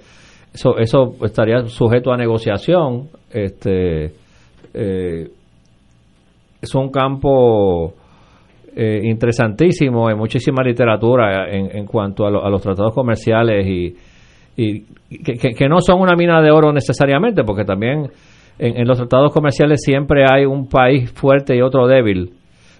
eso, 0.53 0.77
eso 0.77 1.15
estaría 1.23 1.65
sujeto 1.67 2.11
a 2.11 2.17
negociación. 2.17 3.07
Este, 3.31 4.11
eh, 4.73 5.27
es 6.61 6.75
un 6.75 6.89
campo 6.91 7.93
eh, 8.75 9.01
interesantísimo, 9.03 10.07
hay 10.07 10.15
muchísima 10.15 10.63
literatura 10.63 11.49
en, 11.49 11.75
en 11.75 11.85
cuanto 11.85 12.25
a, 12.25 12.29
lo- 12.31 12.45
a 12.45 12.49
los 12.49 12.61
tratados 12.61 12.93
comerciales 12.93 13.65
y, 13.67 13.95
y 14.57 14.83
que, 15.09 15.33
que- 15.33 15.53
que 15.55 15.67
no 15.67 15.79
son 15.81 15.99
una 16.01 16.15
mina 16.15 16.41
de 16.41 16.51
oro 16.51 16.71
necesariamente, 16.71 17.43
porque 17.43 17.65
también 17.65 18.09
en, 18.59 18.77
en 18.77 18.87
los 18.87 18.97
tratados 18.97 19.33
comerciales 19.33 19.81
siempre 19.83 20.25
hay 20.31 20.45
un 20.45 20.67
país 20.69 21.11
fuerte 21.13 21.55
y 21.55 21.61
otro 21.61 21.87
débil, 21.87 22.31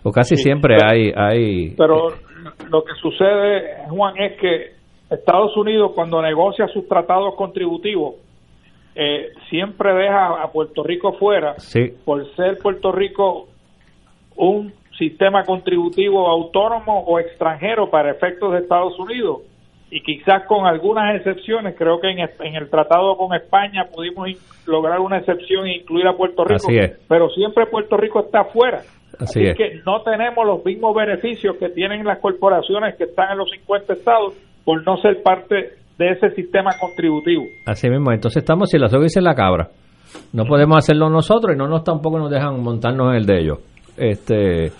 o 0.03 0.11
casi 0.11 0.35
Sí, 0.35 0.43
siempre 0.43 0.75
pero- 0.77 0.89
hay, 0.91 1.11
hay 1.15 1.75
Pero 1.77 2.07
lo 2.69 2.83
que 2.83 2.93
sucede, 3.01 3.87
Juan, 3.89 4.15
es 4.17 4.39
que 4.39 4.65
Estados 5.09 5.55
Unidos 5.57 5.91
cuando 5.95 6.21
negocia 6.21 6.67
sus 6.67 6.87
tratados 6.87 7.33
contributivos 7.35 8.15
eh, 8.95 9.29
siempre 9.49 9.93
deja 9.93 10.41
a 10.43 10.51
Puerto 10.51 10.83
Rico 10.83 11.13
fuera 11.13 11.55
sí, 11.57 11.93
por 12.05 12.25
ser 12.35 12.57
Puerto 12.61 12.91
Rico 12.91 13.47
un 14.35 14.71
sistema 14.97 15.43
contributivo 15.45 16.27
autónomo 16.27 17.01
o 17.07 17.19
extranjero 17.19 17.89
para 17.89 18.11
efectos 18.11 18.51
de 18.51 18.59
Estados 18.59 18.97
Unidos 18.99 19.39
y 19.91 20.01
quizás 20.01 20.43
con 20.47 20.65
algunas 20.67 21.15
excepciones, 21.15 21.75
creo 21.77 21.99
que 21.99 22.09
en, 22.09 22.19
en 22.19 22.55
el 22.55 22.69
tratado 22.69 23.17
con 23.17 23.33
España 23.35 23.85
pudimos 23.93 24.29
in- 24.29 24.37
lograr 24.67 24.99
una 24.99 25.17
excepción 25.17 25.65
e 25.67 25.77
incluir 25.77 26.05
a 26.07 26.13
Puerto 26.15 26.43
Rico, 26.43 26.67
Así 26.67 26.77
es. 26.77 26.99
pero 27.07 27.29
siempre 27.29 27.65
Puerto 27.65 27.97
Rico 27.97 28.19
está 28.25 28.43
fuera. 28.45 28.81
Así 29.19 29.41
es. 29.43 29.57
que 29.57 29.81
no 29.85 30.01
tenemos 30.03 30.45
los 30.45 30.63
mismos 30.63 30.95
beneficios 30.95 31.57
que 31.57 31.69
tienen 31.69 32.05
las 32.05 32.19
corporaciones 32.19 32.95
que 32.95 33.05
están 33.05 33.31
en 33.31 33.39
los 33.39 33.49
50 33.49 33.93
estados 33.93 34.33
por 34.63 34.85
no 34.85 34.97
ser 34.97 35.21
parte 35.23 35.71
de 35.97 36.11
ese 36.11 36.29
sistema 36.35 36.71
contributivo. 36.79 37.43
así 37.65 37.89
mismo. 37.89 38.11
Entonces 38.11 38.43
estamos 38.43 38.69
si 38.69 38.77
la 38.77 38.87
soga 38.87 39.07
y 39.13 39.21
la 39.21 39.35
cabra. 39.35 39.67
No 40.33 40.45
podemos 40.45 40.77
hacerlo 40.77 41.09
nosotros 41.09 41.53
y 41.55 41.57
no 41.57 41.67
nos 41.67 41.83
tampoco 41.83 42.17
nos 42.19 42.29
dejan 42.31 42.61
montarnos 42.61 43.09
en 43.11 43.15
el 43.17 43.25
de 43.25 43.39
ellos. 43.41 43.57
Este, 43.97 44.71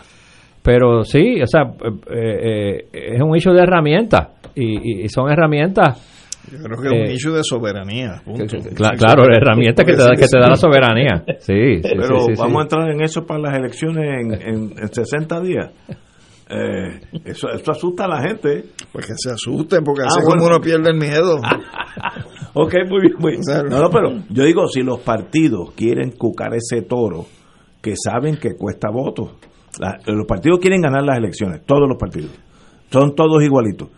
pero 0.64 1.04
sí, 1.04 1.42
o 1.42 1.46
sea, 1.48 1.64
eh, 2.12 2.86
eh, 2.94 3.14
es 3.16 3.22
un 3.22 3.36
issue 3.36 3.54
de 3.54 3.62
herramientas 3.64 4.39
y, 4.56 5.02
y- 5.02 5.04
y 5.06 5.10
son 5.10 5.30
herramientas. 5.32 6.06
Yo 6.52 6.58
creo 6.64 6.82
que 6.82 6.88
es 6.88 6.94
un 6.94 7.08
eh, 7.10 7.14
issue 7.14 7.34
de 7.34 7.44
soberanía. 7.44 8.22
punto. 8.24 8.44
Cla- 8.46 8.98
claro, 8.98 9.24
herramientas 9.32 9.86
que 9.86 9.94
te, 9.94 10.02
da, 10.04 10.12
que 10.12 10.26
te 10.26 10.40
da 10.40 10.48
la 10.50 10.56
soberanía. 10.56 11.24
Sí, 11.40 11.76
sí, 11.76 11.82
Pero 11.84 12.20
sí, 12.22 12.26
sí, 12.30 12.36
sí. 12.36 12.42
vamos 12.42 12.60
a 12.60 12.62
entrar 12.64 12.90
en 12.90 13.02
eso 13.02 13.26
para 13.26 13.40
las 13.42 13.58
elecciones 13.58 14.06
en, 14.22 14.34
en, 14.34 14.74
en 14.80 14.88
60 14.94 15.42
días. 15.42 15.70
Eh, 16.52 17.02
eso, 17.26 17.50
eso 17.52 17.72
asusta 17.72 18.06
a 18.06 18.08
la 18.08 18.22
gente. 18.22 18.64
Pues 18.92 19.06
que 19.06 19.14
se 19.16 19.30
asusten, 19.32 19.84
porque 19.84 20.02
Ah, 20.04 20.08
así 20.08 20.22
bueno. 20.24 20.42
como 20.42 20.48
uno 20.56 20.62
pierde 20.62 20.90
el 20.90 20.98
miedo. 20.98 21.40
Ok, 22.54 22.74
muy 22.90 23.02
bien. 23.02 23.14
muy 23.20 23.32
bien. 23.34 23.42
No, 23.70 23.80
no, 23.80 23.90
pero 23.92 24.12
yo 24.30 24.44
digo, 24.44 24.68
si 24.68 24.82
los 24.82 25.00
partidos 25.02 25.72
quieren 25.76 26.12
cucar 26.18 26.52
ese 26.56 26.82
toro, 26.82 27.26
que 27.82 27.94
saben 27.96 28.38
que 28.38 28.56
cuesta 28.58 28.90
votos. 28.90 29.34
La- 29.80 30.00
los 30.08 30.26
partidos 30.26 30.60
quieren 30.60 30.82
ganar 30.82 31.04
las 31.04 31.18
elecciones, 31.20 31.62
todos 31.66 31.88
los 31.88 31.98
partidos. 32.00 32.32
Son 32.90 33.14
todos 33.14 33.44
igualitos. 33.44 33.90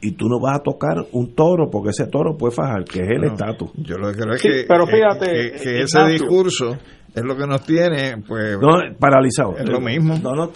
Y 0.00 0.12
tú 0.12 0.28
no 0.28 0.38
vas 0.40 0.60
a 0.60 0.62
tocar 0.62 0.98
un 1.12 1.34
toro, 1.34 1.70
porque 1.70 1.88
ese 1.90 2.06
toro 2.06 2.36
puede 2.36 2.54
fajar, 2.54 2.84
que 2.84 3.00
es 3.00 3.08
el 3.08 3.22
No, 3.22 3.26
estatus. 3.28 3.70
Yo 3.76 3.96
lo 3.96 4.12
que 4.12 4.18
creo 4.18 4.34
es 4.34 4.42
Sí, 4.42 4.48
que, 4.48 4.64
pero 4.68 4.84
que- 4.86 4.92
fíjate, 4.92 5.26
que, 5.26 5.50
que 5.52 5.80
ese 5.80 5.98
Ignacio. 5.98 6.12
discurso 6.12 6.76
es 7.14 7.24
lo 7.24 7.34
que 7.34 7.46
nos 7.46 7.64
tiene, 7.64 8.22
pues. 8.28 8.58
No, 8.60 8.78
paralizado. 9.00 9.56
Es 9.56 9.68
lo 9.68 9.80
mismo. 9.80 10.14
No, 10.22 10.32
no, 10.32 10.50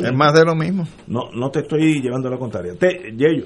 Es 0.00 0.12
más 0.12 0.34
de 0.34 0.44
lo 0.44 0.54
mismo. 0.56 0.84
No, 1.06 1.30
no 1.32 1.50
te 1.50 1.60
estoy 1.60 2.02
llevando 2.02 2.26
a 2.28 2.32
la 2.32 2.38
contraria. 2.38 2.74
Te, 2.78 3.12
Yello. 3.16 3.44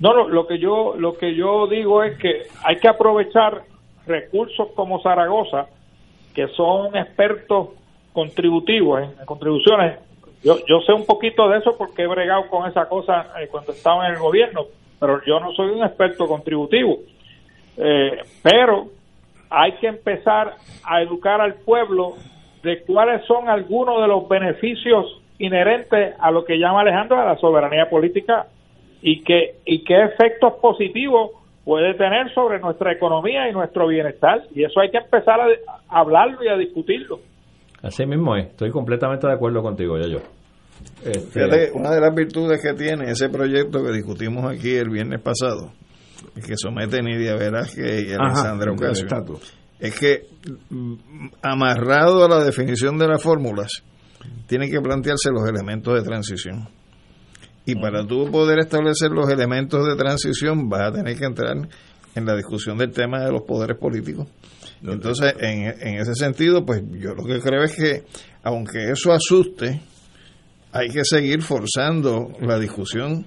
No, 0.00 0.14
no, 0.14 0.28
lo 0.28 0.46
que 0.46 0.60
yo 0.60 0.94
lo 0.96 1.14
que 1.18 1.34
yo 1.36 1.66
digo 1.68 2.04
es 2.04 2.16
que 2.18 2.42
hay 2.64 2.76
que 2.76 2.86
aprovechar 2.86 3.64
recursos 4.06 4.68
como 4.76 5.02
Zaragoza, 5.02 5.66
que 6.32 6.46
son 6.56 6.96
expertos 6.96 7.70
contributivos 8.12 9.00
en 9.02 9.26
contribuciones. 9.26 9.98
Yo 10.42 10.56
yo 10.66 10.80
sé 10.80 10.92
un 10.92 11.04
poquito 11.04 11.48
de 11.48 11.58
eso 11.58 11.76
porque 11.76 12.02
he 12.02 12.06
bregado 12.06 12.48
con 12.48 12.68
esa 12.68 12.88
cosa 12.88 13.32
eh, 13.40 13.48
cuando 13.50 13.72
estaba 13.72 14.06
en 14.06 14.14
el 14.14 14.20
gobierno, 14.20 14.66
pero 15.00 15.20
yo 15.26 15.40
no 15.40 15.52
soy 15.52 15.70
un 15.70 15.84
experto 15.84 16.26
contributivo. 16.26 16.98
Eh, 17.76 18.22
pero 18.42 18.88
hay 19.50 19.72
que 19.72 19.86
empezar 19.86 20.54
a 20.84 21.02
educar 21.02 21.40
al 21.40 21.54
pueblo 21.54 22.14
de 22.62 22.82
cuáles 22.82 23.24
son 23.26 23.48
algunos 23.48 24.00
de 24.00 24.08
los 24.08 24.28
beneficios 24.28 25.20
inherentes 25.38 26.14
a 26.18 26.30
lo 26.30 26.44
que 26.44 26.58
llama 26.58 26.80
Alejandro 26.80 27.18
a 27.18 27.24
la 27.24 27.36
soberanía 27.36 27.88
política 27.88 28.46
y 29.00 29.22
qué 29.22 29.56
y 29.64 29.84
qué 29.84 30.02
efectos 30.04 30.54
positivos 30.54 31.30
puede 31.64 31.94
tener 31.94 32.32
sobre 32.34 32.58
nuestra 32.58 32.92
economía 32.92 33.48
y 33.48 33.52
nuestro 33.52 33.86
bienestar 33.86 34.42
y 34.54 34.64
eso 34.64 34.80
hay 34.80 34.90
que 34.90 34.98
empezar 34.98 35.40
a 35.40 36.00
hablarlo 36.00 36.42
y 36.42 36.48
a 36.48 36.56
discutirlo. 36.56 37.20
Así 37.82 38.06
mismo 38.06 38.36
es, 38.36 38.48
estoy 38.48 38.70
completamente 38.70 39.26
de 39.26 39.34
acuerdo 39.34 39.62
contigo, 39.62 39.96
ya 39.98 40.08
yo. 40.08 40.18
Este, 41.04 41.20
Fíjate, 41.20 41.70
una 41.74 41.90
de 41.90 42.00
las 42.00 42.14
virtudes 42.14 42.60
que 42.62 42.74
tiene 42.74 43.10
ese 43.10 43.28
proyecto 43.28 43.82
que 43.84 43.92
discutimos 43.92 44.50
aquí 44.50 44.74
el 44.74 44.90
viernes 44.90 45.20
pasado, 45.20 45.72
y 46.36 46.40
que 46.40 46.54
somete 46.56 47.02
Nidia 47.02 47.36
Velázquez 47.36 48.08
y 48.08 48.12
el 48.12 48.20
Ocasio, 48.20 49.06
estatus. 49.06 49.54
es 49.78 49.98
que 49.98 50.26
mm, 50.70 50.94
amarrado 51.42 52.24
a 52.24 52.28
la 52.28 52.44
definición 52.44 52.98
de 52.98 53.08
las 53.08 53.22
fórmulas, 53.22 53.82
tiene 54.46 54.68
que 54.68 54.80
plantearse 54.80 55.30
los 55.30 55.48
elementos 55.48 55.94
de 55.94 56.02
transición. 56.02 56.68
Y 57.64 57.74
para 57.74 58.04
tú 58.06 58.30
poder 58.30 58.60
establecer 58.60 59.10
los 59.10 59.28
elementos 59.28 59.86
de 59.86 59.94
transición, 59.94 60.68
vas 60.68 60.88
a 60.88 60.92
tener 60.92 61.18
que 61.18 61.26
entrar 61.26 61.54
en 62.14 62.24
la 62.24 62.34
discusión 62.34 62.78
del 62.78 62.92
tema 62.92 63.22
de 63.22 63.30
los 63.30 63.42
poderes 63.42 63.76
políticos. 63.78 64.26
Entonces, 64.82 65.34
en, 65.40 65.74
en 65.80 66.00
ese 66.00 66.14
sentido, 66.14 66.64
pues 66.64 66.82
yo 67.00 67.14
lo 67.14 67.24
que 67.24 67.40
creo 67.40 67.62
es 67.62 67.74
que, 67.74 68.04
aunque 68.42 68.90
eso 68.90 69.12
asuste, 69.12 69.80
hay 70.72 70.88
que 70.88 71.04
seguir 71.04 71.42
forzando 71.42 72.32
la 72.40 72.58
discusión 72.58 73.26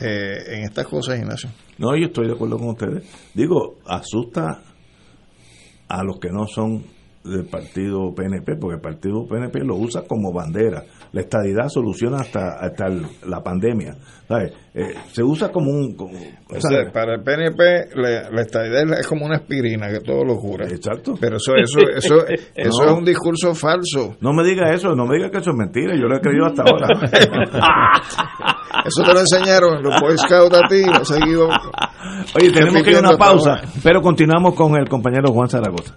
eh, 0.00 0.38
en 0.48 0.64
estas 0.64 0.86
cosas, 0.86 1.18
Ignacio. 1.18 1.50
No, 1.78 1.96
yo 1.96 2.06
estoy 2.06 2.26
de 2.26 2.34
acuerdo 2.34 2.58
con 2.58 2.68
ustedes. 2.68 3.04
Digo, 3.34 3.78
asusta 3.86 4.62
a 5.88 6.04
los 6.04 6.18
que 6.18 6.30
no 6.30 6.46
son 6.46 6.84
del 7.24 7.46
partido 7.46 8.14
PNP, 8.14 8.56
porque 8.56 8.76
el 8.76 8.80
partido 8.80 9.26
PNP 9.26 9.60
lo 9.64 9.76
usa 9.76 10.02
como 10.06 10.32
bandera. 10.32 10.84
La 11.16 11.22
estadidad 11.22 11.68
soluciona 11.68 12.18
hasta, 12.18 12.58
hasta 12.60 12.86
el- 12.88 13.06
la 13.26 13.42
pandemia. 13.42 13.94
¿sabes? 14.28 14.52
Eh, 14.74 14.92
se 15.12 15.22
usa 15.22 15.50
como 15.50 15.70
un... 15.70 15.94
como- 15.94 16.12
O 16.18 16.56
o 16.56 16.60
sea, 16.60 16.82
sea, 16.82 16.92
para 16.92 17.14
el 17.14 17.22
PNP 17.22 17.94
la, 17.94 18.28
la 18.30 18.42
estadidad 18.42 18.82
es- 18.98 19.06
como 19.06 19.24
una 19.24 19.36
aspirina 19.36 19.88
que 19.88 20.00
todo 20.00 20.24
lo 20.24 20.36
cura. 20.36 20.66
Exacto. 20.66 21.14
Pero 21.18 21.36
eso 21.36 21.54
eso 21.56 21.78
eso 21.96 22.26
eso 22.54 22.82
No. 22.84 22.90
es 22.92 22.98
un 22.98 23.04
discurso 23.04 23.54
falso. 23.54 24.16
no 24.20 24.32
me 24.34 24.44
diga 24.44 24.72
eso, 24.74 24.94
no 24.94 25.06
me 25.06 25.16
diga 25.16 25.30
que 25.30 25.38
eso 25.38 25.50
es 25.52 25.56
mentira, 25.56 25.94
yo 25.96 26.06
lo 26.06 26.16
he 26.16 26.20
creído 26.20 26.44
hasta 26.46 26.62
ahora. 26.64 26.88
Eso 28.84 29.02
te 29.02 29.12
lo 29.14 29.20
enseñaron 29.20 29.82
los 29.82 30.00
Boy 30.00 30.16
Scouts 30.18 30.54
a 30.54 30.68
ti, 30.68 30.84
lo 30.84 31.04
seguido. 31.04 31.48
Oye, 32.36 32.52
tenemos 32.52 32.82
que 32.82 32.90
ir 32.90 32.96
a 32.96 33.00
una 33.00 33.16
pausa, 33.16 33.60
pero 33.82 34.00
continuamos 34.00 34.54
con 34.54 34.76
el 34.76 34.88
compañero 34.88 35.32
Juan 35.32 35.48
Zaragoza. 35.48 35.96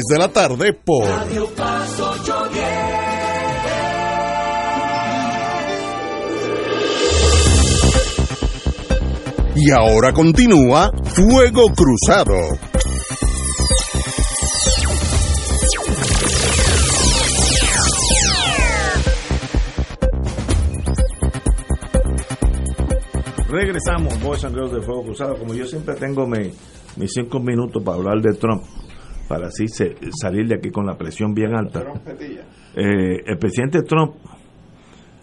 de 0.07 0.17
la 0.17 0.27
tarde 0.29 0.73
por 0.73 1.05
Radio 1.05 1.49
Y 9.55 9.69
ahora 9.71 10.11
continúa 10.13 10.91
Fuego 11.13 11.71
Cruzado. 11.75 12.33
Regresamos, 23.49 24.19
Boys 24.21 24.45
and 24.45 24.55
de 24.55 24.81
Fuego 24.81 25.03
Cruzado. 25.03 25.37
Como 25.37 25.53
yo 25.53 25.65
siempre 25.67 25.95
tengo 25.95 26.25
mi, 26.25 26.51
mis 26.95 27.11
cinco 27.13 27.39
minutos 27.39 27.83
para 27.83 27.97
hablar 27.97 28.21
de 28.21 28.33
Trump, 28.33 28.63
para 29.31 29.47
así 29.47 29.65
se- 29.69 29.95
salir 30.21 30.45
de 30.45 30.55
aquí 30.55 30.71
con 30.71 30.85
la 30.85 30.97
presión 30.97 31.33
bien 31.33 31.55
alta. 31.55 31.79
Eh, 32.75 33.23
el 33.25 33.37
presidente 33.37 33.81
Trump 33.83 34.15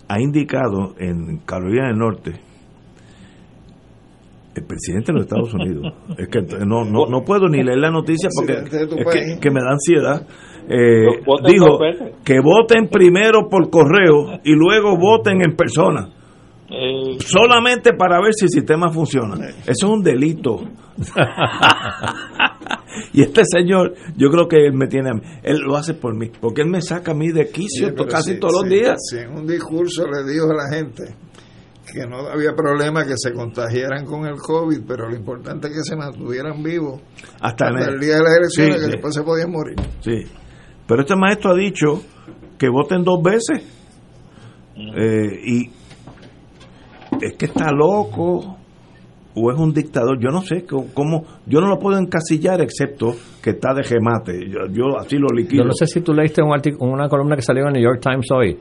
ha 0.09 0.19
indicado 0.19 0.95
en 0.99 1.41
Carolina 1.45 1.89
del 1.89 1.99
Norte, 1.99 2.33
el 4.55 4.65
presidente 4.65 5.13
de 5.13 5.19
los 5.19 5.23
Estados 5.27 5.53
Unidos, 5.53 5.93
es 6.19 6.29
que 6.29 6.41
no, 6.65 6.85
no, 6.85 7.05
no 7.07 7.23
puedo 7.23 7.49
ni 7.49 7.63
leer 7.63 7.79
la 7.81 7.91
noticia 7.91 8.31
porque 8.35 8.55
es 8.55 9.07
que, 9.35 9.41
que 9.41 9.51
me 9.51 9.61
da 9.61 9.73
ansiedad. 9.73 10.27
Eh, 10.71 11.07
dijo 11.47 11.79
que 12.25 12.41
voten 12.41 12.89
primero 12.89 13.49
por 13.51 13.69
correo 13.69 14.41
y 14.43 14.53
luego 14.55 14.97
voten 14.99 15.43
en 15.43 15.55
persona. 15.55 16.09
Eh, 16.71 17.17
Solamente 17.21 17.95
para 17.95 18.21
ver 18.21 18.35
si 18.35 18.45
el 18.45 18.51
sistema 18.51 18.91
funciona. 18.91 19.37
Eso 19.49 19.63
es 19.67 19.83
un 19.85 20.03
delito. 20.03 20.61
y 23.13 23.23
este 23.23 23.43
señor, 23.45 23.95
yo 24.17 24.31
creo 24.31 24.49
que 24.49 24.67
él 24.67 24.75
me 24.75 24.87
tiene 24.87 25.11
a 25.11 25.15
mí. 25.15 25.21
Él 25.43 25.59
lo 25.61 25.77
hace 25.77 25.95
por 25.95 26.15
mí. 26.17 26.31
Porque 26.41 26.63
él 26.63 26.69
me 26.69 26.83
saca 26.83 27.13
a 27.13 27.15
mí 27.15 27.29
de 27.33 27.49
quicio 27.49 27.89
Sí, 27.89 27.95
casi 28.09 28.35
si- 28.35 28.41
todos 28.41 28.63
los 28.63 28.71
días. 28.71 28.97
Si 29.11 29.19
en 29.19 29.33
un 29.35 29.47
discurso 29.47 30.05
le 30.07 30.31
dijo 30.31 30.47
a 30.51 30.55
la 30.55 30.77
gente 30.77 31.15
que 31.91 32.07
no 32.07 32.19
había 32.29 32.55
problema 32.55 33.07
que 33.07 33.15
se 33.17 33.33
contagiaran 33.33 34.05
con 34.05 34.27
el 34.27 34.37
COVID, 34.37 34.81
pero 34.87 35.09
lo 35.09 35.17
importante 35.17 35.69
es 35.69 35.75
que 35.75 35.83
se 35.85 35.97
mantuvieran 35.97 36.63
vivos 36.63 37.01
Hasta, 37.41 37.69
el 37.69 37.99
día 37.99 38.17
de 38.17 38.23
las 38.25 38.37
elecciones, 38.37 38.77
que 38.85 38.91
después 38.91 39.15
se 39.15 39.23
podían 39.23 39.51
morir. 39.51 39.77
Sí. 40.01 40.23
Pero 40.87 41.01
este 41.01 41.17
maestro 41.17 41.53
ha 41.53 41.57
dicho 41.57 42.03
que 42.59 42.69
voten 42.69 43.05
dos 43.05 43.23
veces. 43.23 43.63
Eh, 44.77 45.41
y 45.47 45.71
es 47.21 47.37
que 47.37 47.47
está 47.47 47.71
loco 47.73 48.57
o 49.35 49.53
es 49.53 49.59
un 49.59 49.73
dictador. 49.73 50.19
Yo 50.21 50.31
no 50.31 50.43
sé 50.43 50.65
cómo, 50.67 51.25
yo 51.47 51.61
no 51.61 51.69
lo 51.69 51.79
puedo 51.79 51.99
encasillar 51.99 52.61
excepto 52.61 53.15
que 53.43 53.51
está 53.51 53.73
de 53.75 53.85
gemate. 53.85 54.49
Yo, 54.49 54.67
yo 54.73 54.99
así 54.99 55.17
lo 55.17 55.29
liquido. 55.35 55.63
Yo 55.63 55.67
no 55.69 55.75
sé 55.75 55.87
si 55.87 56.01
tú 56.01 56.13
leíste 56.13 56.43
un 56.43 56.51
artic- 56.51 56.77
una 56.81 57.09
columna 57.09 57.37
que 57.37 57.43
salió 57.43 57.63
en 57.63 57.69
el 57.69 57.75
New 57.75 57.83
York 57.83 58.01
Times 58.03 58.27
hoy, 58.33 58.59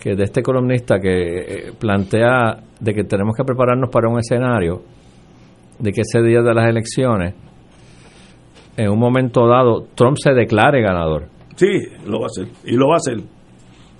que 0.00 0.16
de 0.16 0.24
este 0.24 0.42
columnista 0.42 0.98
que 0.98 1.10
eh, 1.68 1.72
plantea 1.78 2.58
de 2.80 2.94
que 2.94 3.04
tenemos 3.04 3.36
que 3.36 3.44
prepararnos 3.44 3.90
para 3.90 4.08
un 4.08 4.18
escenario 4.18 4.82
de 5.78 5.92
que 5.92 6.00
ese 6.02 6.20
día 6.22 6.42
de 6.42 6.54
las 6.54 6.68
elecciones, 6.68 7.34
en 8.76 8.90
un 8.90 8.98
momento 8.98 9.46
dado, 9.46 9.86
Trump 9.94 10.16
se 10.18 10.32
declare 10.32 10.80
ganador. 10.82 11.26
Sí, 11.56 11.66
lo 12.06 12.20
va 12.20 12.24
a 12.24 12.26
hacer. 12.26 12.48
Y 12.64 12.76
lo 12.76 12.88
va 12.88 12.94
a 12.94 12.96
hacer. 12.96 13.16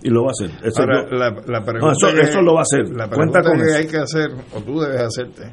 Y 0.02 0.08
lo 0.10 0.22
va 0.24 0.28
a 0.28 0.30
hacer. 0.30 0.50
Eso 0.66 0.80
Ahora, 0.82 1.04
yo- 1.10 1.16
la, 1.16 1.30
la 1.30 1.64
pregunta 1.64 1.86
No, 1.86 1.92
eso, 1.92 2.14
que- 2.14 2.20
eso 2.22 2.40
lo 2.42 2.54
va 2.54 2.60
a 2.60 2.62
hacer. 2.62 2.88
La 2.88 3.08
Cuenta 3.08 3.40
pregunta 3.40 3.42
con 3.42 3.58
que 3.58 3.64
eso. 3.66 3.76
hay 3.78 3.86
que 3.86 3.96
hacer, 3.98 4.30
o 4.54 4.60
tú 4.62 4.80
debes 4.80 5.00
hacerte, 5.02 5.52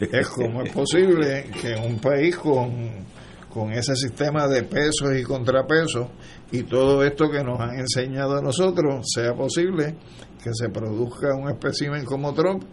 es 0.00 0.28
cómo 0.28 0.62
es 0.62 0.72
posible 0.72 1.50
que 1.60 1.74
un 1.76 1.98
país 2.00 2.36
con, 2.36 3.06
con 3.48 3.72
ese 3.72 3.94
sistema 3.96 4.46
de 4.48 4.62
pesos 4.64 5.10
y 5.18 5.22
contrapesos 5.22 6.08
y 6.50 6.62
todo 6.64 7.04
esto 7.04 7.30
que 7.30 7.42
nos 7.44 7.60
han 7.60 7.78
enseñado 7.78 8.36
a 8.38 8.42
nosotros, 8.42 9.06
sea 9.14 9.34
posible 9.34 9.94
que 10.42 10.50
se 10.54 10.68
produzca 10.70 11.34
un 11.34 11.48
espécimen 11.48 12.04
como 12.04 12.32
Trump 12.34 12.64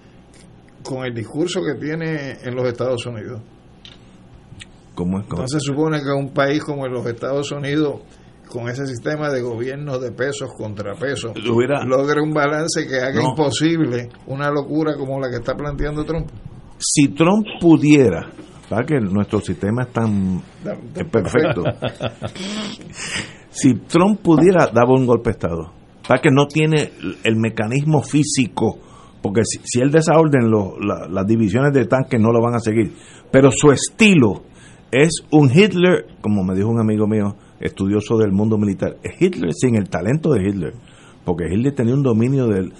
con 0.84 1.04
el 1.06 1.14
discurso 1.16 1.62
que 1.64 1.74
tiene 1.80 2.38
en 2.44 2.56
los 2.56 2.68
Estados 2.68 3.06
Unidos. 3.06 3.42
¿Cómo 4.94 5.20
es? 5.20 5.26
¿Cómo? 5.26 5.42
Entonces 5.42 5.62
se 5.64 5.72
supone 5.74 6.02
que 6.02 6.10
un 6.12 6.30
país 6.34 6.64
como 6.64 6.86
en 6.86 6.94
los 6.94 7.06
Estados 7.06 7.52
Unidos, 7.52 8.02
con 8.56 8.70
ese 8.70 8.88
sistema 8.88 9.30
de 9.30 9.42
gobierno 9.42 10.00
de 10.00 10.12
pesos 10.12 10.50
contra 10.58 10.96
pesos, 10.96 11.34
Hubiera- 11.52 11.84
logre 11.84 12.22
un 12.22 12.34
balance 12.34 12.88
que 12.88 12.96
haga 13.00 13.22
No. 13.22 13.30
imposible 13.32 14.10
una 14.28 14.50
locura 14.50 14.96
como 14.98 15.20
la 15.20 15.30
que 15.30 15.36
está 15.38 15.54
planteando 15.56 16.06
Trump. 16.06 16.28
Si 16.80 17.10
Trump 17.10 17.46
pudiera, 17.60 18.30
para 18.70 18.86
que 18.86 19.00
nuestro 19.00 19.40
sistema 19.42 19.84
es 19.84 19.90
tan 19.94 20.42
es 20.96 21.06
perfecto, 21.12 21.64
si 23.50 23.74
Trump 23.88 24.22
pudiera 24.22 24.68
dar 24.68 24.86
un 24.88 25.06
golpe 25.06 25.30
de 25.30 25.34
Estado, 25.34 25.74
para 26.08 26.22
que 26.22 26.30
no 26.32 26.48
tiene 26.48 26.92
el 27.24 27.36
mecanismo 27.38 28.02
físico, 28.02 28.78
porque 29.22 29.42
si, 29.44 29.60
si 29.64 29.80
él 29.82 29.92
desorden 29.92 30.50
lo- 30.50 30.78
la- 30.80 31.08
las 31.10 31.26
divisiones 31.26 31.74
de 31.74 31.86
tanques 31.86 32.20
no 32.20 32.32
lo 32.32 32.42
van 32.42 32.56
a 32.56 32.60
seguir, 32.60 32.94
pero 33.32 33.50
su 33.52 33.72
estilo 33.72 34.44
es 34.92 35.24
un 35.32 35.50
Hitler, 35.52 36.06
como 36.22 36.44
me 36.44 36.56
dijo 36.56 36.70
un 36.70 36.80
amigo 36.80 37.08
mío, 37.08 37.36
estudioso 37.60 38.18
del 38.18 38.32
mundo 38.32 38.58
militar, 38.58 38.96
Hitler 39.20 39.52
sin 39.54 39.76
el 39.76 39.90
talento 39.90 40.34
de 40.34 40.48
Hitler, 40.48 40.74
porque 41.24 41.46
Hitler 41.52 41.74
tenía 41.74 41.94
un 41.94 42.04
dominio 42.04 42.48
del, 42.48 42.74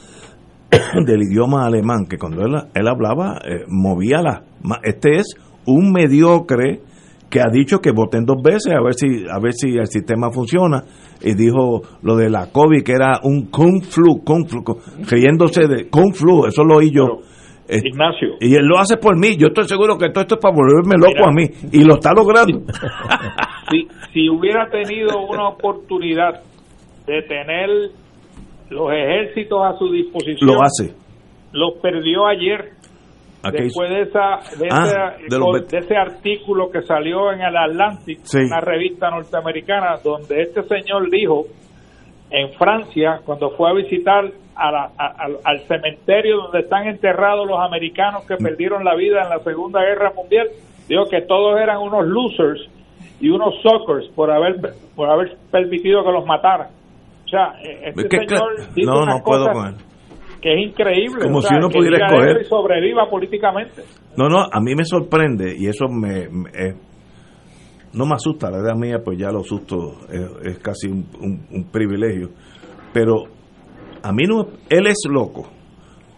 del 1.06 1.22
idioma 1.24 1.66
alemán, 1.66 2.06
que 2.10 2.18
cuando 2.18 2.42
él, 2.46 2.54
él 2.74 2.88
hablaba, 2.88 3.40
eh, 3.48 3.64
movía 3.68 4.22
la... 4.22 4.44
Este 4.84 5.18
es 5.18 5.36
un 5.66 5.92
mediocre 5.92 6.82
que 7.30 7.40
ha 7.42 7.50
dicho 7.52 7.80
que 7.80 7.92
voten 7.92 8.24
dos 8.26 8.42
veces 8.44 8.72
a 8.74 8.82
ver 8.84 8.94
si 8.94 9.08
a 9.30 9.40
ver 9.40 9.52
si 9.54 9.70
el 9.76 9.88
sistema 9.88 10.30
funciona 10.32 10.84
y 11.22 11.34
dijo 11.34 11.82
lo 12.04 12.16
de 12.16 12.30
la 12.30 12.52
COVID 12.52 12.84
que 12.84 12.92
era 12.94 13.20
un 13.24 13.48
kung 13.48 13.82
flu, 13.84 14.24
kung 14.24 14.48
flu 14.48 14.64
co- 14.64 14.78
riéndose 15.10 15.68
de 15.68 15.90
kung 15.90 16.14
flu, 16.14 16.46
eso 16.46 16.64
lo 16.64 16.78
oí 16.78 16.92
yo. 16.92 17.20
Eh, 17.68 17.80
Ignacio. 17.84 18.36
y 18.40 18.54
él 18.56 18.66
lo 18.68 18.78
hace 18.78 18.98
por 18.98 19.18
mí, 19.18 19.36
yo 19.38 19.48
estoy 19.48 19.64
seguro 19.68 19.98
que 19.98 20.10
todo 20.12 20.22
esto 20.22 20.36
es 20.36 20.42
para 20.42 20.54
volverme 20.56 20.98
loco 20.98 21.14
Mira. 21.16 21.30
a 21.30 21.32
mí 21.34 21.50
y 21.72 21.84
lo 21.84 21.96
está 21.96 22.14
logrando. 22.14 22.60
si, 23.70 23.88
si 24.14 24.30
hubiera 24.30 24.70
tenido 24.70 25.20
una 25.28 25.48
oportunidad 25.50 26.42
de 27.06 27.22
tener 27.24 27.70
los 28.70 28.92
ejércitos 28.92 29.60
a 29.64 29.78
su 29.78 29.92
disposición, 29.92 30.50
lo 30.50 30.62
hace. 30.64 30.94
los 31.52 31.74
perdió 31.82 32.26
ayer. 32.28 32.72
Después 33.52 33.92
de, 33.92 34.02
esa, 34.02 34.40
de, 34.58 34.68
Ah, 34.72 35.16
ese, 35.20 35.70
de 35.70 35.78
ese 35.78 35.96
artículo 35.96 36.72
que 36.72 36.82
salió 36.82 37.32
en 37.32 37.42
el 37.42 37.56
Atlantic, 37.56 38.20
Sí. 38.24 38.40
una 38.40 38.60
revista 38.60 39.12
norteamericana, 39.12 39.98
donde 40.04 40.42
este 40.42 40.64
señor 40.64 41.12
dijo 41.12 41.44
en 42.32 42.52
Francia, 42.54 43.20
cuando 43.24 43.52
fue 43.52 43.70
a 43.70 43.74
visitar 43.74 44.32
a 44.56 44.72
la- 44.72 44.90
a- 44.98 45.14
al- 45.26 45.38
al 45.44 45.60
cementerio 45.68 46.38
donde 46.38 46.62
están 46.62 46.88
enterrados 46.88 47.46
los 47.48 47.60
americanos 47.60 48.26
que 48.26 48.36
perdieron 48.38 48.84
la 48.84 48.96
vida 48.96 49.22
en 49.22 49.30
la 49.30 49.38
Segunda 49.44 49.80
Guerra 49.82 50.12
Mundial, 50.16 50.48
dijo 50.90 51.04
que 51.06 51.22
todos 51.22 51.60
eran 51.60 51.78
unos 51.84 52.04
losers 52.08 52.68
y 53.20 53.30
unos 53.30 53.54
suckers 53.62 54.08
por 54.16 54.32
haber 54.32 54.56
por 54.96 55.10
haber 55.10 55.38
permitido 55.52 56.04
que 56.04 56.12
los 56.12 56.26
mataran. 56.26 56.68
O 57.26 57.28
sea, 57.28 57.54
eh, 57.64 57.90
este 57.90 58.02
Es 58.02 58.08
que, 58.10 58.18
señor 58.28 58.56
dice 58.76 58.86
no, 58.92 59.04
unas 59.04 59.16
no 59.18 59.24
puedo 59.24 59.46
cosas 59.48 59.54
con 59.56 59.68
él. 59.68 59.76
que 60.42 60.54
es 60.54 60.70
increíble. 60.70 61.24
Como 61.24 61.38
o 61.38 61.42
si 61.42 61.48
sea, 61.48 61.58
uno 61.58 61.70
que 61.70 61.78
pudiera 61.78 61.98
escoger. 62.08 62.42
y 62.42 62.46
sobreviva 62.46 63.10
políticamente. 63.10 63.82
No, 64.18 64.28
no, 64.30 64.42
a 64.52 64.60
mí 64.62 64.76
me 64.76 64.86
sorprende 64.86 65.56
y 65.58 65.68
eso 65.68 65.88
me, 65.90 66.30
me- 66.30 66.50
eh, 66.54 66.76
no 67.94 68.06
me 68.06 68.14
asusta, 68.16 68.52
la 68.52 68.58
edad 68.60 68.76
mía 68.76 69.00
pues 69.04 69.18
ya 69.18 69.32
los 69.32 69.48
sustos 69.48 69.98
es, 70.10 70.30
es 70.54 70.60
casi 70.60 70.88
un, 70.88 71.06
un- 71.22 71.46
un 71.52 71.64
privilegio, 71.72 72.30
pero 72.94 73.24
a 74.04 74.12
mí 74.12 74.24
no, 74.28 74.46
él 74.70 74.88
es 74.88 75.02
loco, 75.10 75.48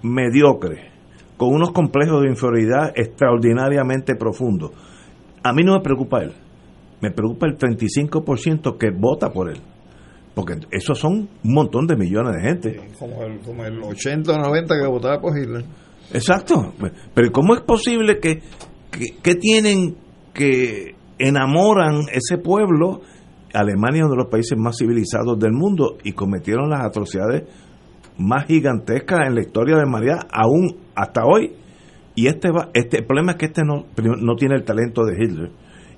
mediocre, 0.04 0.90
con 1.38 1.50
unos 1.54 1.72
complejos 1.72 2.22
de 2.24 2.30
inferioridad 2.30 2.92
extraordinariamente 2.96 4.16
profundos. 4.16 4.72
A 5.44 5.54
mí 5.54 5.64
no 5.64 5.74
me 5.74 5.82
preocupa 5.82 6.22
él, 6.24 6.34
me 7.02 7.12
preocupa 7.12 7.48
el 7.48 7.58
35% 7.58 8.78
que 8.78 8.90
vota 8.92 9.32
por 9.32 9.50
él, 9.50 9.62
porque 10.34 10.56
esos 10.72 10.98
son 10.98 11.30
un 11.44 11.54
montón 11.54 11.88
de 11.88 11.96
millones 11.96 12.36
de 12.36 12.42
gente. 12.42 12.90
Como 12.98 13.24
el, 13.24 13.40
como 13.40 13.66
el 13.66 13.82
80 13.82 14.34
o 14.34 14.38
90 14.38 14.76
que 14.80 14.88
votaba 14.88 15.20
por 15.20 15.38
Hitler. 15.38 15.64
Exacto. 16.14 16.74
Pero 17.14 17.32
¿cómo 17.32 17.54
es 17.54 17.62
posible 17.62 18.20
que, 18.20 18.42
que, 18.92 19.18
que 19.22 19.36
tienen 19.36 19.96
que 20.34 20.96
enamoran 21.20 22.06
ese 22.12 22.38
pueblo? 22.42 23.02
Alemania 23.54 24.00
es 24.00 24.06
uno 24.06 24.12
de 24.12 24.24
los 24.24 24.32
países 24.32 24.58
más 24.58 24.78
civilizados 24.78 25.40
del 25.40 25.54
mundo 25.54 25.98
y 26.04 26.14
cometieron 26.14 26.70
las 26.70 26.86
atrocidades 26.86 27.44
más 28.18 28.46
gigantescas 28.46 29.28
en 29.28 29.36
la 29.36 29.42
historia 29.42 29.78
de 29.78 29.86
María, 29.86 30.20
aún 30.32 30.78
hasta 30.96 31.24
hoy. 31.26 31.54
Y 32.16 32.28
este 32.28 32.50
va, 32.50 32.70
este 32.74 33.00
el 33.00 33.06
problema 33.06 33.34
es 33.34 33.38
que 33.38 33.46
este 33.46 33.62
no, 33.64 33.86
no 33.98 34.36
tiene 34.36 34.56
el 34.56 34.64
talento 34.64 35.04
de 35.06 35.14
Hitler 35.14 35.52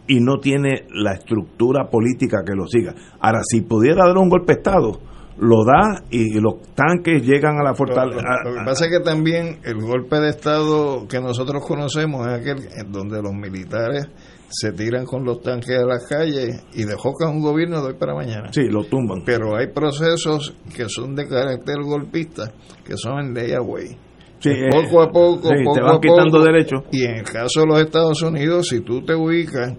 y 0.10 0.20
no 0.20 0.40
tiene 0.40 0.88
la 0.94 1.14
estructura 1.14 1.90
política 1.90 2.40
que 2.46 2.54
lo 2.56 2.68
siga. 2.68 2.94
Ahora, 3.22 3.40
si 3.50 3.62
pudiera 3.62 4.06
dar 4.06 4.18
un 4.18 4.28
golpe 4.28 4.54
de 4.54 4.60
Estado, 4.60 5.00
lo 5.38 5.64
da 5.64 6.04
y 6.10 6.38
los 6.42 6.56
tanques 6.76 7.26
llegan 7.26 7.58
a 7.60 7.64
la 7.64 7.74
fortaleza. 7.74 8.22
lo- 8.44 8.52
lo 8.52 8.58
que 8.60 8.66
pasa 8.66 8.86
es 8.88 8.92
que 8.92 9.00
también 9.00 9.60
el 9.64 9.78
golpe 9.80 10.18
de 10.20 10.30
Estado 10.32 11.08
que 11.08 11.22
nosotros 11.22 11.64
conocemos 11.66 12.28
es 12.28 12.34
aquel 12.42 12.58
en 12.76 12.92
donde 12.92 13.22
los 13.22 13.32
militares 13.34 14.06
se 14.50 14.72
tiran 14.74 15.06
con 15.06 15.24
los 15.24 15.42
tanques 15.42 15.78
a 15.78 15.86
las 15.86 16.06
calles 16.08 16.66
y 16.74 16.84
dejocan 16.84 17.30
un 17.30 17.42
gobierno 17.42 17.82
de 17.82 17.90
hoy 17.90 17.94
para 18.00 18.16
mañana. 18.16 18.50
Sí, 18.52 18.64
lo 18.68 18.84
tumban. 18.84 19.22
Pero 19.24 19.56
hay 19.56 19.68
procesos 19.68 20.56
que 20.76 20.90
son 20.90 21.16
de 21.16 21.28
carácter 21.28 21.76
golpista, 21.84 22.52
que 22.84 22.98
son 22.98 23.20
en 23.20 23.34
layaway. 23.36 23.96
Sí, 24.40 24.50
eh, 24.50 24.70
poco 24.72 25.02
a 25.02 25.12
poco, 25.12 25.50
sí, 25.50 25.64
poco 25.64 25.76
te 25.76 25.82
van 25.82 25.96
a 25.96 26.00
quitando 26.00 26.38
poco. 26.38 26.44
derechos. 26.44 26.84
Y 26.92 27.04
en 27.04 27.16
el 27.18 27.24
caso 27.24 27.62
de 27.62 27.68
los 27.68 27.80
Estados 27.80 28.22
Unidos, 28.22 28.68
si 28.68 28.82
tú 28.82 29.02
te 29.04 29.14
ubicas 29.14 29.74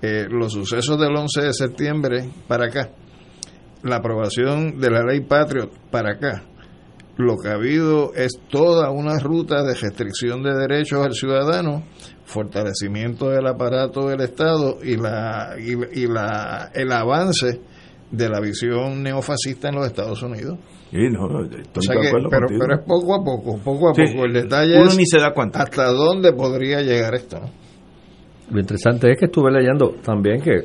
eh, 0.00 0.26
los 0.30 0.52
sucesos 0.52 0.98
del 0.98 1.14
11 1.14 1.42
de 1.42 1.52
septiembre 1.52 2.28
para 2.46 2.66
acá, 2.66 2.90
la 3.82 3.96
aprobación 3.96 4.80
de 4.80 4.90
la 4.90 5.02
ley 5.02 5.20
Patriot 5.20 5.70
para 5.90 6.12
acá, 6.12 6.44
lo 7.18 7.36
que 7.36 7.48
ha 7.48 7.54
habido 7.54 8.14
es 8.14 8.40
toda 8.48 8.90
una 8.90 9.18
ruta 9.18 9.62
de 9.64 9.74
restricción 9.74 10.42
de 10.42 10.54
derechos 10.54 11.04
al 11.04 11.12
ciudadano, 11.12 11.82
fortalecimiento 12.24 13.28
del 13.30 13.46
aparato 13.46 14.08
del 14.08 14.20
Estado 14.20 14.78
y 14.82 14.96
la 14.96 15.56
y, 15.58 15.72
y 16.00 16.06
la 16.06 16.70
el 16.74 16.92
avance 16.92 17.60
de 18.10 18.28
la 18.28 18.40
visión 18.40 19.02
neofascista 19.02 19.68
en 19.68 19.74
los 19.74 19.86
Estados 19.86 20.22
Unidos. 20.22 20.58
Sí, 20.90 20.96
no, 21.10 21.40
estoy 21.44 21.62
O 21.76 21.82
sea 21.82 21.94
de 21.96 22.00
que- 22.00 22.08
acuerdo 22.08 22.28
pero, 22.30 22.46
contigo. 22.46 22.60
pero 22.66 22.74
es 22.80 22.86
poco 22.86 23.14
a 23.14 23.24
poco, 23.24 23.58
poco 23.62 23.90
a 23.90 23.94
Sí, 23.94 24.02
poco. 24.12 24.24
El 24.24 24.32
detalle 24.32 24.76
uno 24.78 24.88
es 24.88 24.96
ni 24.96 25.04
se 25.06 25.18
da 25.18 25.32
cuenta. 25.34 25.62
hasta 25.62 25.92
dónde 25.92 26.32
podría 26.32 26.80
llegar 26.82 27.14
esto. 27.14 27.38
¿no? 27.40 27.48
Lo 28.50 28.60
interesante 28.60 29.10
es 29.10 29.18
que 29.18 29.26
estuve 29.26 29.50
leyendo 29.52 29.90
también 30.02 30.40
que 30.40 30.62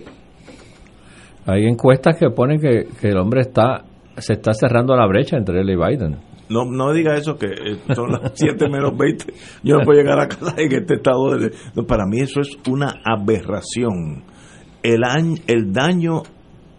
hay 1.45 1.65
encuestas 1.65 2.17
que 2.17 2.29
ponen 2.29 2.59
que, 2.59 2.87
que 2.99 3.09
el 3.09 3.17
hombre 3.17 3.41
está 3.41 3.83
se 4.17 4.33
está 4.33 4.53
cerrando 4.53 4.95
la 4.95 5.07
brecha 5.07 5.37
entre 5.37 5.59
él 5.61 5.69
y 5.71 5.75
Biden. 5.75 6.17
No, 6.49 6.65
no 6.65 6.93
diga 6.93 7.15
eso, 7.17 7.35
que 7.35 7.47
eh, 7.47 7.77
son 7.95 8.11
las 8.11 8.31
7 8.35 8.69
menos 8.69 8.95
20. 8.95 9.25
Yo 9.63 9.77
no 9.77 9.83
puedo 9.83 9.99
llegar 9.99 10.19
a 10.19 10.27
casa 10.27 10.53
en 10.57 10.71
este 10.71 10.93
estado. 10.95 11.37
De, 11.37 11.51
no, 11.75 11.83
para 11.83 12.05
mí 12.05 12.19
eso 12.19 12.41
es 12.41 12.55
una 12.69 12.93
aberración. 13.03 14.23
El, 14.83 15.03
año, 15.03 15.35
el 15.47 15.73
daño 15.73 16.21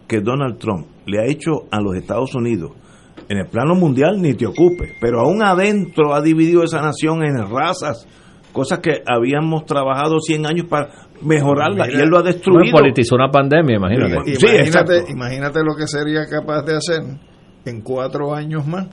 que 0.07 0.21
Donald 0.21 0.59
Trump 0.59 0.87
le 1.05 1.19
ha 1.19 1.25
hecho 1.25 1.51
a 1.71 1.81
los 1.81 1.95
Estados 1.95 2.33
Unidos, 2.35 2.71
en 3.29 3.37
el 3.37 3.47
plano 3.47 3.75
mundial 3.75 4.21
ni 4.21 4.33
te 4.33 4.45
ocupe, 4.45 4.95
pero 4.99 5.21
aún 5.21 5.43
adentro 5.43 6.13
ha 6.13 6.21
dividido 6.21 6.63
esa 6.63 6.81
nación 6.81 7.23
en 7.23 7.37
razas, 7.49 8.07
cosas 8.51 8.79
que 8.79 9.01
habíamos 9.05 9.65
trabajado 9.65 10.19
100 10.19 10.45
años 10.45 10.67
para 10.69 10.89
mejorarla 11.21 11.87
y 11.89 11.95
él 11.95 12.09
lo 12.09 12.19
ha 12.19 12.23
destruido. 12.23 12.71
Bueno, 12.71 12.77
politizó 12.77 13.15
una 13.15 13.29
pandemia, 13.29 13.77
imagínate. 13.77 14.35
Sí, 14.35 14.47
exacto. 14.47 14.93
imagínate, 14.93 15.11
imagínate 15.11 15.59
lo 15.63 15.75
que 15.75 15.87
sería 15.87 16.25
capaz 16.25 16.63
de 16.63 16.75
hacer 16.75 17.01
en 17.65 17.81
cuatro 17.81 18.33
años 18.33 18.65
más, 18.67 18.87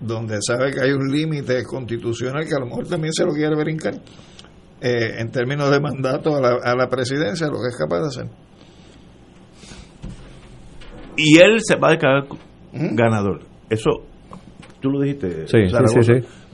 donde 0.00 0.38
sabe 0.40 0.72
que 0.72 0.80
hay 0.82 0.92
un 0.92 1.08
límite 1.08 1.64
constitucional 1.64 2.46
que 2.46 2.54
a 2.54 2.60
lo 2.60 2.66
mejor 2.66 2.86
también 2.86 3.12
se 3.12 3.24
lo 3.24 3.32
quiere 3.32 3.56
brincar, 3.56 3.94
eh, 4.80 5.16
en 5.18 5.30
términos 5.30 5.70
de 5.70 5.80
mandato 5.80 6.36
a 6.36 6.40
la, 6.40 6.58
a 6.62 6.76
la 6.76 6.88
presidencia, 6.88 7.46
lo 7.46 7.54
que 7.54 7.68
es 7.68 7.76
capaz 7.76 8.00
de 8.00 8.06
hacer. 8.06 8.46
y 11.16 11.38
él 11.38 11.58
se 11.60 11.76
va 11.76 11.88
a 11.88 11.90
declarar 11.92 12.24
ganador. 12.94 13.40
Eso, 13.70 13.90
tú 14.80 14.90
lo 14.90 15.00
dijiste. 15.00 15.46
Sí, 15.46 15.68
sí, 15.68 15.76
sí, 15.86 16.02
sí. 16.02 16.46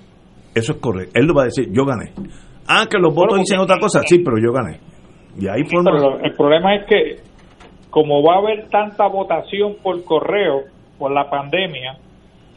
Eso 0.55 0.73
es 0.73 0.79
correcto. 0.79 1.13
Él 1.19 1.27
lo 1.27 1.35
va 1.35 1.43
a 1.43 1.45
decir, 1.47 1.69
yo 1.73 1.85
gané. 1.85 2.13
Ah, 2.67 2.87
que 2.91 2.99
los 2.99 3.15
votos 3.15 3.39
dicen 3.39 3.59
otra 3.59 3.79
cosa, 3.79 4.03
sí, 4.05 4.19
pero 4.19 4.37
yo 4.39 4.53
gané. 4.53 4.79
Y 5.39 5.49
ahí 5.49 5.65
forma. 5.65 5.91
pero 5.93 6.21
el 6.21 6.35
problema 6.35 6.77
es 6.77 6.87
que 6.87 7.33
como 7.91 8.23
va 8.23 8.37
a 8.37 8.39
haber 8.39 8.69
tanta 8.69 9.07
votación 9.07 9.77
por 9.83 10.03
correo 10.05 10.63
por 10.99 11.13
la 11.13 11.29
pandemia, 11.29 11.99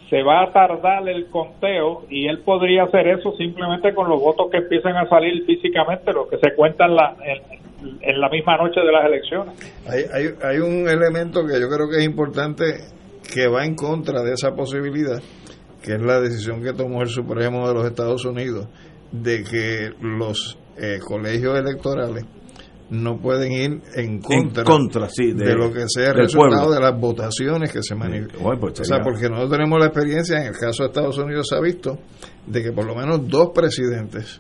se 0.10 0.24
va 0.24 0.44
a 0.44 0.52
tardar 0.52 1.08
el 1.10 1.30
conteo 1.30 2.04
y 2.10 2.28
él 2.28 2.40
podría 2.40 2.84
hacer 2.84 3.08
eso 3.08 3.34
simplemente 3.36 3.94
con 3.94 4.08
los 4.08 4.22
votos 4.22 4.50
que 4.52 4.58
empiezan 4.58 4.96
a 4.96 5.10
salir 5.10 5.46
físicamente, 5.46 6.14
los 6.14 6.30
que 6.30 6.38
se 6.38 6.56
cuentan 6.56 6.96
la, 6.96 7.16
en, 7.26 7.98
en 8.02 8.22
la 8.22 8.30
misma 8.30 8.58
noche 8.58 8.80
de 8.80 8.92
las 8.92 9.06
elecciones. 9.06 9.84
Hay, 9.90 10.04
hay, 10.14 10.34
hay 10.42 10.58
un 10.60 10.88
elemento 10.88 11.42
que 11.42 11.60
yo 11.60 11.68
creo 11.68 11.90
que 11.90 11.98
es 11.98 12.06
importante 12.06 12.64
que 13.34 13.48
va 13.48 13.66
en 13.66 13.76
contra 13.76 14.22
de 14.24 14.34
esa 14.34 14.52
posibilidad, 14.56 15.22
que 15.82 15.94
es 15.96 16.02
la 16.02 16.20
decisión 16.22 16.62
que 16.62 16.74
tomó 16.74 17.02
el 17.02 17.10
Supremo 17.10 17.68
de 17.68 17.74
los 17.74 17.86
Estados 17.86 18.26
Unidos 18.26 18.68
de 19.12 19.44
que 19.44 19.90
los 20.02 20.58
eh, 20.78 21.00
colegios 21.06 21.58
electorales 21.60 22.26
no 22.90 23.18
pueden 23.20 23.52
ir 23.52 23.82
en 23.96 24.20
contra, 24.22 24.64
contra, 24.64 25.10
sí, 25.10 25.32
de- 25.34 25.46
de, 25.46 25.56
lo 25.56 25.72
que 25.74 25.86
sea 25.88 26.10
el 26.10 26.16
resultado 26.18 26.66
pueblo. 26.68 26.76
de 26.76 26.80
las 26.82 27.00
votaciones 27.00 27.72
que 27.72 27.82
se 27.82 27.96
manifiestan. 27.96 28.44
Bueno, 28.44 28.60
pues 28.62 28.80
o 28.80 28.84
sea, 28.84 29.00
porque 29.04 29.28
nosotros 29.30 29.52
tenemos 29.52 29.80
la 29.80 29.86
experiencia, 29.88 30.38
en 30.42 30.48
el 30.48 30.54
caso 30.60 30.84
de 30.84 30.90
Estados 30.90 31.18
Unidos 31.18 31.48
se 31.50 31.56
ha 31.56 31.62
visto, 31.62 31.98
de 32.46 32.62
que 32.62 32.72
por 32.72 32.86
lo 32.86 32.96
menos 32.96 33.28
dos 33.28 33.50
presidentes 33.56 34.40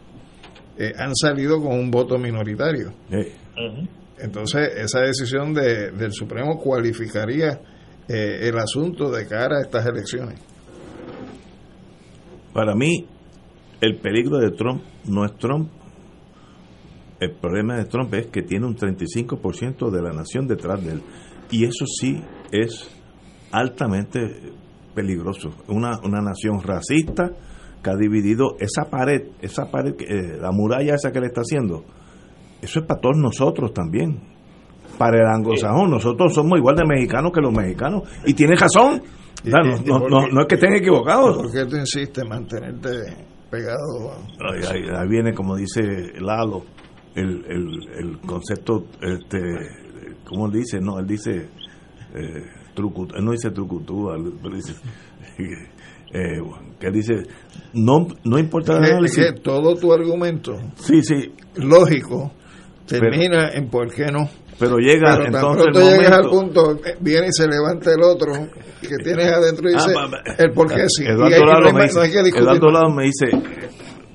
eh, 0.77 0.93
han 0.97 1.15
salido 1.15 1.59
con 1.59 1.73
un 1.73 1.89
voto 1.89 2.17
minoritario. 2.19 2.93
Entonces, 4.19 4.69
esa 4.77 4.99
decisión 5.01 5.53
de, 5.53 5.91
del 5.91 6.11
Supremo 6.11 6.57
cualificaría 6.59 7.59
eh, 8.07 8.47
el 8.47 8.57
asunto 8.57 9.09
de 9.09 9.27
cara 9.27 9.57
a 9.57 9.61
estas 9.61 9.85
elecciones. 9.85 10.39
Para 12.53 12.75
mí, 12.75 13.07
el 13.81 13.99
peligro 13.99 14.37
de 14.37 14.51
Trump 14.51 14.81
no 15.05 15.25
es 15.25 15.35
Trump. 15.37 15.69
El 17.19 17.31
problema 17.35 17.77
de 17.77 17.85
Trump 17.85 18.13
es 18.13 18.27
que 18.27 18.43
tiene 18.43 18.65
un 18.65 18.75
35% 18.75 19.89
de 19.89 20.01
la 20.01 20.11
nación 20.11 20.47
detrás 20.47 20.83
de 20.83 20.93
él. 20.93 21.01
Y 21.51 21.65
eso 21.65 21.85
sí 21.85 22.21
es 22.51 22.89
altamente 23.51 24.19
peligroso. 24.93 25.49
Una, 25.67 25.99
una 26.03 26.21
nación 26.21 26.61
racista 26.61 27.31
que 27.83 27.89
ha 27.89 27.95
dividido 27.95 28.57
esa 28.59 28.89
pared, 28.89 29.29
esa 29.41 29.69
pared, 29.69 29.93
eh, 29.99 30.37
la 30.39 30.51
muralla 30.51 30.95
esa 30.95 31.11
que 31.11 31.19
le 31.19 31.27
está 31.27 31.41
haciendo. 31.41 31.83
Eso 32.61 32.79
es 32.79 32.85
para 32.85 32.99
todos 32.99 33.17
nosotros 33.17 33.73
también. 33.73 34.34
Para 34.97 35.17
el 35.21 35.27
anglosajón, 35.27 35.89
nosotros 35.91 36.33
somos 36.33 36.57
igual 36.57 36.75
de 36.75 36.85
mexicanos 36.85 37.31
que 37.33 37.41
los 37.41 37.51
mexicanos. 37.53 38.03
Y 38.25 38.33
tiene 38.33 38.55
razón. 38.55 39.01
No, 39.43 39.57
¿Y- 39.63 39.81
y 39.81 39.85
no- 39.89 40.27
no- 40.27 40.41
es 40.41 40.47
que 40.47 40.55
estén 40.55 40.73
equivocados. 40.75 41.37
¿Por 41.37 41.51
qué 41.51 41.65
tú 41.65 41.75
insistes 41.75 42.23
en 42.23 42.29
mantenerte 42.29 42.89
pegado? 43.51 44.11
Ahí, 44.39 44.61
ahí- 44.71 44.89
ahí 44.89 45.07
viene, 45.07 45.33
como 45.33 45.55
dice 45.55 45.81
Lalo, 46.19 46.63
el, 47.15 47.45
el, 47.47 47.89
el 47.99 48.17
concepto, 48.21 48.85
este, 49.01 49.39
¿cómo 50.25 50.47
él 50.47 50.53
dice? 50.53 50.79
No, 50.81 50.97
él 50.99 51.05
dice, 51.05 51.47
eh, 52.15 52.43
trucu- 52.75 53.13
él 53.15 53.23
no 53.23 53.31
dice 53.33 53.51
trucutú, 53.51 54.09
él- 54.11 54.33
pero 54.41 54.55
dice, 54.55 54.73
eh, 55.37 56.41
que 56.79 56.91
dice, 56.91 57.13
no, 57.73 58.07
no 58.23 58.39
importa 58.39 58.77
el 58.77 58.85
análisis. 58.85 59.25
todo 59.43 59.75
tu 59.75 59.93
argumento 59.93 60.53
Sí, 60.75 61.01
sí. 61.03 61.33
lógico 61.57 62.31
termina 62.87 63.49
en 63.49 63.69
por 63.69 63.93
qué 63.93 64.05
no. 64.11 64.27
Pero 64.59 64.77
llega 64.77 65.17
Pero 65.17 65.25
entonces 65.25 65.67
el 65.67 65.73
llegas 65.97 66.11
al 66.13 66.23
momento. 66.25 66.63
punto, 66.63 66.81
viene 67.01 67.27
y 67.27 67.31
se 67.33 67.47
levanta 67.47 67.91
el 67.91 68.01
otro 68.03 68.31
que 68.81 68.95
tienes 69.03 69.27
adentro 69.27 69.69
y 69.69 69.73
Ah, 69.73 69.77
dice 69.85 70.43
el 70.43 70.51
por 70.51 70.67
qué 70.73 70.85
sí. 70.87 71.03
Y 71.03 71.07
Eduardo 71.33 71.73
me 71.73 71.83
dice, 71.83 71.95
no 71.95 72.01
hay 72.01 72.11
que 72.11 72.19
Eduardo. 72.39 72.71
Lalo 72.71 72.89
me 72.89 73.03
dice, 73.03 73.27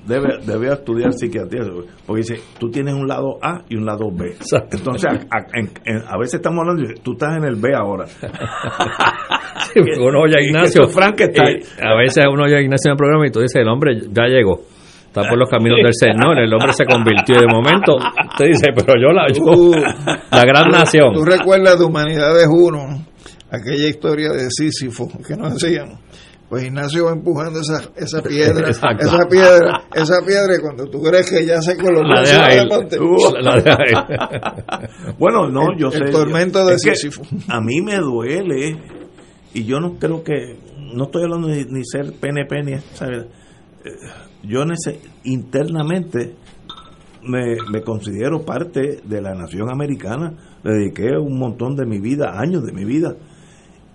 debe, 0.07 0.39
debe 0.45 0.73
estudiar 0.73 1.13
psiquiatría, 1.13 1.61
porque 2.07 2.21
dice, 2.23 2.41
tú 2.59 2.69
tienes 2.71 2.95
un 2.95 3.07
lado 3.07 3.37
A 3.41 3.61
y 3.69 3.75
un 3.75 3.85
lado 3.85 4.09
B. 4.11 4.33
Entonces, 4.71 5.05
a, 5.11 5.37
a- 5.37 5.45
en- 5.53 5.69
en- 5.85 6.03
a 6.07 6.17
veces 6.17 6.35
estamos 6.35 6.59
hablando, 6.61 6.87
de, 6.87 6.95
tú 7.01 7.11
estás 7.13 7.37
en 7.37 7.43
el 7.45 7.55
B 7.57 7.69
ahora. 7.75 8.05
uno 9.99 10.21
oye 10.21 10.37
a 10.37 10.41
Ignacio. 10.41 10.81
Eso 10.83 10.89
es 10.89 10.93
Frankenstein. 10.95 11.59
y 11.59 11.85
a 11.85 11.95
veces 11.95 12.25
uno 12.31 12.43
oye 12.43 12.57
a 12.57 12.61
Ignacio 12.61 12.89
en 12.89 12.91
el 12.93 12.97
programa 12.97 13.27
y 13.27 13.31
tú 13.31 13.39
dices, 13.41 13.61
el 13.61 13.67
hombre 13.67 13.99
ya 14.11 14.25
llegó. 14.25 14.61
Está 15.11 15.27
por 15.27 15.37
los 15.37 15.49
caminos 15.49 15.79
del 15.83 15.93
Señor, 15.93 16.39
el 16.39 16.53
hombre 16.53 16.71
se 16.71 16.85
convirtió 16.85 17.35
y 17.35 17.39
de 17.41 17.47
momento. 17.47 17.97
Usted 17.97 18.45
dice, 18.45 18.67
pero 18.73 18.93
yo 18.97 19.11
la, 19.11 19.27
yo, 19.27 19.43
Tú- 19.43 19.71
la 20.31 20.43
gran 20.45 20.65
tú- 20.65 20.71
nación. 20.71 21.13
Tú 21.13 21.25
recuerdas 21.25 21.77
de 21.79 21.83
Humanidades 21.85 22.47
1, 22.49 23.05
aquella 23.51 23.87
historia 23.89 24.29
de 24.29 24.47
Sísifo 24.49 25.09
que 25.27 25.35
nos 25.35 25.53
hacíamos. 25.53 25.99
Pues 26.47 26.63
Ignacio 26.65 27.05
va 27.05 27.11
empujando 27.11 27.59
esa, 27.61 27.81
esa 27.95 28.21
piedra, 28.21 28.67
Exacto. 28.69 29.05
esa 29.05 29.25
piedra, 29.29 29.83
esa 29.93 30.15
piedra, 30.25 30.55
y 30.57 30.61
cuando 30.61 30.85
tú 30.89 31.01
crees 31.01 31.29
que 31.29 31.45
ya 31.45 31.61
se 31.61 31.75
colocó 31.77 32.03
La 32.07 32.21
deja 32.21 32.47
La- 33.41 33.55
deja 33.57 33.77
ir. 33.89 35.15
Bueno, 35.19 35.49
no, 35.49 35.71
El- 35.73 35.77
yo 35.77 35.87
el 35.87 35.93
sé. 36.07 36.11
tormento 36.11 36.65
de 36.65 36.77
Sísifo. 36.79 37.21
A 37.49 37.59
mí 37.59 37.81
me 37.81 37.97
duele 37.97 38.77
y 39.53 39.63
yo 39.65 39.79
no 39.81 39.97
creo 39.99 40.23
que 40.23 40.57
no 40.93 41.03
estoy 41.05 41.23
hablando 41.23 41.49
ni, 41.49 41.63
ni 41.65 41.83
ser 41.85 42.13
PNP 42.19 42.63
ni 42.63 42.79
¿sabes? 42.93 43.25
Yo 44.43 44.63
internamente 45.23 46.35
me, 47.23 47.57
me 47.71 47.81
considero 47.83 48.43
parte 48.43 49.01
de 49.03 49.21
la 49.21 49.33
nación 49.33 49.71
americana. 49.71 50.33
Le 50.63 50.73
dediqué 50.73 51.17
un 51.17 51.37
montón 51.37 51.75
de 51.75 51.85
mi 51.85 51.99
vida, 51.99 52.39
años 52.39 52.63
de 52.63 52.73
mi 52.73 52.85
vida, 52.85 53.15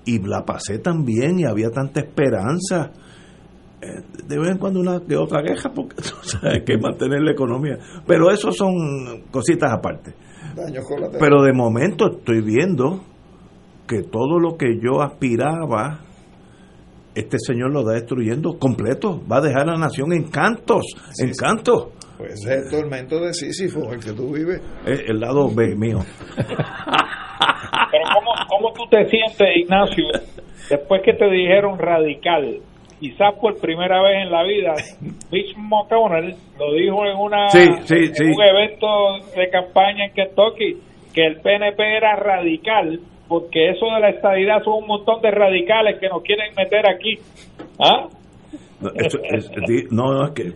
y 0.05 0.21
la 0.21 0.45
pasé 0.45 0.79
tan 0.79 1.05
bien 1.05 1.41
y 1.41 1.45
había 1.45 1.71
tanta 1.71 2.01
esperanza. 2.01 2.93
Eh, 3.83 4.03
de 4.27 4.39
vez 4.39 4.51
en 4.51 4.59
cuando 4.59 4.81
una 4.81 5.01
que 5.01 5.17
otra 5.17 5.43
queja 5.43 5.71
porque 5.71 5.97
sabes, 6.23 6.59
hay 6.59 6.65
que 6.65 6.79
mantener 6.79 7.23
la 7.23 7.33
economía. 7.33 7.79
Pero 8.07 8.31
eso 8.31 8.53
son 8.53 9.23
cositas 9.31 9.73
aparte. 9.73 10.15
Pero 11.19 11.43
de 11.43 11.53
momento 11.53 12.07
estoy 12.17 12.41
viendo 12.41 13.03
que 13.87 14.03
todo 14.03 14.39
lo 14.39 14.57
que 14.57 14.79
yo 14.81 15.03
aspiraba, 15.03 16.06
este 17.17 17.39
señor 17.39 17.73
lo 17.73 17.81
está 17.81 17.93
destruyendo 17.95 18.59
completo. 18.59 19.21
Va 19.31 19.39
a 19.39 19.41
dejar 19.41 19.63
a 19.63 19.73
la 19.73 19.79
nación 19.79 20.13
en 20.13 20.31
cantos, 20.31 20.85
en 21.19 21.33
cantos. 21.33 21.89
Pues 22.19 22.33
ese 22.33 22.55
es 22.55 22.73
el 22.73 22.81
tormento 22.81 23.19
de 23.21 23.33
Sísifo, 23.35 23.93
el 23.93 24.01
que 24.01 24.13
tú 24.13 24.33
vives. 24.33 24.61
Es 24.87 25.01
el 25.09 25.19
lado 25.21 25.49
B 25.55 25.75
mío. 25.77 25.99
Pero 26.37 28.05
¿cómo, 28.15 28.31
cómo 28.49 28.73
tú 28.73 28.85
te 28.91 29.09
sientes, 29.09 29.49
Ignacio, 29.57 30.05
después 30.71 31.03
que 31.05 31.15
te 31.15 31.31
dijeron 31.31 31.79
radical 31.79 32.61
quizás 33.01 33.35
por 33.41 33.59
primera 33.61 34.03
vez 34.03 34.25
en 34.25 34.31
la 34.31 34.43
vida, 34.45 34.73
Mitch 35.31 35.57
McConnell 35.57 36.35
lo 36.59 36.73
dijo 36.75 37.07
en, 37.07 37.17
una, 37.17 37.49
Sí, 37.51 37.65
sí, 37.85 37.95
en 37.95 38.15
sí. 38.15 38.25
un 38.25 38.43
evento 38.43 38.87
de 39.37 39.51
campaña 39.51 40.07
en 40.07 40.13
Kentucky, 40.13 40.81
que 41.15 41.27
el 41.27 41.41
PNP 41.41 41.97
era 41.97 42.17
radical, 42.17 43.01
porque 43.29 43.71
eso 43.71 43.87
de 43.95 44.01
la 44.01 44.11
estadidad 44.11 44.63
son 44.65 44.83
un 44.83 44.87
montón 44.87 45.21
de 45.23 45.31
radicales 45.31 45.99
que 46.01 46.09
nos 46.09 46.23
quieren 46.23 46.55
meter 46.57 46.85
aquí. 46.89 47.15
¿Ah? 47.79 48.09
No, 48.81 48.91
eso 48.95 49.19
es- 49.23 49.51
no, 49.91 50.13
no, 50.13 50.27
es 50.27 50.33
que. 50.33 50.53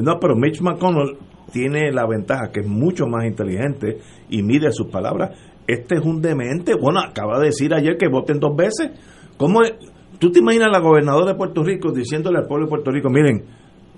No, 0.00 0.18
pero 0.20 0.34
Mitch 0.36 0.60
McConnell 0.60 1.16
tiene 1.52 1.90
la 1.92 2.06
ventaja 2.06 2.50
que 2.52 2.60
es 2.60 2.66
mucho 2.66 3.06
más 3.06 3.24
inteligente 3.24 3.98
y 4.30 4.42
mide 4.42 4.70
sus 4.72 4.88
palabras. 4.90 5.30
Este 5.66 5.96
es 5.96 6.00
un 6.02 6.20
demente. 6.22 6.74
Bueno, 6.80 7.00
acaba 7.00 7.38
de 7.38 7.46
decir 7.46 7.74
ayer 7.74 7.96
que 7.98 8.08
voten 8.08 8.38
dos 8.40 8.56
veces. 8.56 8.90
¿Cómo 9.36 9.62
es? 9.62 9.72
¿Tú 10.18 10.30
te 10.30 10.40
imaginas 10.40 10.68
a 10.68 10.72
la 10.72 10.80
gobernadora 10.80 11.32
de 11.32 11.38
Puerto 11.38 11.62
Rico 11.62 11.92
diciéndole 11.92 12.38
al 12.38 12.46
pueblo 12.46 12.66
de 12.66 12.70
Puerto 12.70 12.90
Rico, 12.90 13.08
miren, 13.10 13.44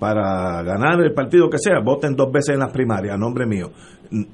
para 0.01 0.63
ganar 0.63 0.99
el 0.99 1.13
partido 1.13 1.47
que 1.47 1.59
sea, 1.59 1.79
voten 1.79 2.15
dos 2.15 2.31
veces 2.31 2.55
en 2.55 2.59
las 2.61 2.71
primarias 2.71 3.13
a 3.13 3.17
nombre 3.19 3.45
mío? 3.45 3.67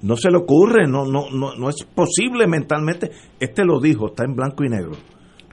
No 0.01 0.15
se 0.15 0.31
le 0.31 0.37
ocurre, 0.37 0.87
no, 0.87 1.03
no, 1.05 1.29
no, 1.29 1.55
no 1.55 1.67
es 1.69 1.83
posible 1.93 2.47
mentalmente. 2.47 3.11
Este 3.37 3.65
lo 3.65 3.81
dijo, 3.81 4.07
está 4.07 4.23
en 4.23 4.33
blanco 4.33 4.63
y 4.63 4.69
negro. 4.69 4.93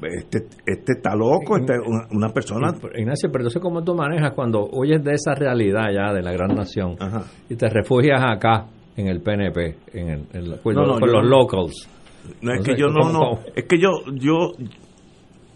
Este, 0.02 0.46
este 0.66 0.92
está 0.98 1.16
loco, 1.16 1.56
este 1.56 1.74
es 1.74 1.80
una, 1.84 2.06
una 2.12 2.28
persona 2.28 2.68
Ignacio, 2.96 3.28
pero 3.32 3.42
entonces 3.42 3.60
cómo 3.60 3.82
tú 3.82 3.94
manejas 3.94 4.32
cuando 4.34 4.60
oyes 4.62 5.02
de 5.02 5.14
esa 5.14 5.34
realidad 5.34 5.86
ya 5.92 6.12
de 6.12 6.22
la 6.22 6.30
gran 6.32 6.54
nación 6.54 6.94
y 7.48 7.56
te 7.56 7.68
refugias 7.68 8.20
acá 8.22 8.66
en 8.96 9.08
el 9.08 9.20
PNP, 9.20 9.76
en, 9.94 10.08
el, 10.10 10.26
en 10.32 10.50
la- 10.50 10.56
con, 10.58 10.74
No, 10.74 10.82
los- 10.82 10.88
no, 10.94 11.00
con 11.00 11.08
yo 11.08 11.20
los 11.20 11.24
locals. 11.28 11.90
No 12.40 12.52
es 12.54 12.62
que 12.62 12.76
yo 12.76 12.86
no, 12.88 13.00
¿cómo- 13.00 13.12
no, 13.12 13.38
es 13.54 13.64
que 13.64 13.78
yo, 13.78 13.90
yo, 14.14 14.52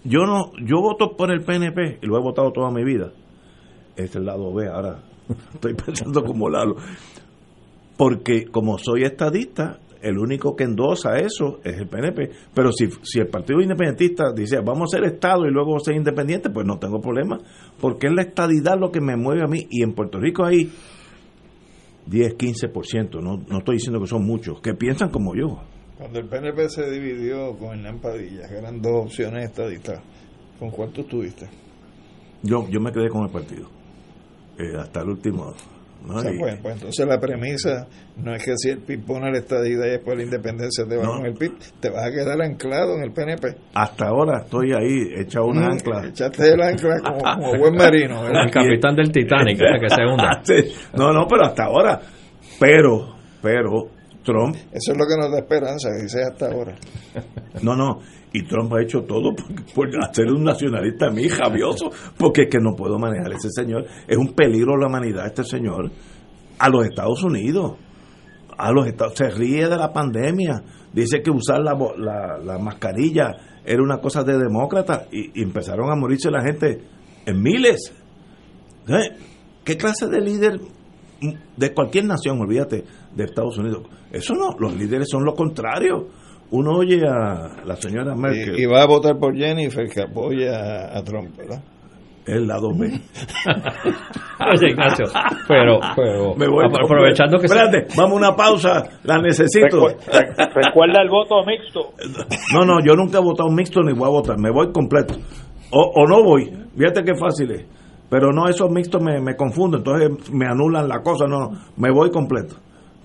yo 0.05 0.21
no, 0.27 0.51
yo 0.65 0.81
voto 0.81 1.17
por 1.17 1.31
el 1.31 1.43
PNP 1.45 1.99
y 2.03 2.07
lo 2.07 2.17
he 2.19 2.21
votado 2.23 2.51
toda 2.53 2.71
mi 2.71 2.85
vida. 2.85 3.11
Es 3.99 4.15
el 4.15 4.25
lado 4.25 4.55
B, 4.55 4.69
ahora 4.69 5.03
estoy 5.55 5.75
pensando 5.75 6.25
como 6.25 6.49
Lalo. 6.49 6.77
Porque 7.97 8.47
como 8.47 8.79
soy 8.79 9.03
estadista, 9.03 9.81
el 10.01 10.19
único 10.19 10.55
que 10.55 10.63
endosa 10.65 11.19
eso 11.19 11.59
es 11.65 11.77
el 11.79 11.89
PNP. 11.89 12.31
Pero 12.55 12.71
si, 12.71 12.89
si 13.03 13.19
el 13.19 13.27
Partido 13.27 13.61
Independentista 13.61 14.33
dice, 14.33 14.61
vamos 14.61 14.95
a 14.95 14.99
ser 14.99 15.05
Estado 15.05 15.47
y 15.47 15.51
luego 15.51 15.81
ser 15.81 15.97
independiente, 15.97 16.49
pues 16.49 16.65
no 16.65 16.79
tengo 16.79 17.01
problema. 17.01 17.39
Porque 17.81 18.07
es 18.07 18.13
la 18.15 18.23
estadidad 18.23 18.79
lo 18.79 18.93
que 18.93 19.01
me 19.01 19.17
mueve 19.17 19.43
a 19.43 19.49
mí. 19.49 19.67
Y 19.69 19.83
en 19.83 19.95
Puerto 19.95 20.21
Rico 20.21 20.45
hay 20.45 20.71
10, 22.07 22.39
15%, 22.39 23.21
no, 23.21 23.45
no 23.49 23.59
estoy 23.59 23.77
diciendo 23.77 24.01
que 24.01 24.07
son 24.07 24.25
muchos, 24.25 24.61
que 24.61 24.75
piensan 24.75 25.11
como 25.11 25.35
yo. 25.35 25.59
Cuando 25.99 26.21
el 26.21 26.29
PNP 26.29 26.69
se 26.69 26.89
dividió 26.91 27.57
con 27.59 27.71
Hernán 27.71 27.99
Padilla, 27.99 28.49
que 28.49 28.57
eran 28.57 28.81
dos 28.81 29.07
opciones 29.07 29.45
estadistas, 29.45 30.01
¿con 30.59 30.71
cuál 30.71 30.91
tú 30.93 31.01
estuviste? 31.01 31.49
Yo, 32.43 32.67
yo 32.71 32.81
me 32.81 32.93
quedé 32.93 33.09
con 33.09 33.25
el 33.25 33.31
partido. 33.31 33.78
Eh, 34.59 34.77
hasta 34.79 35.01
el 35.01 35.09
último. 35.11 35.55
¿no? 36.07 36.15
O 36.15 36.21
sea, 36.21 36.33
Y- 36.33 36.39
pues, 36.39 36.57
pues 36.63 36.75
entonces 36.77 37.07
la 37.07 37.19
premisa 37.19 37.87
no 38.19 38.33
es 38.35 38.45
que 38.45 38.53
si 38.57 38.71
el 38.71 38.79
PIB 38.79 39.05
pone 39.05 39.33
la 39.33 39.39
estadidad 39.39 39.85
y 39.87 39.91
después 39.91 40.17
la 40.17 40.23
independencia 40.23 40.85
te 40.87 40.97
va 40.97 41.03
No. 41.03 41.17
con 41.17 41.27
el 41.27 41.35
PIB, 41.35 41.53
te 41.81 41.91
vas 41.91 42.05
a 42.07 42.11
quedar 42.11 42.41
anclado 42.41 42.95
en 42.97 43.03
el 43.03 43.13
PNP. 43.13 43.49
hasta 43.75 44.07
ahora 44.07 44.43
estoy 44.45 44.73
ahí, 44.73 45.13
echado 45.21 45.47
una 45.47 45.69
Mm, 45.69 45.73
ancla. 45.73 46.07
Echaste 46.07 46.53
el 46.55 46.63
ancla 46.63 46.97
como, 47.05 47.19
como 47.19 47.59
buen 47.59 47.75
marino. 47.75 48.23
¿verdad? 48.23 48.45
El 48.45 48.51
capitán 48.51 48.95
del 48.95 49.11
Titanic, 49.13 49.59
que 49.59 49.89
se 49.91 50.03
hunda. 50.05 50.41
Sí. 50.45 50.55
No, 50.97 51.13
no, 51.13 51.27
pero 51.29 51.47
hasta 51.47 51.65
ahora. 51.65 52.01
Pero, 52.61 53.15
pero, 53.43 53.89
Trump, 54.25 54.55
Eso 54.73 54.93
es 54.93 54.99
lo 54.99 55.05
que 55.07 55.17
nos 55.21 55.33
da 55.33 55.39
esperanza, 55.39 55.89
que 56.01 56.09
sea 56.09 56.29
hasta 56.29 56.47
ahora. 56.47 56.75
no, 57.63 57.75
no. 57.75 57.99
Y 58.33 58.47
Trump 58.47 58.73
ha 58.75 58.83
hecho 58.83 59.03
todo 59.03 59.35
por, 59.75 59.89
hacer 60.03 60.27
un 60.27 60.45
nacionalista 60.45 61.07
a 61.07 61.11
mí, 61.11 61.29
javioso, 61.29 61.91
porque 62.19 62.43
es 62.43 62.49
que 62.51 62.59
no 62.59 62.77
puedo 62.77 62.99
manejar 62.99 63.33
ese 63.33 63.49
señor. 63.51 63.87
Es 64.07 64.17
un 64.17 64.35
peligro 64.35 64.75
a 64.75 64.79
la 64.79 64.87
humanidad 64.87 65.27
este 65.27 65.45
señor. 65.45 65.91
A 66.59 66.69
los 66.69 66.85
Estados 66.85 67.23
Unidos. 67.25 67.77
A 68.57 68.73
los 68.73 68.87
Estados 68.87 69.15
Se 69.15 69.31
ríe 69.31 69.69
de 69.69 69.77
la 69.77 69.93
pandemia. 69.93 70.63
Dice 70.93 71.23
que 71.23 71.31
usar 71.31 71.61
la, 71.61 71.75
la 72.45 72.59
mascarilla 72.59 73.61
era 73.65 73.83
una 73.83 73.99
cosa 73.99 74.23
de 74.25 74.37
demócrata. 74.37 75.07
Y, 75.11 75.41
y 75.41 75.43
empezaron 75.43 75.91
a 75.91 75.97
morirse 75.97 76.31
la 76.31 76.43
gente 76.43 76.83
en 77.25 77.43
miles. 77.43 77.93
¿Eh? 78.89 79.17
¿Qué 79.65 79.77
clase 79.77 80.09
de 80.09 80.21
líder 80.21 80.61
de 81.57 81.75
cualquier 81.75 82.07
nación, 82.07 82.41
olvídate, 82.41 82.85
de 83.15 83.25
Estados 83.25 83.59
Unidos? 83.59 83.87
Eso 84.11 84.35
no, 84.35 84.57
los 84.59 84.75
líderes 84.75 85.09
son 85.11 85.25
lo 85.25 85.35
contrario. 85.35 86.09
Uno 86.51 86.73
oye 86.79 87.01
a 87.07 87.65
la 87.65 87.77
señora 87.77 88.15
Merkel. 88.15 88.59
Y, 88.59 88.63
y 88.63 88.67
va 88.67 88.83
a 88.83 88.87
votar 88.87 89.19
por 89.19 89.37
Jennifer, 89.37 89.87
que 89.89 90.03
apoya 90.03 90.97
a, 90.97 91.03
Trump, 91.03 91.37
¿verdad? 91.37 91.63
el 92.27 92.47
lado 92.47 92.69
B. 92.77 92.89
Oye, 94.53 94.71
Ignacio, 94.71 95.07
pero, 95.49 95.81
pero 95.97 96.35
Me 96.37 96.47
voy 96.47 96.67
apro- 96.67 96.85
aprovechando 96.85 97.39
que... 97.39 97.47
Espérate, 97.47 97.87
vamos 97.97 98.13
a 98.13 98.17
una 98.29 98.37
pausa, 98.37 98.85
la 99.05 99.19
necesito. 99.19 99.87
Recuerda 100.55 101.03
el 101.03 101.09
voto 101.09 101.37
mixto. 101.47 101.93
No, 102.53 102.65
no, 102.67 102.81
yo 102.85 102.95
nunca 102.95 103.19
he 103.19 103.23
votado 103.23 103.49
mixto 103.51 103.81
ni 103.83 103.93
voy 103.95 104.07
a 104.09 104.11
votar, 104.11 104.39
me 104.39 104.51
voy 104.51 104.71
completo. 104.73 105.15
O, 105.73 106.03
o 106.03 106.07
no 106.07 106.23
voy, 106.23 106.51
fíjate 106.77 107.03
qué 107.03 107.13
fácil 107.19 107.51
es. 107.51 107.65
Pero 108.11 108.31
no, 108.33 108.47
esos 108.49 108.71
mixtos 108.71 109.03
me, 109.03 109.21
me 109.21 109.35
confunden, 109.35 109.81
entonces 109.81 110.31
me 110.33 110.47
anulan 110.47 110.87
la 110.89 111.01
cosa, 111.03 111.27
no, 111.27 111.51
me 111.77 111.91
voy 111.91 112.11
completo. 112.11 112.57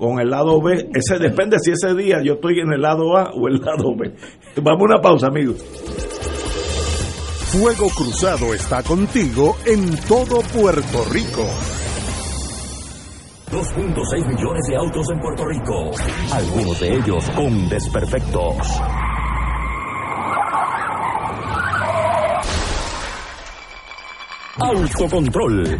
Con 0.04 0.20
el 0.20 0.30
lado 0.30 0.62
B, 0.62 0.90
ese 0.94 1.18
depende 1.18 1.56
si 1.60 1.72
ese 1.72 1.96
día 1.96 2.22
yo 2.22 2.34
estoy 2.34 2.60
en 2.60 2.74
el 2.74 2.82
lado 2.82 3.16
A 3.16 3.32
o 3.32 3.48
el 3.48 3.62
lado 3.62 3.96
B. 3.96 4.14
Vamos 4.62 4.82
a 4.82 4.84
una 4.84 5.02
pausa, 5.02 5.28
amigos. 5.28 5.64
Fuego 7.54 7.88
Cruzado 7.88 8.54
está 8.54 8.84
contigo 8.84 9.56
en 9.66 9.96
todo 10.06 10.42
Puerto 10.42 11.06
Rico. 11.10 11.48
2.6 13.50 14.28
millones 14.28 14.68
de 14.68 14.76
autos 14.76 15.10
en 15.10 15.22
Puerto 15.22 15.46
Rico, 15.46 15.92
algunos 16.34 16.82
de 16.82 16.96
ellos 16.98 17.30
con 17.30 17.70
desperfectos. 17.70 18.58
Autocontrol. 24.60 25.80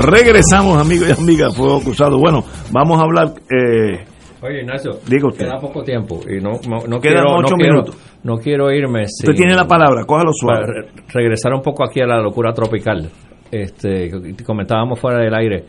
Regresamos, 0.00 0.78
amigos 0.80 1.08
y 1.08 1.20
amigas, 1.22 1.56
Fuego 1.56 1.80
Cruzado. 1.80 2.18
Bueno, 2.18 2.44
vamos 2.72 2.98
a 2.98 3.02
hablar. 3.02 3.28
Eh, 3.50 4.04
Oye, 4.40 4.60
Ignacio, 4.60 4.92
usted. 4.92 5.46
queda 5.46 5.58
poco 5.58 5.82
tiempo 5.82 6.20
y 6.28 6.40
no, 6.40 6.52
no, 6.68 6.86
no 6.86 7.00
Quedan 7.00 7.24
quiero, 7.24 7.36
ocho 7.36 7.50
no 7.50 7.56
quiero- 7.56 7.72
minutos. 7.74 7.96
no 8.22 8.36
quiero 8.36 8.70
irme. 8.72 9.02
Usted 9.02 9.32
tiene 9.34 9.54
la 9.54 9.66
palabra, 9.66 10.04
cójalo 10.06 10.30
suave. 10.32 10.60
Para 10.60 10.72
re- 10.82 10.88
regresar 11.12 11.52
un 11.54 11.62
poco 11.62 11.84
aquí 11.84 12.00
a 12.00 12.06
la 12.06 12.20
locura 12.20 12.52
tropical. 12.52 13.10
Este, 13.50 14.10
comentábamos 14.44 15.00
fuera 15.00 15.18
del 15.18 15.34
aire. 15.34 15.64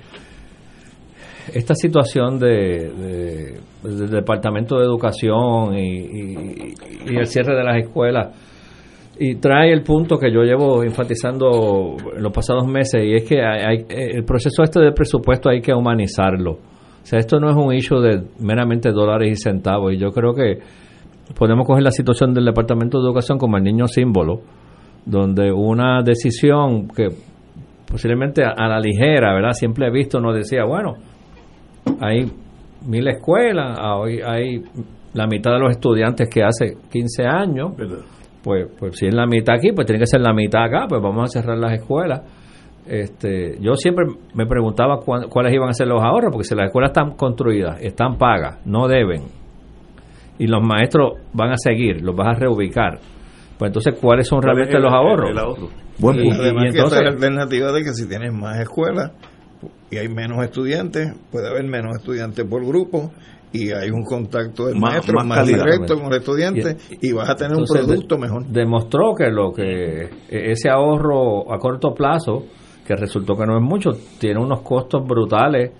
Esta 1.51 1.73
situación 1.73 2.37
de, 2.37 2.91
de- 2.91 3.59
del 3.83 4.09
Departamento 4.11 4.77
de 4.77 4.83
Educación 4.85 5.73
y, 5.75 5.95
y- 5.95 6.73
y 7.07 7.15
el 7.17 7.25
cierre 7.25 7.55
de 7.55 7.63
las 7.63 7.77
escuelas 7.77 8.27
y 9.19 9.35
trae 9.35 9.71
el 9.73 9.83
punto 9.83 10.17
que 10.17 10.31
yo 10.31 10.41
llevo 10.43 10.81
enfatizando 10.83 11.95
en 12.15 12.23
los 12.23 12.31
pasados 12.31 12.65
meses 12.67 13.03
y 13.03 13.13
es 13.15 13.23
que 13.27 13.41
hay- 13.41 13.61
hay- 13.65 13.85
el 14.15 14.23
proceso 14.23 14.63
este 14.63 14.79
del 14.79 14.93
presupuesto 14.93 15.49
hay 15.49 15.61
que 15.61 15.73
humanizarlo. 15.73 16.51
O 16.53 17.05
sea, 17.05 17.19
esto 17.19 17.39
no 17.39 17.49
es 17.49 17.55
un 17.55 17.73
issue 17.73 17.99
de 18.01 18.23
meramente 18.39 18.91
dólares 18.91 19.31
y 19.31 19.35
centavos 19.35 19.93
y 19.93 19.97
yo 19.97 20.11
creo 20.11 20.33
que 20.33 20.59
podemos 21.37 21.65
coger 21.67 21.83
la 21.83 21.91
situación 21.91 22.33
del 22.33 22.45
Departamento 22.45 22.99
de 22.99 23.05
Educación 23.07 23.37
como 23.37 23.57
el 23.57 23.63
niño 23.63 23.87
símbolo, 23.87 24.41
donde 25.05 25.51
una 25.51 26.01
decisión 26.03 26.87
que 26.87 27.07
posiblemente 27.89 28.43
a, 28.43 28.67
la 28.67 28.79
ligera, 28.79 29.33
¿verdad? 29.33 29.51
Siempre 29.51 29.87
he 29.87 29.91
visto, 29.91 30.19
nos 30.19 30.35
decía, 30.35 30.63
bueno, 30.65 30.93
hay 31.99 32.25
mil 32.87 33.07
escuelas, 33.07 33.77
hay, 33.79 34.19
hay 34.21 34.61
la 35.13 35.25
mitad 35.27 35.51
de 35.53 35.59
los 35.59 35.71
estudiantes 35.71 36.29
que 36.29 36.43
hace 36.43 36.75
15 36.91 37.25
años, 37.25 37.71
pues, 38.43 38.67
pues 38.79 38.97
si 38.97 39.07
es 39.07 39.13
la 39.13 39.25
mitad 39.25 39.55
aquí, 39.55 39.71
pues 39.73 39.85
tiene 39.87 39.99
que 39.99 40.07
ser 40.07 40.21
la 40.21 40.33
mitad 40.33 40.63
acá, 40.63 40.85
pues 40.87 41.01
vamos 41.01 41.23
a 41.25 41.39
cerrar 41.41 41.57
las 41.57 41.73
escuelas. 41.73 42.21
Este, 42.87 43.57
yo 43.61 43.75
siempre 43.75 44.05
me 44.33 44.45
preguntaba 44.47 44.97
cuán- 44.99 45.27
cuáles 45.29 45.53
iban 45.53 45.69
a 45.69 45.73
ser 45.73 45.87
los 45.87 46.01
ahorros, 46.01 46.31
porque 46.31 46.45
si 46.45 46.55
las 46.55 46.67
escuelas 46.67 46.89
están 46.91 47.11
construidas, 47.15 47.79
están 47.81 48.17
pagas, 48.17 48.59
no 48.65 48.87
deben, 48.87 49.23
y 50.39 50.47
los 50.47 50.61
maestros 50.63 51.13
van 51.33 51.51
a 51.51 51.57
seguir, 51.57 52.01
los 52.01 52.15
vas 52.15 52.29
a 52.29 52.39
reubicar, 52.39 52.99
pues 53.57 53.69
entonces, 53.69 53.95
¿cuáles 53.99 54.27
son 54.27 54.41
realmente 54.41 54.79
los 54.79 54.91
ahorros? 54.91 55.29
Buen 55.99 56.15
punto. 56.23 56.23
y- 56.23 56.27
y 56.37 56.41
Además 56.41 56.63
que 56.63 56.77
entonces- 56.77 57.01
la 57.03 57.09
alternativa 57.09 57.71
de 57.73 57.83
que 57.83 57.89
si 57.93 58.07
tienes 58.07 58.33
más 58.33 58.59
escuelas 58.59 59.11
y 59.91 59.97
hay 59.97 60.07
menos 60.07 60.41
estudiantes, 60.43 61.13
puede 61.31 61.49
haber 61.49 61.65
menos 61.65 61.95
estudiantes 61.97 62.45
por 62.45 62.65
grupo 62.65 63.11
y 63.51 63.71
hay 63.71 63.89
un 63.89 64.03
contacto 64.03 64.67
del 64.67 64.75
Más- 64.75 64.91
maestro 64.93 65.13
más 65.15 65.25
más, 65.27 65.37
calidad. 65.39 65.63
directo 65.65 65.95
con 65.95 66.05
el 66.13 66.19
estudiante 66.19 66.77
y, 67.01 67.11
vas 67.13 67.29
a 67.29 67.35
tener 67.35 67.51
Entonces, 67.53 67.81
un 67.81 67.87
producto 67.87 68.15
de- 68.15 68.21
mejor. 68.21 68.45
Demostró 68.45 69.13
que 69.17 69.29
lo 69.31 69.51
que 69.51 70.03
e- 70.29 70.51
ese 70.51 70.69
ahorro 70.69 71.51
a 71.51 71.57
corto 71.57 71.93
plazo, 71.93 72.43
que 72.85 72.95
resultó 72.95 73.35
que 73.35 73.45
no 73.45 73.57
es 73.57 73.63
mucho, 73.63 73.91
tiene 74.19 74.39
unos 74.39 74.61
costos 74.61 75.03
brutales 75.07 75.71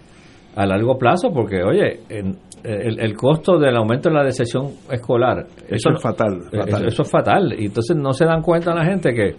a 0.56 0.66
largo 0.66 0.98
plazo, 0.98 1.30
porque 1.34 1.64
oye, 1.64 2.00
en- 2.10 2.38
el, 2.62 3.00
el 3.00 3.16
costo 3.16 3.58
del 3.58 3.74
aumento 3.78 4.10
de 4.10 4.16
la 4.16 4.24
deserción 4.24 4.66
escolar, 4.92 5.46
Eso 5.70 5.92
es 5.92 6.02
fatal, 6.02 6.42
fatal. 6.52 6.68
Eso, 6.68 6.88
eso 6.88 7.02
es 7.04 7.10
fatal. 7.10 7.56
Y 7.58 7.68
entonces 7.68 7.96
no 7.96 8.12
se 8.12 8.26
dan 8.26 8.42
cuenta 8.42 8.76
la 8.76 8.84
gente 8.84 9.14
que 9.14 9.36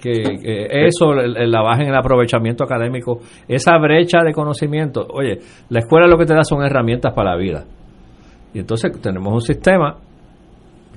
que, 0.00 0.20
eso, 0.86 1.12
la 1.14 1.62
baja 1.62 1.82
en 1.82 1.88
el 1.88 1.96
aprovechamiento 1.96 2.64
académico, 2.64 3.18
esa 3.48 3.76
brecha 3.78 4.18
de 4.24 4.32
conocimiento, 4.32 5.06
oye, 5.12 5.38
la 5.70 5.80
escuela 5.80 6.06
lo 6.06 6.16
que 6.16 6.24
te 6.26 6.34
da 6.34 6.44
son 6.44 6.62
herramientas 6.64 7.12
para 7.14 7.32
la 7.32 7.36
vida. 7.36 7.64
Y 8.54 8.60
entonces 8.60 8.92
tenemos 9.00 9.32
un 9.32 9.40
sistema 9.40 9.96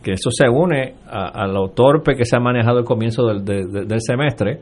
que 0.03 0.13
eso 0.13 0.29
se 0.31 0.47
une 0.49 0.95
a, 1.07 1.43
a 1.43 1.47
lo 1.47 1.69
torpe 1.69 2.15
que 2.15 2.25
se 2.25 2.35
ha 2.35 2.39
manejado 2.39 2.79
el 2.79 2.85
comienzo 2.85 3.25
del, 3.27 3.43
de- 3.45 3.65
de- 3.67 3.85
del 3.85 4.01
semestre 4.01 4.59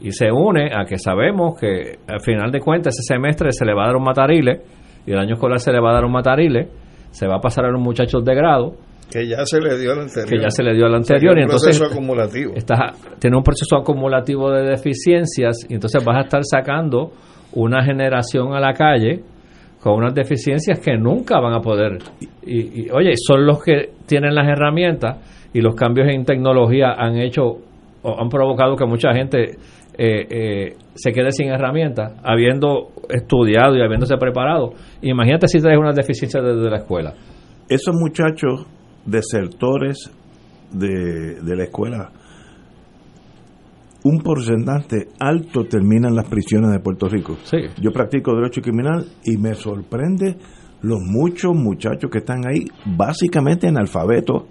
y 0.00 0.12
se 0.12 0.30
une 0.30 0.70
a 0.74 0.84
que 0.84 0.98
sabemos 0.98 1.58
que 1.58 1.98
al 2.06 2.20
final 2.20 2.50
de 2.50 2.60
cuentas 2.60 2.94
ese 2.98 3.14
semestre 3.14 3.50
se 3.52 3.64
le 3.64 3.74
va 3.74 3.84
a 3.84 3.86
dar 3.88 3.96
un 3.96 4.04
matarile 4.04 4.60
y 5.06 5.12
el 5.12 5.18
año 5.18 5.34
escolar 5.34 5.58
se 5.58 5.72
le 5.72 5.80
va 5.80 5.90
a 5.90 5.94
dar 5.94 6.04
un 6.04 6.12
matarile, 6.12 6.68
se 7.10 7.26
va 7.26 7.36
a 7.36 7.40
pasar 7.40 7.64
a 7.64 7.70
los 7.70 7.80
muchachos 7.80 8.24
de 8.24 8.34
grado 8.34 8.74
Que 9.10 9.26
ya 9.26 9.44
se 9.44 9.60
le 9.60 9.76
dio 9.78 9.92
al 9.92 10.00
anterior. 10.00 10.28
que 10.28 10.40
ya 10.40 10.50
se 10.50 10.62
le 10.62 10.74
dio 10.74 10.86
al 10.86 10.94
O 10.94 11.02
sea, 11.02 11.16
anterior 11.16 11.36
y 11.36 11.40
es 11.40 11.46
un 11.46 11.50
entonces 11.52 11.78
proceso 11.78 11.94
acumulativo. 11.94 12.52
estás- 12.54 13.18
tiene 13.18 13.36
un 13.36 13.42
proceso 13.42 13.76
acumulativo 13.76 14.50
de 14.52 14.62
deficiencias 14.70 15.56
y 15.68 15.74
entonces 15.74 16.04
vas 16.04 16.16
a 16.16 16.20
estar 16.22 16.42
sacando 16.44 17.12
una 17.52 17.84
generación 17.84 18.52
a 18.54 18.60
la 18.60 18.72
calle 18.74 19.20
con 19.80 19.94
unas 19.94 20.14
deficiencias 20.14 20.78
que 20.78 20.96
nunca 20.96 21.40
van 21.40 21.54
a 21.54 21.60
poder 21.60 21.98
y, 22.46 22.82
y, 22.86 22.90
oye 22.90 23.12
son 23.16 23.46
los 23.46 23.62
que 23.62 23.90
tienen 24.06 24.34
las 24.34 24.46
herramientas 24.46 25.48
y 25.52 25.60
los 25.60 25.74
cambios 25.74 26.06
en 26.08 26.24
tecnología 26.24 26.92
han 26.96 27.16
hecho 27.16 27.42
o 28.02 28.20
han 28.20 28.28
provocado 28.28 28.76
que 28.76 28.84
mucha 28.86 29.12
gente 29.12 29.56
eh, 29.98 30.26
eh, 30.30 30.76
se 30.94 31.12
quede 31.12 31.32
sin 31.32 31.48
herramientas 31.48 32.12
habiendo 32.22 32.88
estudiado 33.08 33.74
y 33.76 33.82
habiéndose 33.82 34.16
preparado 34.18 34.74
imagínate 35.02 35.48
si 35.48 35.58
traes 35.60 35.78
unas 35.78 35.96
deficiencias 35.96 36.44
desde 36.44 36.70
la 36.70 36.76
escuela 36.76 37.14
Esos 37.68 37.94
muchachos 37.94 38.66
desertores 39.10 40.10
de, 40.72 41.40
de 41.42 41.56
la 41.56 41.64
escuela, 41.64 42.10
un 44.02 44.18
porcentaje 44.20 45.08
alto 45.18 45.64
termina 45.64 46.08
en 46.08 46.14
las 46.14 46.28
prisiones 46.28 46.70
de 46.70 46.80
Puerto 46.80 47.08
Rico. 47.08 47.36
Yo 47.80 47.90
practico 47.90 48.34
derecho 48.34 48.62
criminal 48.62 49.06
y 49.24 49.36
me 49.36 49.54
sorprende 49.54 50.36
los 50.82 51.00
muchos 51.00 51.54
muchachos 51.54 52.10
que 52.10 52.18
están 52.18 52.40
ahí 52.48 52.64
básicamente 52.96 53.68
analfabetos. 53.68 54.44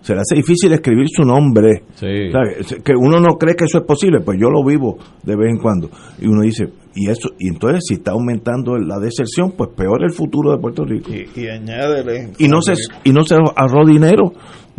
Se 0.00 0.14
le 0.14 0.20
hace 0.20 0.36
difícil 0.36 0.72
escribir 0.72 1.06
su 1.08 1.22
nombre. 1.22 1.82
¿Sabe? 1.94 2.82
Que 2.84 2.92
uno 2.96 3.20
no 3.20 3.36
cree 3.38 3.54
que 3.54 3.64
eso 3.64 3.78
es 3.78 3.84
posible, 3.84 4.20
pues 4.24 4.38
yo 4.40 4.50
lo 4.50 4.64
vivo 4.64 4.98
de 5.22 5.36
vez 5.36 5.50
en 5.50 5.58
cuando. 5.58 5.90
Y 6.18 6.26
uno 6.26 6.42
dice, 6.42 6.68
y 6.96 7.10
eso 7.10 7.28
y 7.38 7.48
entonces 7.48 7.84
si 7.86 7.94
está 7.94 8.12
aumentando 8.12 8.76
la 8.78 8.98
deserción, 8.98 9.52
pues 9.52 9.70
peor 9.76 10.02
el 10.02 10.12
futuro 10.12 10.50
de 10.50 10.58
Puerto 10.58 10.84
Rico. 10.84 11.12
Y, 11.12 11.28
y 11.38 11.48
añádele. 11.48 12.32
Y 12.38 12.48
no 12.48 12.62
se 12.62 12.72
y 13.04 13.12
no 13.12 13.22
se 13.22 13.34
ahorró 13.34 13.86
dinero. 13.86 14.32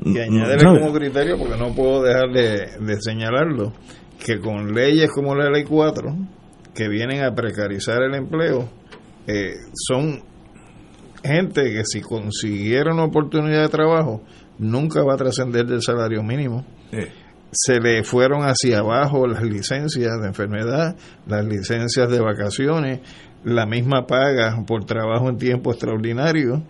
Y 0.04 0.18
añádele 0.18 0.60
¿sabe? 0.60 0.80
como 0.80 0.94
criterio, 0.94 1.38
porque 1.38 1.58
no 1.58 1.74
puedo 1.76 2.04
dejar 2.04 2.32
de, 2.34 2.86
de 2.86 3.02
señalarlo, 3.02 3.72
que 4.26 4.40
con 4.40 4.74
leyes 4.74 5.12
como 5.12 5.36
la 5.36 5.50
Ley 5.52 5.64
4, 5.64 6.16
que 6.74 6.90
vienen 6.90 7.24
a 7.24 7.36
precarizar 7.36 8.02
el 8.02 8.16
empleo, 8.16 8.68
eh, 9.28 9.54
son 9.74 10.24
gente 11.24 11.64
que 11.72 11.84
si 11.86 12.02
consiguieron 12.02 13.00
oportunidad 13.00 13.62
de 13.62 13.70
trabajo, 13.70 14.22
nunca 14.58 15.04
va 15.04 15.14
a 15.14 15.18
trascender 15.18 15.66
del 15.68 15.82
salario 15.82 16.24
mínimo. 16.24 16.66
Se 17.52 17.80
le 17.80 18.04
fueron 18.04 18.42
hacia 18.42 18.80
abajo 18.80 19.26
las 19.28 19.44
licencias 19.44 20.12
de 20.22 20.28
enfermedad, 20.28 20.96
las 21.28 21.46
licencias 21.46 22.10
de 22.10 22.20
vacaciones, 22.20 23.00
la 23.44 23.66
misma 23.66 24.06
paga 24.06 24.64
por 24.66 24.86
trabajo 24.86 25.30
en 25.30 25.38
tiempo 25.38 25.72
extraordinario. 25.72 26.64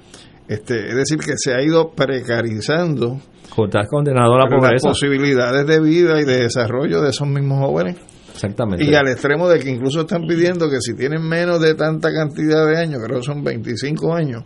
Este, 0.47 0.87
es 0.87 0.95
decir, 0.95 1.17
que 1.17 1.33
se 1.35 1.53
ha 1.53 1.61
ido 1.61 1.91
precarizando 1.91 3.19
estás 3.65 3.87
condenado 3.87 4.35
a 4.35 4.49
la 4.49 4.71
las 4.71 4.83
posibilidades 4.83 5.65
de 5.65 5.79
vida 5.81 6.21
y 6.21 6.25
de 6.25 6.43
desarrollo 6.43 7.01
de 7.01 7.09
esos 7.09 7.27
mismos 7.27 7.59
jóvenes. 7.59 7.97
Exactamente. 8.33 8.85
Y 8.85 8.93
al 8.93 9.07
extremo 9.07 9.49
de 9.49 9.59
que 9.59 9.69
incluso 9.69 10.01
están 10.01 10.27
pidiendo 10.27 10.69
que 10.69 10.79
si 10.79 10.93
tienen 10.95 11.23
menos 11.23 11.59
de 11.59 11.73
tanta 11.73 12.11
cantidad 12.13 12.67
de 12.67 12.77
años, 12.77 13.01
creo 13.03 13.19
que 13.19 13.25
son 13.25 13.43
25 13.43 14.13
años, 14.13 14.43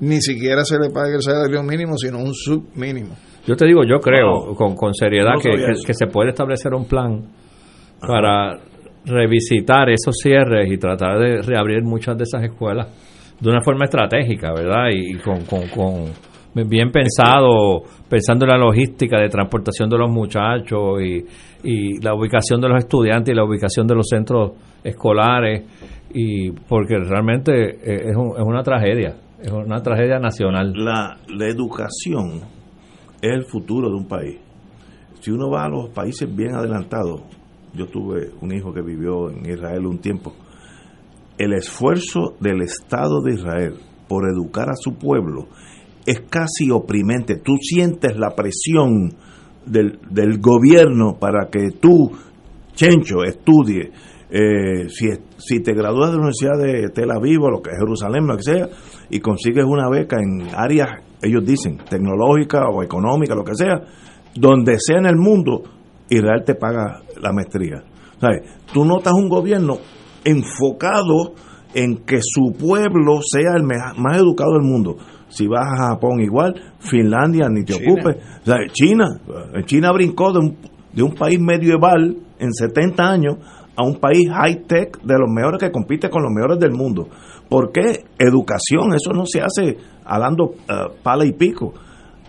ni 0.00 0.20
siquiera 0.20 0.64
se 0.64 0.78
le 0.78 0.90
pague 0.90 1.14
el 1.14 1.22
salario 1.22 1.62
mínimo, 1.62 1.96
sino 1.96 2.18
un 2.18 2.34
submínimo. 2.34 3.14
Yo 3.50 3.56
te 3.56 3.66
digo, 3.66 3.82
yo 3.84 3.98
creo 3.98 4.54
con, 4.54 4.76
con 4.76 4.94
seriedad 4.94 5.32
No 5.34 5.40
que, 5.40 5.50
que- 5.84 5.94
se 5.94 6.06
puede 6.06 6.28
establecer 6.30 6.72
un 6.72 6.84
plan 6.86 7.20
para 8.00 8.58
revisitar 9.04 9.90
esos 9.90 10.14
cierres 10.22 10.70
y 10.72 10.78
tratar 10.78 11.18
de 11.18 11.42
reabrir 11.42 11.82
muchas 11.82 12.16
de 12.16 12.22
esas 12.24 12.44
escuelas 12.44 12.86
de 13.40 13.50
una 13.50 13.60
forma 13.60 13.86
estratégica, 13.86 14.52
¿verdad? 14.52 14.90
Y, 14.94 15.16
y 15.16 15.18
con, 15.18 15.40
con, 15.46 15.66
con 15.68 16.68
bien 16.68 16.92
pensado, 16.92 17.82
pensando 18.08 18.44
en 18.44 18.50
la 18.52 18.58
logística 18.58 19.18
de 19.18 19.28
transportación 19.28 19.88
de 19.90 19.98
los 19.98 20.10
muchachos 20.10 21.00
y, 21.02 21.24
y 21.64 22.00
la 22.04 22.14
ubicación 22.14 22.60
de 22.60 22.68
los 22.68 22.78
estudiantes 22.78 23.32
y 23.32 23.36
la 23.36 23.44
ubicación 23.44 23.86
de 23.86 23.94
los 23.96 24.06
centros 24.08 24.52
escolares 24.84 25.64
y 26.14 26.50
porque 26.52 26.98
realmente 26.98 27.52
eh, 27.70 28.10
es, 28.10 28.16
un- 28.16 28.36
es 28.36 28.42
una 28.44 28.62
tragedia, 28.62 29.14
es 29.42 29.50
una 29.50 29.82
tragedia 29.82 30.18
nacional. 30.20 30.72
La, 30.76 31.16
la 31.28 31.46
educación 31.48 32.42
es 33.20 33.30
el 33.30 33.44
futuro 33.44 33.88
de 33.88 33.96
un 33.96 34.06
país. 34.06 34.38
Si 35.20 35.30
uno 35.30 35.50
va 35.50 35.64
a 35.64 35.68
los 35.68 35.90
países 35.90 36.34
bien 36.34 36.54
adelantados, 36.54 37.22
yo 37.74 37.86
tuve 37.86 38.30
un 38.40 38.52
hijo 38.52 38.72
que 38.72 38.82
vivió 38.82 39.30
en 39.30 39.46
Israel 39.46 39.86
un 39.86 39.98
tiempo, 39.98 40.34
el 41.38 41.54
esfuerzo 41.54 42.36
del 42.40 42.62
Estado 42.62 43.22
de 43.22 43.34
Israel 43.34 43.74
por 44.08 44.24
educar 44.28 44.68
a 44.68 44.76
su 44.76 44.94
pueblo 44.94 45.48
es 46.04 46.20
casi 46.28 46.70
oprimente. 46.70 47.36
Tú 47.36 47.56
sientes 47.60 48.16
la 48.16 48.34
presión 48.34 49.14
del, 49.64 49.98
del 50.10 50.38
gobierno 50.38 51.18
para 51.18 51.48
que 51.50 51.70
tú, 51.80 52.10
Chencho, 52.74 53.22
estudie. 53.24 53.90
Eh, 54.30 54.88
si, 54.88 55.08
si 55.38 55.60
te 55.60 55.72
gradúas 55.72 56.10
de 56.10 56.16
la 56.16 56.22
Universidad 56.22 56.58
de 56.58 56.88
Tel 56.90 57.10
Aviv 57.10 57.42
o 57.42 57.50
lo 57.50 57.62
que 57.62 57.70
Jerusalén, 57.70 58.26
lo 58.26 58.36
que 58.36 58.42
sea, 58.42 58.68
y 59.10 59.20
consigues 59.20 59.64
una 59.64 59.88
beca 59.88 60.18
en 60.18 60.48
áreas, 60.54 61.02
ellos 61.22 61.44
dicen, 61.44 61.78
tecnológica 61.88 62.68
o 62.68 62.82
económica, 62.82 63.34
lo 63.34 63.44
que 63.44 63.54
sea, 63.54 63.80
donde 64.34 64.78
sea 64.78 64.98
en 64.98 65.06
el 65.06 65.16
mundo, 65.16 65.62
Israel 66.08 66.42
te 66.44 66.54
paga 66.54 67.02
la 67.20 67.32
maestría. 67.32 67.82
¿Sabes? 68.20 68.42
Tú 68.72 68.84
notas 68.84 69.14
un 69.14 69.28
gobierno 69.28 69.78
enfocado 70.24 71.34
en 71.74 72.04
que 72.04 72.20
su 72.22 72.52
pueblo 72.52 73.20
sea 73.22 73.56
el 73.56 73.64
más 73.64 74.16
educado 74.18 74.52
del 74.52 74.62
mundo. 74.62 74.96
Si 75.28 75.46
vas 75.46 75.66
a 75.66 75.88
Japón 75.90 76.20
igual, 76.20 76.54
Finlandia 76.80 77.48
ni 77.48 77.64
te 77.64 77.74
China. 77.74 77.92
ocupes. 77.92 78.16
China, 78.72 79.06
eh, 79.54 79.62
China 79.64 79.92
brincó 79.92 80.32
de 80.32 80.38
un, 80.40 80.56
de 80.92 81.02
un 81.02 81.14
país 81.14 81.38
medieval 81.40 82.16
en 82.38 82.52
70 82.52 83.02
años 83.02 83.36
a 83.76 83.84
un 83.84 84.00
país 84.00 84.28
high-tech 84.28 85.00
de 85.02 85.14
los 85.18 85.30
mejores 85.30 85.60
que 85.60 85.70
compite 85.70 86.10
con 86.10 86.22
los 86.22 86.32
mejores 86.32 86.58
del 86.58 86.72
mundo. 86.72 87.08
¿Por 87.50 87.72
qué? 87.72 88.04
Educación, 88.18 88.94
eso 88.94 89.12
no 89.12 89.26
se 89.26 89.40
hace 89.42 89.76
hablando 90.06 90.52
eh, 90.68 90.94
pala 91.02 91.26
y 91.26 91.32
pico. 91.32 91.74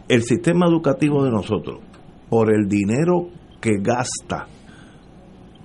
El 0.10 0.24
sistema 0.24 0.66
educativo 0.66 1.24
de 1.24 1.32
nosotros, 1.32 1.80
por 2.30 2.54
el 2.54 2.68
dinero 2.68 3.28
que 3.62 3.78
gasta, 3.80 4.48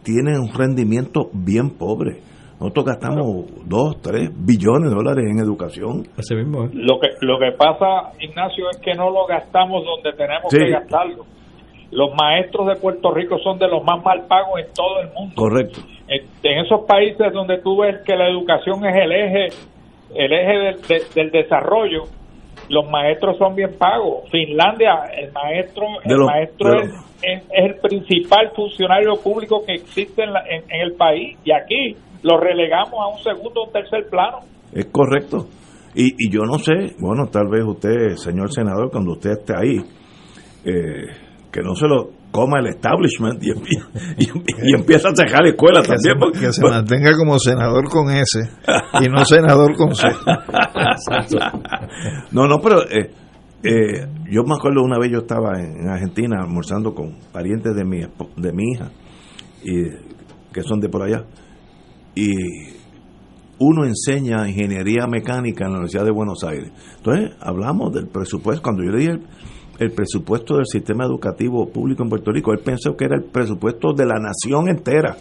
tiene 0.04 0.38
un 0.38 0.52
rendimiento 0.52 1.30
bien 1.32 1.70
pobre. 1.70 2.20
Nosotros 2.60 2.86
gastamos 2.86 3.46
2, 3.66 4.00
3 4.02 4.30
billones 4.46 4.90
de 4.90 4.94
dólares 4.96 5.24
en 5.28 5.38
educación. 5.40 6.06
Así 6.16 6.34
mismo, 6.34 6.64
¿eh? 6.64 6.70
Lo 6.72 6.98
que, 7.00 7.08
lo 7.20 7.38
que 7.38 7.52
pasa, 7.56 8.12
Ignacio, 8.20 8.70
es 8.70 8.78
que 8.80 8.94
no 8.94 9.10
lo 9.10 9.26
gastamos 9.26 9.84
donde 9.84 10.16
tenemos 10.16 10.50
Sí. 10.50 10.58
que 10.58 10.70
gastarlo. 10.70 11.24
Los 11.90 12.10
maestros 12.18 12.66
de 12.68 12.76
Puerto 12.76 13.12
Rico 13.12 13.36
son 13.42 13.58
de 13.58 13.68
los 13.68 13.82
más 13.84 14.02
mal 14.04 14.26
pagos 14.26 14.60
en 14.60 14.72
todo 14.74 15.00
el 15.00 15.08
mundo. 15.12 15.34
Correcto. 15.36 15.80
En, 16.08 16.24
esos 16.64 16.84
países 16.86 17.32
donde 17.32 17.58
tú 17.58 17.78
ves 17.80 17.96
que 18.04 18.14
la 18.16 18.28
educación 18.28 18.84
es 18.86 18.94
el 18.96 19.12
eje, 19.12 19.46
el 20.14 20.32
eje 20.32 20.58
del, 20.58 20.82
de- 20.82 21.02
del 21.14 21.30
desarrollo, 21.30 22.02
los 22.68 22.88
maestros 22.90 23.36
son 23.38 23.54
bien 23.54 23.70
pagos. 23.78 24.28
Finlandia, 24.30 24.94
el 25.16 25.32
maestro, 25.32 25.86
el 26.04 26.10
maestro 26.26 26.80
es- 26.80 26.90
es 27.22 27.42
el 27.52 27.74
principal 27.80 28.50
funcionario 28.54 29.14
público 29.22 29.62
que 29.66 29.74
existe 29.74 30.22
en, 30.22 30.32
la- 30.32 30.44
en- 30.48 30.64
en 30.70 30.80
el 30.80 30.92
país 30.94 31.36
y 31.44 31.50
aquí 31.52 31.96
lo 32.22 32.38
relegamos 32.38 32.94
a 33.00 33.08
un 33.08 33.18
segundo 33.22 33.64
o 33.64 33.70
tercer 33.70 34.06
plano. 34.10 34.38
Es 34.72 34.86
correcto. 34.86 35.46
Y, 35.94 36.08
y 36.18 36.30
yo 36.30 36.42
no 36.42 36.58
sé, 36.58 36.94
bueno, 37.00 37.26
tal 37.32 37.48
vez 37.48 37.64
usted, 37.64 38.16
señor 38.16 38.52
senador, 38.52 38.90
cuando 38.90 39.12
usted 39.12 39.30
esté 39.30 39.54
ahí, 39.56 39.76
eh, 40.64 41.06
que 41.52 41.60
no 41.62 41.74
se 41.74 41.86
lo 41.86 42.10
coma 42.36 42.60
el 42.60 42.66
establishment 42.68 43.42
y, 43.42 43.50
empie- 43.50 43.84
y, 44.18 44.24
y 44.70 44.74
empieza 44.74 45.08
a 45.08 45.16
cejar 45.16 45.42
la 45.42 45.50
escuela 45.50 45.80
Que 45.82 45.88
también. 45.88 46.14
se, 46.14 46.18
porque- 46.18 46.38
que 46.40 46.52
se 46.52 46.62
mantenga 46.62 47.16
como 47.16 47.38
senador 47.38 47.88
con 47.88 48.10
S 48.10 48.40
y 49.02 49.08
no 49.08 49.24
senador 49.24 49.74
con 49.76 49.94
C. 49.94 50.06
no, 52.32 52.46
no, 52.46 52.58
pero 52.60 52.82
eh, 52.88 53.10
eh, 53.62 54.06
yo 54.30 54.42
me 54.44 54.54
acuerdo 54.54 54.82
una 54.82 54.98
vez 54.98 55.10
yo 55.10 55.18
estaba 55.18 55.58
en, 55.58 55.80
en 55.82 55.88
Argentina 55.88 56.42
almorzando 56.42 56.94
con 56.94 57.16
parientes 57.32 57.74
de 57.74 57.84
mi, 57.84 58.00
de 58.00 58.52
mi 58.52 58.64
hija, 58.72 58.90
y, 59.62 59.90
que 60.52 60.62
son 60.62 60.80
de 60.80 60.88
por 60.88 61.02
allá, 61.02 61.24
y 62.14 62.30
uno 63.58 63.84
enseña 63.84 64.48
ingeniería 64.48 65.06
mecánica 65.06 65.64
en 65.64 65.70
la 65.72 65.78
Universidad 65.78 66.04
de 66.04 66.10
Buenos 66.10 66.44
Aires. 66.44 66.70
Entonces, 66.98 67.30
hablamos 67.40 67.92
del 67.92 68.06
presupuesto. 68.08 68.62
Cuando 68.62 68.84
yo 68.84 68.90
le 68.90 68.98
dije 68.98 69.18
el, 69.78 69.86
el 69.86 69.92
presupuesto 69.92 70.56
del 70.56 70.66
sistema 70.66 71.04
educativo 71.04 71.68
público 71.68 72.02
en 72.02 72.08
Puerto 72.08 72.32
Rico, 72.32 72.52
él 72.52 72.60
pensó 72.64 72.96
que 72.96 73.04
era 73.06 73.16
el 73.16 73.24
presupuesto 73.24 73.92
de 73.92 74.06
la 74.06 74.18
nación 74.18 74.68
entera. 74.68 75.16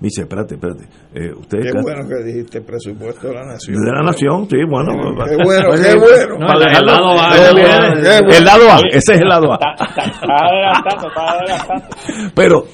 Me 0.00 0.06
dice, 0.06 0.22
espérate, 0.22 0.54
espérate. 0.54 0.84
eh, 1.12 1.32
ustedes 1.36 1.72
Qué 1.72 1.80
bueno 1.82 2.06
que 2.08 2.22
dijiste 2.24 2.60
presupuesto 2.60 3.26
de 3.28 3.34
la 3.34 3.44
nación. 3.46 3.76
de 3.84 3.90
la 3.92 4.02
nación, 4.04 4.46
sí, 4.48 4.56
bueno. 4.70 4.92
Qué 5.26 5.36
bueno, 5.44 5.70
qué 5.74 5.98
bueno. 5.98 6.46
Para 6.46 6.60
dejarlo- 6.60 6.78
el 6.78 6.86
lado 6.86 7.08
A, 7.18 7.52
bueno. 7.52 8.28
El 8.36 8.44
lado 8.44 8.70
A, 8.70 8.78
ese 8.92 9.14
es 9.14 9.20
el 9.20 9.28
lado 9.28 9.52
A. 9.52 9.56
Está, 9.56 10.02
está 10.04 10.26
adelantando, 10.40 11.08
está 11.08 11.32
adelantando. 11.32 11.96
Pero, 12.34 12.64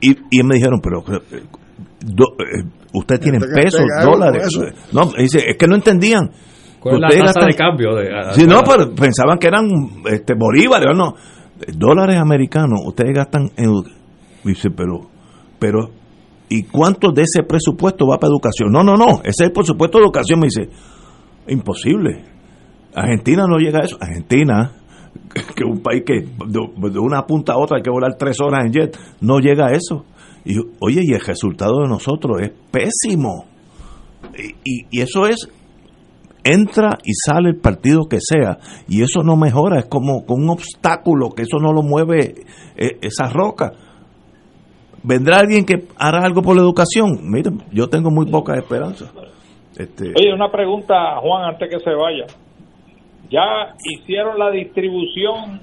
y, 0.00 0.16
y 0.32 0.42
me 0.42 0.56
dijeron, 0.56 0.80
pero, 0.82 0.98
eh, 1.16 1.42
do- 2.00 2.34
eh, 2.40 2.64
usted 2.92 3.20
tiene 3.20 3.38
Tengo 3.38 3.54
que 3.54 3.62
pesos, 3.62 3.80
dólares. 4.04 4.48
No, 4.92 5.12
dice, 5.16 5.38
es 5.50 5.56
que 5.56 5.66
no 5.68 5.76
entendían. 5.76 6.28
¿Cuál 6.80 6.96
es 6.96 7.00
la 7.00 7.08
tasa 7.08 7.24
gastan- 7.40 7.46
de 7.50 7.54
cambio? 7.56 7.94
De, 7.94 8.08
a- 8.14 8.32
Sí, 8.34 8.46
no, 8.46 8.60
pero 8.62 8.94
pensaban 8.94 9.38
que 9.38 9.46
eran 9.48 9.66
este, 10.10 10.34
bolívares, 10.34 10.88
no. 10.96 11.14
Dólares 11.76 12.16
americanos, 12.18 12.80
ustedes 12.86 13.12
gastan 13.14 13.50
en. 13.56 13.72
Dice, 14.44 14.70
pero, 14.70 15.00
pero, 15.58 15.90
¿y 16.48 16.62
cuánto 16.64 17.10
de 17.10 17.22
ese 17.22 17.42
presupuesto 17.42 18.06
va 18.06 18.18
para 18.18 18.30
educación? 18.30 18.70
No, 18.70 18.82
no, 18.84 18.96
no, 18.96 19.20
ese 19.24 19.28
es 19.30 19.40
el 19.40 19.52
presupuesto 19.52 19.98
de 19.98 20.04
educación. 20.04 20.38
Me 20.40 20.46
dice, 20.46 20.70
imposible. 21.48 22.24
Argentina 22.94 23.44
no 23.48 23.58
llega 23.58 23.80
a 23.80 23.84
eso. 23.84 23.96
Argentina, 24.00 24.72
que 25.34 25.64
es 25.64 25.70
un 25.70 25.80
país 25.82 26.02
que 26.06 26.20
de, 26.20 26.90
de 26.90 26.98
una 26.98 27.26
punta 27.26 27.54
a 27.54 27.58
otra 27.58 27.78
hay 27.78 27.82
que 27.82 27.90
volar 27.90 28.14
tres 28.18 28.36
horas 28.40 28.64
en 28.64 28.72
jet, 28.72 28.98
no 29.20 29.40
llega 29.40 29.66
a 29.66 29.72
eso. 29.72 30.04
Y 30.44 30.56
oye, 30.80 31.02
y 31.04 31.12
el 31.12 31.20
resultado 31.20 31.82
de 31.82 31.88
nosotros 31.88 32.40
es 32.40 32.50
pésimo. 32.70 33.44
Y, 34.36 34.54
y- 34.64 34.86
y 34.90 35.00
eso 35.00 35.26
es 35.26 35.48
entra 36.52 36.98
y 37.04 37.12
sale 37.14 37.50
el 37.50 37.56
partido 37.60 38.04
que 38.08 38.18
sea 38.20 38.58
y 38.88 39.02
eso 39.02 39.22
no 39.22 39.36
mejora, 39.36 39.78
es 39.80 39.86
como 39.86 40.24
con 40.26 40.42
un 40.42 40.50
obstáculo 40.50 41.30
que 41.30 41.42
eso 41.42 41.58
no 41.60 41.72
lo 41.72 41.82
mueve 41.82 42.34
eh, 42.76 42.98
esa 43.02 43.28
roca. 43.28 43.72
¿Vendrá 45.02 45.38
alguien 45.38 45.64
que 45.64 45.84
hará 45.96 46.24
algo 46.24 46.42
por 46.42 46.56
la 46.56 46.62
educación? 46.62 47.18
Miren, 47.30 47.62
yo 47.72 47.88
tengo 47.88 48.10
muy 48.10 48.26
poca 48.30 48.56
esperanza. 48.56 49.06
Este, 49.78 50.08
Oye, 50.18 50.32
una 50.34 50.50
pregunta, 50.50 50.94
Juan, 51.20 51.44
antes 51.54 51.68
que 51.70 51.78
se 51.78 51.90
vaya. 51.94 52.24
¿Ya 53.30 53.74
hicieron 53.84 54.38
la 54.38 54.50
distribución 54.50 55.60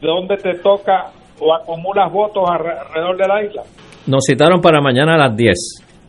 de 0.00 0.06
donde 0.06 0.36
te 0.36 0.54
toca 0.60 1.10
o 1.40 1.52
acumulas 1.54 2.12
votos 2.12 2.44
alre- 2.48 2.78
alrededor 2.86 3.16
de 3.16 3.26
la 3.28 3.44
isla? 3.44 3.62
Nos 4.06 4.24
citaron 4.24 4.60
para 4.60 4.80
mañana 4.80 5.14
a 5.14 5.18
las 5.18 5.36
10 5.36 5.54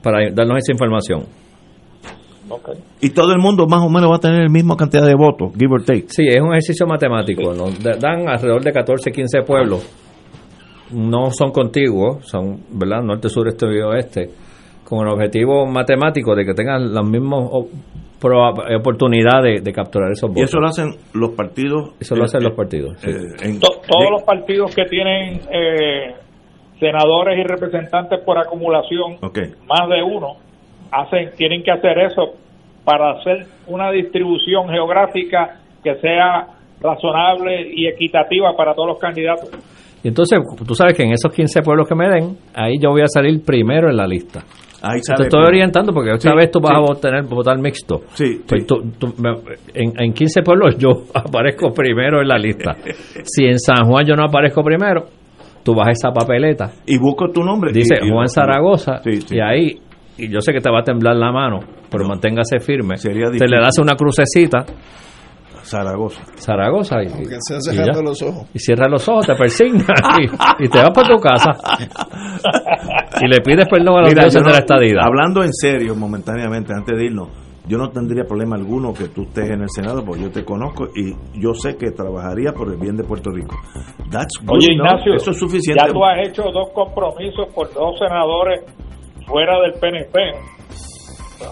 para 0.03 0.29
darnos 0.31 0.57
esa 0.59 0.71
información. 0.73 1.23
Y 3.01 3.09
todo 3.09 3.31
el 3.33 3.39
mundo 3.39 3.65
más 3.67 3.81
o 3.83 3.89
menos 3.89 4.11
va 4.11 4.15
a 4.17 4.19
tener 4.19 4.43
la 4.43 4.49
misma 4.49 4.75
cantidad 4.77 5.05
de 5.05 5.15
votos, 5.15 5.51
give 5.57 5.73
or 5.73 5.83
take. 5.83 6.05
Sí, 6.09 6.27
es 6.27 6.41
un 6.41 6.49
ejercicio 6.49 6.85
matemático. 6.87 7.53
Da- 7.81 7.97
dan 7.99 8.27
alrededor 8.29 8.63
de 8.63 8.71
14, 8.71 9.11
15 9.11 9.41
pueblos. 9.43 9.83
No 10.91 11.31
son 11.31 11.51
contiguos, 11.51 12.25
son, 12.27 12.59
¿verdad? 12.71 13.01
Norte, 13.01 13.27
sur, 13.29 13.47
este 13.47 13.65
y 13.65 13.79
oeste. 13.81 14.29
Con 14.83 15.07
el 15.07 15.13
objetivo 15.13 15.65
matemático 15.65 16.35
de 16.35 16.45
que 16.45 16.53
tengan 16.53 16.93
las 16.93 17.03
mismas 17.03 17.39
o- 17.51 17.67
proba- 18.21 18.77
oportunidades 18.79 19.55
de, 19.55 19.61
de 19.61 19.73
capturar 19.73 20.11
esos 20.11 20.29
votos. 20.29 20.41
Y 20.41 20.45
eso 20.45 20.59
lo 20.59 20.67
hacen 20.67 20.91
los 21.13 21.31
partidos. 21.31 21.93
Eso 21.99 22.15
lo 22.15 22.21
eh, 22.21 22.25
hacen 22.25 22.41
eh, 22.41 22.43
los 22.43 22.53
partidos. 22.53 22.97
sí. 22.99 23.09
eh, 23.09 23.15
en- 23.41 23.59
To- 23.59 23.67
todos 23.87 24.05
de- 24.05 24.11
los 24.11 24.21
partidos 24.23 24.75
que 24.75 24.85
tienen 24.85 25.41
eh, 25.51 26.13
senadores 26.79 27.39
y 27.39 27.43
representantes 27.47 28.19
por 28.23 28.37
acumulación, 28.37 29.13
más 29.67 29.89
de 29.89 30.03
uno, 30.03 30.35
hacen 30.91 31.29
tienen 31.37 31.63
que 31.63 31.71
hacer 31.71 31.97
eso 31.99 32.33
para 32.83 33.11
hacer 33.17 33.45
una 33.67 33.91
distribución 33.91 34.67
geográfica 34.69 35.59
que 35.83 35.95
sea 35.95 36.47
razonable 36.81 37.71
y 37.73 37.87
equitativa 37.87 38.55
para 38.55 38.73
todos 38.73 38.89
los 38.89 38.99
candidatos. 38.99 39.49
Y 40.03 40.07
entonces, 40.09 40.39
tú 40.67 40.75
sabes 40.75 40.93
que 40.95 41.03
en 41.03 41.13
esos 41.13 41.33
15 41.33 41.61
pueblos 41.63 41.87
que 41.87 41.95
me 41.95 42.07
den, 42.07 42.37
ahí 42.53 42.75
yo 42.79 42.91
voy 42.91 43.01
a 43.01 43.07
salir 43.07 43.41
primero 43.43 43.89
en 43.89 43.97
la 43.97 44.05
lista. 44.05 44.41
Ahí 44.83 44.99
Te 45.01 45.23
estoy 45.23 45.43
orientando 45.47 45.91
porque 45.93 46.11
esta 46.11 46.29
Sí, 46.29 46.35
vez 46.37 46.51
tú 46.51 46.59
vas 46.59 46.73
sí. 46.73 46.77
a 46.77 46.79
votar, 46.79 47.23
votar 47.27 47.57
mixto. 47.57 48.01
Sí, 48.13 48.41
Pues 48.47 48.67
tú- 48.67 48.83
tú- 48.99 49.15
me- 49.19 49.31
en, 49.73 49.93
en 49.99 50.13
15 50.13 50.43
pueblos 50.43 50.77
yo 50.77 50.89
aparezco 51.15 51.73
primero 51.73 52.21
en 52.21 52.27
la 52.27 52.37
lista. 52.37 52.75
Si 53.23 53.45
en 53.45 53.57
San 53.57 53.87
Juan 53.89 54.05
yo 54.05 54.13
no 54.15 54.25
aparezco 54.25 54.61
primero, 54.63 55.05
tú 55.63 55.73
vas 55.73 55.87
a 55.87 55.91
esa 55.91 56.11
papeleta. 56.11 56.69
Y 56.85 56.99
busco 56.99 57.29
tu 57.31 57.41
nombre. 57.41 57.71
Dice 57.73 57.95
y- 57.99 58.07
y- 58.07 58.11
Juan 58.11 58.27
Zaragoza. 58.27 58.99
Sí, 58.99 59.21
sí. 59.21 59.37
Y 59.37 59.39
ahí, 59.39 59.71
y 60.17 60.31
yo 60.31 60.39
sé 60.41 60.53
que 60.53 60.59
te 60.61 60.69
va 60.71 60.79
a 60.79 60.83
temblar 60.83 61.15
la 61.15 61.31
mano, 61.31 61.59
pero 61.89 62.07
manténgase 62.07 62.59
firme. 62.59 62.97
Sería 62.97 63.29
Te 63.31 63.47
le 63.47 63.57
das 63.59 63.77
una 63.79 63.95
crucecita. 63.95 64.65
Zaragoza. 65.63 66.21
Zaragoza. 66.35 67.01
Y, 67.03 67.07
Aunque 67.07 67.37
sea 67.39 67.57
y 67.57 67.61
cerrando 67.61 68.01
ya. 68.01 68.09
los 68.09 68.21
ojos. 68.21 68.47
Y 68.53 68.59
cierras 68.59 68.87
los 68.89 69.09
ojos, 69.09 69.25
te 69.25 69.33
persignas 69.35 69.87
y, 70.19 70.65
y 70.65 70.69
te 70.69 70.77
vas 70.77 70.91
para 70.93 71.07
tu 71.07 71.17
casa. 71.19 71.51
Y 73.21 73.27
le 73.27 73.41
pides 73.41 73.67
perdón 73.67 73.97
a 73.97 74.01
los 74.01 74.09
Mira, 74.09 74.23
dioses 74.23 74.43
de 74.43 74.51
la 74.51 74.59
estadidad. 74.59 75.03
Hablando 75.03 75.43
en 75.43 75.51
serio, 75.53 75.95
momentáneamente, 75.95 76.71
antes 76.71 76.95
de 76.95 77.05
irnos, 77.05 77.29
yo 77.67 77.79
no 77.79 77.89
tendría 77.89 78.25
problema 78.25 78.55
alguno 78.57 78.93
que 78.93 79.05
tú 79.07 79.23
estés 79.23 79.49
en 79.49 79.61
el 79.63 79.69
Senado, 79.71 80.03
porque 80.05 80.21
yo 80.21 80.29
te 80.31 80.45
conozco 80.45 80.85
y 80.95 81.13
yo 81.41 81.55
sé 81.55 81.75
que 81.77 81.89
trabajaría 81.89 82.51
por 82.53 82.71
el 82.71 82.77
bien 82.77 82.95
de 82.95 83.03
Puerto 83.03 83.31
Rico. 83.31 83.55
That's 84.11 84.37
good 84.45 84.57
Oye. 84.57 84.73
Ignacio, 84.73 85.15
Eso 85.15 85.31
es 85.31 85.39
suficiente. 85.39 85.81
ya 85.83 85.91
tú 85.91 86.05
has 86.05 86.27
hecho 86.27 86.43
dos 86.53 86.69
compromisos 86.75 87.47
por 87.55 87.73
dos 87.73 87.97
senadores 87.97 88.61
fuera 89.25 89.59
del 89.61 89.73
PNP. 89.73 90.19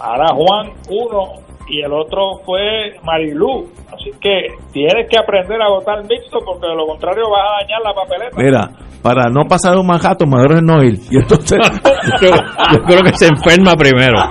Ahora 0.00 0.28
Juan, 0.34 0.72
uno, 0.90 1.32
y 1.68 1.80
el 1.82 1.92
otro 1.92 2.38
fue 2.44 2.96
Marilú. 3.04 3.68
Así 3.92 4.10
que 4.20 4.48
tienes 4.72 5.08
que 5.08 5.18
aprender 5.18 5.60
a 5.62 5.68
votar 5.70 6.00
mixto 6.08 6.38
porque 6.44 6.66
de 6.66 6.74
lo 6.74 6.86
contrario 6.86 7.30
vas 7.30 7.42
a 7.46 7.62
dañar 7.62 7.80
la 7.82 7.94
papeleta. 7.94 8.36
Mira, 8.36 8.70
para 9.02 9.30
no 9.30 9.44
pasar 9.48 9.76
un 9.76 9.86
manjato, 9.86 10.26
mejor 10.26 10.52
es 10.52 10.62
no 10.62 10.82
ir. 10.82 10.98
Y 11.10 11.16
entonces, 11.18 11.58
yo, 12.20 12.28
yo 12.30 12.82
creo 12.84 13.00
que 13.04 13.12
se 13.16 13.26
enferma 13.28 13.74
primero. 13.76 14.16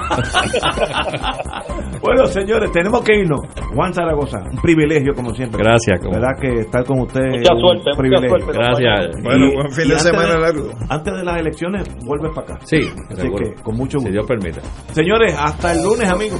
bueno, 2.02 2.26
señores, 2.26 2.72
tenemos 2.72 3.02
que 3.04 3.16
irnos. 3.16 3.40
Juan 3.74 3.94
Zaragoza, 3.94 4.40
un 4.52 4.62
privilegio 4.62 5.14
como 5.16 5.34
siempre. 5.34 5.64
Gracias. 5.64 6.00
como- 6.00 6.14
¿Verdad 6.14 6.32
que 6.42 6.60
estar 6.60 6.84
con 6.86 7.00
usted 7.02 7.22
Mucha 7.30 7.42
es 7.42 7.50
un 7.52 7.60
suerte, 7.62 7.84
mucha 7.90 7.98
privilegio? 7.98 8.30
suerte, 8.30 8.52
Gracias. 8.60 9.24
Bueno, 9.24 9.46
Y- 9.48 9.54
buen 9.56 9.72
fin 9.72 9.88
de 9.88 9.94
antes 9.96 10.04
semana 10.04 10.38
largo. 10.40 10.70
Antes 10.90 11.14
de 11.16 11.24
las 11.24 11.38
elecciones, 11.40 11.96
vuelves 12.06 12.32
para 12.36 12.54
acá. 12.54 12.60
Sí, 12.66 12.78
Así 13.12 13.22
seguro. 13.22 13.46
que, 13.56 13.62
con 13.64 13.76
mucho 13.78 14.00
Si 14.00 14.06
gusto. 14.06 14.12
Dios 14.12 14.26
permite. 14.28 14.62
Señores, 14.92 15.36
hasta 15.40 15.72
el 15.74 15.84
lunes, 15.84 16.10
amigos. 16.10 16.40